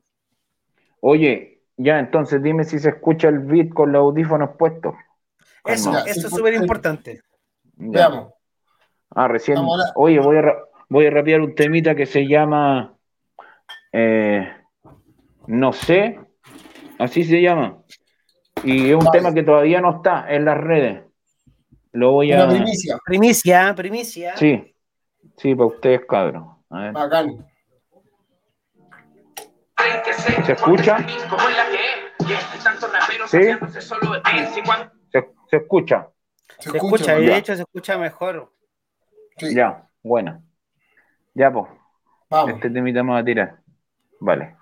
Oye, 1.02 1.62
ya, 1.76 2.00
entonces 2.00 2.42
dime 2.42 2.64
si 2.64 2.80
se 2.80 2.90
escucha 2.90 3.28
el 3.28 3.40
beat 3.40 3.70
con 3.74 3.92
los 3.92 4.00
audífonos 4.00 4.52
puestos. 4.58 4.96
Eso, 5.66 5.92
Ya, 5.92 6.00
eso 6.00 6.28
es 6.28 6.34
súper 6.34 6.54
importante. 6.54 7.22
Veamos. 7.76 8.34
Ah, 9.12 9.28
recién. 9.28 9.58
La- 9.58 9.92
Oye, 9.96 10.20
voy 10.20 10.38
a, 10.38 10.44
voy 10.90 11.06
a 11.08 11.12
rapear 11.12 11.42
un 11.42 11.54
temita 11.54 11.96
que 11.96 12.06
se 12.06 12.28
llama. 12.28 12.96
eh, 13.92 14.54
no 15.48 15.72
sé, 15.74 16.20
así 17.00 17.24
se 17.24 17.42
llama. 17.42 17.78
Y 18.64 18.90
es 18.90 18.96
un 18.96 19.06
Vale. 19.06 19.18
tema 19.20 19.34
que 19.34 19.44
todavía 19.44 19.80
no 19.82 19.98
está 19.98 20.26
en 20.34 20.46
las 20.46 20.58
redes. 20.58 21.04
Lo 21.98 22.12
voy 22.12 22.32
Una 22.32 22.44
a. 22.44 22.48
primicia. 22.50 23.00
Primicia, 23.04 23.74
primicia. 23.76 24.38
Sí, 24.38 24.76
sí, 25.38 25.56
para 25.56 25.66
ustedes, 25.66 26.02
cabros. 26.08 26.44
A 26.70 26.80
ver. 26.80 26.92
Bacán. 26.94 27.48
¿Se 30.46 30.52
escucha? 30.52 30.98
Como 31.30 31.50
es 31.50 31.58
la 31.58 31.66
que 31.72 31.76
es. 32.34 32.64
Tantos 32.64 32.92
raperos 32.94 33.32
¿Sí? 33.32 33.38
Se, 33.42 33.52
se 35.50 35.58
escucha. 35.58 36.08
Se, 36.60 36.70
Se 36.70 36.78
escucha, 36.78 37.20
y 37.20 37.26
de 37.26 37.38
hecho 37.38 37.56
se 37.56 37.62
escucha 37.64 37.98
mejor. 37.98 38.54
Sí, 39.38 39.56
Ya, 39.56 39.88
bueno. 40.04 40.44
Ya, 41.34 41.52
pues. 41.52 41.66
Vamos. 42.30 42.52
Este 42.56 42.70
temita 42.70 43.02
me 43.02 43.14
va 43.14 43.20
a 43.20 43.26
tirar. 43.26 43.60
Vale. 44.20 44.56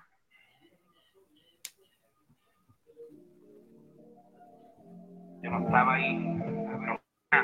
Yo 5.42 5.50
no 5.50 5.64
estaba 5.66 5.94
ahí, 5.94 6.14
a 7.32 7.42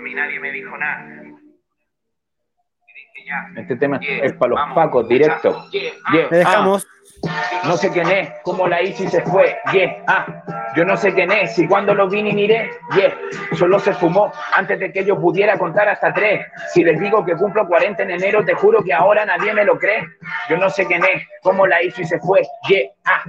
mí 0.00 0.14
nadie 0.14 0.40
me 0.40 0.50
dijo 0.52 0.76
nada. 0.76 1.22
Y 1.22 2.92
dije, 2.92 3.26
ya, 3.26 3.60
Este 3.60 3.76
tema 3.76 3.98
yeah, 4.00 4.24
es 4.24 4.32
para 4.34 4.50
los 4.50 4.58
vamos, 4.58 4.74
pacos, 4.74 5.08
directo. 5.08 5.68
yeah, 5.70 5.92
Yeah, 6.12 6.28
Le 6.30 6.38
dejamos. 6.38 6.86
ah, 7.28 7.62
no 7.66 7.76
sé 7.76 7.90
quién 7.90 8.08
es, 8.08 8.30
cómo 8.42 8.66
la 8.68 8.82
hice 8.82 9.04
y 9.04 9.08
se 9.08 9.22
fue. 9.22 9.56
Yeah, 9.72 10.04
ah, 10.08 10.71
yo 10.74 10.84
no 10.84 10.96
sé 10.96 11.12
quién 11.12 11.30
es, 11.30 11.58
y 11.58 11.66
cuando 11.66 11.94
lo 11.94 12.08
vi 12.08 12.22
ni 12.22 12.32
miré. 12.32 12.70
Yeah, 12.94 13.14
solo 13.56 13.78
se 13.78 13.92
fumó 13.92 14.32
antes 14.54 14.78
de 14.78 14.92
que 14.92 15.04
yo 15.04 15.20
pudiera 15.20 15.58
contar 15.58 15.88
hasta 15.88 16.12
tres. 16.12 16.46
Si 16.72 16.82
les 16.82 16.98
digo 16.98 17.24
que 17.24 17.34
cumplo 17.34 17.66
40 17.66 18.02
en 18.02 18.10
enero, 18.12 18.44
te 18.44 18.54
juro 18.54 18.82
que 18.82 18.92
ahora 18.92 19.24
nadie 19.24 19.52
me 19.52 19.64
lo 19.64 19.78
cree. 19.78 20.02
Yo 20.48 20.56
no 20.56 20.70
sé 20.70 20.86
quién 20.86 21.02
es, 21.04 21.22
cómo 21.42 21.66
la 21.66 21.82
hizo 21.82 22.00
y 22.00 22.04
se 22.04 22.18
fue. 22.20 22.40
Yeah, 22.68 22.90
ah, 23.04 23.22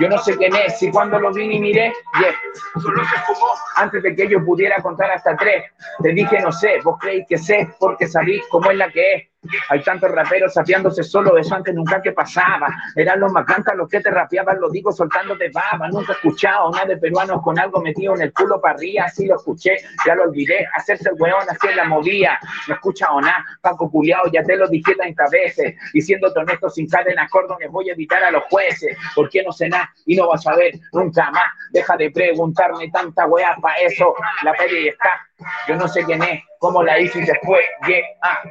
yo 0.00 0.08
no 0.08 0.18
sé 0.18 0.36
quién 0.36 0.54
es, 0.56 0.82
y 0.82 0.90
cuando 0.90 1.18
lo 1.18 1.32
vi 1.32 1.46
ni 1.46 1.60
miré. 1.60 1.92
Yeah, 2.20 2.34
solo 2.82 3.04
se 3.04 3.16
fumó 3.26 3.46
antes 3.76 4.02
de 4.02 4.16
que 4.16 4.28
yo 4.28 4.44
pudiera 4.44 4.82
contar 4.82 5.10
hasta 5.10 5.36
tres. 5.36 5.64
Te 6.02 6.10
dije 6.10 6.40
no 6.40 6.52
sé, 6.52 6.78
vos 6.82 6.98
creéis 7.00 7.26
que 7.28 7.38
sé, 7.38 7.68
porque 7.78 8.06
sabéis 8.06 8.42
cómo 8.50 8.70
es 8.70 8.76
la 8.76 8.90
que 8.90 9.14
es. 9.14 9.28
Hay 9.70 9.82
tantos 9.82 10.10
raperos 10.10 10.52
sapeándose 10.52 11.02
solo, 11.02 11.38
eso 11.38 11.54
antes 11.54 11.74
nunca 11.74 12.02
que 12.02 12.12
pasaba. 12.12 12.68
Eran 12.96 13.20
los 13.20 13.32
macancas 13.32 13.76
los 13.76 13.88
que 13.88 14.00
te 14.00 14.10
rapeaban, 14.10 14.60
lo 14.60 14.68
digo 14.68 14.92
soltando 14.92 15.36
de 15.36 15.50
baba. 15.50 15.88
Nunca 15.88 16.12
escuchado 16.12 16.70
nada 16.70 16.87
de 16.88 16.96
peruanos 16.96 17.42
con 17.42 17.58
algo 17.58 17.80
metido 17.80 18.14
en 18.14 18.22
el 18.22 18.32
culo 18.32 18.60
para 18.60 18.74
arriba, 18.74 19.04
así 19.04 19.26
lo 19.26 19.36
escuché, 19.36 19.76
ya 20.06 20.14
lo 20.14 20.24
olvidé. 20.24 20.66
Hacerse 20.74 21.10
el 21.10 21.20
weón, 21.20 21.42
así 21.48 21.68
la 21.74 21.84
movía. 21.84 22.38
No 22.66 22.74
escucha 22.74 23.12
o 23.12 23.20
nada, 23.20 23.44
Paco 23.60 23.90
Culeado, 23.90 24.24
ya 24.32 24.42
te 24.42 24.56
lo 24.56 24.66
dije 24.68 24.94
30 24.94 25.24
veces. 25.30 25.74
Siendo 26.08 26.32
honesto, 26.32 26.70
sin 26.70 26.88
cadenas 26.88 27.30
córdones, 27.30 27.70
voy 27.70 27.90
a 27.90 27.92
evitar 27.92 28.24
a 28.24 28.30
los 28.30 28.44
jueces. 28.44 28.96
¿Por 29.14 29.28
qué 29.28 29.42
no 29.42 29.52
sé 29.52 29.68
nada? 29.68 29.92
Y 30.06 30.16
no 30.16 30.28
vas 30.28 30.46
a 30.46 30.56
ver 30.56 30.72
nunca 30.92 31.30
más. 31.30 31.52
Deja 31.70 31.96
de 31.96 32.10
preguntarme 32.10 32.90
tanta 32.90 33.26
weá 33.26 33.56
para 33.60 33.76
eso. 33.76 34.14
La 34.42 34.54
peli 34.54 34.88
está. 34.88 35.27
Yo 35.68 35.76
no 35.76 35.86
sé 35.86 36.02
quién 36.04 36.22
es, 36.22 36.42
cómo 36.58 36.82
la 36.82 36.98
hice 36.98 37.20
y 37.20 37.26
se 37.26 37.34
fue, 37.44 37.60
yeah, 37.86 38.02
ah. 38.22 38.42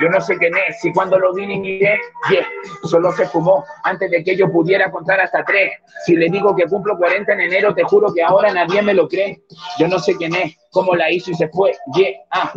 Yo 0.00 0.08
no 0.08 0.20
sé 0.20 0.36
quién 0.36 0.56
es, 0.56 0.80
si 0.80 0.92
cuando 0.92 1.18
lo 1.18 1.34
vi 1.34 1.46
ni 1.46 1.58
miré, 1.58 1.98
yeah. 2.30 2.46
Solo 2.84 3.10
se 3.12 3.26
fumó 3.26 3.64
antes 3.82 4.10
de 4.10 4.22
que 4.22 4.36
yo 4.36 4.50
pudiera 4.50 4.90
contar 4.90 5.20
hasta 5.20 5.44
tres. 5.44 5.72
Si 6.04 6.14
le 6.14 6.28
digo 6.28 6.54
que 6.54 6.66
cumplo 6.66 6.96
40 6.96 7.32
en 7.32 7.40
enero, 7.40 7.74
te 7.74 7.82
juro 7.82 8.12
que 8.14 8.22
ahora 8.22 8.52
nadie 8.52 8.80
me 8.82 8.94
lo 8.94 9.08
cree. 9.08 9.40
Yo 9.78 9.88
no 9.88 9.98
sé 9.98 10.16
quién 10.16 10.34
es, 10.36 10.56
cómo 10.70 10.94
la 10.94 11.10
hizo 11.10 11.32
y 11.32 11.34
se 11.34 11.48
fue, 11.48 11.72
yeah, 11.94 12.12
ah. 12.30 12.52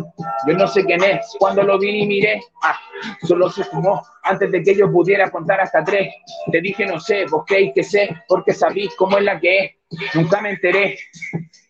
Yo 0.46 0.54
no 0.54 0.68
sé 0.68 0.84
quién 0.84 1.02
es, 1.02 1.34
cuando 1.38 1.62
lo 1.64 1.78
vi 1.78 1.92
ni 1.92 2.06
miré, 2.06 2.40
ah. 2.62 2.78
Solo 3.22 3.50
se 3.50 3.64
fumó 3.64 4.02
antes 4.22 4.52
de 4.52 4.62
que 4.62 4.76
yo 4.76 4.90
pudiera 4.90 5.30
contar 5.30 5.60
hasta 5.60 5.82
tres. 5.82 6.14
Te 6.52 6.60
dije 6.60 6.86
no 6.86 7.00
sé, 7.00 7.24
vos 7.26 7.44
creéis 7.46 7.72
que 7.74 7.82
sé, 7.82 8.08
porque 8.28 8.52
sabéis 8.52 8.94
cómo 8.96 9.18
es 9.18 9.24
la 9.24 9.40
que 9.40 9.58
es. 9.58 9.72
Nunca 10.14 10.40
me 10.40 10.50
enteré. 10.50 10.96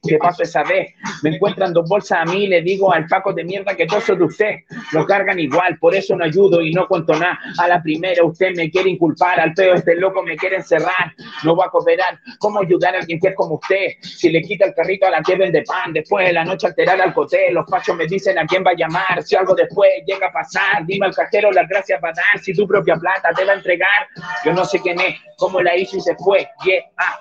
¿Qué 0.02 0.16
pasó 0.16 0.42
esa 0.42 0.62
vez? 0.62 0.94
Me 1.22 1.36
encuentran 1.36 1.74
dos 1.74 1.86
bolsas 1.86 2.20
a 2.20 2.24
mí, 2.24 2.46
le 2.46 2.62
digo 2.62 2.90
al 2.90 3.06
Paco 3.06 3.34
de 3.34 3.44
mierda 3.44 3.76
que 3.76 3.86
todo 3.86 4.00
de 4.16 4.24
usted 4.24 4.54
lo 4.92 5.04
cargan 5.04 5.38
igual, 5.38 5.78
por 5.78 5.94
eso 5.94 6.16
no 6.16 6.24
ayudo 6.24 6.62
y 6.62 6.72
no 6.72 6.88
cuento 6.88 7.12
nada. 7.12 7.38
A 7.58 7.68
la 7.68 7.82
primera 7.82 8.24
usted 8.24 8.56
me 8.56 8.70
quiere 8.70 8.88
inculpar, 8.88 9.38
al 9.38 9.52
peo 9.52 9.74
este 9.74 9.96
loco 9.96 10.22
me 10.22 10.38
quiere 10.38 10.56
encerrar, 10.56 11.12
no 11.44 11.54
va 11.54 11.66
a 11.66 11.68
cooperar. 11.68 12.18
¿Cómo 12.38 12.60
ayudar 12.60 12.94
a 12.94 13.00
alguien 13.00 13.20
que 13.20 13.28
es 13.28 13.34
como 13.34 13.56
usted? 13.56 13.88
Si 14.00 14.30
le 14.30 14.40
quita 14.40 14.64
el 14.64 14.74
carrito 14.74 15.06
a 15.06 15.10
la 15.10 15.20
que 15.20 15.36
vende 15.36 15.62
pan, 15.64 15.92
después 15.92 16.26
de 16.26 16.32
la 16.32 16.46
noche 16.46 16.68
alterar 16.68 16.98
al 16.98 17.12
coté, 17.12 17.52
los 17.52 17.66
pachos 17.70 17.94
me 17.94 18.06
dicen 18.06 18.38
a 18.38 18.46
quién 18.46 18.64
va 18.64 18.70
a 18.70 18.76
llamar, 18.76 19.22
si 19.22 19.36
algo 19.36 19.54
después 19.54 19.90
llega 20.06 20.28
a 20.28 20.32
pasar, 20.32 20.86
dime 20.86 21.06
al 21.06 21.14
cajero 21.14 21.52
las 21.52 21.68
gracias 21.68 22.00
va 22.02 22.08
a 22.08 22.12
dar, 22.12 22.42
si 22.42 22.54
tu 22.54 22.66
propia 22.66 22.96
plata 22.96 23.32
te 23.36 23.44
va 23.44 23.52
a 23.52 23.56
entregar. 23.56 24.08
Yo 24.46 24.54
no 24.54 24.64
sé 24.64 24.80
quién 24.80 24.98
es, 24.98 25.16
cómo 25.36 25.60
la 25.60 25.76
hizo 25.76 25.98
y 25.98 26.00
se 26.00 26.16
fue, 26.16 26.48
yeah, 26.64 26.82
ah. 26.96 27.18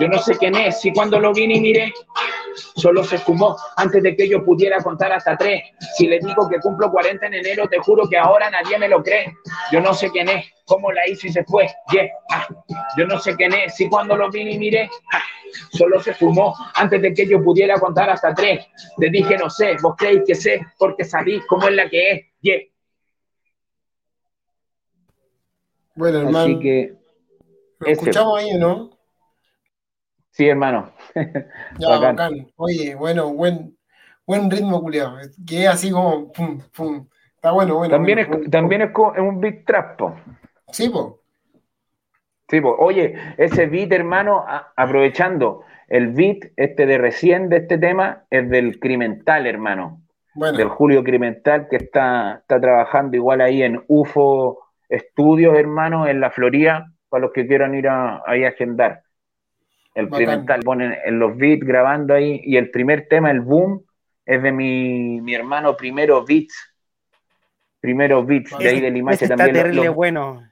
Yo 0.00 0.08
no 0.08 0.18
sé 0.18 0.34
quién 0.38 0.56
es, 0.56 0.80
si 0.80 0.92
cuando 0.94 1.20
lo 1.20 1.34
vine 1.34 1.56
y 1.56 1.60
miré, 1.60 1.92
solo 2.54 3.04
se 3.04 3.18
fumó 3.18 3.56
antes 3.76 4.02
de 4.02 4.16
que 4.16 4.28
yo 4.28 4.44
pudiera 4.44 4.82
contar 4.82 5.12
hasta 5.12 5.36
tres. 5.36 5.62
Si 5.96 6.06
le 6.06 6.18
digo 6.18 6.48
que 6.48 6.60
cumplo 6.60 6.90
40 6.90 7.26
en 7.26 7.34
enero, 7.34 7.68
te 7.68 7.78
juro 7.78 8.08
que 8.08 8.18
ahora 8.18 8.50
nadie 8.50 8.78
me 8.78 8.88
lo 8.88 9.02
cree. 9.02 9.34
Yo 9.70 9.80
no 9.80 9.94
sé 9.94 10.10
quién 10.10 10.28
es, 10.28 10.46
cómo 10.66 10.92
la 10.92 11.06
hizo 11.08 11.26
y 11.26 11.32
se 11.32 11.44
fue. 11.44 11.68
Yeah, 11.92 12.08
ah. 12.30 12.46
Yo 12.96 13.06
no 13.06 13.18
sé 13.18 13.36
quién 13.36 13.52
es, 13.54 13.74
si 13.76 13.88
cuando 13.88 14.16
lo 14.16 14.30
vi 14.30 14.42
y 14.42 14.58
miré, 14.58 14.90
ah, 15.12 15.22
solo 15.72 16.00
se 16.00 16.14
fumó 16.14 16.54
antes 16.74 17.00
de 17.02 17.14
que 17.14 17.26
yo 17.26 17.42
pudiera 17.42 17.78
contar 17.78 18.10
hasta 18.10 18.34
tres. 18.34 18.66
Te 18.98 19.10
dije 19.10 19.36
no 19.36 19.50
sé, 19.50 19.76
vos 19.82 19.94
creéis 19.96 20.22
que 20.26 20.34
sé, 20.34 20.66
porque 20.78 21.04
sabéis 21.04 21.42
cómo 21.46 21.68
es 21.68 21.74
la 21.74 21.88
que 21.88 22.10
es. 22.10 22.20
Yeah. 22.40 22.60
Bueno, 25.94 26.18
hermano. 26.20 26.38
Así 26.38 26.58
que, 26.58 26.94
Lo 27.78 27.86
ese. 27.86 27.92
escuchamos 27.92 28.38
ahí, 28.38 28.54
¿no? 28.58 28.90
Sí, 30.32 30.48
hermano. 30.48 30.92
Ya, 31.78 31.88
Bacán. 31.88 32.16
bacán. 32.16 32.52
Oye, 32.56 32.94
bueno, 32.94 33.32
buen, 33.32 33.76
buen 34.26 34.50
ritmo, 34.50 34.80
culiado. 34.82 35.18
Que 35.46 35.62
es 35.64 35.68
así 35.68 35.90
como 35.90 36.32
pum, 36.32 36.60
pum. 36.76 37.08
Está 37.36 37.52
bueno, 37.52 37.76
bueno. 37.76 37.92
También 37.92 38.18
bueno. 38.28 38.44
es, 38.44 38.50
también 38.50 38.82
es 38.82 38.90
co- 38.92 39.14
es 39.14 39.20
un 39.20 39.40
beat 39.40 39.64
trap, 39.64 39.96
po. 39.98 40.16
Sí, 40.72 40.88
po. 40.90 41.20
Sí, 42.48 42.60
po. 42.60 42.76
Oye, 42.78 43.14
ese 43.38 43.66
beat, 43.66 43.92
hermano, 43.92 44.44
a- 44.46 44.72
aprovechando, 44.76 45.62
el 45.88 46.08
beat 46.12 46.52
este 46.56 46.86
de 46.86 46.98
recién 46.98 47.48
de 47.48 47.58
este 47.58 47.78
tema 47.78 48.24
es 48.30 48.48
del 48.50 48.78
Crimental, 48.78 49.46
hermano. 49.46 50.02
Bueno, 50.34 50.58
Del 50.58 50.68
Julio 50.68 51.02
Crimental, 51.04 51.68
que 51.68 51.76
está, 51.76 52.38
está 52.40 52.60
trabajando 52.60 53.16
igual 53.16 53.40
ahí 53.40 53.62
en 53.62 53.82
UFO 53.88 54.58
Estudios, 54.88 55.56
hermano, 55.58 56.06
en 56.06 56.20
la 56.20 56.30
Florida, 56.30 56.92
para 57.08 57.22
los 57.22 57.32
que 57.32 57.46
quieran 57.46 57.74
ir 57.74 57.88
a, 57.88 58.22
ahí 58.26 58.44
a 58.44 58.48
agendar. 58.48 59.02
El 59.94 60.06
Bacán. 60.06 60.24
Crimental 60.26 60.60
pone 60.62 60.98
en 61.04 61.18
los 61.18 61.36
beats 61.36 61.64
grabando 61.66 62.14
ahí, 62.14 62.40
y 62.44 62.56
el 62.56 62.70
primer 62.70 63.06
tema, 63.08 63.30
el 63.30 63.40
boom, 63.40 63.84
es 64.24 64.42
de 64.42 64.52
mi, 64.52 65.20
mi 65.20 65.34
hermano 65.34 65.76
Primero 65.76 66.24
Beats. 66.24 66.54
Primero 67.80 68.24
Beats, 68.24 68.56
de 68.58 68.68
ahí 68.68 68.86
imagen 68.86 69.24
está 69.24 69.36
también. 69.36 69.56
lo- 69.56 69.62
terrible 69.64 69.88
bueno. 69.90 70.48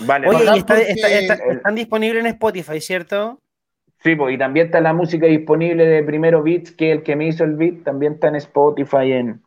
vale, 0.00 0.28
Oye, 0.28 0.38
y 0.38 0.58
está- 0.58 0.74
porque- 0.74 0.90
está- 0.90 1.08
está- 1.08 1.34
están 1.52 1.74
disponibles 1.74 2.20
en 2.20 2.26
Spotify, 2.30 2.80
¿cierto? 2.80 3.40
Sí, 4.02 4.16
pues, 4.16 4.34
y 4.34 4.38
también 4.38 4.66
está 4.66 4.80
la 4.80 4.92
música 4.92 5.26
disponible 5.26 5.86
de 5.86 6.02
Primero 6.02 6.42
Beats, 6.42 6.72
que 6.72 6.90
el 6.92 7.02
que 7.02 7.16
me 7.16 7.26
hizo 7.28 7.44
el 7.44 7.54
beat, 7.54 7.84
también 7.84 8.14
está 8.14 8.28
en 8.28 8.36
Spotify, 8.36 9.12
en, 9.12 9.42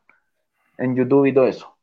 en 0.77 0.95
YouTube 0.95 1.25
y 1.25 1.33
todo 1.33 1.47
eso. 1.47 1.73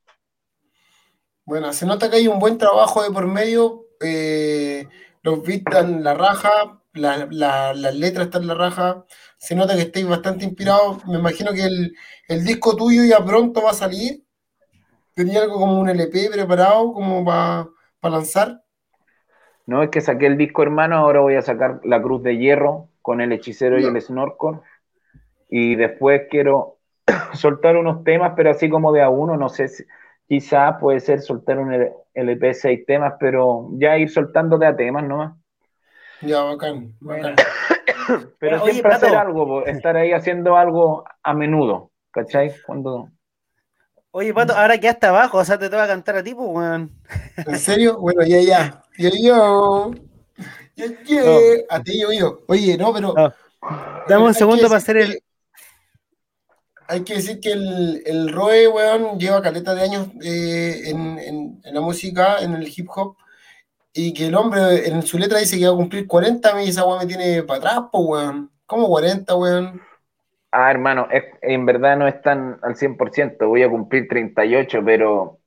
bueno, 1.46 1.72
se 1.74 1.84
nota 1.84 2.08
que 2.10 2.16
hay 2.16 2.26
un 2.28 2.38
buen 2.38 2.56
trabajo 2.56 3.02
de 3.02 3.10
por 3.10 3.26
medio. 3.26 3.82
eh, 4.00 4.86
los 5.24 5.42
beats 5.42 5.64
dan 5.72 6.04
la 6.04 6.14
raja, 6.14 6.80
la- 6.94 7.26
la- 7.30 7.74
las 7.74 7.94
letras 7.96 8.26
están 8.26 8.46
la 8.46 8.54
raja. 8.54 9.04
Se 9.38 9.56
nota 9.56 9.74
que 9.74 9.82
estáis 9.82 10.06
bastante 10.08 10.44
inspirados. 10.44 11.04
Me 11.06 11.18
imagino 11.18 11.52
que 11.52 11.64
el, 11.64 11.96
el 12.28 12.44
disco 12.44 12.76
tuyo 12.76 13.04
ya 13.04 13.24
pronto 13.24 13.62
va 13.62 13.72
a 13.72 13.74
salir. 13.74 14.24
Tenía 15.14 15.42
algo 15.42 15.56
como 15.60 15.80
un 15.80 15.88
LP 15.88 16.30
preparado, 16.32 16.92
como 16.92 17.24
para 17.24 17.68
lanzar. 18.02 18.62
No 19.66 19.82
es 19.82 19.90
que 19.90 20.00
saqué 20.00 20.26
el 20.26 20.36
disco, 20.36 20.62
hermano, 20.62 20.96
ahora 20.96 21.20
voy 21.20 21.36
a 21.36 21.42
sacar 21.42 21.80
La 21.84 22.02
Cruz 22.02 22.22
de 22.22 22.36
Hierro 22.36 22.88
con 23.02 23.20
el 23.20 23.32
hechicero 23.32 23.80
y 23.80 23.84
el 23.84 24.00
snorkel. 24.00 24.60
Y 25.48 25.76
después 25.76 26.22
quiero 26.30 26.78
soltar 27.34 27.76
unos 27.76 28.04
temas, 28.04 28.32
pero 28.36 28.50
así 28.50 28.68
como 28.68 28.92
de 28.92 29.02
a 29.02 29.08
uno, 29.10 29.36
no 29.36 29.48
sé 29.48 29.68
si 29.68 29.84
quizás 30.28 30.76
puede 30.80 31.00
ser 31.00 31.20
soltar 31.20 31.58
un 31.58 31.72
LP 32.14 32.54
seis 32.54 32.86
temas, 32.86 33.14
pero 33.18 33.68
ya 33.72 33.96
ir 33.96 34.10
soltando 34.10 34.58
de 34.58 34.66
a 34.66 34.76
temas 34.76 35.04
nomás. 35.04 35.34
Ya, 36.20 36.42
bacán, 36.42 36.94
bacán. 37.00 37.36
Pero 38.38 38.62
Oye, 38.62 38.72
siempre 38.72 38.92
Pato. 38.92 39.06
hacer 39.06 39.18
algo, 39.18 39.66
estar 39.66 39.96
ahí 39.96 40.12
haciendo 40.12 40.56
algo 40.56 41.04
a 41.22 41.34
menudo, 41.34 41.90
¿cachai? 42.10 42.54
Cuando... 42.66 43.08
Oye, 44.10 44.32
Pato, 44.34 44.54
ahora 44.54 44.78
que 44.78 44.88
hasta 44.88 45.08
abajo, 45.08 45.38
o 45.38 45.44
sea, 45.44 45.58
te 45.58 45.70
toca 45.70 45.86
cantar 45.86 46.16
a 46.16 46.22
ti, 46.22 46.34
pues, 46.34 46.48
weón. 46.48 46.92
¿En 47.36 47.58
serio? 47.58 47.98
Bueno, 47.98 48.22
ya, 48.24 48.40
ya. 48.40 48.82
Yo, 48.98 49.10
yo. 49.20 49.90
Yo, 50.76 50.86
yo. 51.04 51.40
A 51.70 51.82
ti, 51.82 52.00
yo, 52.00 52.12
yo. 52.12 52.40
Oye, 52.46 52.76
no, 52.76 52.92
pero. 52.92 53.12
No. 53.12 53.32
Dame 54.08 54.24
un 54.24 54.34
segundo 54.34 54.64
para 54.64 54.76
hacer 54.76 54.98
el. 54.98 55.22
Hay 56.88 57.02
que 57.04 57.14
decir 57.14 57.40
que 57.40 57.52
el, 57.52 58.02
el 58.06 58.32
Roe, 58.32 58.68
weón, 58.68 59.18
lleva 59.18 59.42
caleta 59.42 59.74
de 59.74 59.82
años 59.82 60.08
eh, 60.22 60.82
en, 60.86 61.18
en- 61.18 61.60
en 61.64 61.74
la 61.74 61.80
música, 61.80 62.38
en 62.40 62.54
el 62.54 62.68
hip 62.68 62.88
hop, 62.94 63.16
y 63.92 64.12
que 64.12 64.26
el 64.26 64.34
hombre 64.34 64.88
en 64.88 65.02
su 65.02 65.18
letra 65.18 65.38
dice 65.38 65.58
que 65.58 65.66
va 65.66 65.72
a 65.72 65.76
cumplir 65.76 66.06
40 66.06 66.62
y 66.62 66.68
esa 66.68 66.84
weón 66.84 66.98
me 67.00 67.06
tiene 67.06 67.42
para 67.42 67.58
atrás, 67.58 67.80
po, 67.92 68.00
weón. 68.00 68.50
¿Cómo 68.66 68.88
40, 68.88 69.34
weón? 69.36 69.80
Ah, 70.50 70.70
hermano, 70.70 71.08
es- 71.10 71.24
en 71.42 71.66
verdad 71.66 71.96
no 71.96 72.06
están 72.06 72.58
al 72.62 72.76
100%, 72.76 73.48
voy 73.48 73.62
a 73.62 73.70
cumplir 73.70 74.06
38, 74.08 74.80
pero 74.84 75.38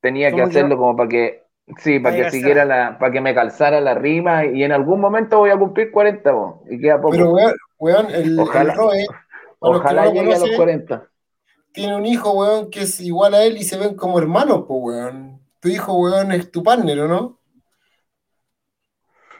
tenía 0.00 0.28
que 0.28 0.32
¿Cómo 0.32 0.44
que 0.44 0.50
hacerlo 0.50 0.76
como 0.76 0.96
para 0.96 1.08
que 1.08 1.48
Sí, 1.82 1.98
para 2.00 2.16
que 2.16 2.30
siguiera 2.30 2.64
la, 2.64 2.98
para 2.98 3.12
que 3.12 3.20
me 3.20 3.34
calzara 3.34 3.78
la 3.82 3.92
rima 3.92 4.46
y 4.46 4.64
en 4.64 4.72
algún 4.72 5.00
momento 5.02 5.36
voy 5.36 5.50
a 5.50 5.56
cumplir 5.58 5.90
40, 5.90 6.32
po, 6.32 6.62
y 6.70 6.80
queda 6.80 6.96
poco. 6.98 7.10
Pero, 7.10 7.30
weón, 7.30 7.52
weón, 7.78 8.10
el, 8.10 8.38
Ojalá- 8.40 8.72
el 8.72 8.78
Roe, 8.78 9.06
Ojalá 9.60 10.06
llegue 10.06 10.20
a 10.20 10.22
los 10.24 10.38
conocen, 10.38 10.56
40. 10.56 11.10
tiene 11.72 11.96
un 11.96 12.06
hijo, 12.06 12.32
weón, 12.32 12.70
que 12.70 12.82
es 12.82 13.00
igual 13.00 13.34
a 13.34 13.44
él 13.44 13.56
y 13.56 13.64
se 13.64 13.78
ven 13.78 13.94
como 13.94 14.18
hermanos, 14.18 14.64
pues, 14.66 14.80
weón. 14.82 15.40
Tu 15.60 15.68
hijo, 15.68 15.94
weón, 15.94 16.32
es 16.32 16.50
tu 16.50 16.62
partner, 16.62 17.00
¿o 17.00 17.08
no? 17.08 17.40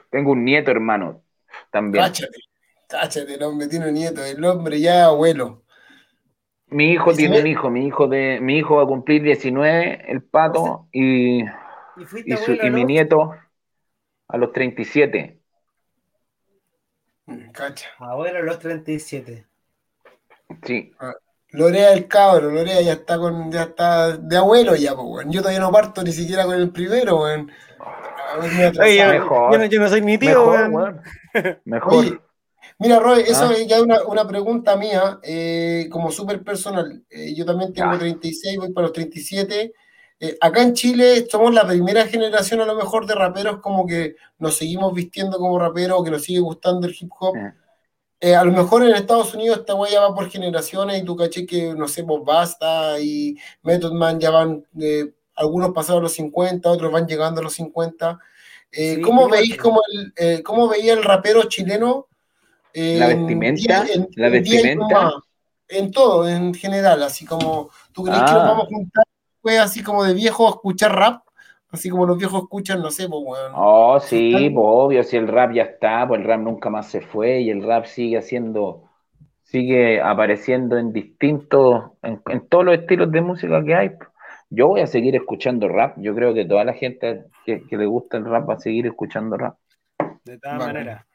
Tengo 0.09 0.31
un 0.31 0.43
nieto, 0.43 0.71
hermano, 0.71 1.23
también. 1.71 2.03
Cáchate, 2.03 2.37
cáchate, 2.87 3.33
el 3.35 3.43
hombre 3.43 3.67
tiene 3.67 3.87
un 3.87 3.93
nieto, 3.93 4.23
el 4.23 4.43
hombre 4.43 4.79
ya 4.79 4.99
es 4.99 5.03
abuelo. 5.05 5.63
Mi 6.67 6.91
hijo 6.91 7.11
¿Y 7.11 7.15
si 7.15 7.21
tiene 7.21 7.35
ve- 7.35 7.41
un 7.41 7.47
hijo, 7.47 7.69
mi 7.69 7.87
hijo 7.87 8.07
de, 8.07 8.39
mi 8.41 8.57
hijo 8.57 8.75
va 8.75 8.83
a 8.83 8.87
cumplir 8.87 9.23
19, 9.23 10.11
el 10.11 10.21
pato, 10.23 10.87
y, 10.91 11.41
¿Y 11.41 11.45
su- 12.37 12.51
abuelo, 12.53 12.67
y 12.67 12.69
mi 12.71 12.85
nieto 12.85 13.33
a 14.27 14.37
los 14.37 14.51
37. 14.51 15.39
Mm, 17.27 17.51
Cacha. 17.51 17.89
Abuelo 17.99 18.39
a 18.39 18.41
los 18.41 18.59
37. 18.59 19.47
Sí. 20.65 20.91
Lorea 21.51 21.93
el 21.93 22.07
cabro, 22.07 22.51
Lorea 22.51 22.81
ya 22.81 22.93
está 22.93 23.17
con, 23.17 23.51
ya 23.51 23.63
está 23.63 24.17
de 24.17 24.37
abuelo 24.37 24.75
ya, 24.75 24.93
pues, 24.95 25.07
weón. 25.07 25.31
Yo 25.31 25.41
todavía 25.41 25.59
no 25.61 25.71
parto 25.71 26.03
ni 26.03 26.11
siquiera 26.11 26.45
con 26.45 26.55
el 26.55 26.69
primero, 26.71 27.21
weón. 27.21 27.51
A 27.79 28.37
ver, 28.37 28.51
me 28.51 28.61
he 28.61 28.65
atrasado. 28.67 28.85
Oye, 28.87 28.97
yo, 28.97 29.07
Mejor. 29.09 29.51
yo 29.53 29.57
no, 29.57 29.65
yo 29.65 29.79
no 29.79 29.89
soy 29.89 30.01
ni 30.01 30.17
tío, 30.19 30.29
Mejor, 30.29 30.47
weón. 30.69 30.73
weón. 30.75 31.01
Mejor. 31.65 31.93
Oye, 31.95 32.19
mira, 32.77 32.99
Roy, 32.99 33.21
eso 33.21 33.45
Ah. 33.49 33.53
es 33.53 33.65
ya 33.67 33.81
una, 33.81 34.03
una 34.03 34.27
pregunta 34.27 34.75
mía, 34.75 35.19
eh, 35.23 35.87
como 35.91 36.11
súper 36.11 36.43
personal. 36.43 37.03
Eh, 37.09 37.33
yo 37.35 37.45
también 37.45 37.73
tengo 37.73 37.93
Ya. 37.93 37.99
36, 37.99 38.57
voy 38.57 38.71
para 38.71 38.83
los 38.87 38.93
37. 38.93 39.73
Eh, 40.21 40.37
acá 40.41 40.61
en 40.61 40.73
Chile 40.73 41.25
somos 41.31 41.53
la 41.53 41.65
primera 41.65 42.05
generación 42.05 42.59
a 42.61 42.65
lo 42.65 42.75
mejor 42.75 43.05
de 43.07 43.15
raperos 43.15 43.59
como 43.61 43.87
que 43.87 44.17
nos 44.37 44.55
seguimos 44.57 44.93
vistiendo 44.93 45.37
como 45.39 45.57
raperos, 45.57 46.03
que 46.03 46.11
nos 46.11 46.21
sigue 46.23 46.41
gustando 46.41 46.85
el 46.87 46.95
hip 46.99 47.09
hop. 47.19 47.35
Eh. 47.37 47.53
Eh, 48.21 48.35
a 48.35 48.43
lo 48.43 48.51
mejor 48.51 48.83
en 48.83 48.93
Estados 48.95 49.33
Unidos 49.33 49.59
esta 49.59 49.75
weá 49.75 49.91
ya 49.93 50.01
va 50.01 50.13
por 50.13 50.29
generaciones 50.29 51.01
y 51.01 51.05
tú 51.05 51.15
caché 51.15 51.45
que, 51.45 51.73
no 51.73 51.87
sé, 51.87 52.03
pues 52.03 52.21
Basta 52.25 52.99
y 52.99 53.37
Method 53.63 53.93
Man 53.93 54.19
ya 54.19 54.29
van, 54.29 54.65
eh, 54.81 55.13
algunos 55.35 55.71
pasaron 55.71 56.03
los 56.03 56.11
50, 56.13 56.69
otros 56.69 56.91
van 56.91 57.07
llegando 57.07 57.39
a 57.39 57.43
los 57.45 57.53
50. 57.53 58.19
Eh, 58.71 58.95
Sí, 58.95 59.01
¿Cómo 59.01 59.29
veis 59.29 59.55
como 59.57 59.81
el, 59.93 60.13
eh, 60.17 60.43
cómo 60.43 60.67
veía 60.67 60.93
el 60.93 61.03
rapero 61.03 61.43
chileno? 61.43 62.07
La 62.73 63.11
en 63.11 63.19
vestimenta, 63.27 63.85
en- 63.93 64.07
la 64.15 64.29
vestimenta. 64.29 65.11
En 65.69 65.91
todo, 65.91 66.27
en 66.27 66.53
general, 66.53 67.01
así 67.03 67.25
como, 67.25 67.69
¿tú 67.93 68.03
crees 68.03 68.19
que 68.19 68.25
nos 68.31 68.31
Ah. 68.43 68.47
vamos 68.49 68.63
a 68.65 68.67
juntar 68.67 69.03
pues, 69.41 69.59
así 69.59 69.81
como 69.81 70.03
de 70.03 70.13
viejo 70.13 70.45
a 70.47 70.49
escuchar 70.51 70.93
rap? 70.93 71.23
Así 71.71 71.89
como 71.89 72.05
los 72.05 72.17
viejos 72.17 72.41
escuchan, 72.43 72.81
no 72.81 72.91
sé, 72.91 73.07
pues, 73.07 73.21
weón. 73.23 73.51
Oh, 73.51 73.99
sí, 73.99 74.49
pues 74.53 74.65
obvio, 74.67 75.03
si 75.03 75.17
el 75.17 75.27
rap 75.27 75.51
ya 75.53 75.63
está, 75.63 76.07
pues 76.07 76.21
el 76.21 76.27
rap 76.27 76.39
nunca 76.41 76.69
más 76.69 76.87
se 76.89 77.01
fue 77.01 77.41
y 77.41 77.49
el 77.49 77.63
rap 77.63 77.85
sigue 77.85 78.17
haciendo, 78.17 78.83
sigue 79.43 80.01
apareciendo 80.01 80.77
en 80.77 80.93
distintos, 80.93 81.91
en, 82.03 82.21
en 82.27 82.47
todos 82.47 82.65
los 82.65 82.75
estilos 82.77 83.11
de 83.11 83.21
música 83.21 83.63
que 83.63 83.75
hay. 83.75 83.91
Yo 84.49 84.67
voy 84.67 84.81
a 84.81 84.87
seguir 84.87 85.15
escuchando 85.15 85.67
rap, 85.67 85.97
yo 85.99 86.15
creo 86.15 86.33
que 86.33 86.45
toda 86.45 86.63
la 86.65 86.73
gente 86.73 87.25
que, 87.45 87.63
que 87.67 87.77
le 87.77 87.85
gusta 87.85 88.17
el 88.17 88.25
rap 88.25 88.49
va 88.49 88.55
a 88.55 88.59
seguir 88.59 88.87
escuchando 88.87 89.37
rap. 89.37 89.55
De 90.23 90.37
todas 90.37 90.57
maneras. 90.59 91.05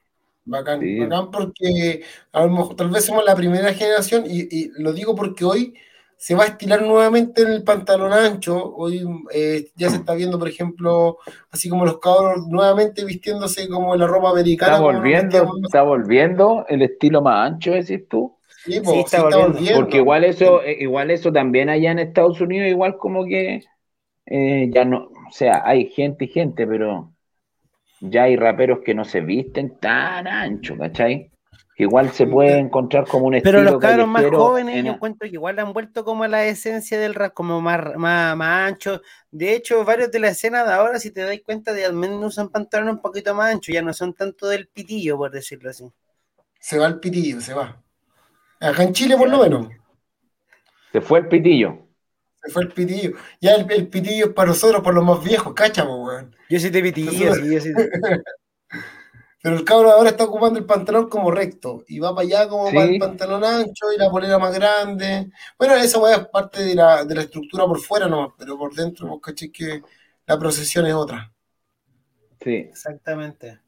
Bacán, 0.47 0.81
Sí. 0.81 0.99
bacán 0.99 1.31
porque 1.31 2.05
a 2.33 2.45
lo 2.45 2.51
mejor 2.53 2.77
tal 2.77 2.91
vez 2.91 3.05
somos 3.07 3.25
la 3.25 3.35
primera 3.35 3.73
generación 3.73 4.25
y, 4.27 4.43
y 4.51 4.71
lo 4.83 4.93
digo 4.93 5.15
porque 5.15 5.45
hoy 5.45 5.75
se 6.17 6.35
va 6.35 6.45
a 6.45 6.47
estilar 6.47 6.83
nuevamente 6.83 7.43
en 7.43 7.49
el 7.49 7.63
pantalón 7.65 8.13
ancho. 8.13 8.75
Hoy 8.75 9.05
eh, 9.33 9.71
ya 9.77 9.91
se 9.91 9.97
está 9.97 10.15
viendo, 10.15 10.39
por 10.39 10.49
ejemplo, 10.49 11.19
así 11.51 11.69
como 11.69 11.85
los 11.85 11.99
cabros 11.99 12.47
nuevamente 12.49 13.05
vistiéndose 13.05 13.69
como 13.69 13.95
la 13.97 14.07
ropa 14.07 14.31
americana. 14.31 14.73
Está 14.75 14.83
volviendo, 14.83 15.23
vestíamos 15.39 15.57
está 15.65 15.83
volviendo 15.83 16.67
el 16.69 16.83
estilo 16.83 17.23
más 17.23 17.51
ancho, 17.53 17.73
decís 17.73 18.09
tú. 18.09 18.37
Sí, 18.65 18.81
po, 18.81 18.93
Sí, 18.93 18.97
sí 18.97 19.01
está 19.01 19.17
está 19.19 19.37
volviendo. 19.37 19.53
volviendo. 19.53 19.81
Porque 19.81 19.97
igual 19.99 20.25
eso, 20.25 20.63
eh, 20.63 20.77
igual 20.81 21.11
eso 21.11 21.33
también 21.33 21.69
allá 21.69 21.91
en 21.93 21.99
Estados 21.99 22.41
Unidos, 22.41 22.69
igual 22.69 22.97
como 22.97 23.25
que 23.27 23.63
eh, 24.27 24.71
ya 24.73 24.85
no, 24.85 25.09
o 25.29 25.31
sea, 25.33 25.63
hay 25.65 25.91
gente 25.91 26.25
y 26.25 26.29
gente, 26.29 26.67
pero 26.67 27.13
ya 28.01 28.25
hay 28.25 28.37
raperos 28.37 28.81
que 28.85 28.95
no 28.95 29.05
se 29.05 29.21
visten 29.21 29.79
tan 29.79 30.27
ancho, 30.27 30.77
¿cachai? 30.79 31.31
Que 31.77 31.83
igual 31.85 32.11
se 32.13 32.27
puede 32.27 32.59
encontrar 32.59 33.05
como 33.07 33.27
un 33.27 33.33
Pero 33.43 33.59
estilo 33.59 33.73
los 33.73 33.81
cabros 33.81 34.07
más 34.07 34.25
jóvenes, 34.31 34.77
en- 34.77 34.87
yo 34.87 34.93
encuentro 34.93 35.29
que 35.29 35.35
igual 35.35 35.59
han 35.59 35.73
vuelto 35.73 36.05
como 36.05 36.23
a 36.23 36.29
la 36.29 36.45
esencia 36.47 37.01
del 37.01 37.15
rap, 37.15 37.35
como 37.35 37.61
más, 37.61 37.97
más, 37.97 38.37
más 38.37 38.69
ancho. 38.69 39.03
De 39.33 39.55
hecho, 39.57 39.85
varios 39.85 40.13
de 40.13 40.21
la 40.21 40.29
escena 40.29 40.63
de 40.65 40.73
ahora, 40.73 41.01
si 41.01 41.11
te 41.11 41.23
das 41.23 41.37
cuenta, 41.45 41.73
de 41.73 41.85
al 41.85 41.95
menos 41.95 42.23
usan 42.25 42.49
pantalones 42.49 42.95
un 42.95 43.01
poquito 43.03 43.35
más 43.35 43.53
anchos, 43.53 43.75
ya 43.75 43.83
no 43.83 43.93
son 43.93 44.15
tanto 44.15 44.47
del 44.47 44.69
pitillo, 44.69 45.17
por 45.17 45.33
decirlo 45.33 45.71
así. 45.71 45.85
Se 46.61 46.79
va 46.79 46.87
el 46.87 47.01
pitillo, 47.01 47.41
se 47.41 47.55
va. 47.55 47.83
Acá 48.61 48.85
en 48.85 48.93
Chile, 48.93 49.17
por 49.17 49.29
lo 49.29 49.39
menos, 49.43 49.69
Se 50.93 51.01
fue 51.01 51.19
el 51.19 51.29
pitillo. 51.29 51.89
se 52.41 52.53
fue 52.53 52.63
el 52.63 52.69
pitillo. 52.69 53.17
Ya 53.41 53.55
el, 53.57 53.69
el 53.73 53.89
pitillo 53.89 54.27
es 54.27 54.33
para 54.33 54.49
nosotros, 54.51 54.81
por 54.81 54.95
los 54.95 55.05
más 55.05 55.23
viejos, 55.25 55.53
cacha, 55.55 55.85
po, 55.85 56.05
weón. 56.07 56.37
Yo 56.49 56.61
soy 56.61 56.71
de 56.71 56.83
pitillo, 56.83 57.35
sí, 57.35 57.53
yo 57.53 57.61
soy 57.61 57.73
de... 57.73 57.91
Pero 59.45 59.57
el 59.57 59.65
cabro 59.65 59.91
ahora 59.91 60.09
está 60.09 60.25
ocupando 60.25 60.59
el 60.59 60.65
pantalón 60.65 61.07
como 61.11 61.31
recto 61.31 61.85
y 61.87 61.99
va 61.99 62.15
para 62.15 62.27
allá 62.27 62.49
como 62.49 62.67
Sí. 62.71 62.75
para 62.77 62.89
el 62.89 62.99
pantalón 62.99 63.45
ancho 63.45 63.93
y 63.95 63.99
la 63.99 64.09
polera 64.11 64.39
más 64.39 64.55
grande. 64.55 65.31
Bueno, 65.59 65.75
esa 65.75 65.99
weá 65.99 66.17
es 66.17 66.29
parte 66.29 66.63
de 66.65 66.75
la, 66.75 67.05
de 67.05 67.15
la 67.15 67.21
estructura 67.21 67.67
por 67.67 67.79
fuera 67.79 68.09
nomás, 68.09 68.33
pero 68.39 68.57
por 68.57 68.75
dentro, 68.75 69.07
vos 69.07 69.21
caché 69.21 69.53
que 69.53 69.83
la 70.27 70.39
procesión 70.39 70.87
es 70.87 70.95
otra. 70.95 71.31
Sí. 72.43 72.55
Exactamente. 72.55 73.61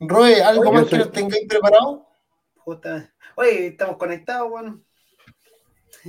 Roe, 0.00 0.42
¿algo 0.42 0.72
más 0.72 0.82
soy- 0.82 0.90
que 0.90 0.98
nos 0.98 1.12
tengáis 1.12 1.46
preparado? 1.46 2.08
Justa- 2.56 3.12
Oye, 3.36 3.68
estamos 3.68 3.96
conectados, 3.96 4.50
bueno. 4.50 4.80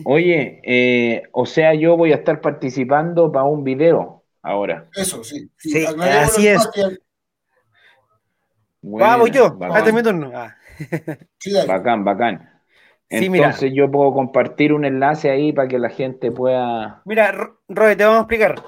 Oye, 0.05 0.59
eh, 0.63 1.21
o 1.34 1.45
sea, 1.45 1.76
yo 1.76 1.95
voy 1.95 2.13
a 2.13 2.15
estar 2.15 2.41
participando 2.41 3.31
para 3.31 3.45
un 3.45 3.63
video 3.63 4.23
ahora. 4.41 4.89
Eso, 4.95 5.23
sí. 5.23 5.51
Sí, 5.57 5.85
así 5.85 6.47
es. 6.47 6.67
Buena, 8.89 9.07
Vamos 9.09 9.31
yo, 9.31 9.55
bacán. 9.55 9.77
hasta 9.77 9.91
mi 9.91 10.01
turno. 10.03 10.31
Ah. 10.33 10.55
Bacán, 11.67 12.03
bacán. 12.03 12.59
Sí, 13.11 13.27
mira. 13.30 13.45
Entonces 13.48 13.72
yo 13.73 13.90
puedo 13.90 14.14
compartir 14.14 14.72
un 14.72 14.86
enlace 14.86 15.31
ahí 15.31 15.52
para 15.52 15.68
que 15.68 15.80
la 15.80 15.90
gente 15.90 16.31
pueda. 16.31 17.02
Mira, 17.06 17.31
Ro- 17.31 17.60
Roy, 17.68 17.95
te 17.95 18.03
vamos 18.03 18.19
a 18.19 18.22
explicar. 18.22 18.61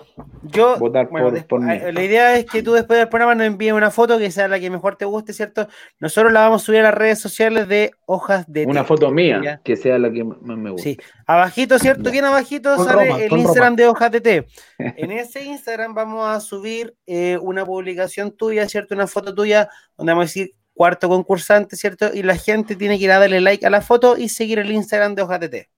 Yo, 0.44 0.78
Votar 0.80 1.10
bueno, 1.10 1.32
por- 1.48 1.62
mí. 1.62 1.78
la 1.92 2.04
idea 2.04 2.36
es 2.36 2.46
que 2.48 2.64
tú 2.64 2.74
después 2.74 2.98
del 2.98 3.08
programa 3.08 3.36
nos 3.36 3.46
envíes 3.46 3.74
una 3.74 3.92
foto 3.92 4.18
que 4.18 4.32
sea 4.32 4.48
la 4.48 4.60
que 4.60 4.72
mejor 4.72 4.96
te 4.96 5.06
guste, 5.06 5.34
¿cierto? 5.34 5.68
Nosotros 6.00 6.32
la 6.34 6.42
vamos 6.42 6.64
a 6.64 6.66
subir 6.66 6.80
a 6.80 6.84
las 6.84 6.96
redes 6.96 7.20
sociales 7.20 7.68
de 7.68 7.92
Hojas 8.08 8.52
de 8.52 8.66
Una 8.66 8.82
Té. 8.82 8.88
foto 8.88 9.12
mía, 9.12 9.42
Ya. 9.44 9.62
que 9.64 9.76
sea 9.76 10.00
la 10.00 10.12
que 10.12 10.24
más 10.24 10.58
me 10.58 10.72
guste. 10.72 10.90
Sí, 10.94 10.98
abajito, 11.28 11.78
¿cierto? 11.78 12.10
Bien 12.10 12.26
abajito 12.26 12.76
Con 12.78 12.86
sale 12.88 13.26
el 13.26 13.32
Instagram 13.38 13.76
de 13.76 13.88
Hojas 13.88 14.12
de 14.12 14.22
Té. 14.22 14.48
En 14.98 15.12
ese 15.12 15.44
Instagram 15.46 15.94
vamos 15.94 16.28
a 16.28 16.40
subir 16.40 16.96
eh, 17.06 17.38
una 17.42 17.64
publicación 17.64 18.32
tuya, 18.36 18.68
¿cierto? 18.68 18.96
Una 18.96 19.06
foto 19.06 19.36
tuya 19.36 19.70
donde 19.98 20.14
vamos 20.14 20.24
a 20.24 20.28
decir 20.30 20.52
cuarto 20.74 21.10
concursante, 21.10 21.76
¿cierto? 21.76 22.12
Y 22.14 22.24
la 22.24 22.36
gente 22.36 22.76
tiene 22.76 22.98
que 22.98 23.06
ir 23.06 23.12
a 23.12 23.20
darle 23.20 23.42
like 23.42 23.66
a 23.66 23.70
la 23.70 23.82
foto 23.82 24.18
y 24.18 24.30
seguir 24.30 24.60
el 24.60 24.72
Instagram 24.72 25.16
de 25.16 25.50
Té. 25.50 25.70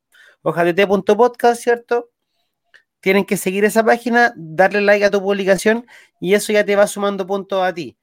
Hojadete.podcast, 0.42 1.62
¿cierto? 1.62 2.10
Tienen 3.00 3.26
que 3.26 3.36
seguir 3.38 3.66
esa 3.66 3.84
página, 3.84 4.34
darle 4.36 4.82
like 4.82 5.04
a 5.06 5.12
tu 5.12 5.22
publicación 5.22 5.86
y 6.20 6.34
eso 6.36 6.54
ya 6.54 6.64
te 6.64 6.76
va 6.76 6.88
sumando 6.88 7.26
puntos 7.28 7.62
a 7.64 7.74
ti. 7.74 7.98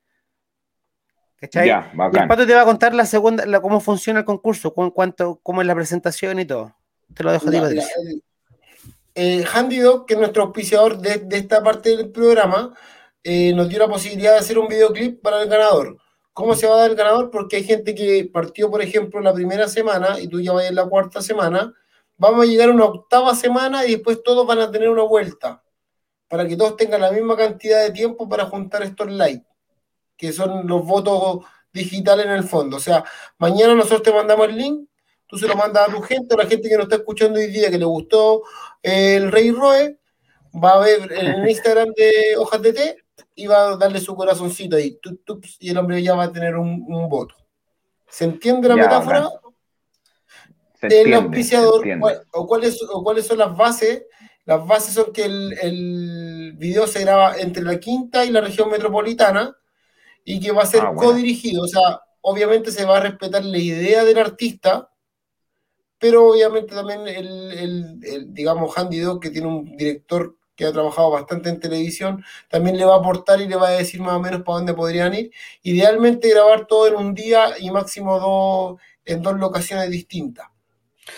¿Cachai? 1.37 1.69
Ya, 1.69 1.91
Y 2.13 2.19
el 2.19 2.29
pato 2.29 2.47
te 2.47 2.55
va 2.55 2.63
a 2.63 2.65
contar 2.67 2.93
la 2.95 3.07
segunda, 3.07 3.47
la- 3.47 3.61
cómo 3.63 3.81
funciona 3.81 4.19
el 4.21 4.27
concurso, 4.27 4.75
cu- 4.75 4.93
cuánto, 4.93 5.41
cómo 5.43 5.63
es 5.63 5.67
la 5.67 5.75
presentación 5.75 6.39
y 6.39 6.45
todo. 6.45 6.77
Te 7.15 7.25
lo 7.25 7.33
dejo 7.33 7.49
a 7.49 7.51
ti, 7.51 7.59
Patricio. 7.61 7.95
eh, 9.15 9.45
Handy 9.53 9.79
Dog, 9.79 10.07
que 10.07 10.15
es 10.15 10.21
nuestro 10.21 10.43
auspiciador 10.45 10.99
de, 10.99 11.17
de 11.19 11.39
esta 11.39 11.63
parte 11.63 11.97
del 11.97 12.11
programa, 12.11 12.75
eh, 13.25 13.53
nos 13.55 13.69
dio 13.71 13.79
la 13.79 13.89
posibilidad 13.89 14.33
de 14.33 14.39
hacer 14.39 14.59
un 14.59 14.69
videoclip 14.69 15.23
para 15.23 15.43
el 15.43 15.49
ganador. 15.49 15.97
¿Cómo 16.41 16.55
se 16.55 16.67
va 16.67 16.77
a 16.77 16.79
dar 16.79 16.91
el 16.91 16.97
ganador? 16.97 17.31
Porque 17.31 17.57
hay 17.57 17.65
gente 17.65 17.95
que 17.95 18.25
partió, 18.33 18.71
por 18.71 18.81
ejemplo, 18.81 19.21
la 19.21 19.35
primera 19.35 19.69
semana 19.69 20.19
y 20.19 20.27
tú 20.27 20.41
ya 20.41 20.53
vas 20.53 20.65
en 20.65 20.75
la 20.75 20.87
cuarta 20.87 21.21
semana. 21.21 21.75
Vamos 22.17 22.43
a 22.43 22.47
llegar 22.47 22.71
a 22.71 22.73
una 22.73 22.87
octava 22.87 23.35
semana 23.35 23.85
y 23.85 23.97
después 23.97 24.23
todos 24.23 24.47
van 24.47 24.59
a 24.61 24.71
tener 24.71 24.89
una 24.89 25.03
vuelta 25.03 25.63
para 26.29 26.49
que 26.49 26.57
todos 26.57 26.79
tengan 26.79 27.03
la 27.03 27.13
misma 27.13 27.37
cantidad 27.37 27.83
de 27.83 27.91
tiempo 27.91 28.27
para 28.27 28.47
juntar 28.47 28.83
estos 28.83 29.11
likes, 29.11 29.45
que 30.17 30.33
son 30.33 30.67
los 30.67 30.83
votos 30.87 31.45
digitales 31.75 32.25
en 32.25 32.33
el 32.33 32.45
fondo. 32.45 32.79
O 32.79 32.81
sea, 32.81 33.05
mañana 33.37 33.75
nosotros 33.75 34.03
te 34.03 34.11
mandamos 34.11 34.49
el 34.49 34.57
link, 34.57 34.89
tú 35.27 35.37
se 35.37 35.47
lo 35.47 35.55
mandas 35.57 35.91
a 35.91 35.93
tu 35.93 36.01
gente, 36.01 36.35
a 36.35 36.39
la 36.39 36.47
gente 36.47 36.71
que 36.71 36.77
nos 36.77 36.85
está 36.85 36.97
escuchando 36.97 37.39
hoy 37.39 37.49
día, 37.49 37.71
que 37.71 37.77
le 37.77 37.85
gustó 37.85 38.45
eh, 38.83 39.17
el 39.17 39.31
Rey 39.31 39.51
Roe, 39.51 39.99
va 40.55 40.71
a 40.71 40.79
ver 40.79 41.13
el 41.13 41.47
Instagram 41.51 41.91
de 41.95 42.39
Hojas 42.39 42.63
de 42.63 42.73
Té 42.73 42.97
y 43.41 43.47
va 43.47 43.73
a 43.73 43.77
darle 43.77 44.01
su 44.01 44.15
corazoncito 44.15 44.77
ahí, 44.77 44.99
tup, 45.01 45.25
tup, 45.25 45.45
y 45.59 45.71
el 45.71 45.79
hombre 45.79 46.03
ya 46.03 46.15
va 46.15 46.25
a 46.25 46.33
tener 46.33 46.57
un, 46.57 46.85
un 46.89 47.09
voto. 47.09 47.35
¿Se 48.09 48.25
entiende 48.25 48.69
la 48.69 48.77
Ya, 48.77 48.83
metáfora? 48.83 49.29
Se 50.81 50.87
el 50.87 50.93
entiende, 50.93 51.11
se 51.11 51.17
auspiciador, 51.17 51.77
entiende. 51.77 52.01
cuál- 52.01 52.23
o, 52.33 52.47
cuáles, 52.47 52.83
o 52.83 53.03
cuáles 53.05 53.27
son 53.27 53.39
las 53.39 53.57
bases, 53.57 54.05
Las 54.47 54.67
bases 54.67 54.95
son 54.95 55.13
que 55.13 55.25
el, 55.27 55.53
el 55.63 56.55
video 56.57 56.87
se 56.87 57.01
graba 57.03 57.37
entre 57.39 57.63
la 57.63 57.79
quinta 57.79 58.25
y 58.25 58.31
la 58.31 58.41
región 58.41 58.69
metropolitana 58.71 59.55
y 60.25 60.41
que 60.41 60.51
va 60.51 60.63
a 60.63 60.67
ser 60.67 60.81
Ah, 60.83 60.91
bueno. 60.91 61.13
codirigido. 61.13 61.63
O 61.63 61.69
sea, 61.69 62.01
obviamente 62.23 62.73
se 62.73 62.85
va 62.85 62.97
a 62.97 63.01
respetar 63.01 63.45
la 63.45 63.59
idea 63.59 64.03
del 64.03 64.19
artista, 64.19 64.91
pero 65.99 66.31
obviamente 66.31 66.75
también 66.75 67.07
el, 67.07 67.53
el- 67.53 67.99
el, 68.03 68.35
digamos, 68.35 68.77
Handy 68.77 68.99
Dog, 68.99 69.21
que 69.21 69.31
tiene 69.31 69.47
un 69.47 69.77
director 69.77 70.37
que 70.61 70.67
ha 70.67 70.73
trabajado 70.73 71.11
bastante 71.11 71.49
en 71.49 71.59
televisión, 71.59 72.23
también 72.49 72.77
le 72.77 72.85
va 72.85 72.95
a 72.97 72.99
aportar 72.99 73.41
y 73.41 73.49
le 73.49 73.57
va 73.57 73.69
a 73.69 73.73
decir 73.73 74.01
más 74.01 74.13
o 74.15 74.21
menos 74.21 74.43
para 74.43 74.59
dónde 74.59 74.75
podrían 74.75 75.15
ir. 75.15 75.31
Idealmente 75.63 76.29
grabar 76.29 76.67
todo 76.67 76.87
en 76.87 76.95
un 76.97 77.15
día 77.15 77.55
y 77.59 77.71
máximo 77.71 78.21
dos, 78.21 78.81
en 79.05 79.23
dos 79.23 79.39
locaciones 79.39 79.91
distintas. 79.91 80.47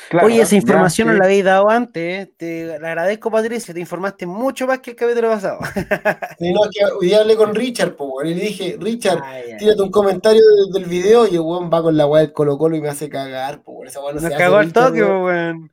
Claro, 0.08 0.26
Oye, 0.28 0.40
esa 0.40 0.54
información 0.54 1.08
no 1.08 1.12
sí. 1.14 1.18
la 1.18 1.24
habéis 1.26 1.44
dado 1.44 1.68
antes. 1.68 2.02
¿eh? 2.28 2.32
Te 2.38 2.64
le 2.66 2.74
agradezco, 2.76 3.30
Patricio. 3.30 3.74
Te 3.74 3.80
informaste 3.80 4.24
mucho 4.26 4.66
más 4.66 4.78
que 4.78 4.92
el 4.92 4.96
capítulo 4.96 5.28
pasado. 5.28 5.58
Y 6.38 6.50
no, 6.52 6.64
es 6.64 6.70
que 6.70 6.84
hoy 6.98 7.06
día 7.08 7.20
hablé 7.20 7.36
con 7.36 7.54
Richard, 7.54 7.94
po, 7.96 8.22
y 8.24 8.32
le 8.34 8.40
dije, 8.42 8.76
Richard, 8.80 9.18
Ah, 9.22 9.40
ya. 9.46 9.56
tírate 9.58 9.82
un 9.82 9.90
comentario 9.90 10.40
de- 10.40 10.78
del 10.80 10.88
video 10.88 11.26
y 11.26 11.34
el 11.34 11.40
weón 11.40 11.70
va 11.70 11.82
con 11.82 11.94
la 11.96 12.06
weá 12.06 12.22
del 12.22 12.32
Colo 12.32 12.56
Colo 12.56 12.74
y 12.76 12.80
me 12.80 12.88
hace 12.88 13.08
cagar, 13.10 13.62
po, 13.62 13.84
esa 13.84 14.00
weá 14.00 14.14
no 14.14 14.20
Nos 14.20 14.30
se 14.32 14.38
cagó 14.38 14.56
hace, 14.56 14.66
el 14.66 14.72
toque, 14.72 14.90
Richard, 14.92 15.08
weón. 15.08 15.24
weón. 15.24 15.72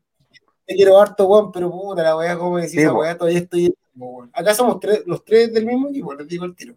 Te 0.70 0.76
quiero 0.76 1.00
harto, 1.02 1.26
weón, 1.28 1.52
pero 1.52 1.72
puta 1.72 2.04
la 2.04 2.16
weá, 2.16 2.38
como 2.38 2.58
decís 2.58 2.74
Sí, 2.74 2.80
esa 2.82 2.92
po. 2.92 3.00
weá, 3.00 3.18
todavía 3.18 3.40
estoy. 3.40 3.74
weón. 3.96 4.30
Acá 4.34 4.54
somos 4.54 4.80
tres, 4.80 5.02
los 5.08 5.26
tres 5.26 5.52
del 5.52 5.66
mismo 5.66 5.90
equipo, 5.90 6.14
les 6.14 6.28
digo 6.28 6.46
el 6.46 6.56
tiro. 6.56 6.76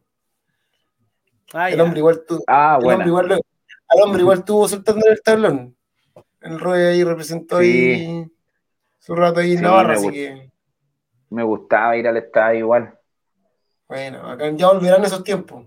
Ah, 1.52 1.68
el 1.70 1.76
ya. 1.76 1.82
hombre 1.84 1.98
igual 1.98 2.22
tuvo, 2.26 2.42
Ah, 2.46 2.78
el 2.80 2.86
hombre 2.90 3.08
igual 3.08 3.32
al 3.32 4.00
hombre 4.02 4.22
igual 4.22 4.42
tuvo 4.46 4.66
soltando 4.66 5.06
el 5.06 5.20
tablón. 5.22 5.76
El 6.40 6.58
Roy 6.58 6.80
ahí 6.80 7.04
representó 7.04 7.58
ahí 7.58 8.26
su 8.98 9.14
rato 9.14 9.40
ahí 9.40 9.52
en 9.52 9.58
Sí, 9.58 9.62
Navarra, 9.62 9.88
me 9.88 9.94
así 9.96 10.10
que 10.10 10.50
Me 11.28 11.42
gustaba 11.42 11.94
ir 11.98 12.08
al 12.08 12.16
estadio 12.16 12.60
igual. 12.60 12.98
bueno, 13.88 14.26
acá 14.30 14.50
ya 14.52 14.68
volverán 14.72 15.04
esos 15.04 15.22
tiempos. 15.22 15.66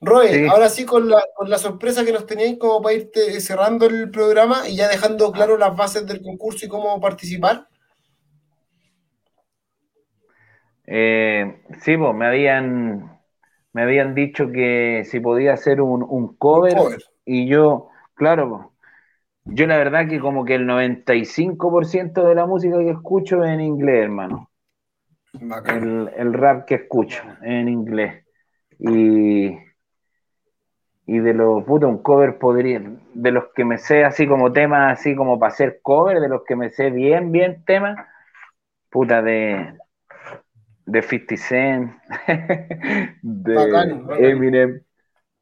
Roy, 0.00 0.28
Sí. 0.30 0.46
ahora 0.46 0.68
sí 0.68 0.84
con 0.84 1.08
la, 1.08 1.22
con 1.36 1.48
la 1.50 1.58
sorpresa 1.58 2.04
que 2.04 2.12
nos 2.12 2.26
teníais 2.26 2.58
como 2.58 2.82
para 2.82 2.96
irte 2.96 3.40
cerrando 3.40 3.86
el 3.86 4.10
programa 4.10 4.68
y 4.68 4.76
ya 4.76 4.88
dejando 4.88 5.30
claro 5.32 5.56
las 5.56 5.76
bases 5.76 6.06
del 6.06 6.22
concurso 6.22 6.66
y 6.66 6.68
cómo 6.68 7.00
participar. 7.00 7.68
Eh, 10.86 11.62
sí, 11.82 11.96
pues 11.96 12.14
me 12.14 12.26
habían, 12.26 13.20
me 13.72 13.82
habían 13.82 14.14
dicho 14.14 14.50
que 14.50 15.02
si 15.04 15.20
podía 15.20 15.52
hacer 15.54 15.80
un, 15.80 16.02
un 16.08 16.36
cover, 16.36 16.74
cover. 16.76 17.02
y 17.24 17.46
yo, 17.48 17.88
claro, 18.14 18.48
pues, 18.50 19.56
yo 19.58 19.66
la 19.66 19.78
verdad 19.78 20.08
que 20.08 20.20
como 20.20 20.44
que 20.44 20.56
el 20.56 20.66
95% 20.66 22.24
de 22.24 22.34
la 22.34 22.46
música 22.46 22.78
que 22.78 22.90
escucho 22.90 23.44
es 23.44 23.50
en 23.52 23.60
inglés, 23.60 24.04
hermano. 24.04 24.50
El, 25.66 26.10
el 26.16 26.32
rap 26.34 26.66
que 26.66 26.76
escucho 26.76 27.22
en 27.42 27.68
inglés. 27.68 28.24
Y, 28.78 29.50
y 31.08 31.20
de 31.20 31.32
los, 31.32 31.64
puta, 31.64 31.86
un 31.86 32.02
cover 32.02 32.38
podría, 32.38 32.82
de 33.14 33.30
los 33.30 33.44
que 33.54 33.64
me 33.64 33.78
sé 33.78 34.04
así 34.04 34.28
como 34.28 34.52
temas, 34.52 34.98
así 35.00 35.16
como 35.16 35.38
para 35.38 35.50
hacer 35.52 35.80
cover, 35.80 36.20
de 36.20 36.28
los 36.28 36.42
que 36.44 36.54
me 36.54 36.68
sé 36.68 36.90
bien, 36.90 37.32
bien 37.32 37.64
temas, 37.64 37.96
puta, 38.90 39.22
de, 39.22 39.72
de 40.84 41.02
50 41.02 41.36
Cent, 41.38 41.92
de 43.22 43.54
Bacán, 43.54 44.06
bacán. 44.06 44.22
Eminem, 44.22 44.82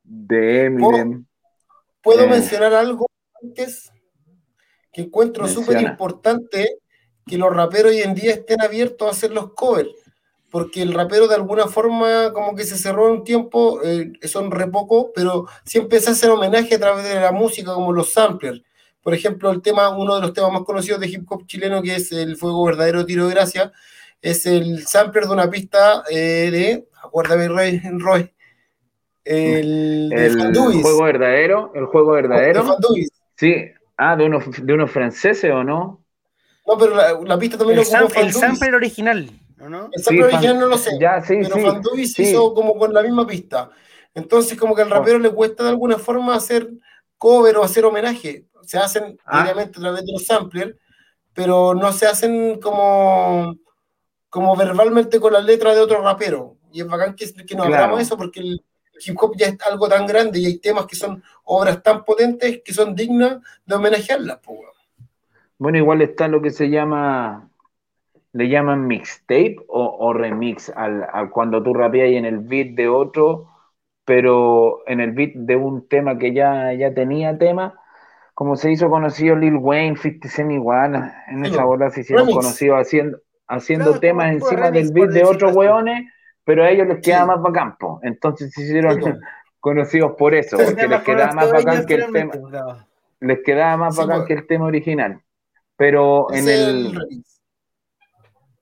de 0.05 0.67
Eminem. 0.67 1.27
¿Puedo 2.01 2.23
Eh. 2.25 2.29
mencionar 2.31 2.73
algo 2.73 3.07
antes 3.43 3.93
que 4.93 5.03
encuentro 5.03 5.49
súper 5.49 5.81
importante 5.83 6.79
que 7.27 7.37
los 7.37 7.53
raperos 7.53 7.91
hoy 7.91 8.03
en 8.03 8.15
día 8.15 8.35
estén 8.35 8.63
abiertos 8.63 9.09
a 9.09 9.11
hacer 9.11 9.33
los 9.33 9.53
covers? 9.55 10.06
Porque 10.57 10.81
el 10.81 10.95
rapero 10.95 11.29
de 11.29 11.35
alguna 11.35 11.67
forma 11.67 12.33
como 12.33 12.55
que 12.57 12.65
se 12.65 12.79
cerró 12.79 13.13
un 13.13 13.25
tiempo, 13.25 13.81
eh, 13.85 14.11
son 14.23 14.51
re 14.51 14.67
poco, 14.69 15.13
pero 15.15 15.47
siempre 15.65 16.01
se 16.01 16.11
hacen 16.13 16.31
homenaje 16.31 16.77
a 16.77 16.79
través 16.79 17.05
de 17.05 17.21
la 17.21 17.31
música, 17.31 17.75
como 17.75 17.93
los 17.93 18.11
samplers. 18.13 18.63
Por 19.03 19.13
ejemplo, 19.13 19.51
el 19.51 19.61
tema, 19.61 19.91
uno 19.91 20.15
de 20.15 20.23
los 20.23 20.33
temas 20.33 20.53
más 20.53 20.63
conocidos 20.63 20.99
de 21.01 21.09
hip 21.09 21.31
hop 21.31 21.47
chileno, 21.47 21.83
que 21.83 21.97
es 21.97 22.11
el 22.11 22.37
Fuego 22.37 22.65
Verdadero 22.65 23.05
Tiro 23.05 23.27
de 23.29 23.35
Gracia, 23.35 23.71
es 24.23 24.47
el 24.47 24.87
sampler 24.87 25.25
de 25.27 25.33
una 25.35 25.51
pista 25.51 26.03
eh, 26.11 26.49
de, 26.51 26.89
acuérdame, 27.03 27.49
Roy, 27.49 27.81
Roy, 27.99 28.33
el, 29.25 30.09
de 30.09 30.27
El 30.27 30.39
Fandubis. 30.39 30.83
juego 30.83 31.03
verdadero, 31.05 31.73
el 31.75 31.85
juego 31.87 32.13
verdadero. 32.13 32.63
De 32.63 32.69
Fandubis. 32.69 33.09
Sí, 33.37 33.55
ah, 33.99 34.17
de 34.17 34.25
unos, 34.25 34.45
de 34.65 34.73
unos 34.73 34.91
franceses 34.91 35.51
o 35.53 35.63
no? 35.65 36.03
No, 36.67 36.79
pero 36.79 36.97
la, 36.97 37.13
la 37.25 37.39
pista 37.39 37.59
también 37.59 37.79
El, 37.79 37.85
lo 37.85 37.91
ocupó 38.07 38.15
sam- 38.15 38.25
el 38.25 38.33
Fandubis. 38.33 38.59
sample 38.59 38.77
original, 38.77 39.31
¿o 39.31 39.46
no? 39.59 39.89
El 39.93 40.03
sample 40.03 40.17
Sí, 40.17 40.23
original 40.23 40.55
Fan- 40.55 40.61
no 40.61 40.67
lo 40.67 40.79
sé, 40.79 40.91
Ya, 41.01 41.21
sí, 41.23 41.35
pero 41.43 41.55
sí, 41.57 41.63
Fandubis 41.63 42.13
sí. 42.13 42.23
hizo 42.25 42.53
como 42.55 42.77
con 42.79 42.93
la 42.93 43.03
misma 43.03 43.27
pista. 43.27 43.71
Entonces, 44.15 44.59
como 44.59 44.75
que 44.75 44.83
al 44.83 44.91
rapero 44.91 45.19
le 45.19 45.31
cuesta 45.31 45.63
de 45.65 45.71
alguna 45.71 45.99
forma 45.99 46.35
hacer 46.35 46.71
cover 47.19 47.57
o 47.57 47.63
hacer 47.65 47.85
homenaje. 47.85 48.45
Se 48.63 48.79
hacen 48.79 49.19
Ah. 49.25 49.43
obviamente 49.43 49.79
a 49.79 49.83
través 49.83 50.05
de 50.05 50.13
los 50.13 50.25
samplers, 50.27 50.75
pero 51.33 51.75
no 51.75 51.93
se 51.93 52.07
hacen 52.07 52.61
como, 52.61 53.57
como 54.31 54.57
verbalmente 54.57 55.21
con 55.21 55.33
la 55.33 55.41
letra 55.41 55.75
de 55.75 55.81
otro 55.81 56.01
rapero. 56.03 56.57
Y 56.73 56.81
es 56.81 56.87
bacán 56.87 57.15
que, 57.15 57.33
que 57.45 57.55
nos 57.55 57.67
Claro. 57.67 57.85
hagamos 57.85 58.01
eso 58.03 58.17
porque 58.17 58.41
el 58.41 58.65
hip 59.05 59.17
hop 59.23 59.35
ya 59.37 59.47
es 59.49 59.57
algo 59.71 59.89
tan 59.89 60.07
grande 60.07 60.39
y 60.39 60.47
hay 60.47 60.59
temas 60.59 60.87
que 60.87 60.97
son 60.97 61.23
obras 61.45 61.83
tan 61.83 62.05
potentes 62.05 62.61
que 62.65 62.73
son 62.75 62.95
dignas 62.95 63.39
de 63.65 63.75
homenajearlas. 63.75 64.39
po, 64.39 64.53
weón. 64.53 64.73
Bueno, 65.59 65.79
igual 65.79 66.03
está 66.03 66.29
lo 66.29 66.41
que 66.43 66.51
se 66.51 66.69
llama, 66.69 67.49
le 68.37 68.49
llaman 68.49 68.87
mixtape 68.87 69.57
o, 69.69 69.97
o 70.01 70.13
remix, 70.13 70.71
al, 70.77 71.07
al 71.13 71.31
cuando 71.31 71.63
tú 71.63 71.75
rapeas 71.75 72.11
en 72.11 72.25
el 72.25 72.39
beat 72.41 72.75
de 72.77 72.89
otro, 72.89 73.49
pero 74.05 74.87
en 74.87 75.01
el 75.01 75.13
beat 75.13 75.33
de 75.35 75.57
un 75.57 75.89
tema 75.89 76.19
que 76.19 76.33
ya, 76.33 76.73
ya 76.75 76.95
tenía 76.95 77.39
tema, 77.39 77.75
como 78.35 78.57
se 78.57 78.71
hizo 78.71 78.91
conocido 78.91 79.37
Lil 79.37 79.57
Wayne, 79.57 79.97
50 79.97 80.29
Cent 80.29 80.53
igual, 80.53 80.95
en 81.29 81.45
esa 81.45 81.63
bo. 81.63 81.69
bola 81.69 81.91
se 81.91 82.01
hicieron 82.03 82.27
Remix. 82.27 82.45
conocidos 82.45 82.79
haciendo, 82.81 83.19
haciendo 83.49 83.85
Claro, 83.91 84.01
temas 84.01 84.33
encima 84.33 84.67
remix, 84.67 84.89
del 84.89 84.95
beat 84.95 85.11
de 85.11 85.25
otros 85.25 85.51
así. 85.51 85.59
hueones, 85.59 86.13
pero 86.45 86.63
a 86.65 86.71
ellos 86.71 86.87
les 86.87 87.03
quedaba 87.03 87.25
Sí. 87.25 87.29
más 87.29 87.43
bacán, 87.43 87.77
po. 87.79 88.01
entonces 88.03 88.53
se 88.53 88.63
hicieron 88.63 89.01
Sí, 89.01 89.11
conocidos 89.61 90.13
por 90.19 90.35
eso, 90.35 90.57
porque 90.59 90.87
les 90.87 91.03
quedaba 91.03 91.33
más 91.33 91.51
bacán 91.53 91.87
que 91.87 91.95
el 91.95 92.13
tema 92.13 92.33
les 93.21 93.39
quedaba 93.43 93.77
más 93.77 93.97
bacán 93.97 94.25
que 94.27 94.35
el 94.35 94.47
tema 94.47 94.67
original. 94.67 95.21
Pero 95.77 96.33
en 96.33 96.49
el. 96.49 96.93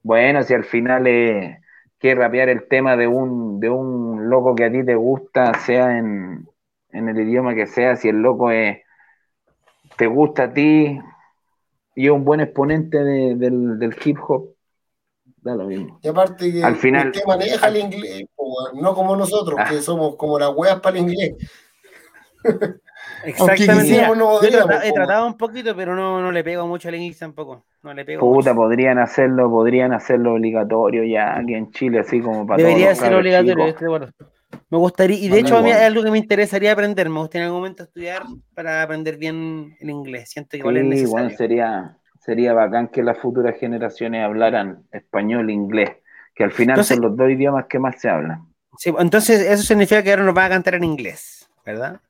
Bueno, 0.04 0.42
si 0.44 0.54
al 0.54 0.64
final 0.64 1.06
es 1.08 1.56
que 1.98 2.14
rapear 2.14 2.48
el 2.50 2.68
tema 2.68 2.96
de 2.96 3.06
un, 3.08 3.58
de 3.58 3.70
un 3.70 4.28
loco 4.28 4.54
que 4.54 4.64
a 4.66 4.70
ti 4.70 4.84
te 4.84 4.94
gusta, 4.94 5.54
sea 5.54 5.96
en, 5.98 6.46
en 6.92 7.08
el 7.08 7.18
idioma 7.18 7.54
que 7.54 7.66
sea, 7.66 7.96
si 7.96 8.08
el 8.10 8.16
loco 8.18 8.50
es, 8.50 8.78
te 9.96 10.06
gusta 10.06 10.44
a 10.44 10.52
ti 10.52 11.00
y 11.96 12.04
es 12.06 12.10
un 12.12 12.24
buen 12.24 12.40
exponente 12.40 12.98
de- 13.02 13.34
del, 13.36 13.78
del 13.78 13.96
hip 14.04 14.18
hop, 14.28 14.50
da 15.38 15.54
lo 15.54 15.64
mismo. 15.64 15.98
Y 16.02 16.08
aparte 16.08 16.52
que 16.52 16.62
Al 16.62 16.76
final- 16.76 17.08
usted 17.08 17.24
maneja 17.26 17.68
el 17.68 17.76
inglés, 17.78 18.24
no 18.74 18.94
como 18.94 19.16
nosotros, 19.16 19.58
Ah. 19.58 19.66
que 19.70 19.80
somos 19.80 20.16
como 20.16 20.38
las 20.38 20.50
weas 20.54 20.80
para 20.80 20.98
el 20.98 21.04
inglés. 21.08 21.34
Exactamente. 23.26 24.02
no 24.02 24.12
he, 24.14 24.16
podríamos, 24.16 24.66
trata- 24.68 24.86
he 24.86 24.92
tratado 24.92 25.26
un 25.26 25.36
poquito, 25.36 25.74
pero 25.76 25.94
no, 25.94 26.20
no 26.20 26.30
le 26.32 26.44
pego 26.44 26.66
mucho 26.66 26.88
al 26.88 26.94
inglés 26.96 27.18
tampoco. 27.18 27.64
No 27.82 27.92
le 27.94 28.04
pego 28.04 28.20
Puta, 28.20 28.52
mucho. 28.52 28.62
podrían 28.62 28.98
hacerlo, 28.98 29.50
podrían 29.50 29.92
hacerlo 29.92 30.34
obligatorio 30.34 31.04
ya 31.04 31.36
aquí 31.38 31.54
en 31.54 31.70
Chile, 31.72 32.00
así 32.00 32.20
como 32.20 32.46
para 32.46 32.58
Debería 32.62 32.86
todos 32.86 32.98
los 32.98 33.06
ser 33.08 33.14
obligatorio. 33.14 33.64
de 33.64 33.70
acuerdo. 33.70 34.08
Me 34.70 34.78
gustaría, 34.78 35.18
y 35.18 35.28
de 35.28 35.40
hecho 35.40 35.56
a 35.58 35.62
mí 35.62 35.70
es 35.70 35.76
algo 35.76 36.02
que 36.02 36.10
me 36.10 36.18
interesaría 36.18 36.72
aprender. 36.72 37.08
Me 37.10 37.18
gustaría 37.18 37.42
en 37.42 37.46
algún 37.48 37.60
momento 37.60 37.82
estudiar 37.82 38.22
para 38.54 38.82
aprender 38.82 39.16
bien 39.16 39.76
el 39.80 39.90
inglés. 39.90 40.30
Siento 40.30 40.50
que 40.52 40.58
igual 40.58 40.76
es 40.76 40.82
Sí, 40.84 40.88
necesario. 40.88 41.10
bueno, 41.12 41.30
sería, 41.36 41.96
sería 42.20 42.52
bacán 42.54 42.88
que 42.88 43.02
las 43.02 43.18
futuras 43.18 43.56
generaciones 43.58 44.24
hablaran 44.24 44.84
español 44.92 45.50
e 45.50 45.52
inglés, 45.52 45.90
que 46.34 46.44
al 46.44 46.52
final 46.52 46.74
Entonces- 46.74 46.96
son 46.96 47.04
los 47.04 47.16
dos 47.16 47.30
idiomas 47.30 47.66
que 47.68 47.78
más 47.80 48.00
se 48.00 48.08
hablan. 48.08 48.46
Sí, 48.78 48.92
entonces 48.98 49.40
eso 49.40 49.62
significa 49.62 50.02
que 50.02 50.10
ahora 50.10 50.22
nos 50.24 50.34
van 50.34 50.46
a 50.46 50.48
cantar 50.50 50.74
en 50.76 50.84
inglés, 50.84 51.48
¿verdad? 51.66 52.00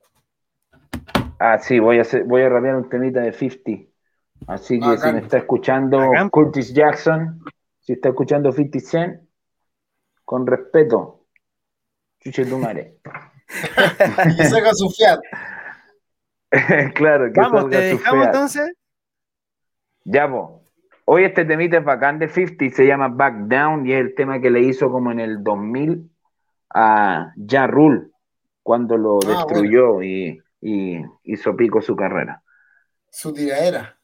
Ah, 1.39 1.59
sí, 1.59 1.79
voy 1.79 1.99
a 1.99 2.03
hacer, 2.03 2.25
voy 2.25 2.43
a 2.43 2.49
rapear 2.49 2.77
un 2.77 2.89
temita 2.89 3.21
de 3.21 3.33
50. 3.33 3.91
Así 4.47 4.79
que 4.79 4.85
si 4.85 4.91
Bacán. 4.91 5.15
me 5.15 5.21
está 5.21 5.39
escuchando 5.39 5.99
Bacán. 5.99 6.31
Curtis 6.31 6.73
Jackson, 6.75 7.41
si 7.81 7.95
está 7.95 8.11
escuchando 8.11 8.53
50 8.53 8.81
Cent, 8.81 9.21
con 10.25 10.47
respeto, 10.47 11.27
chuche 12.21 12.45
tu 12.47 12.59
madre. 12.59 12.99
Y 14.39 14.43
saca 14.45 14.73
su 14.73 14.89
fiat. 14.91 15.21
claro, 16.95 17.31
que 17.33 17.41
Vamos, 17.41 17.63
salga 17.63 17.79
te 17.79 17.85
dejamos 17.85 18.27
entonces. 18.27 18.73
Ya, 20.05 20.29
po. 20.31 20.63
Hoy 21.07 21.25
este 21.25 21.45
temita 21.45 21.77
es 21.79 21.85
bacán 21.85 22.19
de 22.19 22.29
50, 22.29 22.75
se 22.75 22.87
llama 22.87 23.09
Back 23.09 23.35
Down 23.49 23.87
y 23.87 23.93
es 23.93 24.01
el 24.01 24.15
tema 24.15 24.41
que 24.41 24.49
le 24.51 24.61
hizo 24.61 24.91
como 24.91 25.13
en 25.13 25.21
el 25.21 25.43
2000 25.45 26.11
a 26.75 27.33
Ja 27.51 27.67
Rule, 27.67 28.09
cuando 28.63 28.97
lo 28.97 29.19
Ah, 29.27 29.29
destruyó 29.29 30.03
y, 30.03 30.41
y 30.67 30.99
hizo 31.25 31.55
pico 31.55 31.83
su 31.83 31.95
carrera. 31.95 32.43
Su 33.11 33.33
tiradera. 33.35 33.99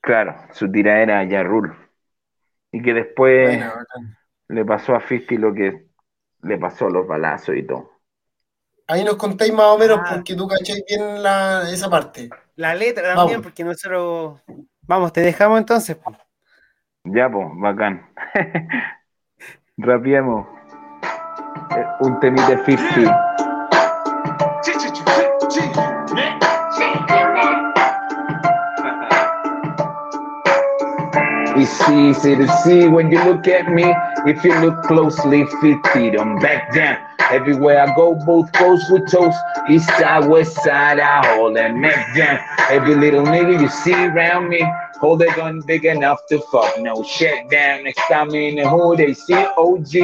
Claro, 0.00 0.34
su 0.52 0.70
tiradera 0.70 1.20
a 1.20 1.28
Ja 1.28 1.42
Rule. 1.44 1.72
Y 2.72 2.82
que 2.82 2.92
después 2.94 3.64
le 4.48 4.64
pasó 4.64 4.96
a 4.96 5.00
50 5.06 5.34
lo 5.36 5.54
que 5.54 5.86
le 6.42 6.58
pasó 6.58 6.88
los 6.90 7.06
balazos 7.06 7.56
y 7.56 7.62
todo. 7.64 7.92
Ahí 8.88 9.04
nos 9.04 9.16
contáis 9.16 9.52
más 9.52 9.66
o 9.66 9.78
menos 9.78 10.00
Ah. 10.02 10.14
porque 10.14 10.34
tú 10.34 10.48
cacháis 10.48 10.82
bien 10.88 11.22
la, 11.22 11.62
esa 11.70 11.88
parte. 11.88 12.28
La 12.56 12.74
letra 12.74 13.14
también, 13.14 13.38
Vamos. 13.38 13.42
porque 13.46 13.62
nosotros. 13.62 14.42
Vamos, 14.82 15.12
te 15.12 15.20
dejamos 15.20 15.58
entonces. 15.60 15.94
po. 15.96 16.10
Ya, 17.04 17.30
pues, 17.30 17.46
bacán. 17.54 18.10
Rapiemos. 19.76 20.46
Eh, 21.76 21.84
Un 22.00 22.18
temite 22.18 22.58
50. 22.64 23.24
It's 31.60 31.88
easy 31.90 32.36
to 32.36 32.46
see 32.58 32.86
when 32.86 33.10
you 33.10 33.18
look 33.24 33.48
at 33.48 33.68
me. 33.68 33.92
If 34.30 34.44
you 34.44 34.54
look 34.60 34.84
closely, 34.84 35.44
50 35.60 36.10
them 36.10 36.38
back 36.38 36.72
down. 36.72 36.98
Everywhere 37.32 37.82
I 37.82 37.94
go, 37.96 38.14
both 38.14 38.52
goes 38.52 38.88
with 38.90 39.10
toast. 39.10 39.36
East 39.68 39.88
side, 39.88 40.28
west 40.28 40.54
side, 40.62 41.00
I 41.00 41.34
hold 41.34 41.56
that 41.56 41.74
neck 41.74 42.14
down. 42.16 42.38
Every 42.70 42.94
little 42.94 43.24
nigga 43.24 43.60
you 43.60 43.68
see 43.68 44.06
around 44.06 44.48
me, 44.48 44.64
hold 45.00 45.20
a 45.22 45.34
gun 45.34 45.60
big 45.62 45.84
enough 45.84 46.20
to 46.28 46.38
fuck. 46.52 46.78
No 46.78 47.02
shut 47.02 47.50
down. 47.50 47.82
Next 47.82 48.06
time 48.06 48.30
in 48.30 48.54
the 48.54 48.68
hood, 48.68 48.98
they 48.98 49.12
see 49.12 49.34
OG. 49.34 49.94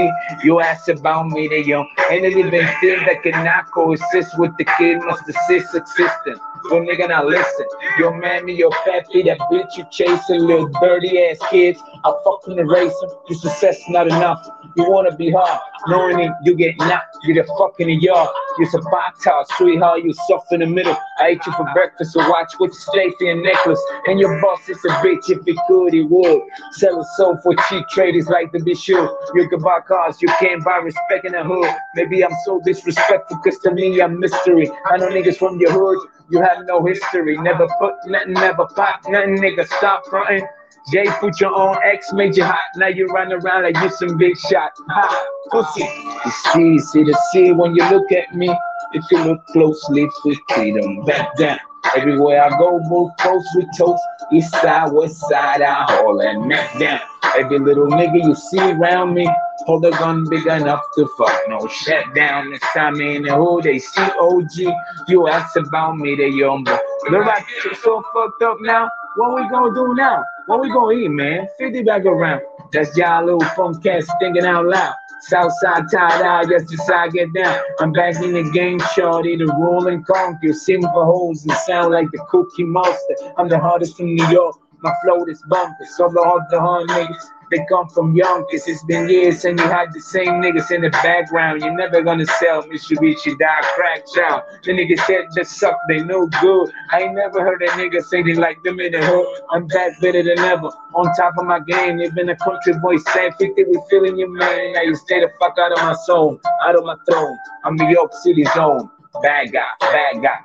You 0.42 0.58
ask 0.58 0.88
about 0.88 1.28
me, 1.28 1.46
they 1.46 1.62
young. 1.62 1.88
Ain't 2.10 2.24
it 2.24 2.36
even 2.36 2.50
thing 2.80 2.98
that 3.06 3.22
can 3.22 3.44
not 3.44 3.70
coexist 3.70 4.36
with 4.40 4.56
the 4.58 4.64
kid 4.76 4.98
must 4.98 5.22
assist 5.28 5.72
existence. 5.72 6.40
So 6.70 6.80
nigga, 6.80 7.08
now 7.08 7.24
listen. 7.26 7.66
Your 7.98 8.16
mammy, 8.16 8.54
your 8.54 8.70
pappy, 8.70 9.22
that 9.24 9.38
bitch 9.52 9.76
you 9.76 9.84
chasing, 9.90 10.40
little 10.40 10.68
dirty 10.80 11.22
ass 11.22 11.38
kids. 11.50 11.78
I 12.04 12.12
fucking 12.24 12.58
erase 12.58 12.98
them. 13.00 13.10
Your 13.28 13.38
success 13.38 13.78
not 13.88 14.06
enough. 14.06 14.48
You 14.76 14.90
wanna 14.90 15.14
be 15.14 15.30
hard, 15.30 15.60
knowing 15.88 16.16
that 16.18 16.36
you 16.42 16.56
get 16.56 16.76
knocked, 16.78 17.16
You're 17.22 17.44
the 17.44 17.48
fuck 17.58 17.78
in 17.80 17.88
yard. 18.00 18.28
You're 18.58 18.68
a 18.74 18.82
box 18.90 19.24
house, 19.24 19.46
sweetheart, 19.56 20.04
you 20.04 20.12
soft 20.26 20.52
in 20.52 20.60
the 20.60 20.66
middle. 20.66 20.96
I 21.18 21.28
ate 21.28 21.46
you 21.46 21.52
for 21.52 21.68
breakfast, 21.74 22.12
so 22.12 22.28
watch 22.28 22.54
what 22.58 22.68
you 22.68 22.74
stay 22.74 23.10
for 23.18 23.24
your 23.24 23.42
necklace. 23.42 23.80
And 24.06 24.18
your 24.18 24.40
boss 24.40 24.68
is 24.68 24.78
a 24.84 24.88
bitch, 25.04 25.28
if 25.28 25.44
he 25.44 25.58
could, 25.68 25.92
he 25.92 26.02
would. 26.02 26.42
Sell 26.72 27.00
a 27.00 27.04
soul 27.16 27.38
for 27.42 27.54
cheap 27.68 27.84
traders 27.90 28.26
like 28.28 28.52
the 28.52 28.58
bitch 28.58 28.88
you. 28.88 28.98
You 29.34 29.48
can 29.48 29.60
buy 29.60 29.80
cars, 29.86 30.20
you 30.22 30.28
can't 30.40 30.64
buy 30.64 30.78
respect 30.78 31.24
in 31.24 31.32
the 31.32 31.44
hood. 31.44 31.70
Maybe 31.94 32.24
I'm 32.24 32.34
so 32.44 32.60
disrespectful, 32.64 33.38
cause 33.38 33.58
to 33.64 33.70
me 33.72 34.00
I'm 34.00 34.18
mystery. 34.18 34.70
I 34.86 34.96
know 34.96 35.08
niggas 35.08 35.36
from 35.36 35.60
your 35.60 35.72
hood, 35.72 35.98
you 36.30 36.40
have 36.40 36.64
no 36.66 36.84
history. 36.84 37.36
Never 37.38 37.66
put 37.78 37.94
nothing, 38.06 38.32
never 38.32 38.66
pop 38.66 39.00
nothing, 39.08 39.38
nigga, 39.38 39.66
stop 39.66 40.06
fronting. 40.06 40.46
Jay 40.92 41.06
put 41.18 41.40
your 41.40 41.54
own 41.54 41.76
ex, 41.82 42.12
made 42.12 42.36
you 42.36 42.44
hot. 42.44 42.58
Now 42.76 42.88
you 42.88 43.06
run 43.06 43.32
around 43.32 43.62
like 43.62 43.76
you 43.76 43.90
some 43.90 44.18
big 44.18 44.36
shot. 44.36 44.72
Ha, 44.88 45.26
pussy. 45.50 45.84
It's 46.26 46.56
easy 46.56 47.04
to 47.04 47.18
see 47.32 47.52
when 47.52 47.74
you 47.74 47.88
look 47.88 48.12
at 48.12 48.34
me. 48.34 48.54
If 48.92 49.04
you 49.10 49.24
look 49.24 49.46
closely, 49.46 50.06
50 50.22 50.72
them 50.72 51.04
back 51.04 51.36
down. 51.36 51.58
Everywhere 51.96 52.44
I 52.44 52.58
go, 52.58 52.80
both 52.88 53.16
close 53.18 53.46
with 53.54 53.66
toast. 53.76 54.02
East 54.32 54.50
side, 54.52 54.92
west 54.92 55.20
side, 55.28 55.62
I 55.62 55.84
haul 55.88 56.18
that 56.18 56.38
neck 56.46 56.78
down. 56.78 57.00
Every 57.36 57.58
little 57.58 57.86
nigga 57.86 58.22
you 58.22 58.34
see 58.34 58.60
around 58.60 59.14
me, 59.14 59.28
hold 59.64 59.84
a 59.84 59.90
gun 59.90 60.28
big 60.28 60.46
enough 60.46 60.82
to 60.96 61.08
fuck. 61.18 61.32
No 61.48 61.66
shut 61.68 62.14
down. 62.14 62.50
Next 62.50 62.72
time 62.72 63.00
in 63.00 63.22
the 63.22 63.34
hood, 63.34 63.64
they 63.64 63.78
see 63.78 64.02
OG. 64.20 64.74
You 65.08 65.28
ask 65.28 65.56
about 65.56 65.96
me, 65.96 66.14
they 66.14 66.28
young 66.28 66.64
boy. 66.64 66.78
Like 67.10 67.46
you 67.64 67.74
so 67.74 68.02
fucked 68.14 68.42
up 68.42 68.58
now. 68.60 68.88
What 69.16 69.34
we 69.34 69.48
gonna 69.48 69.74
do 69.74 69.94
now? 69.94 70.24
What 70.46 70.60
we 70.60 70.70
gonna 70.72 70.92
eat, 70.92 71.08
man? 71.08 71.48
50 71.58 71.82
back 71.82 72.04
around. 72.04 72.42
That's 72.72 72.96
y'all 72.96 73.24
little 73.24 73.40
funk 73.56 73.82
cats 73.82 74.08
thinking 74.20 74.44
out 74.44 74.66
loud. 74.66 74.94
Southside 75.22 75.84
tied 75.90 76.22
out, 76.22 76.50
yes, 76.50 76.68
the 76.68 76.76
side 76.76 77.12
get 77.12 77.32
down. 77.32 77.58
I'm 77.80 77.92
back 77.92 78.16
in 78.16 78.32
the 78.32 78.50
game, 78.50 78.78
shorty, 78.94 79.36
the 79.36 79.46
rule 79.46 79.86
and 79.86 80.04
conquer. 80.04 80.52
Sing 80.52 80.82
for 80.82 81.04
hoes 81.04 81.44
and 81.44 81.52
sound 81.66 81.92
like 81.92 82.10
the 82.12 82.18
cookie 82.28 82.64
monster. 82.64 83.14
I'm 83.38 83.48
the 83.48 83.58
hardest 83.58 83.96
from 83.96 84.14
New 84.14 84.28
York. 84.28 84.56
My 84.82 84.92
flow 85.02 85.24
is 85.24 85.42
bumpers. 85.48 85.96
So 85.96 86.10
the 86.10 86.22
hard 86.22 86.42
the 86.50 86.60
hard 86.60 86.88
niggas. 86.88 87.24
They 87.54 87.64
come 87.68 87.88
from 87.88 88.16
Yonkers. 88.16 88.66
It's 88.66 88.82
been 88.82 89.08
years 89.08 89.44
and 89.44 89.56
you 89.60 89.64
had 89.66 89.92
the 89.92 90.00
same 90.00 90.42
niggas 90.42 90.72
in 90.72 90.80
the 90.80 90.90
background. 90.90 91.62
You're 91.62 91.76
never 91.76 92.02
gonna 92.02 92.26
sell 92.26 92.64
Mitsubishi 92.64 93.38
die 93.38 93.60
crack 93.76 94.02
child. 94.12 94.42
The 94.64 94.72
niggas 94.72 94.98
said 95.06 95.26
just 95.36 95.52
suck, 95.60 95.78
they 95.88 96.00
no 96.00 96.26
good. 96.40 96.72
I 96.90 97.02
ain't 97.02 97.14
never 97.14 97.42
heard 97.42 97.62
a 97.62 97.68
nigga 97.68 98.02
say 98.02 98.24
they 98.24 98.34
like 98.34 98.60
them 98.64 98.80
in 98.80 98.90
the 98.90 99.06
hood. 99.06 99.42
I'm 99.52 99.68
back 99.68 100.00
better 100.00 100.24
than 100.24 100.40
ever. 100.40 100.68
On 100.94 101.04
top 101.14 101.34
of 101.38 101.46
my 101.46 101.60
game, 101.60 101.98
they've 101.98 102.12
been 102.12 102.28
a 102.28 102.36
country 102.38 102.72
boy. 102.82 102.96
Saying 102.96 103.34
50, 103.38 103.62
we 103.62 103.80
feeling 103.88 104.18
you, 104.18 104.34
man. 104.36 104.72
Now 104.72 104.82
you 104.82 104.96
stay 104.96 105.20
the 105.20 105.30
fuck 105.38 105.56
out 105.56 105.70
of 105.70 105.78
my 105.78 105.94
soul, 106.06 106.40
out 106.60 106.74
of 106.74 106.84
my 106.84 106.96
throne. 107.08 107.38
I'm 107.64 107.76
New 107.76 107.88
York 107.88 108.12
City 108.14 108.44
zone. 108.52 108.90
Bad 109.22 109.52
guy, 109.52 109.62
bad 109.80 110.22
guy. 110.22 110.38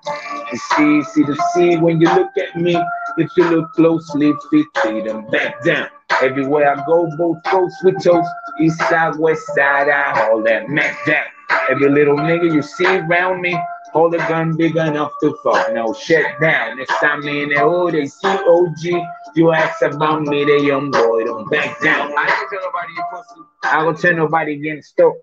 It's 0.52 0.80
easy 0.80 1.24
to 1.24 1.36
see 1.54 1.78
when 1.78 2.00
you 2.00 2.08
look 2.14 2.32
at 2.38 2.56
me. 2.56 2.80
If 3.18 3.30
you 3.36 3.50
look 3.50 3.72
closely, 3.74 4.34
50 4.52 5.02
them 5.02 5.26
back 5.28 5.64
down. 5.64 5.88
Everywhere 6.22 6.72
I 6.72 6.86
go, 6.86 7.10
both 7.18 7.38
coast 7.46 7.76
with 7.84 8.04
toast. 8.04 8.30
East 8.60 8.78
side, 8.90 9.18
west 9.18 9.46
side, 9.56 9.90
I 9.90 10.28
hold 10.28 10.46
that 10.46 10.70
Mac 10.70 11.06
down. 11.06 11.24
Every 11.70 11.90
little 11.90 12.16
nigga 12.16 12.54
you 12.54 12.62
see 12.62 12.86
around 12.86 13.42
me, 13.42 13.58
hold 13.92 14.14
a 14.16 14.18
gun 14.18 14.56
big 14.56 14.76
enough 14.76 15.12
to 15.22 15.36
fuck. 15.44 15.74
No 15.74 15.94
shut 15.94 16.40
down. 16.42 16.78
Next 16.78 17.00
time 17.00 17.22
me 17.22 17.44
in 17.44 17.50
the 17.50 17.60
hood, 17.60 17.94
they 17.94 18.06
see 18.06 18.28
OG. 18.28 19.08
You 19.36 19.52
ask 19.52 19.82
about 19.82 20.24
me, 20.24 20.46
they 20.46 20.60
young 20.60 20.92
boy, 20.92 21.24
don't 21.24 21.50
back 21.50 21.80
down. 21.82 22.12
I 22.18 22.24
ain't 22.24 22.50
tell 22.50 22.62
nobody 22.62 22.94
you 22.96 23.04
pussy. 23.12 23.42
I 23.64 23.84
don't 23.84 24.00
tell 24.00 24.16
nobody 24.16 24.54
against 24.56 25.00
up. 25.00 25.14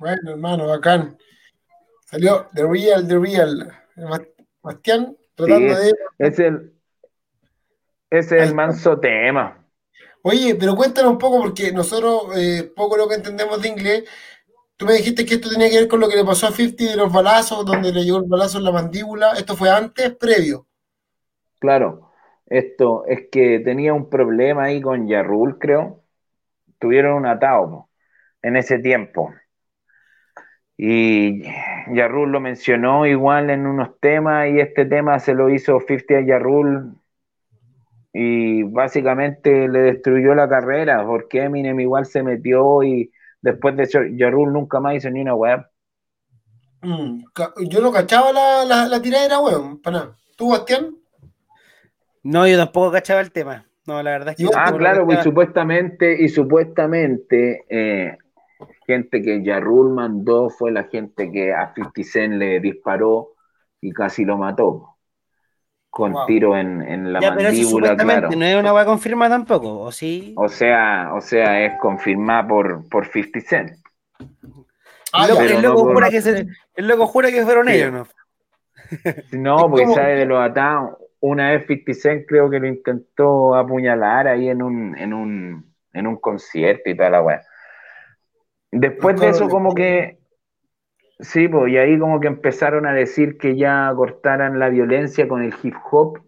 Bueno, 0.00 0.30
hermano, 0.32 0.66
bacán. 0.66 1.16
Salió 2.12 2.48
The 2.54 2.64
Real, 2.64 3.08
The 3.08 3.18
Real. 3.18 3.72
Bast- 3.96 4.28
Bastián, 4.62 5.16
tratando 5.34 5.74
Sí, 5.74 5.82
de. 5.82 5.92
Es 6.18 6.38
el, 6.38 6.72
ese 8.10 8.42
es 8.42 8.48
el 8.48 8.54
manso 8.54 9.00
tema. 9.00 9.66
Oye, 10.22 10.54
pero 10.54 10.76
cuéntanos 10.76 11.12
un 11.12 11.18
poco, 11.18 11.40
porque 11.40 11.72
nosotros, 11.72 12.36
eh, 12.36 12.72
poco 12.76 12.96
lo 12.96 13.08
que 13.08 13.16
entendemos 13.16 13.60
de 13.60 13.68
inglés. 13.68 14.04
Tú 14.76 14.86
me 14.86 14.94
dijiste 14.94 15.24
que 15.26 15.34
esto 15.34 15.50
tenía 15.50 15.70
que 15.70 15.78
ver 15.80 15.88
con 15.88 16.00
lo 16.00 16.08
que 16.08 16.16
le 16.16 16.24
pasó 16.24 16.48
a 16.48 16.52
50 16.52 16.84
de 16.92 16.96
los 16.96 17.12
balazos, 17.12 17.64
donde 17.66 17.92
le 17.92 18.04
llegó 18.04 18.18
el 18.18 18.24
balazo 18.28 18.58
en 18.58 18.64
la 18.64 18.72
mandíbula. 18.72 19.32
¿Esto 19.34 19.56
fue 19.56 19.70
antes, 19.70 20.14
previo? 20.16 20.66
Claro, 21.60 22.10
esto 22.46 23.04
es 23.06 23.28
que 23.30 23.60
tenía 23.60 23.94
un 23.94 24.10
problema 24.10 24.64
ahí 24.64 24.80
con 24.82 25.06
Yarrul, 25.08 25.58
creo. 25.58 26.02
Tuvieron 26.80 27.14
un 27.16 27.26
atado 27.26 27.90
en 28.42 28.56
ese 28.56 28.78
tiempo. 28.80 29.32
Y 30.76 31.42
Yarrul 31.94 32.32
lo 32.32 32.40
mencionó 32.40 33.06
igual 33.06 33.50
en 33.50 33.66
unos 33.66 33.98
temas 34.00 34.48
y 34.50 34.60
este 34.60 34.84
tema 34.86 35.18
se 35.18 35.34
lo 35.34 35.48
hizo 35.50 35.78
50 35.80 36.14
a 36.18 36.20
Yarrul 36.22 36.94
y 38.12 38.62
básicamente 38.64 39.68
le 39.68 39.80
destruyó 39.80 40.34
la 40.34 40.48
carrera 40.48 41.04
porque 41.06 41.44
Eminem 41.44 41.80
igual 41.80 42.06
se 42.06 42.22
metió 42.22 42.82
y 42.82 43.10
después 43.40 43.76
de 43.76 43.84
eso 43.84 44.00
Yarrul 44.04 44.52
nunca 44.52 44.80
más 44.80 44.96
hizo 44.96 45.10
ni 45.10 45.20
una 45.22 45.34
web. 45.34 45.62
Mm, 46.82 47.24
yo 47.68 47.80
no 47.80 47.92
cachaba 47.92 48.32
la, 48.32 48.64
la, 48.64 48.86
la 48.88 49.00
tiradera, 49.02 49.40
weón, 49.40 49.80
para 49.80 49.98
nada. 49.98 50.16
¿Tú, 50.36 50.50
Bastián? 50.50 50.96
No, 52.22 52.46
yo 52.46 52.56
tampoco 52.56 52.92
cachaba 52.92 53.20
el 53.20 53.32
tema. 53.32 53.66
No, 53.86 54.02
la 54.02 54.10
verdad 54.12 54.34
es 54.34 54.36
que. 54.36 54.56
Ah, 54.56 54.66
Ah, 54.68 54.72
claro, 54.76 55.04
pues 55.04 55.18
cachaba. 55.18 55.24
supuestamente, 55.24 56.22
y 56.22 56.28
supuestamente, 56.28 57.64
eh, 57.68 58.16
gente 58.86 59.22
que 59.22 59.42
Yarrul 59.42 59.90
mandó 59.94 60.50
fue 60.50 60.70
la 60.72 60.84
gente 60.84 61.30
que 61.30 61.52
a 61.52 61.72
50 61.74 62.02
Cent 62.04 62.34
le 62.34 62.60
disparó 62.60 63.30
y 63.80 63.92
casi 63.92 64.24
lo 64.24 64.36
mató. 64.38 64.88
Con 65.90 66.12
Wow. 66.12 66.26
tiro 66.26 66.56
en, 66.56 66.80
en 66.82 67.12
la 67.12 67.20
Ya, 67.20 67.34
pero 67.34 67.48
eso 67.50 67.58
mandíbula, 67.58 67.88
supuestamente 67.88 68.20
claro. 68.28 68.36
no 68.38 68.44
es 68.46 68.56
una 68.56 68.72
weá 68.72 68.84
confirmada 68.86 69.36
tampoco, 69.36 69.80
¿o 69.80 69.92
sí? 69.92 70.32
O 70.38 70.48
sea, 70.48 71.10
o 71.14 71.20
sea, 71.20 71.64
es 71.66 71.78
confirmada 71.80 72.48
por, 72.48 72.88
por 72.88 73.06
50 73.06 73.40
Cent. 73.40 73.72
Ah, 75.12 75.26
el, 75.28 75.62
loco, 75.62 75.68
no 75.68 75.74
por- 75.84 75.92
jura 75.94 76.08
que 76.10 76.22
se- 76.22 76.46
el 76.76 76.88
loco 76.88 77.06
jura 77.06 77.30
que 77.30 77.44
fueron 77.44 77.66
Sí. 77.68 77.74
ellos, 77.74 77.92
¿no? 77.92 78.06
No, 79.32 79.56
como- 79.70 79.94
sabe 79.94 80.14
de 80.16 80.24
los 80.26 80.40
atados. 80.42 80.96
Una 81.20 81.50
vez 81.50 81.66
50 81.66 81.94
Cent 81.94 82.24
creo 82.26 82.48
que 82.50 82.58
lo 82.58 82.66
intentó 82.66 83.54
apuñalar 83.54 84.26
ahí 84.28 84.48
en 84.48 84.62
un, 84.62 84.96
en 84.96 85.12
un, 85.12 85.74
en 85.92 86.06
un 86.06 86.16
concierto 86.16 86.88
y 86.88 86.96
toda 86.96 87.10
la 87.10 87.22
weá. 87.22 87.42
Después 88.72 89.20
de 89.20 89.28
eso, 89.28 89.48
como 89.48 89.74
que, 89.74 90.18
sí, 91.20 91.46
pues, 91.46 91.72
y 91.72 91.76
ahí 91.76 91.98
como 91.98 92.20
que 92.20 92.26
empezaron 92.26 92.86
a 92.86 92.94
decir 92.94 93.36
que 93.36 93.56
ya 93.56 93.92
cortaran 93.94 94.58
la 94.58 94.70
violencia 94.70 95.28
con 95.28 95.42
el 95.42 95.54
hip 95.62 95.74
hop 95.90 96.20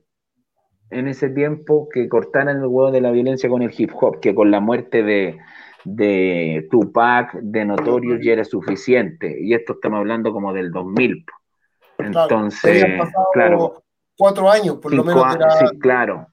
en 0.91 1.09
ese 1.09 1.31
tiempo, 1.31 1.89
que 1.91 2.07
cortaran 2.09 2.59
el 2.59 2.67
huevo 2.67 2.93
de 2.93 3.01
la 3.01 3.11
violencia 3.11 3.49
con 3.49 3.63
el 3.63 3.73
hip 3.77 3.91
hop, 3.99 4.21
que 4.21 4.35
con 4.35 4.51
la 4.51 4.61
muerte 4.61 5.03
de, 5.03 5.39
de 5.85 6.69
Tupac, 6.71 7.33
de 7.33 7.65
Notorious 7.65 8.21
ya 8.23 8.35
era 8.35 8.45
suficiente. 8.45 9.37
Y 9.41 9.55
esto 9.55 9.73
estamos 9.73 9.99
hablando 9.99 10.31
como 10.31 10.53
del 10.53 10.71
2000. 10.71 11.25
po. 11.25 11.33
Claro, 11.97 12.07
Entonces, 12.07 12.85
claro, 13.33 13.85
cuatro 14.19 14.51
años, 14.51 14.77
por 14.77 14.93
lo 14.93 15.03
menos, 15.03 15.25
años, 15.25 15.55
sí, 15.59 15.79
claro. 15.79 16.27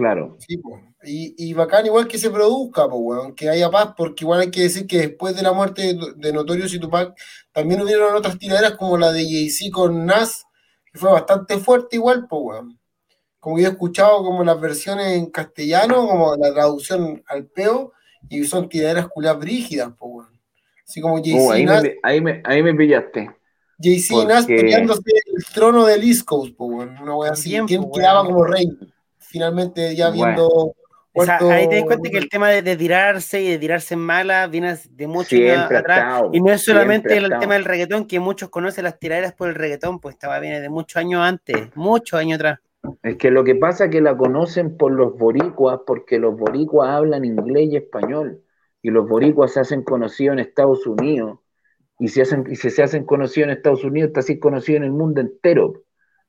Claro. 0.00 0.36
Sí. 0.38 0.60
Y, 1.04 1.34
y 1.50 1.52
bacán 1.52 1.84
igual 1.84 2.08
que 2.08 2.16
se 2.18 2.30
produzca, 2.30 2.88
po, 2.88 2.96
weón, 2.96 3.34
que 3.34 3.48
haya 3.50 3.70
paz, 3.70 3.92
porque 3.96 4.24
igual 4.24 4.40
hay 4.40 4.50
que 4.50 4.62
decir 4.62 4.86
que 4.86 4.98
después 4.98 5.36
de 5.36 5.42
la 5.42 5.52
muerte 5.52 5.94
de, 5.94 5.98
de 6.16 6.32
Notorious 6.32 6.72
y 6.72 6.78
Tupac, 6.80 7.14
también 7.52 7.82
hubieron 7.82 8.14
otras 8.14 8.38
tiraderas 8.38 8.76
como 8.78 8.96
la 8.96 9.12
de 9.12 9.22
Jay-Z 9.24 9.70
con 9.72 10.06
Nas, 10.06 10.46
que 10.90 10.98
fue 10.98 11.12
bastante 11.12 11.58
fuerte 11.58 11.96
igual, 11.96 12.26
pues, 12.28 12.42
weón. 12.42 12.78
Como 13.38 13.58
yo 13.58 13.68
he 13.68 13.70
escuchado 13.70 14.22
como 14.24 14.42
las 14.42 14.58
versiones 14.60 15.08
en 15.18 15.26
castellano, 15.30 16.06
como 16.06 16.34
la 16.36 16.52
traducción 16.52 17.22
al 17.26 17.44
peo, 17.46 17.92
y 18.28 18.44
son 18.44 18.68
tiraderas 18.68 19.08
culias 19.08 19.38
brígidas, 19.38 19.90
pues, 19.98 20.10
weón. 20.14 20.40
Así 20.86 21.00
como 21.02 21.16
Jay-Z 21.16 21.38
Uh, 21.46 21.52
y 21.52 21.56
ahí, 21.56 21.64
Nas, 21.66 21.82
me, 21.82 21.94
ahí, 22.02 22.20
me, 22.20 22.42
ahí 22.44 22.62
me 22.62 22.74
pillaste. 22.74 23.30
Jay-Z 23.82 24.14
y 24.22 24.26
Nas 24.26 24.44
porque- 24.44 24.56
peleándose 24.56 25.02
el 25.34 25.44
trono 25.54 25.84
del 25.86 26.02
East 26.04 26.24
Coast, 26.24 26.54
pues, 26.56 26.70
weón. 26.70 26.98
Una 27.02 27.14
wea 27.16 27.32
así. 27.32 27.56
¿Quién 27.66 27.90
quedaba 27.90 28.22
weón. 28.22 28.32
como 28.34 28.44
rey? 28.44 28.68
Finalmente 29.30 29.94
ya 29.94 30.10
Bueno. 30.10 30.24
viendo... 30.24 30.74
O 31.12 31.24
sea, 31.24 31.38
ahí 31.38 31.68
te 31.68 31.76
das 31.76 31.84
cuenta 31.86 32.08
que 32.08 32.18
el 32.18 32.28
tema 32.28 32.50
de, 32.50 32.62
de 32.62 32.76
tirarse 32.76 33.42
y 33.42 33.50
de 33.50 33.58
tirarse 33.58 33.94
en 33.94 34.00
mala 34.00 34.46
viene 34.46 34.76
de 34.90 35.06
mucho 35.08 35.34
atrás. 35.34 35.80
estado, 35.80 36.30
Y 36.32 36.40
no 36.40 36.52
es 36.52 36.62
solamente 36.62 37.16
el, 37.16 37.24
estado. 37.24 37.40
tema 37.40 37.54
del 37.54 37.64
reggaetón, 37.64 38.06
que 38.06 38.20
muchos 38.20 38.48
conocen 38.48 38.84
las 38.84 38.98
tiraderas 39.00 39.32
por 39.32 39.48
el 39.48 39.56
reggaetón, 39.56 39.98
pues 39.98 40.14
estaba 40.14 40.38
viene 40.38 40.60
de 40.60 40.68
muchos 40.68 40.98
años 40.98 41.20
antes, 41.22 41.74
muchos 41.74 42.20
años 42.20 42.36
atrás. 42.36 42.60
Es 43.02 43.16
que 43.16 43.30
lo 43.30 43.44
que 43.44 43.56
pasa 43.56 43.86
es 43.86 43.90
que 43.90 44.00
la 44.00 44.16
conocen 44.16 44.76
por 44.76 44.92
los 44.92 45.18
boricuas, 45.18 45.80
porque 45.86 46.18
los 46.18 46.36
boricuas 46.36 46.90
hablan 46.90 47.24
inglés 47.24 47.70
y 47.72 47.76
español, 47.76 48.42
y 48.80 48.90
los 48.90 49.08
boricuas 49.08 49.52
se 49.52 49.60
hacen 49.60 49.82
conocidos 49.82 50.34
en 50.34 50.38
Estados 50.38 50.86
Unidos, 50.86 51.40
y, 51.98 52.08
se 52.08 52.22
hacen, 52.22 52.44
y 52.48 52.56
si 52.56 52.70
se 52.70 52.82
hacen 52.82 53.04
conocidos 53.04 53.48
en 53.48 53.56
Estados 53.56 53.84
Unidos, 53.84 54.08
está 54.08 54.20
así 54.20 54.38
conocido 54.38 54.78
en 54.78 54.84
el 54.84 54.92
mundo 54.92 55.20
entero. 55.20 55.82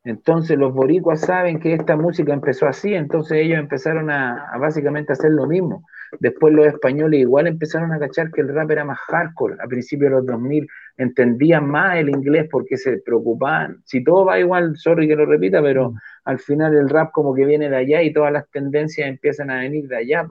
Entonces 0.03 0.57
los 0.57 0.73
boricuas 0.73 1.21
saben 1.21 1.59
que 1.59 1.73
esta 1.73 1.95
música 1.95 2.33
empezó 2.33 2.67
así, 2.67 2.93
entonces 2.95 3.37
ellos 3.37 3.59
empezaron 3.59 4.09
a, 4.09 4.49
a 4.51 4.57
básicamente 4.57 5.13
hacer 5.13 5.31
lo 5.31 5.45
mismo. 5.45 5.85
Después 6.19 6.53
los 6.53 6.65
españoles 6.65 7.21
igual 7.21 7.47
empezaron 7.47 7.93
a 7.93 7.99
cachar 7.99 8.31
que 8.31 8.41
el 8.41 8.49
rap 8.49 8.69
era 8.71 8.83
más 8.83 8.97
hardcore. 8.99 9.55
A 9.63 9.67
principios 9.67 10.11
de 10.11 10.17
los 10.17 10.25
2000 10.25 10.67
entendían 10.97 11.67
más 11.67 11.97
el 11.97 12.09
inglés 12.09 12.47
porque 12.51 12.77
se 12.77 12.97
preocupaban. 12.97 13.81
Si 13.85 14.03
todo 14.03 14.25
va 14.25 14.39
igual, 14.39 14.75
sorry 14.75 15.07
que 15.07 15.15
lo 15.15 15.25
repita, 15.25 15.61
pero 15.61 15.93
al 16.25 16.39
final 16.39 16.75
el 16.75 16.89
rap 16.89 17.11
como 17.11 17.33
que 17.33 17.45
viene 17.45 17.69
de 17.69 17.77
allá 17.77 18.01
y 18.01 18.11
todas 18.11 18.33
las 18.33 18.49
tendencias 18.49 19.07
empiezan 19.07 19.51
a 19.51 19.59
venir 19.59 19.87
de 19.87 19.97
allá. 19.97 20.27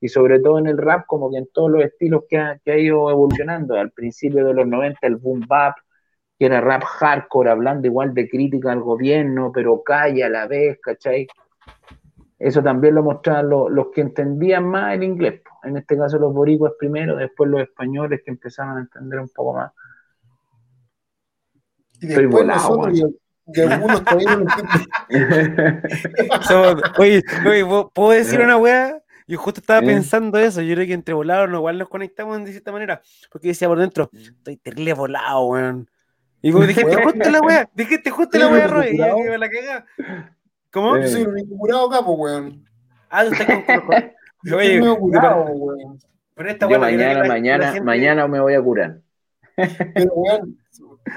Y 0.00 0.08
sobre 0.08 0.38
todo 0.40 0.58
en 0.58 0.66
el 0.66 0.78
rap, 0.78 1.06
como 1.06 1.30
que 1.30 1.38
en 1.38 1.48
todos 1.52 1.70
los 1.70 1.82
estilos 1.82 2.24
que 2.28 2.36
ha, 2.38 2.58
que 2.64 2.72
ha 2.72 2.78
ido 2.78 3.10
evolucionando. 3.10 3.74
Al 3.74 3.90
principio 3.90 4.44
de 4.46 4.54
los 4.54 4.66
90 4.66 4.98
el 5.06 5.16
boom 5.16 5.40
bap, 5.48 5.74
que 6.38 6.46
era 6.46 6.60
rap 6.60 6.82
hardcore, 6.84 7.50
hablando 7.50 7.86
igual 7.86 8.12
de 8.14 8.28
crítica 8.28 8.72
al 8.72 8.80
gobierno, 8.80 9.52
pero 9.52 9.82
calla 9.82 10.26
a 10.26 10.30
la 10.30 10.46
vez, 10.46 10.78
¿cachai? 10.82 11.26
Eso 12.38 12.62
también 12.62 12.94
lo 12.96 13.02
mostraban 13.02 13.48
lo- 13.48 13.68
los 13.68 13.86
que 13.94 14.00
entendían 14.00 14.64
más 14.66 14.94
el 14.94 15.04
inglés. 15.04 15.40
En 15.62 15.76
este 15.76 15.96
caso 15.96 16.18
los 16.18 16.34
boricuas 16.34 16.72
primero, 16.78 17.16
después 17.16 17.48
los 17.48 17.60
españoles 17.62 18.20
que 18.24 18.30
empezaron 18.32 18.78
a 18.78 18.80
entender 18.80 19.20
un 19.20 19.28
poco 19.28 19.54
más. 19.54 19.72
Y 22.00 22.08
Estoy 22.08 22.24
después 22.24 22.42
volado, 22.44 22.76
nosotros, 22.76 23.12
algunos 23.70 24.04
todavía 24.04 24.36
no. 24.36 24.46
So, 26.42 26.74
oye, 26.98 27.22
oye, 27.46 27.64
¿puedo- 27.64 27.90
¿puedo 27.90 28.10
decir 28.10 28.40
una 28.40 28.56
weá? 28.56 29.00
Yo 29.26 29.38
justo 29.38 29.60
estaba 29.60 29.80
Eh. 29.80 29.86
pensando 29.86 30.38
eso, 30.38 30.60
yo 30.60 30.74
creo 30.74 30.86
que 30.86 30.92
entre 30.92 31.14
volados 31.14 31.48
igual 31.50 31.78
nos 31.78 31.88
conectamos 31.88 32.44
de 32.44 32.50
cierta 32.50 32.72
manera, 32.72 33.00
porque 33.30 33.48
decía 33.48 33.68
por 33.68 33.78
dentro, 33.78 34.10
estoy 34.12 34.56
terrible 34.58 34.92
volado, 34.92 35.46
weón. 35.46 35.88
Y 36.44 36.52
vos 36.52 36.66
dijiste 36.66 37.02
justo 37.02 37.30
la 37.30 37.40
weá, 37.40 37.70
dijiste 37.72 38.10
justo 38.10 38.36
la 38.36 38.48
weá, 38.48 38.66
Roy, 38.66 38.88
y 38.92 38.98
que 38.98 39.30
me 39.30 39.38
la 39.38 39.48
cagá. 39.48 39.86
¿Cómo? 40.70 40.98
Yo 40.98 41.08
soy 41.08 41.22
el 41.22 41.28
único 41.28 41.56
curado 41.56 41.90
acá, 41.90 42.04
pues, 42.04 42.18
weón. 42.18 42.68
Ah, 43.08 43.24
tú 43.24 43.32
estás 43.32 43.46
con, 43.64 44.54
Oye, 44.54 44.78
curado, 44.98 45.44
weón. 45.46 45.98
Pero 46.34 46.50
esta 46.50 46.68
Yo 46.68 46.78
mañana, 46.78 47.24
mañana, 47.24 47.74
mañana 47.82 48.28
me 48.28 48.40
voy 48.40 48.52
a 48.52 48.62
curar. 48.62 49.00
Pero, 49.56 50.12
weón, 50.12 50.58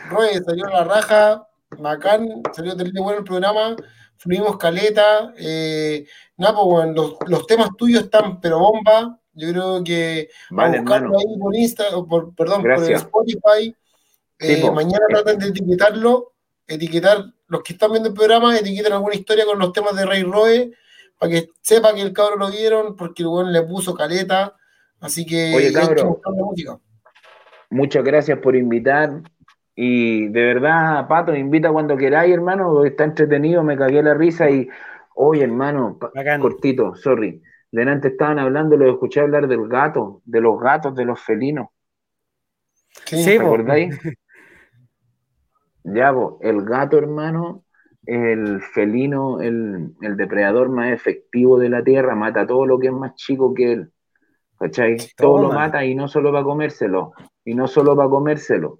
Roy, 0.09 0.29
salió 0.45 0.65
la 0.67 0.85
raja, 0.85 1.45
bacán, 1.77 2.25
salió 2.53 2.77
terrible 2.77 3.01
bueno 3.01 3.19
el 3.19 3.25
programa, 3.25 3.75
fluimos 4.15 4.55
caleta, 4.57 5.33
eh, 5.37 6.05
nada, 6.37 6.53
pues, 6.53 6.67
weón, 6.67 6.95
los, 6.95 7.17
los 7.27 7.45
temas 7.45 7.71
tuyos 7.77 8.03
están 8.03 8.39
pero 8.39 8.59
bomba, 8.59 9.19
yo 9.33 9.49
creo 9.51 9.83
que 9.83 10.29
Vale, 10.51 10.77
a 10.77 10.81
buscarlo 10.81 11.07
hermano. 11.07 11.19
ahí 11.19 11.37
por 11.37 11.53
Insta, 11.53 11.83
o 11.97 12.07
por, 12.07 12.33
perdón, 12.33 12.63
Gracias. 12.63 13.03
por 13.03 13.25
Spotify, 13.29 13.75
eh, 14.39 14.71
mañana 14.71 15.05
traten 15.09 15.39
de 15.39 15.47
etiquetarlo, 15.47 16.33
etiquetar, 16.67 17.25
los 17.47 17.63
que 17.63 17.73
están 17.73 17.91
viendo 17.91 18.09
el 18.09 18.15
programa, 18.15 18.57
etiqueten 18.57 18.93
alguna 18.93 19.15
historia 19.15 19.45
con 19.45 19.57
los 19.59 19.71
temas 19.71 19.95
de 19.95 20.05
Rey 20.05 20.23
Roe, 20.23 20.71
para 21.17 21.31
que 21.31 21.49
sepa 21.61 21.93
que 21.93 22.01
el 22.01 22.13
cabro 22.13 22.35
lo 22.35 22.51
vieron, 22.51 22.95
porque 22.95 23.23
el 23.23 23.29
weón 23.29 23.51
le 23.51 23.63
puso 23.63 23.95
caleta, 23.95 24.55
así 24.99 25.25
que 25.25 25.53
Oye, 25.55 25.73
cabro. 25.73 26.09
buscar 26.09 26.33
la 26.33 26.43
música. 26.43 26.79
Muchas 27.69 28.03
gracias 28.03 28.39
por 28.39 28.55
invitar. 28.55 29.21
Y 29.75 30.27
de 30.29 30.41
verdad, 30.41 31.07
Pato, 31.07 31.35
invita 31.35 31.71
cuando 31.71 31.95
queráis, 31.97 32.33
hermano, 32.33 32.71
porque 32.73 32.89
está 32.89 33.03
entretenido, 33.03 33.63
me 33.63 33.77
cagué 33.77 34.01
la 34.01 34.13
risa 34.13 34.49
y, 34.49 34.67
oye, 35.15 35.43
hermano, 35.43 35.99
Bacán. 36.15 36.41
cortito, 36.41 36.95
sorry. 36.95 37.41
Delante 37.71 38.07
estaban 38.07 38.39
hablando, 38.39 38.77
lo 38.77 38.91
escuché 38.91 39.19
hablar 39.19 39.47
del 39.47 39.67
gato, 39.67 40.21
de 40.25 40.41
los 40.41 40.59
gatos, 40.59 40.95
de 40.95 41.05
los 41.05 41.19
felinos. 41.21 41.67
Sí, 43.05 43.23
Sí, 43.23 43.37
¿Te 43.37 43.39
acordáis? 43.39 43.89
Ya, 45.93 46.11
po, 46.13 46.37
el 46.41 46.63
gato, 46.65 46.97
hermano, 46.97 47.63
el 48.05 48.61
felino, 48.61 49.39
el, 49.41 49.93
el 50.01 50.17
depredador 50.17 50.69
más 50.69 50.91
efectivo 50.91 51.57
de 51.59 51.69
la 51.69 51.83
tierra, 51.83 52.13
mata 52.15 52.45
todo 52.45 52.65
lo 52.65 52.77
que 52.77 52.87
es 52.87 52.93
más 52.93 53.15
chico 53.15 53.53
que 53.53 53.71
él. 53.73 53.91
¿Cachai? 54.59 54.97
Todo 55.15 55.43
lo 55.43 55.51
mata 55.51 55.85
y 55.85 55.93
no 55.93 56.07
solo 56.07 56.31
para 56.31 56.43
comérselo, 56.43 57.13
y 57.45 57.53
no 57.53 57.67
solo 57.67 57.95
para 57.95 58.09
comérselo, 58.09 58.79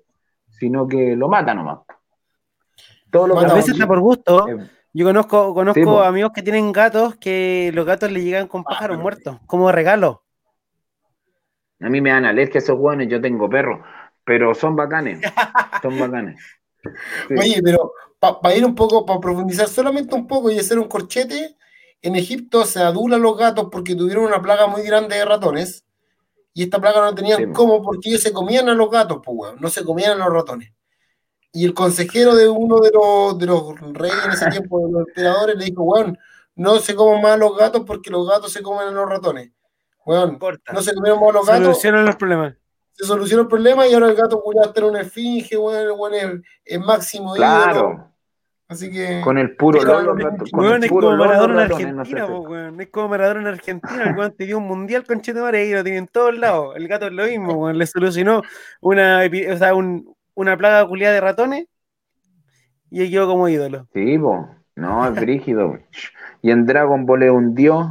sino 0.50 0.88
que 0.88 1.16
lo 1.16 1.28
mata 1.30 1.54
nomás. 1.54 1.80
Todo 3.12 3.28
lo 3.28 3.36
que 3.36 3.42
Mata 3.42 3.54
A 3.54 3.56
veces 3.58 3.74
está 3.76 3.88
por 3.88 4.00
gusto. 4.00 4.48
Eh, 4.50 4.58
Yo 4.94 5.06
conozco, 5.06 5.54
conozco 5.54 5.80
Sí, 5.80 5.86
po. 5.86 6.02
amigos 6.02 6.32
que 6.34 6.42
tienen 6.42 6.72
gatos 6.72 7.16
que 7.18 7.72
los 7.74 7.86
gatos 7.86 8.12
le 8.12 8.24
llegan 8.24 8.48
con 8.48 8.64
pájaros 8.64 8.96
pero- 8.98 9.02
muertos, 9.04 9.38
como 9.46 9.72
regalo. 9.72 10.24
A 11.80 11.90
mí 11.90 12.02
me 12.02 12.10
dan 12.10 12.26
alergia 12.26 12.58
esos 12.58 12.78
hueones, 12.78 13.08
yo 13.08 13.22
tengo 13.22 13.48
perros, 13.48 13.80
pero 14.24 14.56
son 14.56 14.76
bacanes, 14.76 15.22
son 15.82 15.98
bacanes. 16.00 16.40
Sí. 16.84 17.36
Oye, 17.38 17.62
pero 17.64 17.92
para 18.20 18.56
ir 18.56 18.66
un 18.66 18.76
poco, 18.76 19.06
para 19.06 19.20
profundizar 19.20 19.68
solamente 19.68 20.16
un 20.16 20.28
poco 20.28 20.50
y 20.50 20.58
hacer 20.58 20.80
un 20.80 20.88
corchete, 20.88 21.58
en 22.02 22.16
Egipto 22.16 22.66
se 22.66 22.80
adulan 22.80 23.22
los 23.22 23.38
gatos 23.38 23.68
porque 23.72 23.96
tuvieron 23.96 24.26
una 24.26 24.42
plaga 24.42 24.68
muy 24.68 24.84
grande 24.84 25.16
de 25.16 25.26
ratones 25.26 25.84
y 26.54 26.64
esta 26.64 26.80
plaga 26.80 27.02
no 27.02 27.14
tenían 27.14 27.38
Sí, 27.38 27.46
cómo 27.54 27.84
porque 27.84 28.10
ellos 28.10 28.22
se 28.22 28.34
comían 28.34 28.68
a 28.70 28.74
los 28.74 28.90
gatos, 28.90 29.20
pues, 29.24 29.54
no 29.60 29.70
se 29.70 29.84
comían 29.84 30.20
a 30.20 30.26
los 30.26 30.34
ratones. 30.34 30.74
Y 31.52 31.66
el 31.66 31.74
consejero 31.74 32.36
de 32.36 32.50
uno 32.50 32.80
de 32.80 32.92
los, 32.92 33.38
de 33.38 33.46
los 33.46 33.80
reyes 33.94 34.18
en 34.26 34.32
ese 34.32 34.50
tiempo, 34.50 34.86
de 34.86 34.92
los 34.92 35.08
emperadores, 35.08 35.56
le 35.56 35.66
dijo, 35.66 35.84
weón, 35.84 36.18
no 36.56 36.80
se 36.80 36.96
coman 36.96 37.22
más 37.22 37.34
a 37.34 37.38
los 37.38 37.56
gatos 37.56 37.84
porque 37.86 38.10
los 38.10 38.28
gatos 38.28 38.52
se 38.52 38.62
comen 38.62 38.88
a 38.88 38.92
los 38.92 39.08
ratones. 39.08 39.52
Weón, 40.06 40.40
no 40.74 40.82
se 40.82 40.94
comieron 40.94 41.20
más 41.20 41.30
a 41.30 41.34
los 41.34 41.46
gatos, 41.46 41.64
Solucionan 41.64 42.06
los 42.06 42.16
problemas. 42.16 42.56
Se 42.98 43.06
solucionó 43.06 43.44
el 43.44 43.48
problema 43.48 43.88
y 43.88 43.94
ahora 43.94 44.08
el 44.08 44.16
gato 44.16 44.42
culiado 44.42 44.70
está 44.70 44.82
en 44.82 44.88
una 44.88 45.02
esfinge, 45.02 45.56
weón, 45.56 45.80
el 45.82 45.92
weón 45.92 46.44
es, 46.66 46.80
máximo 46.80 47.36
ídolo. 47.36 47.38
Claro, 47.64 48.12
Así 48.70 48.92
que. 48.92 49.22
con 49.24 49.38
el 49.38 49.56
puro 49.56 49.80
con 49.80 50.20
Weón, 50.54 50.84
es 50.84 50.90
como 50.90 51.16
Maradona 51.16 51.54
en 51.66 51.72
Argentina, 51.72 52.26
weón. 52.26 52.82
Es 52.82 52.88
como 52.90 53.08
Maradona 53.08 53.42
en 53.42 53.48
Argentina. 53.48 54.04
El 54.10 54.18
weón 54.18 54.34
te 54.36 54.46
dio 54.46 54.58
un 54.58 54.68
mundial 54.68 55.06
con 55.06 55.22
Chetumare 55.22 55.66
y 55.68 55.72
lo 55.74 55.84
tiene 55.84 56.00
en 56.00 56.08
todos 56.08 56.38
lados. 56.38 56.76
El 56.76 56.88
gato 56.88 57.06
es 57.06 57.14
lo 57.14 57.26
mismo, 57.26 57.54
weón. 57.54 57.78
Le 57.78 57.86
solucionó 57.86 58.42
una, 58.82 59.22
o 59.54 59.58
sea, 59.58 59.74
un- 59.76 60.14
una 60.34 60.58
plaga 60.58 60.86
culiada 60.88 61.14
de 61.14 61.22
ratones 61.22 61.68
y 62.90 63.04
él 63.04 63.10
quedó 63.12 63.28
como 63.28 63.48
ídolo. 63.48 63.88
Sí, 63.94 64.18
po. 64.18 64.50
no, 64.76 65.08
es 65.08 65.16
brígido. 65.16 65.78
Y 66.42 66.52
en 66.52 66.66
Dragon 66.66 67.06
Ball 67.06 67.24
es 67.24 67.32
un 67.32 67.54
dios. 67.56 67.86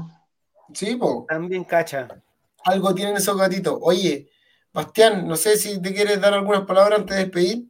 Sí, 0.75 0.97
po, 0.97 1.25
También 1.29 1.65
cacha. 1.65 2.07
algo 2.65 2.95
tienen 2.95 3.17
esos 3.17 3.37
gatitos. 3.39 3.79
Oye, 3.81 4.29
Bastián, 4.77 5.27
no 5.27 5.37
sé 5.37 5.57
si 5.57 5.81
te 5.81 5.95
quieres 5.95 6.21
dar 6.21 6.35
algunas 6.35 6.67
palabras 6.67 6.99
antes 7.01 7.17
de 7.17 7.23
despedir. 7.25 7.65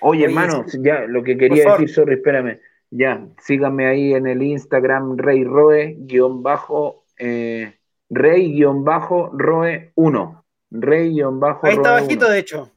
Oye, 0.00 0.18
Oye, 0.20 0.24
hermano, 0.26 0.64
sí. 0.68 0.78
ya 0.80 1.00
lo 1.00 1.24
que 1.24 1.36
quería 1.36 1.72
decir, 1.72 1.88
sorry, 1.88 2.14
espérame. 2.14 2.60
Ya, 2.88 3.26
síganme 3.42 3.88
ahí 3.88 4.14
en 4.14 4.28
el 4.28 4.40
Instagram, 4.40 5.16
Rey 5.18 5.42
Roe, 5.42 5.96
guion 5.98 6.40
bajo, 6.40 7.04
eh, 7.18 7.74
Rey 8.08 8.52
guion 8.52 8.84
bajo, 8.84 9.30
Roe 9.32 9.90
1. 9.96 10.44
Rey 10.70 11.10
guion 11.10 11.40
bajo, 11.40 11.66
Ahí 11.66 11.74
está 11.74 11.98
Roe 11.98 12.02
bajito, 12.02 12.26
1. 12.26 12.32
de 12.32 12.38
hecho. 12.38 12.70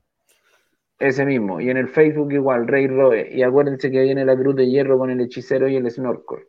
Ese 0.98 1.24
mismo. 1.24 1.62
Y 1.62 1.70
en 1.70 1.78
el 1.78 1.90
Facebook 1.90 2.34
igual, 2.34 2.68
Rey 2.68 2.88
Roe. 2.88 3.30
Y 3.32 3.44
acuérdense 3.44 3.92
que 3.92 4.02
viene 4.02 4.26
la 4.26 4.36
cruz 4.36 4.56
de 4.56 4.68
hierro 4.68 4.98
con 4.98 5.12
el 5.12 5.22
hechicero 5.22 5.68
y 5.68 5.76
el 5.76 5.92
snorkel. 5.92 6.40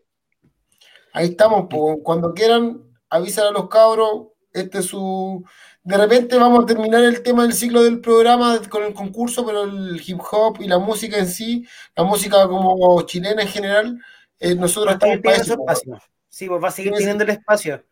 Ahí 1.12 1.28
estamos, 1.28 1.66
po. 1.68 2.02
cuando 2.02 2.32
quieran, 2.32 2.80
avisan 3.10 3.48
a 3.48 3.50
los 3.50 3.68
cabros. 3.68 4.28
Este 4.54 4.78
es 4.78 4.86
su. 4.86 5.44
De 5.84 5.98
repente 5.98 6.38
vamos 6.38 6.64
a 6.64 6.66
terminar 6.66 7.04
el 7.04 7.22
tema 7.22 7.42
del 7.42 7.52
ciclo 7.52 7.82
del 7.82 8.00
programa 8.00 8.58
con 8.70 8.84
el 8.84 8.94
concurso, 8.94 9.44
pero 9.44 9.64
el 9.64 10.00
hip 10.04 10.18
hop 10.32 10.56
y 10.60 10.66
la 10.66 10.78
música 10.78 11.18
en 11.18 11.26
sí, 11.26 11.66
la 11.94 12.04
música 12.04 12.48
como 12.48 13.02
chilena 13.02 13.42
en 13.42 13.48
general, 13.48 14.00
eh, 14.40 14.54
nosotros 14.54 14.94
estamos 14.94 15.18
para 15.18 15.36
eso. 15.36 15.52
espacio. 15.52 15.98
Sí, 16.30 16.48
pues 16.48 16.62
va 16.64 16.68
a 16.68 16.70
seguir 16.70 16.92
Sí, 16.92 16.96
sí. 16.98 17.02
teniendo 17.04 17.24
el 17.24 17.30
espacio. 17.30 17.84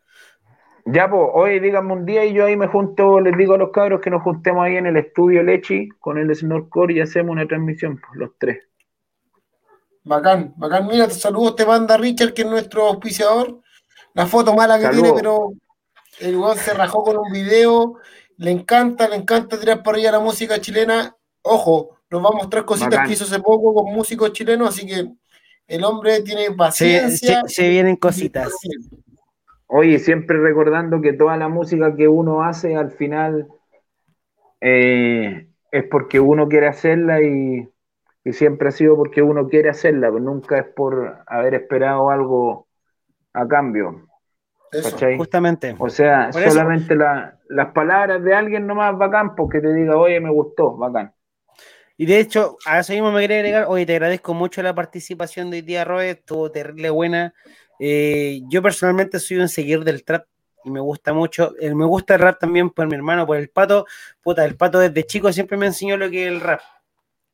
Ya, 0.86 1.08
pues, 1.08 1.22
hoy 1.34 1.60
díganme 1.60 1.92
un 1.92 2.06
día 2.06 2.24
y 2.24 2.32
yo 2.32 2.46
ahí 2.46 2.56
me 2.56 2.66
junto, 2.66 3.20
les 3.20 3.36
digo 3.36 3.54
a 3.54 3.58
los 3.58 3.70
cabros 3.70 4.00
que 4.00 4.10
nos 4.10 4.22
juntemos 4.22 4.64
ahí 4.64 4.76
en 4.76 4.86
el 4.86 4.96
estudio 4.96 5.42
Lechi 5.42 5.90
con 6.00 6.16
el 6.18 6.34
Snorcore 6.34 6.94
y 6.94 7.00
hacemos 7.00 7.30
una 7.32 7.46
transmisión, 7.46 8.00
pues, 8.00 8.18
los 8.18 8.30
tres. 8.38 8.64
Bacán, 10.02 10.54
bacán. 10.56 10.86
Mira, 10.88 11.08
saludos 11.10 11.54
te 11.56 11.66
manda 11.66 11.96
Richard, 11.96 12.32
que 12.32 12.42
es 12.42 12.48
nuestro 12.48 12.88
auspiciador. 12.88 13.60
La 14.14 14.26
foto 14.26 14.54
mala 14.54 14.78
que 14.80 14.88
tiene, 14.88 15.12
pero 15.14 15.52
el 16.20 16.36
weón 16.36 16.56
se 16.56 16.74
rajó 16.74 17.02
con 17.04 17.16
un 17.18 17.32
video. 17.32 17.96
Le 18.36 18.50
encanta, 18.50 19.08
le 19.08 19.16
encanta 19.16 19.58
tirar 19.58 19.82
para 19.82 19.96
arriba 19.96 20.12
la 20.12 20.20
música 20.20 20.60
chilena. 20.60 21.16
Ojo, 21.42 21.98
nos 22.10 22.24
va 22.24 22.28
a 22.28 22.32
mostrar 22.36 22.64
cositas 22.64 22.90
Bacán. 22.90 23.06
que 23.06 23.12
hizo 23.14 23.24
hace 23.24 23.38
poco 23.40 23.74
con 23.74 23.92
músicos 23.94 24.32
chilenos, 24.32 24.68
así 24.70 24.86
que 24.86 25.06
el 25.66 25.84
hombre 25.84 26.22
tiene 26.22 26.44
Se, 26.46 26.54
paciencia. 26.54 27.42
se- 27.46 27.54
se 27.54 27.68
vienen 27.68 27.96
cositas. 27.96 28.52
Oye, 29.66 29.98
siempre 29.98 30.38
recordando 30.38 31.00
que 31.00 31.12
toda 31.14 31.36
la 31.36 31.48
música 31.48 31.94
que 31.96 32.06
uno 32.08 32.42
hace 32.42 32.76
al 32.76 32.90
final 32.90 33.48
eh, 34.60 35.46
es 35.70 35.84
porque 35.90 36.20
uno 36.20 36.48
quiere 36.48 36.68
hacerla 36.68 37.22
y, 37.22 37.68
y 38.24 38.32
siempre 38.32 38.68
ha 38.68 38.72
sido 38.72 38.96
porque 38.96 39.22
uno 39.22 39.48
quiere 39.48 39.70
hacerla, 39.70 40.08
pero 40.08 40.20
nunca 40.20 40.58
es 40.58 40.66
por 40.66 41.22
haber 41.26 41.54
esperado 41.54 42.10
algo 42.10 42.66
a 43.32 43.46
cambio. 43.48 44.06
Eso. 44.72 44.90
¿cachai? 44.90 45.16
Justamente. 45.16 45.76
O 45.78 45.88
sea, 45.88 46.30
Por 46.32 46.42
solamente 46.42 46.96
la- 46.96 47.38
las 47.48 47.72
palabras 47.72 48.22
de 48.24 48.34
alguien 48.34 48.66
nomás 48.66 48.96
bacán, 48.96 49.34
porque 49.34 49.60
te 49.60 49.72
diga, 49.72 49.96
oye, 49.96 50.18
me 50.20 50.30
gustó, 50.30 50.76
bacán. 50.76 51.12
Y 51.98 52.06
de 52.06 52.18
hecho, 52.18 52.56
a 52.64 52.80
eso 52.80 52.92
mismo 52.94 53.12
me 53.12 53.20
quería 53.20 53.36
agregar, 53.36 53.66
oye, 53.68 53.84
te 53.86 53.92
agradezco 53.92 54.32
mucho 54.34 54.62
la 54.62 54.74
participación 54.74 55.50
de 55.50 55.58
hoy 55.58 55.62
día, 55.62 55.84
Roe, 55.84 56.10
estuvo 56.10 56.50
terrible 56.50 56.90
buena. 56.90 57.34
Eh, 57.78 58.40
yo 58.48 58.62
personalmente 58.62 59.18
soy 59.20 59.36
un 59.38 59.48
seguidor 59.48 59.84
del 59.84 60.02
trap 60.04 60.24
y 60.64 60.70
me 60.70 60.80
gusta 60.80 61.12
mucho. 61.12 61.54
Eh, 61.60 61.74
me 61.74 61.84
gusta 61.84 62.14
el 62.14 62.20
rap 62.20 62.38
también 62.38 62.70
por 62.70 62.86
mi 62.86 62.94
hermano, 62.94 63.26
por 63.26 63.36
el 63.36 63.50
pato. 63.50 63.86
Puta, 64.22 64.44
el 64.44 64.56
pato 64.56 64.78
desde 64.78 65.04
chico 65.04 65.32
siempre 65.32 65.56
me 65.58 65.66
enseñó 65.66 65.96
lo 65.96 66.08
que 66.10 66.22
es 66.26 66.32
el 66.32 66.40
rap. 66.40 66.60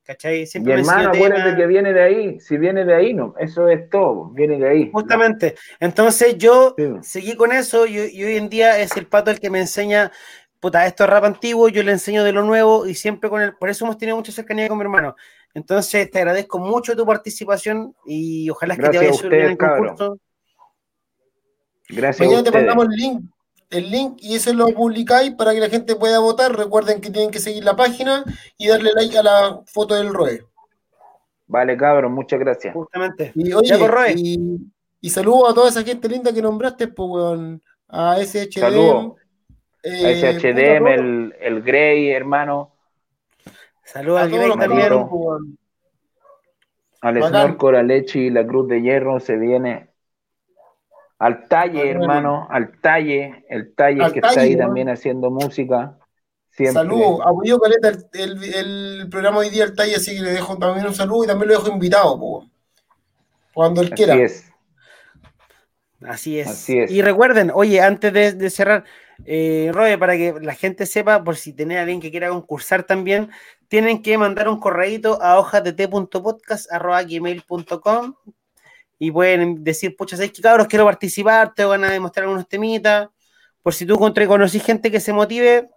¿Cachai? 0.09 0.39
Mi 0.41 0.47
Siempre 0.47 0.73
hermano, 0.73 1.11
acuérdate 1.11 1.43
temas. 1.43 1.57
que 1.59 1.67
viene 1.67 1.93
de 1.93 2.03
ahí, 2.03 2.41
si 2.41 2.57
viene 2.57 2.87
de 2.87 2.95
ahí, 2.95 3.13
no, 3.13 3.35
eso 3.39 3.69
es 3.69 3.91
todo, 3.91 4.31
viene 4.31 4.59
de 4.59 4.67
ahí. 4.67 4.91
Justamente. 4.91 5.55
Entonces 5.81 6.39
yo 6.39 6.75
Sí. 6.79 6.85
seguí 7.03 7.37
con 7.37 7.53
eso 7.53 7.85
y, 7.87 7.99
y 7.99 8.25
hoy 8.25 8.37
en 8.39 8.49
día 8.49 8.79
es 8.79 8.97
el 8.97 9.07
pato 9.07 9.31
el 9.31 9.39
que 9.39 9.51
me 9.51 9.61
enseña, 9.61 10.11
puta, 10.61 10.87
esto 10.87 11.05
es 11.05 11.11
rap 11.11 11.25
antiguo, 11.25 11.69
yo 11.69 11.83
le 11.83 11.93
enseño 11.93 12.25
de 12.25 12.33
lo 12.33 12.43
nuevo 12.43 12.87
y 12.87 12.95
siempre 12.95 13.29
con 13.29 13.43
él, 13.43 13.53
por 13.61 13.69
eso 13.69 13.85
hemos 13.85 13.99
tenido 13.99 14.17
mucha 14.17 14.33
cercanía 14.33 14.67
con 14.67 14.79
mi 14.79 14.83
hermano. 14.85 15.15
Entonces 15.53 16.11
te 16.11 16.19
agradezco 16.21 16.59
mucho 16.59 16.97
tu 16.97 17.05
participación 17.05 17.95
y 18.07 18.49
ojalá 18.49 18.77
que 18.77 18.89
te 18.89 18.97
vaya 18.97 19.11
a 19.11 19.29
bien 19.29 19.43
en 19.43 19.51
el 19.51 19.59
concurso. 19.59 20.19
Gracias 21.91 22.21
a 22.21 22.25
Mañana 22.25 22.43
te 22.45 22.49
ustedes. 22.49 22.67
mandamos 22.67 22.87
el 22.95 22.97
link, 22.99 23.31
el 23.71 23.91
link 23.91 24.17
y 24.21 24.37
eso 24.37 24.53
lo 24.53 24.67
publicáis 24.69 25.33
para 25.35 25.53
que 25.53 25.61
la 25.61 25.69
gente 25.69 25.95
pueda 25.97 26.19
votar. 26.21 26.57
Recuerden 26.57 27.01
que 27.01 27.11
tienen 27.11 27.31
que 27.31 27.41
seguir 27.41 27.65
la 27.65 27.77
página 27.77 28.25
y 28.57 28.69
darle 28.69 28.91
like 28.95 29.17
a 29.19 29.23
la 29.23 29.61
foto 29.67 29.95
del 29.95 30.13
Roe. 30.13 30.45
Vale, 31.47 31.77
cabros, 31.77 32.11
muchas 32.11 32.39
gracias. 32.41 32.75
Justamente. 32.75 33.33
Y 33.35 33.53
oye, 33.53 33.79
pues, 33.79 33.91
Roe. 33.91 34.13
y, 34.17 34.39
y 35.01 35.11
saludos 35.11 35.51
a 35.51 35.55
toda 35.55 35.69
esa 35.71 35.83
gente 35.83 36.09
linda 36.09 36.33
que 36.33 36.43
nombraste, 36.43 36.89
pues, 36.89 37.09
weón. 37.11 37.63
A 37.89 38.19
SHD. 38.21 38.61
Saludos. 38.61 39.15
eh, 39.83 40.07
A 40.07 40.33
SHDM, 40.33 40.87
el, 40.89 41.35
el 41.41 41.63
Grey, 41.63 42.11
hermano, 42.11 42.75
Saludos 43.85 44.21
a 44.21 44.23
al 44.25 44.29
todos 44.31 44.39
Grey 44.41 44.49
los 44.51 44.59
también. 44.59 44.89
pues, 44.89 45.07
weón. 45.11 45.59
al 47.01 47.15
Bacán. 47.19 47.31
Snorkel, 47.57 47.75
a 47.77 47.83
Lechi 47.83 48.19
y 48.27 48.31
la 48.31 48.47
Cruz 48.47 48.69
de 48.69 48.83
Hierro 48.83 49.21
se 49.21 49.37
viene. 49.37 49.89
Al 51.19 51.49
Talle, 51.49 51.91
hermano, 51.91 52.47
al 52.51 52.81
Talle, 52.81 53.45
el 53.49 53.75
Talle 53.75 54.05
Al 54.05 54.13
que 54.13 54.21
Talle, 54.21 54.31
está 54.31 54.43
ahí 54.43 54.55
¿no? 54.55 54.67
también 54.67 54.89
haciendo 54.89 55.31
música. 55.31 55.99
Siempre. 56.51 56.75
Saludos, 56.75 57.21
apoyó 57.25 57.59
Caleta 57.59 57.89
el, 57.89 58.05
el, 58.15 58.55
el 58.55 59.09
programa 59.09 59.39
hoy 59.39 59.49
día 59.51 59.65
el 59.65 59.75
talle, 59.77 59.97
así 59.97 60.17
que 60.17 60.23
le 60.23 60.33
dejo 60.33 60.59
también 60.59 60.87
un 60.87 60.95
saludo 60.95 61.25
y 61.25 61.27
también 61.29 61.49
lo 61.49 61.55
dejo 61.55 61.71
invitado, 61.71 62.19
pues, 62.19 62.49
cuando 63.55 63.81
él 63.81 63.91
quiera. 63.91 64.15
Así 64.15 64.23
es. 64.23 64.45
Así 66.03 66.41
es. 66.41 66.49
Así 66.49 66.79
es. 66.79 66.91
Y 66.91 67.01
recuerden, 67.03 67.53
oye, 67.55 67.81
antes 67.81 68.13
de, 68.13 68.33
de 68.33 68.51
cerrar, 68.51 68.83
eh, 69.25 69.71
Roe, 69.73 69.97
para 69.99 70.17
que 70.17 70.35
la 70.41 70.55
gente 70.55 70.87
sepa, 70.87 71.25
por 71.25 71.37
si 71.37 71.53
tiene 71.53 71.79
alguien 71.79 72.01
que 72.01 72.11
quiera 72.11 72.29
concursar 72.29 72.83
también, 72.85 73.31
tienen 73.69 74.03
que 74.03 74.19
mandar 74.19 74.49
un 74.49 74.59
correíto 74.61 75.21
a 75.23 75.39
hojasdt.podcast.gmail.com 75.39 78.15
y 78.99 79.11
pueden 79.11 79.63
decir, 79.63 79.97
pucha, 79.97 80.17
¿sabes 80.17 80.33
qué 80.33 80.43
cabros? 80.43 80.67
Quiero 80.67 80.85
participar, 80.85 81.55
te 81.55 81.65
van 81.65 81.85
a 81.85 81.91
demostrar 81.91 82.25
algunos 82.25 82.49
temitas. 82.49 83.09
Por 83.63 83.75
si 83.75 83.87
tú 83.87 83.95
encontré, 83.95 84.27
conocí 84.27 84.59
gente 84.61 84.91
que 84.91 85.01
se 85.01 85.13
motive, 85.13 85.69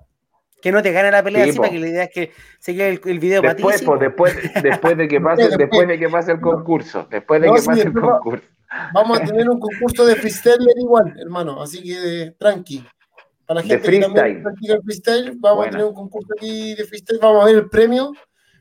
que 0.62 0.72
no 0.72 0.82
te 0.82 0.92
gane 0.92 1.12
la 1.12 1.24
pelea, 1.24 1.44
Sí, 1.46 1.50
así, 1.52 1.60
para 1.60 1.72
que 1.72 1.80
la 1.80 1.88
idea 1.88 2.04
es 2.04 2.10
que 2.12 2.32
se 2.60 2.74
quede 2.76 2.90
el, 2.90 3.02
el 3.06 3.20
video 3.20 3.42
para 3.42 3.56
ti. 3.56 3.64
Después, 3.64 3.80
sí, 3.80 3.86
pues, 3.86 4.00
po. 4.00 4.04
después, 4.34 4.64
después 4.64 4.98
de 4.98 5.08
que 5.08 5.22
pase, 5.22 5.42
Después. 5.44 5.58
después 5.58 5.88
de 5.88 6.00
que 6.00 6.10
pase 6.10 6.32
el 6.32 6.42
concurso, 6.42 7.08
después 7.10 7.42
de 7.42 7.48
No, 7.48 7.54
que 7.56 7.62
sí, 7.62 7.68
pase 7.68 7.82
el 7.82 7.94
después 7.94 8.12
concurso. 8.14 8.46
Vamos 8.94 9.20
a 9.20 9.26
tener 9.26 9.50
un 9.50 9.60
concurso 9.60 10.06
de 10.06 10.16
freestyle 10.16 10.66
igual, 10.78 11.14
hermano, 11.20 11.62
así 11.62 11.84
que 11.84 12.22
eh, 12.24 12.32
tranqui. 12.40 12.86
Para 13.46 13.62
la 13.62 13.68
De 13.68 13.68
gente 13.68 13.92
que 13.92 14.00
también 14.00 14.14
freestyle. 14.14 14.44
practica 14.44 14.74
el 14.76 14.82
freestyle, 14.84 15.34
vamos 15.40 15.68
a 15.68 15.70
tener 15.72 15.86
un 15.86 15.94
concurso 15.94 16.34
aquí 16.38 16.76
de 16.76 16.86
freestyle, 16.86 17.20
vamos 17.22 17.44
a 17.44 17.46
ver 17.48 17.56
el 17.56 17.70
premio. 17.70 18.14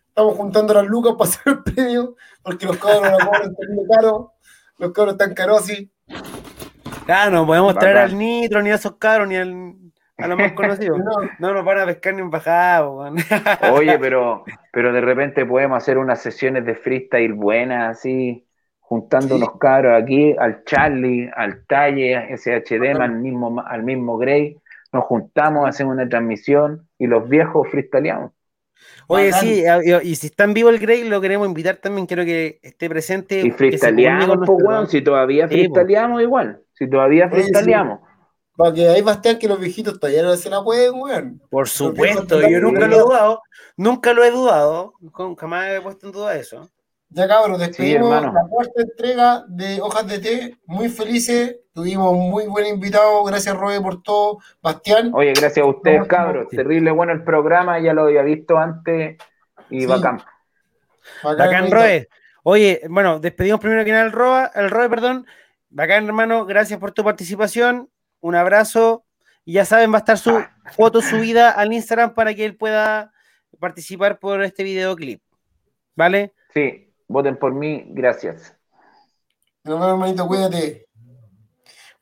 Estamos 0.09 0.35
juntando 0.37 0.75
las 0.75 0.87
lucas 0.87 1.15
para 1.17 1.31
hacer 1.31 1.43
el 1.47 1.63
premio, 1.63 2.17
porque 2.43 2.67
los 2.67 2.77
cabros 2.79 3.03
la 3.13 3.25
cobran 3.25 3.55
caro, 3.89 4.33
los 4.81 4.93
cabros 4.93 5.15
están 5.15 5.35
caros 5.35 5.61
así. 5.61 5.91
Claro, 7.07 7.31
no 7.33 7.47
podemos 7.47 7.77
traer 7.79 7.99
al 7.99 8.17
Nitro, 8.19 8.63
ni 8.63 8.71
a 8.71 8.75
esos 8.77 8.97
cabros, 8.97 9.29
ni 9.29 9.37
al, 9.37 9.75
a 10.19 10.27
los 10.29 10.39
más 10.39 10.53
conocidos. 10.53 10.99
No, 11.05 11.11
No 11.39 11.55
nos 11.55 11.65
van 11.65 11.79
a 11.81 11.87
pescar 11.87 12.15
ni 12.15 12.21
en 12.21 12.31
bajada, 12.31 12.85
po, 12.85 13.01
weón. 13.01 13.17
Oye, 13.73 13.99
pero, 13.99 14.45
pero 14.73 14.93
de 14.93 15.01
repente 15.01 15.45
podemos 15.47 15.77
hacer 15.79 15.99
unas 15.99 16.21
sesiones 16.23 16.65
de 16.65 16.75
freestyle 16.75 17.33
buenas, 17.33 17.99
así, 17.99 18.47
juntando 18.81 19.37
Sí. 19.37 19.43
unos 19.43 19.59
cabros 19.59 20.01
aquí, 20.03 20.35
al 20.39 20.65
Charlie, 20.65 21.31
al 21.37 21.65
Talle, 21.67 22.37
SHD, 22.37 23.01
al 23.01 23.13
mismo, 23.13 23.61
al 23.67 23.83
mismo 23.83 24.17
Grey, 24.19 24.57
nos 24.93 25.05
juntamos, 25.05 25.69
hacemos 25.69 25.95
una 25.95 26.09
transmisión 26.09 26.89
y 26.99 27.07
los 27.07 27.29
viejos 27.29 27.69
freestyleamos. 27.71 28.33
Oye, 29.07 29.31
Bacán. 29.31 29.41
sí, 29.41 29.65
y, 29.85 30.09
y 30.11 30.15
si 30.17 30.27
está 30.29 30.45
en 30.45 30.55
vivo 30.55 30.71
el 30.71 30.79
Grey, 30.79 31.05
lo 31.05 31.21
queremos 31.21 31.47
invitar 31.49 31.77
también. 31.77 32.07
Quiero 32.07 32.25
que 32.25 32.61
esté 32.63 32.89
presente. 32.89 33.41
Y 33.41 33.51
comunique 33.51 34.27
pues, 34.47 34.91
si 34.91 35.03
todavía 35.03 35.49
Sí, 35.49 35.55
freestyleamos 35.55 36.23
igual, 36.23 36.63
si 36.73 36.89
todavía 36.89 37.29
freestyleamos. 37.29 38.01
para 38.57 38.75
que 38.75 38.89
ahí 38.89 39.03
Bastián 39.03 39.39
que 39.39 39.49
los 39.49 39.59
viejitos 39.59 39.99
talleros 39.99 40.39
se 40.41 40.51
la 40.51 40.63
pueden, 40.63 40.93
weón. 40.95 41.43
Por 41.51 41.69
supuesto, 41.69 42.41
yo 42.49 42.61
nunca 42.61 42.87
lo 42.87 42.97
he 42.97 43.01
dudado. 43.01 43.43
Nunca 43.77 44.13
lo 44.13 44.25
he 44.25 44.31
dudado. 44.31 44.93
Jamás 45.39 45.71
he 45.71 45.81
puesto 45.81 46.07
en 46.07 46.13
duda 46.13 46.37
eso. 46.37 46.71
Ya 47.13 47.27
cabros, 47.27 47.59
despedimos 47.59 48.23
la 48.23 48.45
cuarta 48.49 48.83
entrega 48.83 49.45
de 49.49 49.81
Hojas 49.81 50.07
de 50.07 50.19
Té, 50.21 50.57
muy 50.67 50.89
felices, 50.89 51.57
tuvimos 51.75 52.13
un 52.13 52.31
muy 52.31 52.47
buen 52.47 52.67
invitado, 52.67 53.25
gracias 53.25 53.57
Robe 53.57 53.81
por 53.81 54.01
todo, 54.03 54.39
Bastián. 54.63 55.11
Oye, 55.13 55.33
gracias 55.33 55.59
a 55.65 55.69
ustedes, 55.69 56.07
cabros. 56.07 56.47
sí. 56.51 56.57
Terrible 56.57 56.93
bueno 56.93 57.13
el 57.13 57.25
programa, 57.25 57.81
ya 57.81 57.93
lo 57.95 58.03
había 58.05 58.23
visto 58.23 58.57
antes 58.59 59.19
y 59.71 59.81
Sí. 59.81 59.87
bacán. 59.87 60.23
Bacán. 61.25 61.71
Roe. 61.71 62.09
Oye, 62.45 62.81
bueno, 62.89 63.19
despedimos 63.19 63.61
primero 63.61 63.85
que 63.85 63.91
nada 63.91 64.05
al 64.05 64.13
Roa, 64.13 64.51
el 64.55 64.71
Roe, 64.71 64.89
perdón. 64.89 65.27
Bacán, 65.69 66.07
hermano, 66.07 66.47
gracias 66.47 66.79
por 66.79 66.93
tu 66.93 67.03
participación. 67.03 67.91
Un 68.21 68.35
abrazo. 68.37 69.05
Y 69.45 69.55
ya 69.55 69.65
saben, 69.65 69.91
va 69.93 69.97
a 69.97 69.99
estar 69.99 70.17
su 70.19 70.43
foto 70.77 71.01
subida 71.03 71.51
al 71.51 71.73
Instagram 71.73 72.15
para 72.15 72.35
que 72.35 72.45
él 72.45 72.57
pueda 72.57 73.13
participar 73.59 74.19
por 74.19 74.43
este 74.43 74.63
videoclip. 74.63 75.21
¿Vale? 75.97 76.35
Sí, 76.55 76.90
voten 77.11 77.37
por 77.37 77.53
mí, 77.53 77.85
gracias. 77.89 78.55
Nos 79.65 79.75
vemos, 79.75 79.89
hermanito, 79.89 80.27
cuídate. 80.27 80.87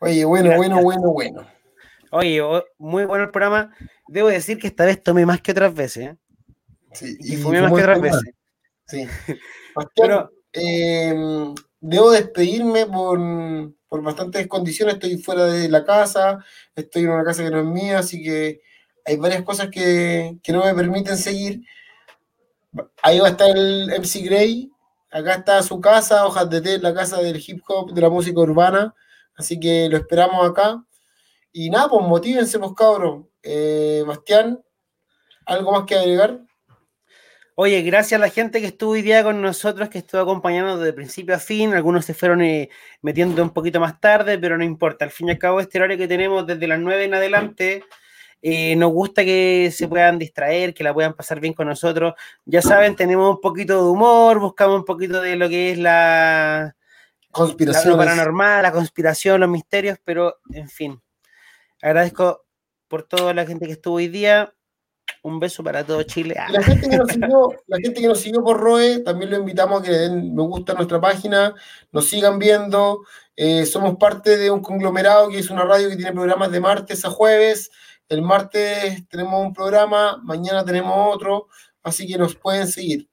Oye, 0.00 0.24
bueno, 0.24 0.50
Gracias. 0.50 0.58
bueno, 0.58 0.82
bueno, 0.82 1.12
bueno. 1.12 1.46
Oye, 2.10 2.42
muy 2.76 3.04
bueno 3.06 3.24
el 3.24 3.30
programa. 3.30 3.74
Debo 4.06 4.28
decir 4.28 4.58
que 4.58 4.66
esta 4.66 4.84
vez 4.84 5.02
tomé 5.02 5.24
más 5.26 5.40
que 5.40 5.52
otras 5.52 5.74
veces. 5.74 6.10
¿eh? 6.10 6.16
Sí, 6.92 7.16
Y 7.20 7.36
fumé 7.36 7.62
más 7.62 7.72
que 7.72 7.80
otras 7.80 8.00
veces. 8.00 8.22
Sí. 8.86 9.06
Pero, 9.96 10.30
eh, 10.52 11.14
debo 11.80 12.10
despedirme 12.10 12.86
por, 12.86 13.18
por 13.88 14.02
bastantes 14.02 14.46
condiciones. 14.46 14.94
Estoy 14.94 15.16
fuera 15.18 15.46
de 15.46 15.68
la 15.68 15.84
casa, 15.84 16.44
estoy 16.76 17.04
en 17.04 17.10
una 17.10 17.24
casa 17.24 17.42
que 17.42 17.50
no 17.50 17.60
es 17.60 17.66
mía, 17.66 17.98
así 17.98 18.22
que 18.22 18.60
hay 19.04 19.16
varias 19.16 19.42
cosas 19.42 19.68
que, 19.70 20.38
que 20.42 20.52
no 20.52 20.64
me 20.64 20.74
permiten 20.74 21.16
seguir. 21.16 21.62
Ahí 23.02 23.18
va 23.18 23.28
a 23.28 23.30
estar 23.30 23.56
el 23.56 23.90
MC 23.90 24.22
Gray. 24.24 24.70
Acá 25.10 25.34
está 25.34 25.62
su 25.62 25.80
casa, 25.80 26.26
Hojas 26.26 26.50
de 26.50 26.60
Té, 26.60 26.78
la 26.78 26.92
casa 26.92 27.20
del 27.20 27.42
hip 27.44 27.62
hop, 27.68 27.92
de 27.92 28.00
la 28.00 28.10
música 28.10 28.40
urbana. 28.40 28.94
Así 29.34 29.58
que 29.58 29.88
lo 29.88 29.96
esperamos 29.96 30.48
acá. 30.48 30.84
Y 31.52 31.70
nada, 31.70 31.88
pues 31.88 32.06
motívense, 32.06 32.58
pues 32.58 32.72
cabros. 32.76 33.24
Eh, 33.42 34.04
Bastián, 34.06 34.60
¿algo 35.46 35.72
más 35.72 35.84
que 35.84 35.94
agregar? 35.94 36.40
Oye, 37.54 37.82
gracias 37.82 38.20
a 38.20 38.24
la 38.24 38.30
gente 38.30 38.60
que 38.60 38.68
estuvo 38.68 38.92
hoy 38.92 39.02
día 39.02 39.24
con 39.24 39.42
nosotros, 39.42 39.88
que 39.88 39.98
estuvo 39.98 40.20
acompañando 40.20 40.78
de 40.78 40.92
principio 40.92 41.34
a 41.34 41.40
fin. 41.40 41.74
Algunos 41.74 42.04
se 42.04 42.14
fueron 42.14 42.40
eh, 42.42 42.68
metiendo 43.02 43.42
un 43.42 43.50
poquito 43.50 43.80
más 43.80 44.00
tarde, 44.00 44.38
pero 44.38 44.56
no 44.56 44.62
importa. 44.62 45.04
Al 45.04 45.10
fin 45.10 45.26
y 45.26 45.30
al 45.32 45.38
cabo, 45.38 45.58
este 45.58 45.78
horario 45.78 45.96
que 45.98 46.06
tenemos 46.06 46.46
desde 46.46 46.68
las 46.68 46.78
9 46.78 47.04
en 47.04 47.14
adelante, 47.14 47.84
eh, 48.40 48.76
nos 48.76 48.92
gusta 48.92 49.24
que 49.24 49.70
se 49.72 49.88
puedan 49.88 50.18
distraer, 50.18 50.72
que 50.72 50.84
la 50.84 50.94
puedan 50.94 51.14
pasar 51.14 51.40
bien 51.40 51.54
con 51.54 51.66
nosotros. 51.66 52.14
Ya 52.44 52.62
saben, 52.62 52.94
tenemos 52.94 53.34
un 53.34 53.40
poquito 53.40 53.82
de 53.82 53.90
humor, 53.90 54.38
buscamos 54.38 54.76
un 54.76 54.84
poquito 54.84 55.20
de 55.20 55.36
lo 55.36 55.48
que 55.48 55.72
es 55.72 55.78
la 55.78 56.76
conspiración 57.32 57.96
paranormal, 57.96 58.62
la 58.62 58.72
conspiración, 58.72 59.40
los 59.40 59.50
misterios, 59.50 59.98
pero 60.04 60.38
en 60.52 60.68
fin. 60.68 61.00
Agradezco 61.82 62.44
por 62.88 63.02
toda 63.02 63.34
la 63.34 63.46
gente 63.46 63.66
que 63.66 63.72
estuvo 63.72 63.96
hoy 63.96 64.08
día. 64.08 64.52
Un 65.22 65.40
beso 65.40 65.64
para 65.64 65.84
todo 65.84 66.02
Chile. 66.02 66.36
la, 66.50 66.62
gente 66.62 66.88
que 66.88 66.96
nos 66.96 67.10
siguió, 67.10 67.50
la 67.66 67.78
gente 67.78 68.00
que 68.00 68.08
nos 68.08 68.20
siguió 68.20 68.44
por 68.44 68.58
ROE, 68.58 69.00
también 69.00 69.30
lo 69.30 69.38
invitamos 69.38 69.80
a 69.80 69.84
que 69.84 69.90
le 69.90 69.98
den 69.98 70.34
me 70.34 70.42
gusta 70.42 70.72
a 70.72 70.74
nuestra 70.76 71.00
página, 71.00 71.54
nos 71.90 72.06
sigan 72.06 72.38
viendo. 72.38 73.00
Eh, 73.34 73.66
somos 73.66 73.96
parte 73.96 74.36
de 74.36 74.50
un 74.50 74.60
conglomerado 74.60 75.28
que 75.28 75.38
es 75.38 75.50
una 75.50 75.64
radio 75.64 75.88
que 75.88 75.96
tiene 75.96 76.12
programas 76.12 76.52
de 76.52 76.60
martes 76.60 77.04
a 77.04 77.10
jueves. 77.10 77.70
El 78.08 78.22
martes 78.22 79.06
tenemos 79.08 79.44
un 79.44 79.52
programa, 79.52 80.18
mañana 80.22 80.64
tenemos 80.64 81.14
otro, 81.14 81.48
así 81.82 82.06
que 82.06 82.16
nos 82.16 82.34
pueden 82.34 82.66
seguir. 82.66 83.08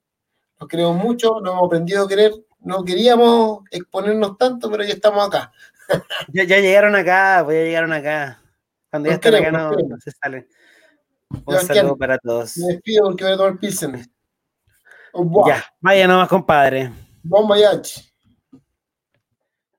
Nos 0.60 0.70
queremos 0.70 0.96
mucho, 0.96 1.42
nos 1.42 1.54
hemos 1.54 1.66
aprendido 1.68 2.06
a 2.06 2.08
querer. 2.08 2.34
No 2.62 2.84
queríamos 2.84 3.60
exponernos 3.72 4.38
tanto, 4.38 4.72
pero 4.72 4.84
ya 4.84 4.94
estamos 4.94 5.28
acá. 5.28 5.52
ya, 6.30 6.44
llegaron 6.44 6.96
acá, 6.96 7.42
pues 7.44 7.58
ya 7.58 7.64
llegaron 7.64 7.94
acá. 7.94 8.42
Cuando 8.90 9.10
ya 9.10 9.16
están 9.16 9.36
acá 9.36 9.52
no, 9.52 9.72
no 9.72 9.98
se 10.00 10.12
salen. 10.12 10.48
Un 11.46 11.60
saludo 11.60 11.98
para 11.98 12.18
todos. 12.18 12.58
Me 12.58 12.74
despido 12.74 13.06
porque 13.06 13.24
voy 13.26 13.34
a 13.34 13.38
tomar 13.38 13.60
pilsen. 13.60 14.10
Ya, 15.48 15.66
vaya 15.80 16.08
nomás, 16.08 16.30
compadre. 16.30 16.92
Bon 17.24 17.50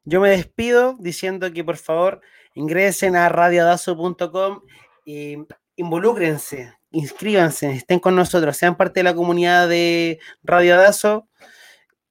Yo 0.05 0.21
me 0.21 0.31
despido 0.31 0.97
diciendo 0.99 1.53
que 1.53 1.65
por 1.65 1.77
favor 1.77 2.21
ingresen 2.55 3.17
a 3.17 3.29
radiodazo.com 3.29 4.63
y 5.07 5.37
involúcrense, 5.77 6.75
inscríbanse, 6.91 7.71
estén 7.71 8.01
con 8.01 8.17
nosotros, 8.17 8.57
sean 8.57 8.77
parte 8.77 9.01
de 9.01 9.05
la 9.05 9.15
comunidad 9.15 9.69
de 9.69 10.19
Radio 10.43 10.77
Dazo. 10.77 11.29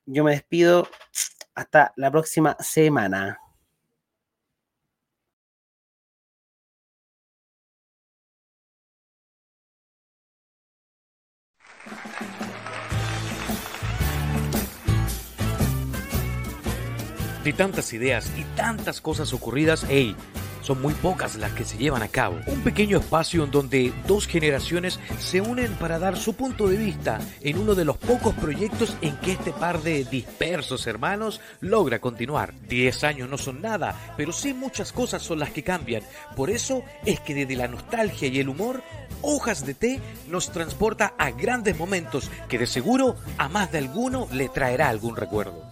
Yo 0.05 0.23
me 0.23 0.31
despido. 0.31 0.87
Hasta 1.53 1.93
la 1.95 2.11
próxima 2.11 2.57
semana. 2.59 3.39
De 17.43 17.53
tantas 17.53 17.93
ideas 17.93 18.31
y 18.37 18.43
tantas 18.55 18.99
cosas 18.99 19.31
ocurridas, 19.31 19.85
hey, 19.87 20.15
son 20.65 20.81
muy 20.81 20.93
pocas 20.95 21.35
las 21.35 21.51
que 21.53 21.63
se 21.63 21.77
llevan 21.77 22.01
a 22.01 22.07
cabo. 22.07 22.39
Un 22.47 22.63
pequeño 22.63 22.97
espacio 22.97 23.43
en 23.43 23.51
donde 23.51 23.93
dos 24.07 24.25
generaciones 24.25 24.99
se 25.19 25.39
unen 25.39 25.73
para 25.75 25.99
dar 25.99 26.17
su 26.17 26.33
punto 26.33 26.67
de 26.67 26.77
vista 26.77 27.19
en 27.41 27.59
uno 27.59 27.75
de 27.75 27.85
los 27.85 27.97
pocos 27.97 28.33
proyectos 28.33 28.97
en 29.01 29.15
que 29.17 29.33
este 29.33 29.51
par 29.51 29.81
de 29.83 30.03
dispersos 30.05 30.87
hermanos 30.87 31.39
logra 31.59 31.99
continuar. 31.99 32.53
Diez 32.67 33.03
años 33.03 33.29
no 33.29 33.37
son 33.37 33.61
nada, 33.61 34.13
pero 34.17 34.31
sí 34.31 34.53
muchas 34.53 34.91
cosas 34.91 35.21
son 35.21 35.39
las 35.39 35.51
que 35.51 35.63
cambian. 35.63 36.03
Por 36.35 36.49
eso 36.49 36.83
es 37.05 37.19
que 37.19 37.35
desde 37.35 37.55
la 37.55 37.67
nostalgia 37.67 38.27
y 38.27 38.39
el 38.39 38.49
humor, 38.49 38.81
Hojas 39.21 39.65
de 39.65 39.73
Té 39.73 40.01
nos 40.27 40.51
transporta 40.51 41.13
a 41.17 41.31
grandes 41.31 41.77
momentos 41.77 42.29
que 42.49 42.57
de 42.57 42.67
seguro 42.67 43.15
a 43.37 43.49
más 43.49 43.71
de 43.71 43.79
alguno 43.79 44.27
le 44.31 44.49
traerá 44.49 44.89
algún 44.89 45.15
recuerdo. 45.15 45.69